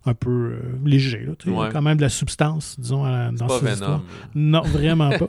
un 0.05 0.13
peu 0.13 0.57
léger. 0.85 1.19
là. 1.25 1.31
Sais, 1.41 1.49
Il 1.49 1.53
y 1.53 1.55
a 1.55 1.59
Ouais. 1.61 1.69
quand 1.71 1.81
même 1.81 1.95
de 1.97 2.01
la 2.01 2.09
substance, 2.09 2.75
disons, 2.79 3.05
à- 3.05 3.31
dans 3.31 3.47
Pas 3.47 3.59
ces 3.59 3.65
Venom. 3.65 3.73
histoires. 3.73 4.01
Non, 4.35 4.61
vraiment 4.63 5.11
pas. 5.11 5.27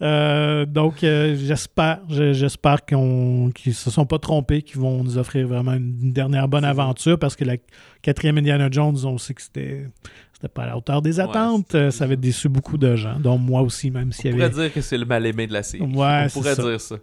Donc, 0.66 0.96
j'espère, 1.00 2.00
je- 2.08 2.32
j'espère 2.32 2.84
qu'on, 2.86 3.50
qu'ils 3.54 3.74
se 3.74 3.90
sont 3.90 4.06
pas 4.06 4.18
trompés, 4.18 4.62
qu'ils 4.62 4.80
vont 4.80 5.02
nous 5.04 5.18
offrir 5.18 5.46
vraiment 5.48 5.72
une, 5.74 5.96
une 6.02 6.12
dernière 6.12 6.48
bonne 6.48 6.62
C'est 6.62 6.68
aventure 6.68 7.18
parce 7.18 7.36
que 7.36 7.44
la 7.44 7.56
quatrième 8.02 8.38
Indiana 8.38 8.68
Jones, 8.70 8.96
on 9.04 9.18
sait 9.18 9.34
que 9.34 9.42
c'était, 9.42 9.86
c'était 10.32 10.48
pas 10.48 10.62
à 10.64 10.66
la 10.66 10.76
hauteur 10.76 11.02
des 11.02 11.20
attentes. 11.20 11.76
ça 11.90 12.04
avait 12.04 12.16
déçu 12.16 12.48
beaucoup 12.48 12.78
de 12.78 12.94
gens, 12.96 13.18
dont 13.18 13.38
moi 13.38 13.62
aussi, 13.62 13.90
même 13.90 14.08
On 14.08 14.12
s'il 14.12 14.30
y 14.30 14.32
pourrait 14.32 14.44
avait. 14.44 14.62
dire 14.64 14.72
que 14.72 14.80
c'est 14.80 14.98
le 14.98 15.04
mal-aimé 15.04 15.46
de 15.46 15.52
la 15.52 15.62
série. 15.62 15.82
Ouais, 15.84 16.26
on 16.26 16.28
pourrait 16.30 16.54
ça. 16.54 16.62
dire 16.62 16.80
ça. 16.80 16.96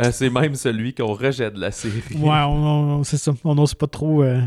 Euh, 0.00 0.10
c'est 0.12 0.30
même 0.30 0.54
celui 0.54 0.94
qu'on 0.94 1.12
rejette 1.14 1.54
de 1.54 1.60
la 1.60 1.70
série. 1.70 2.02
Ouais, 2.14 2.42
on, 2.46 2.98
on- 3.00 3.04
c'est 3.04 3.16
ça. 3.18 3.32
On 3.44 3.54
n'ose 3.54 3.74
pas 3.74 3.86
trop 3.88 4.22
euh, 4.22 4.40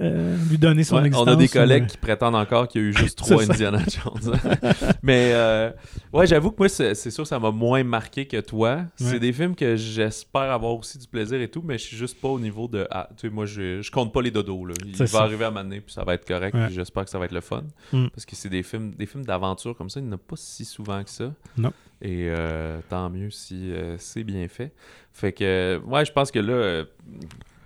euh, 0.00 0.36
lui 0.50 0.58
donner 0.58 0.84
son 0.84 0.96
Ouais, 0.96 1.06
existence. 1.06 1.28
on 1.28 1.32
a 1.32 1.36
des 1.36 1.48
collègues 1.48 1.84
ou, 1.84 1.86
qui 1.86 1.96
prétendent 1.96 2.34
encore 2.34 2.68
qu'il 2.68 2.82
y 2.82 2.84
a 2.84 2.88
eu 2.88 2.96
juste 2.96 3.18
trois. 3.22 3.42
Indiana 3.42 3.78
Jones. 3.88 4.34
Mais 5.02 5.30
euh, 5.32 5.70
ouais, 6.12 6.26
j'avoue 6.26 6.50
que 6.50 6.56
moi, 6.58 6.68
c'est 6.68 6.94
sûr 7.10 7.26
ça 7.26 7.38
m'a 7.38 7.50
moins 7.50 7.82
marqué 7.84 8.26
que 8.26 8.40
toi. 8.40 8.82
C'est 8.96 9.18
des 9.18 9.32
films 9.32 9.54
que 9.54 9.76
j'espère 9.76 10.50
avoir 10.52 10.74
aussi 10.74 10.98
du 10.98 11.06
plaisir 11.06 11.40
et 11.40 11.48
tout, 11.48 11.62
mais 11.64 11.78
je 11.78 11.84
suis 11.84 11.96
juste 11.96 12.20
pas 12.20 12.28
au 12.28 12.38
niveau 12.38 12.68
de. 12.68 12.86
Ah, 12.90 13.08
tu 13.16 13.28
sais, 13.28 13.34
moi, 13.34 13.46
je, 13.46 13.80
je 13.82 13.90
compte 13.90 14.12
pas 14.12 14.22
les 14.22 14.30
dodos. 14.30 14.64
Là. 14.66 14.74
Il 14.84 14.96
va 14.96 15.06
ça. 15.06 15.22
arriver 15.22 15.44
à 15.44 15.50
m'amener, 15.50 15.80
puis 15.80 15.92
ça 15.92 16.04
va 16.04 16.14
être 16.14 16.26
correct, 16.26 16.54
Ouais. 16.54 16.66
puis 16.66 16.74
j'espère 16.74 17.04
que 17.04 17.10
ça 17.10 17.18
va 17.18 17.24
être 17.24 17.32
le 17.32 17.40
fun. 17.40 17.64
Mm. 17.92 18.08
Parce 18.08 18.24
que 18.26 18.36
c'est 18.36 18.48
des 18.48 18.62
films 18.62 18.92
des 18.92 19.06
films 19.06 19.24
d'aventure 19.24 19.76
comme 19.76 19.90
ça, 19.90 20.00
il 20.00 20.04
n'y 20.04 20.10
en 20.10 20.14
a 20.14 20.18
pas 20.18 20.36
si 20.36 20.64
souvent 20.64 21.02
que 21.02 21.10
ça. 21.10 21.32
Non. 21.56 21.72
Et 22.00 22.26
euh, 22.28 22.80
tant 22.88 23.08
mieux 23.10 23.30
si 23.30 23.70
c'est 23.98 24.24
bien 24.24 24.46
fait. 24.48 24.72
Fait 25.12 25.32
que, 25.32 25.80
ouais, 25.86 26.04
je 26.04 26.12
pense 26.12 26.30
que 26.30 26.38
là, 26.38 26.84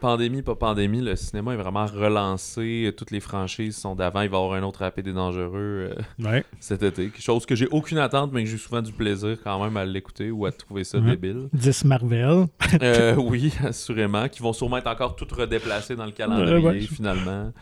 pandémie, 0.01 0.43
pas 0.43 0.55
pandémie, 0.55 1.01
le 1.01 1.17
cinéma 1.17 1.55
est 1.55 1.57
vraiment 1.57 1.87
relancé. 1.87 2.93
Toutes 2.97 3.11
les 3.11 3.21
franchises 3.21 3.77
sont 3.77 3.95
d'avant. 3.95 4.21
Il 4.23 4.29
va 4.29 4.37
y 4.39 4.41
avoir 4.41 4.55
un 4.55 4.63
autre 4.63 4.81
Rapide 4.81 5.07
et 5.09 5.13
Dangereux 5.13 5.91
euh, 5.91 5.95
Ouais. 6.19 6.45
cet 6.61 6.83
été. 6.83 7.05
Quelque 7.11 7.23
chose 7.23 7.47
que 7.47 7.55
j'ai 7.55 7.67
aucune 7.69 7.99
attente, 7.99 8.33
mais 8.33 8.45
que 8.45 8.51
j'ai 8.51 8.59
souvent 8.59 8.83
du 8.83 8.93
plaisir 8.93 9.37
quand 9.43 9.63
même 9.63 9.77
à 9.77 9.85
l'écouter 9.85 10.31
ou 10.31 10.47
à 10.47 10.53
trouver 10.53 10.85
ça 10.85 10.99
Ouais. 10.99 11.17
débile. 11.17 11.49
10 11.53 11.85
Marvel. 11.85 12.47
Euh, 12.83 13.15
oui, 13.19 13.53
assurément. 13.65 14.29
Qui 14.29 14.43
vont 14.43 14.53
sûrement 14.53 14.77
être 14.79 14.89
encore 14.89 15.17
toutes 15.17 15.33
redéplacées 15.33 15.97
dans 15.97 16.07
le 16.07 16.13
calendrier, 16.13 16.59
Ouais, 16.67 16.81
finalement. 16.81 17.53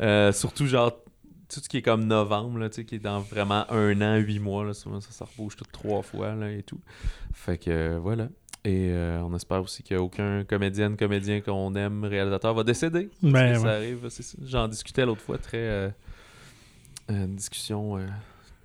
Euh, 0.00 0.32
surtout, 0.32 0.66
genre, 0.66 0.92
tout 1.48 1.60
ce 1.60 1.68
qui 1.68 1.76
est 1.78 1.82
comme 1.82 2.06
novembre, 2.06 2.58
là, 2.58 2.68
tu 2.68 2.76
sais, 2.76 2.84
qui 2.84 2.96
est 2.96 2.98
dans 2.98 3.20
vraiment 3.20 3.64
un 3.70 4.00
an, 4.02 4.16
huit 4.16 4.40
mois. 4.40 4.64
Là, 4.64 4.74
souvent, 4.74 5.00
ça, 5.00 5.10
ça 5.12 5.24
rebouge 5.24 5.56
toutes 5.56 5.70
trois 5.72 6.02
fois 6.02 6.34
là, 6.34 6.50
et 6.50 6.62
tout. 6.62 6.80
Fait 7.32 7.56
que 7.58 7.96
voilà. 7.98 8.28
Et 8.68 8.88
euh, 8.90 9.20
on 9.22 9.32
espère 9.36 9.62
aussi 9.62 9.84
qu'aucun 9.84 10.42
comédienne, 10.44 10.96
comédien 10.96 11.40
qu'on 11.40 11.72
aime, 11.76 12.02
réalisateur 12.04 12.52
va 12.52 12.64
décéder. 12.64 13.08
Ben, 13.22 13.52
que 13.52 13.58
ça 13.60 13.64
ouais. 13.64 13.70
arrive. 13.70 14.06
c'est 14.08 14.24
ça. 14.24 14.36
J'en 14.44 14.66
discutais 14.66 15.06
l'autre 15.06 15.20
fois, 15.20 15.38
très. 15.38 15.58
euh, 15.58 15.88
une 17.08 17.36
discussion 17.36 17.96
euh, 17.96 18.06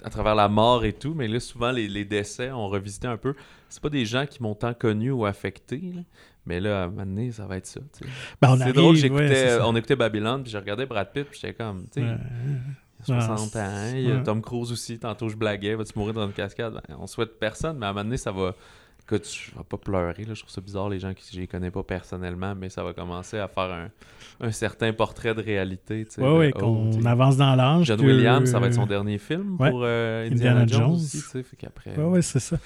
à 0.04 0.10
travers 0.10 0.34
la 0.34 0.48
mort 0.48 0.84
et 0.86 0.94
tout, 0.94 1.14
mais 1.14 1.28
là, 1.28 1.40
souvent, 1.40 1.72
les, 1.72 1.88
les 1.88 2.04
décès, 2.06 2.50
on 2.52 2.68
revisité 2.68 3.08
un 3.08 3.18
peu. 3.18 3.36
C'est 3.70 3.82
pas 3.84 3.90
des 3.90 4.06
gens 4.06 4.26
qui 4.26 4.42
m'ont 4.42 4.56
tant 4.56 4.74
connu 4.74 5.12
ou 5.12 5.26
affecté, 5.26 5.78
là, 5.78 6.02
mais 6.48 6.60
là, 6.60 6.82
à 6.82 6.86
un 6.86 6.88
moment 6.90 7.06
donné, 7.06 7.32
ça 7.32 7.46
va 7.46 7.58
être 7.58 7.68
ça. 7.68 7.80
Ben, 8.42 8.58
c'est 8.58 8.74
drôle, 8.74 8.96
ouais, 8.96 9.02
j'écoutais, 9.02 9.60
on 9.62 9.76
écoutait 9.76 9.96
Babylone, 9.96 10.42
puis 10.42 10.52
je 10.52 10.58
regardais 10.58 10.88
Brad 10.88 11.12
Pitt, 11.14 11.26
puis 11.30 11.40
j'étais 11.40 11.54
comme, 11.54 11.86
tu 11.94 12.02
sais, 12.02 12.08
Ouais. 12.08 12.18
il 13.08 13.14
a 13.14 13.18
Ah, 13.18 13.36
60 13.38 13.56
ans, 13.58 13.92
il 13.94 14.02
y 14.02 14.12
a 14.12 14.16
ouais. 14.16 14.24
Tom 14.24 14.42
Cruise 14.42 14.72
aussi, 14.72 14.98
tantôt 14.98 15.30
je 15.30 15.36
blaguais, 15.36 15.76
va-tu 15.76 15.94
mourir 15.96 16.16
dans 16.16 16.26
une 16.26 16.34
cascade? 16.34 16.74
Ben, 16.74 16.96
on 17.00 17.06
souhaite 17.06 17.38
personne, 17.40 17.78
mais 17.78 17.86
à 17.86 17.90
un 17.90 17.94
moment 17.94 18.04
donné, 18.04 18.18
ça 18.18 18.32
va. 18.32 18.56
Écoute, 19.12 19.28
je 19.30 19.58
vais 19.58 19.64
pas 19.68 19.78
pleurer, 19.78 20.24
là, 20.24 20.34
je 20.34 20.40
trouve 20.40 20.52
ça 20.52 20.62
bizarre, 20.62 20.88
les 20.88 21.00
gens 21.00 21.14
qui 21.14 21.24
je 21.36 21.40
les 21.42 21.48
connais 21.48 21.70
pas 21.70 21.84
personnellement, 21.84 22.56
mais 22.56 22.70
ça 22.70 22.82
va 22.82 22.94
commencer 22.94 23.38
à 23.40 23.50
faire 23.50 23.64
un, 23.72 23.90
un 24.40 24.52
certain 24.52 24.94
portrait 24.94 25.36
de 25.36 25.42
réalité. 25.42 26.08
ouais, 26.20 26.52
oh, 26.56 26.60
qu'on 26.60 27.06
avance 27.06 27.36
dans 27.36 27.54
l'âge. 27.56 27.88
John 27.88 28.00
que- 28.00 28.06
Williams, 28.06 28.50
ça 28.50 28.60
va 28.60 28.68
être 28.68 28.74
son 28.74 28.86
dernier 28.86 29.18
film 29.18 29.58
Ouais. 29.60 29.70
pour 29.70 29.82
euh, 29.84 30.28
Indiana, 30.32 30.62
Indiana 30.62 30.86
Jones, 30.88 31.44
qu'après... 31.58 31.98
Ouais, 31.98 32.06
ouais, 32.06 32.22
c'est 32.22 32.40
ça. 32.40 32.58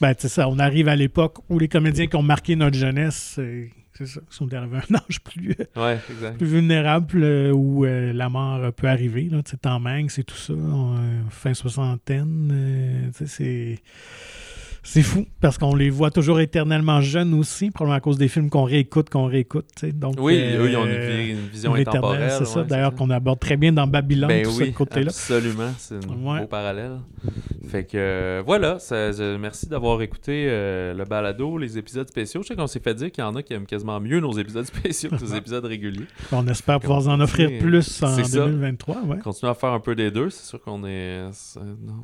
Ben, 0.00 0.12
c'est 0.18 0.28
ça. 0.28 0.48
On 0.48 0.58
arrive 0.58 0.88
à 0.88 0.96
l'époque 0.96 1.38
où 1.48 1.58
les 1.60 1.68
comédiens 1.68 2.08
qui 2.08 2.16
ont 2.16 2.22
marqué 2.22 2.56
notre 2.56 2.76
jeunesse, 2.76 3.34
c'est 3.36 3.70
c'est 3.94 4.06
ça, 4.06 4.20
ils 4.28 4.34
sont 4.34 4.52
arrivés 4.54 4.78
à 4.78 4.80
un 4.90 4.94
âge 4.96 5.20
plus, 5.22 5.54
Ouais, 5.76 5.98
exact. 6.10 6.38
plus 6.38 6.46
vulnérable 6.46 7.22
euh, 7.22 7.52
où 7.52 7.84
euh, 7.84 8.12
la 8.14 8.28
mort 8.30 8.56
euh, 8.64 8.70
peut 8.70 8.88
arriver. 8.88 9.28
Là, 9.30 9.42
Tom 9.60 9.86
Hanks 9.86 10.18
et 10.18 10.24
tout 10.24 10.34
ça, 10.34 10.54
on, 10.54 10.94
euh, 10.96 11.20
fin 11.28 11.52
soixantaine, 11.54 12.50
euh, 12.52 13.10
c'est. 13.26 13.78
C'est 14.84 15.02
fou, 15.02 15.26
parce 15.40 15.58
qu'on 15.58 15.76
les 15.76 15.90
voit 15.90 16.10
toujours 16.10 16.40
éternellement 16.40 17.00
jeunes 17.00 17.34
aussi, 17.34 17.70
probablement 17.70 17.96
à 17.96 18.00
cause 18.00 18.18
des 18.18 18.26
films 18.26 18.50
qu'on 18.50 18.64
réécoute, 18.64 19.10
qu'on 19.10 19.26
réécoute. 19.26 19.66
Donc, 19.94 20.16
Oui, 20.18 20.36
euh, 20.40 20.64
eux, 20.64 20.70
ils 20.70 20.76
ont 20.76 20.84
une, 20.84 20.92
vi- 20.92 21.30
une 21.30 21.46
vision 21.48 21.74
intemporelle. 21.74 22.32
C'est 22.36 22.44
ça, 22.46 22.64
d'ailleurs, 22.64 22.92
qu'on 22.94 23.08
aborde 23.10 23.38
très 23.38 23.56
bien 23.56 23.72
dans 23.72 23.86
Babylone, 23.86 24.28
Ben 24.28 24.44
tout 24.44 24.50
oui, 24.58 24.66
ce 24.72 24.76
côté-là. 24.76 25.06
absolument. 25.10 25.70
C'est 25.78 25.94
un 26.04 26.26
Ouais. 26.26 26.40
beau 26.40 26.46
parallèle. 26.48 26.98
Fait 27.68 27.84
que 27.84 27.92
euh, 27.96 28.42
voilà, 28.44 28.80
ça- 28.80 29.12
je- 29.12 29.36
merci 29.36 29.68
d'avoir 29.68 30.02
écouté 30.02 30.46
euh, 30.48 30.92
le 30.94 31.04
balado, 31.04 31.56
les 31.58 31.78
épisodes 31.78 32.08
spéciaux. 32.08 32.42
Je 32.42 32.48
sais 32.48 32.56
qu'on 32.56 32.66
s'est 32.66 32.80
fait 32.80 32.94
dire 32.94 33.10
qu'il 33.12 33.22
y 33.22 33.26
en 33.26 33.34
a 33.36 33.42
qui 33.42 33.54
aiment 33.54 33.66
quasiment 33.66 34.00
mieux 34.00 34.18
nos 34.20 34.32
épisodes 34.32 34.64
spéciaux 34.66 35.10
que 35.10 35.24
nos 35.24 35.34
épisodes 35.36 35.64
réguliers. 35.64 36.06
On 36.32 36.46
espère 36.48 36.80
pouvoir 36.80 37.06
en 37.08 37.20
offrir 37.20 37.50
plus 37.60 38.02
en 38.02 38.08
c'est 38.16 38.24
ça. 38.24 38.44
2023. 38.46 38.96
Ouais. 39.06 39.18
Continuer 39.20 39.50
à 39.52 39.54
faire 39.54 39.70
un 39.70 39.80
peu 39.80 39.94
des 39.94 40.10
deux. 40.10 40.28
C'est 40.28 40.44
sûr 40.48 40.60
qu'on 40.60 40.84
est. 40.84 41.20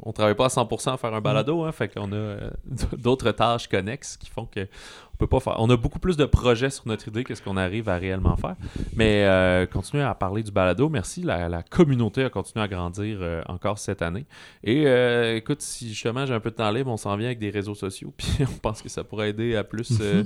On 0.05 0.13
travaille 0.13 0.37
pas 0.37 0.45
à 0.47 0.49
100% 0.49 0.95
à 0.95 0.97
faire 0.97 1.13
un 1.13 1.21
balado, 1.21 1.65
hein, 1.65 1.73
fait 1.73 1.89
qu'on 1.93 2.13
a 2.13 2.15
euh, 2.15 2.51
d'autres 2.97 3.33
tâches 3.33 3.69
connexes 3.69 4.17
qui 4.17 4.31
font 4.31 4.47
que. 4.47 4.69
On 5.21 5.27
peut 5.27 5.27
pas 5.27 5.41
faire. 5.41 5.57
On 5.59 5.69
a 5.69 5.77
beaucoup 5.77 5.99
plus 5.99 6.17
de 6.17 6.25
projets 6.27 6.71
sur 6.71 6.87
notre 6.87 7.09
idée 7.09 7.25
que 7.25 7.35
ce 7.35 7.43
qu'on 7.43 7.57
arrive 7.57 7.89
à 7.89 7.97
réellement 7.97 8.37
faire. 8.37 8.55
Mais 8.95 9.25
euh, 9.25 9.67
continuer 9.67 10.05
à 10.05 10.15
parler 10.15 10.45
du 10.45 10.53
balado. 10.53 10.89
Merci. 10.89 11.23
La, 11.23 11.49
la 11.49 11.65
communauté 11.65 12.23
a 12.23 12.31
continué 12.31 12.65
à 12.65 12.69
grandir 12.69 13.19
euh, 13.21 13.43
encore 13.47 13.81
cette 13.81 14.01
année. 14.01 14.27
Et 14.63 14.85
euh, 14.87 15.35
écoute, 15.35 15.61
si 15.61 15.89
justement 15.89 16.25
j'ai 16.25 16.35
un 16.35 16.39
peu 16.39 16.51
de 16.51 16.55
temps 16.55 16.71
libre, 16.71 16.93
on 16.93 16.97
s'en 16.97 17.17
vient 17.17 17.27
avec 17.27 17.41
des 17.41 17.51
réseaux 17.51 17.75
sociaux. 17.75 18.15
Puis 18.17 18.29
on 18.43 18.59
pense 18.59 18.81
que 18.81 18.89
ça 18.89 19.03
pourrait 19.03 19.31
aider 19.31 19.57
à 19.57 19.65
plus 19.65 19.99
euh, 20.01 20.23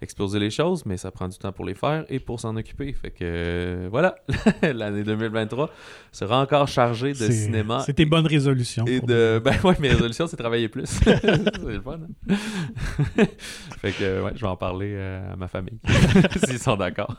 exploser 0.00 0.38
les 0.38 0.50
choses, 0.50 0.86
mais 0.86 0.96
ça 0.96 1.10
prend 1.10 1.26
du 1.26 1.36
temps 1.38 1.50
pour 1.50 1.64
les 1.64 1.74
faire 1.74 2.04
et 2.08 2.20
pour 2.20 2.38
s'en 2.38 2.54
occuper. 2.56 2.92
Fait 2.92 3.10
que 3.10 3.88
voilà, 3.90 4.14
l'année 4.62 5.02
2023 5.02 5.70
sera 6.12 6.40
encore 6.40 6.68
chargée 6.68 7.14
de 7.14 7.30
cinéma. 7.32 7.82
C'est 7.84 7.94
tes 7.94 8.04
bonnes 8.06 8.28
résolutions. 8.28 8.84
Et 8.86 9.00
de. 9.00 9.40
Ben 9.46 9.54
ouais, 9.64 9.74
mes 9.80 9.88
résolutions, 9.88 10.26
c'est 10.28 10.36
travailler 10.36 10.68
plus. 10.68 10.86
c'est 10.86 11.22
le 11.22 11.80
fun. 11.80 11.98
hein? 12.28 13.24
fait 13.80 13.92
que, 13.92 14.22
ouais, 14.22 14.32
je 14.36 14.42
vais 14.42 14.46
en 14.48 14.56
parler 14.56 14.92
euh, 14.94 15.32
à 15.32 15.36
ma 15.36 15.48
famille. 15.48 15.78
S'ils 16.46 16.58
sont 16.58 16.76
d'accord. 16.76 17.16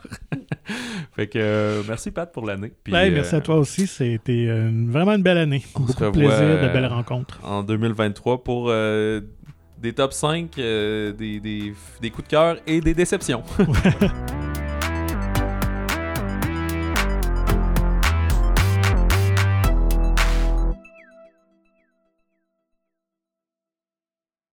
fait 1.16 1.26
que, 1.26 1.38
euh, 1.38 1.82
merci 1.86 2.10
Pat 2.10 2.32
pour 2.32 2.46
l'année. 2.46 2.72
Ouais, 2.90 3.10
merci 3.10 3.34
euh, 3.34 3.38
à 3.38 3.40
toi 3.40 3.56
aussi. 3.56 3.86
C'était 3.86 4.46
euh, 4.48 4.70
vraiment 4.88 5.12
une 5.12 5.22
belle 5.22 5.38
année. 5.38 5.62
on 5.74 5.80
se 5.80 5.86
Beaucoup 5.86 6.00
de 6.00 6.06
revoit, 6.06 6.36
plaisir, 6.36 6.62
de 6.62 6.72
belles 6.72 6.86
rencontres. 6.86 7.38
En 7.44 7.62
2023 7.62 8.44
pour 8.44 8.70
des 9.80 9.92
top 9.92 10.12
5, 10.12 10.58
euh, 10.58 11.12
des, 11.12 11.40
des, 11.40 11.72
des 12.00 12.10
coups 12.10 12.26
de 12.26 12.30
cœur 12.30 12.56
et 12.66 12.80
des 12.80 12.94
déceptions. 12.94 13.42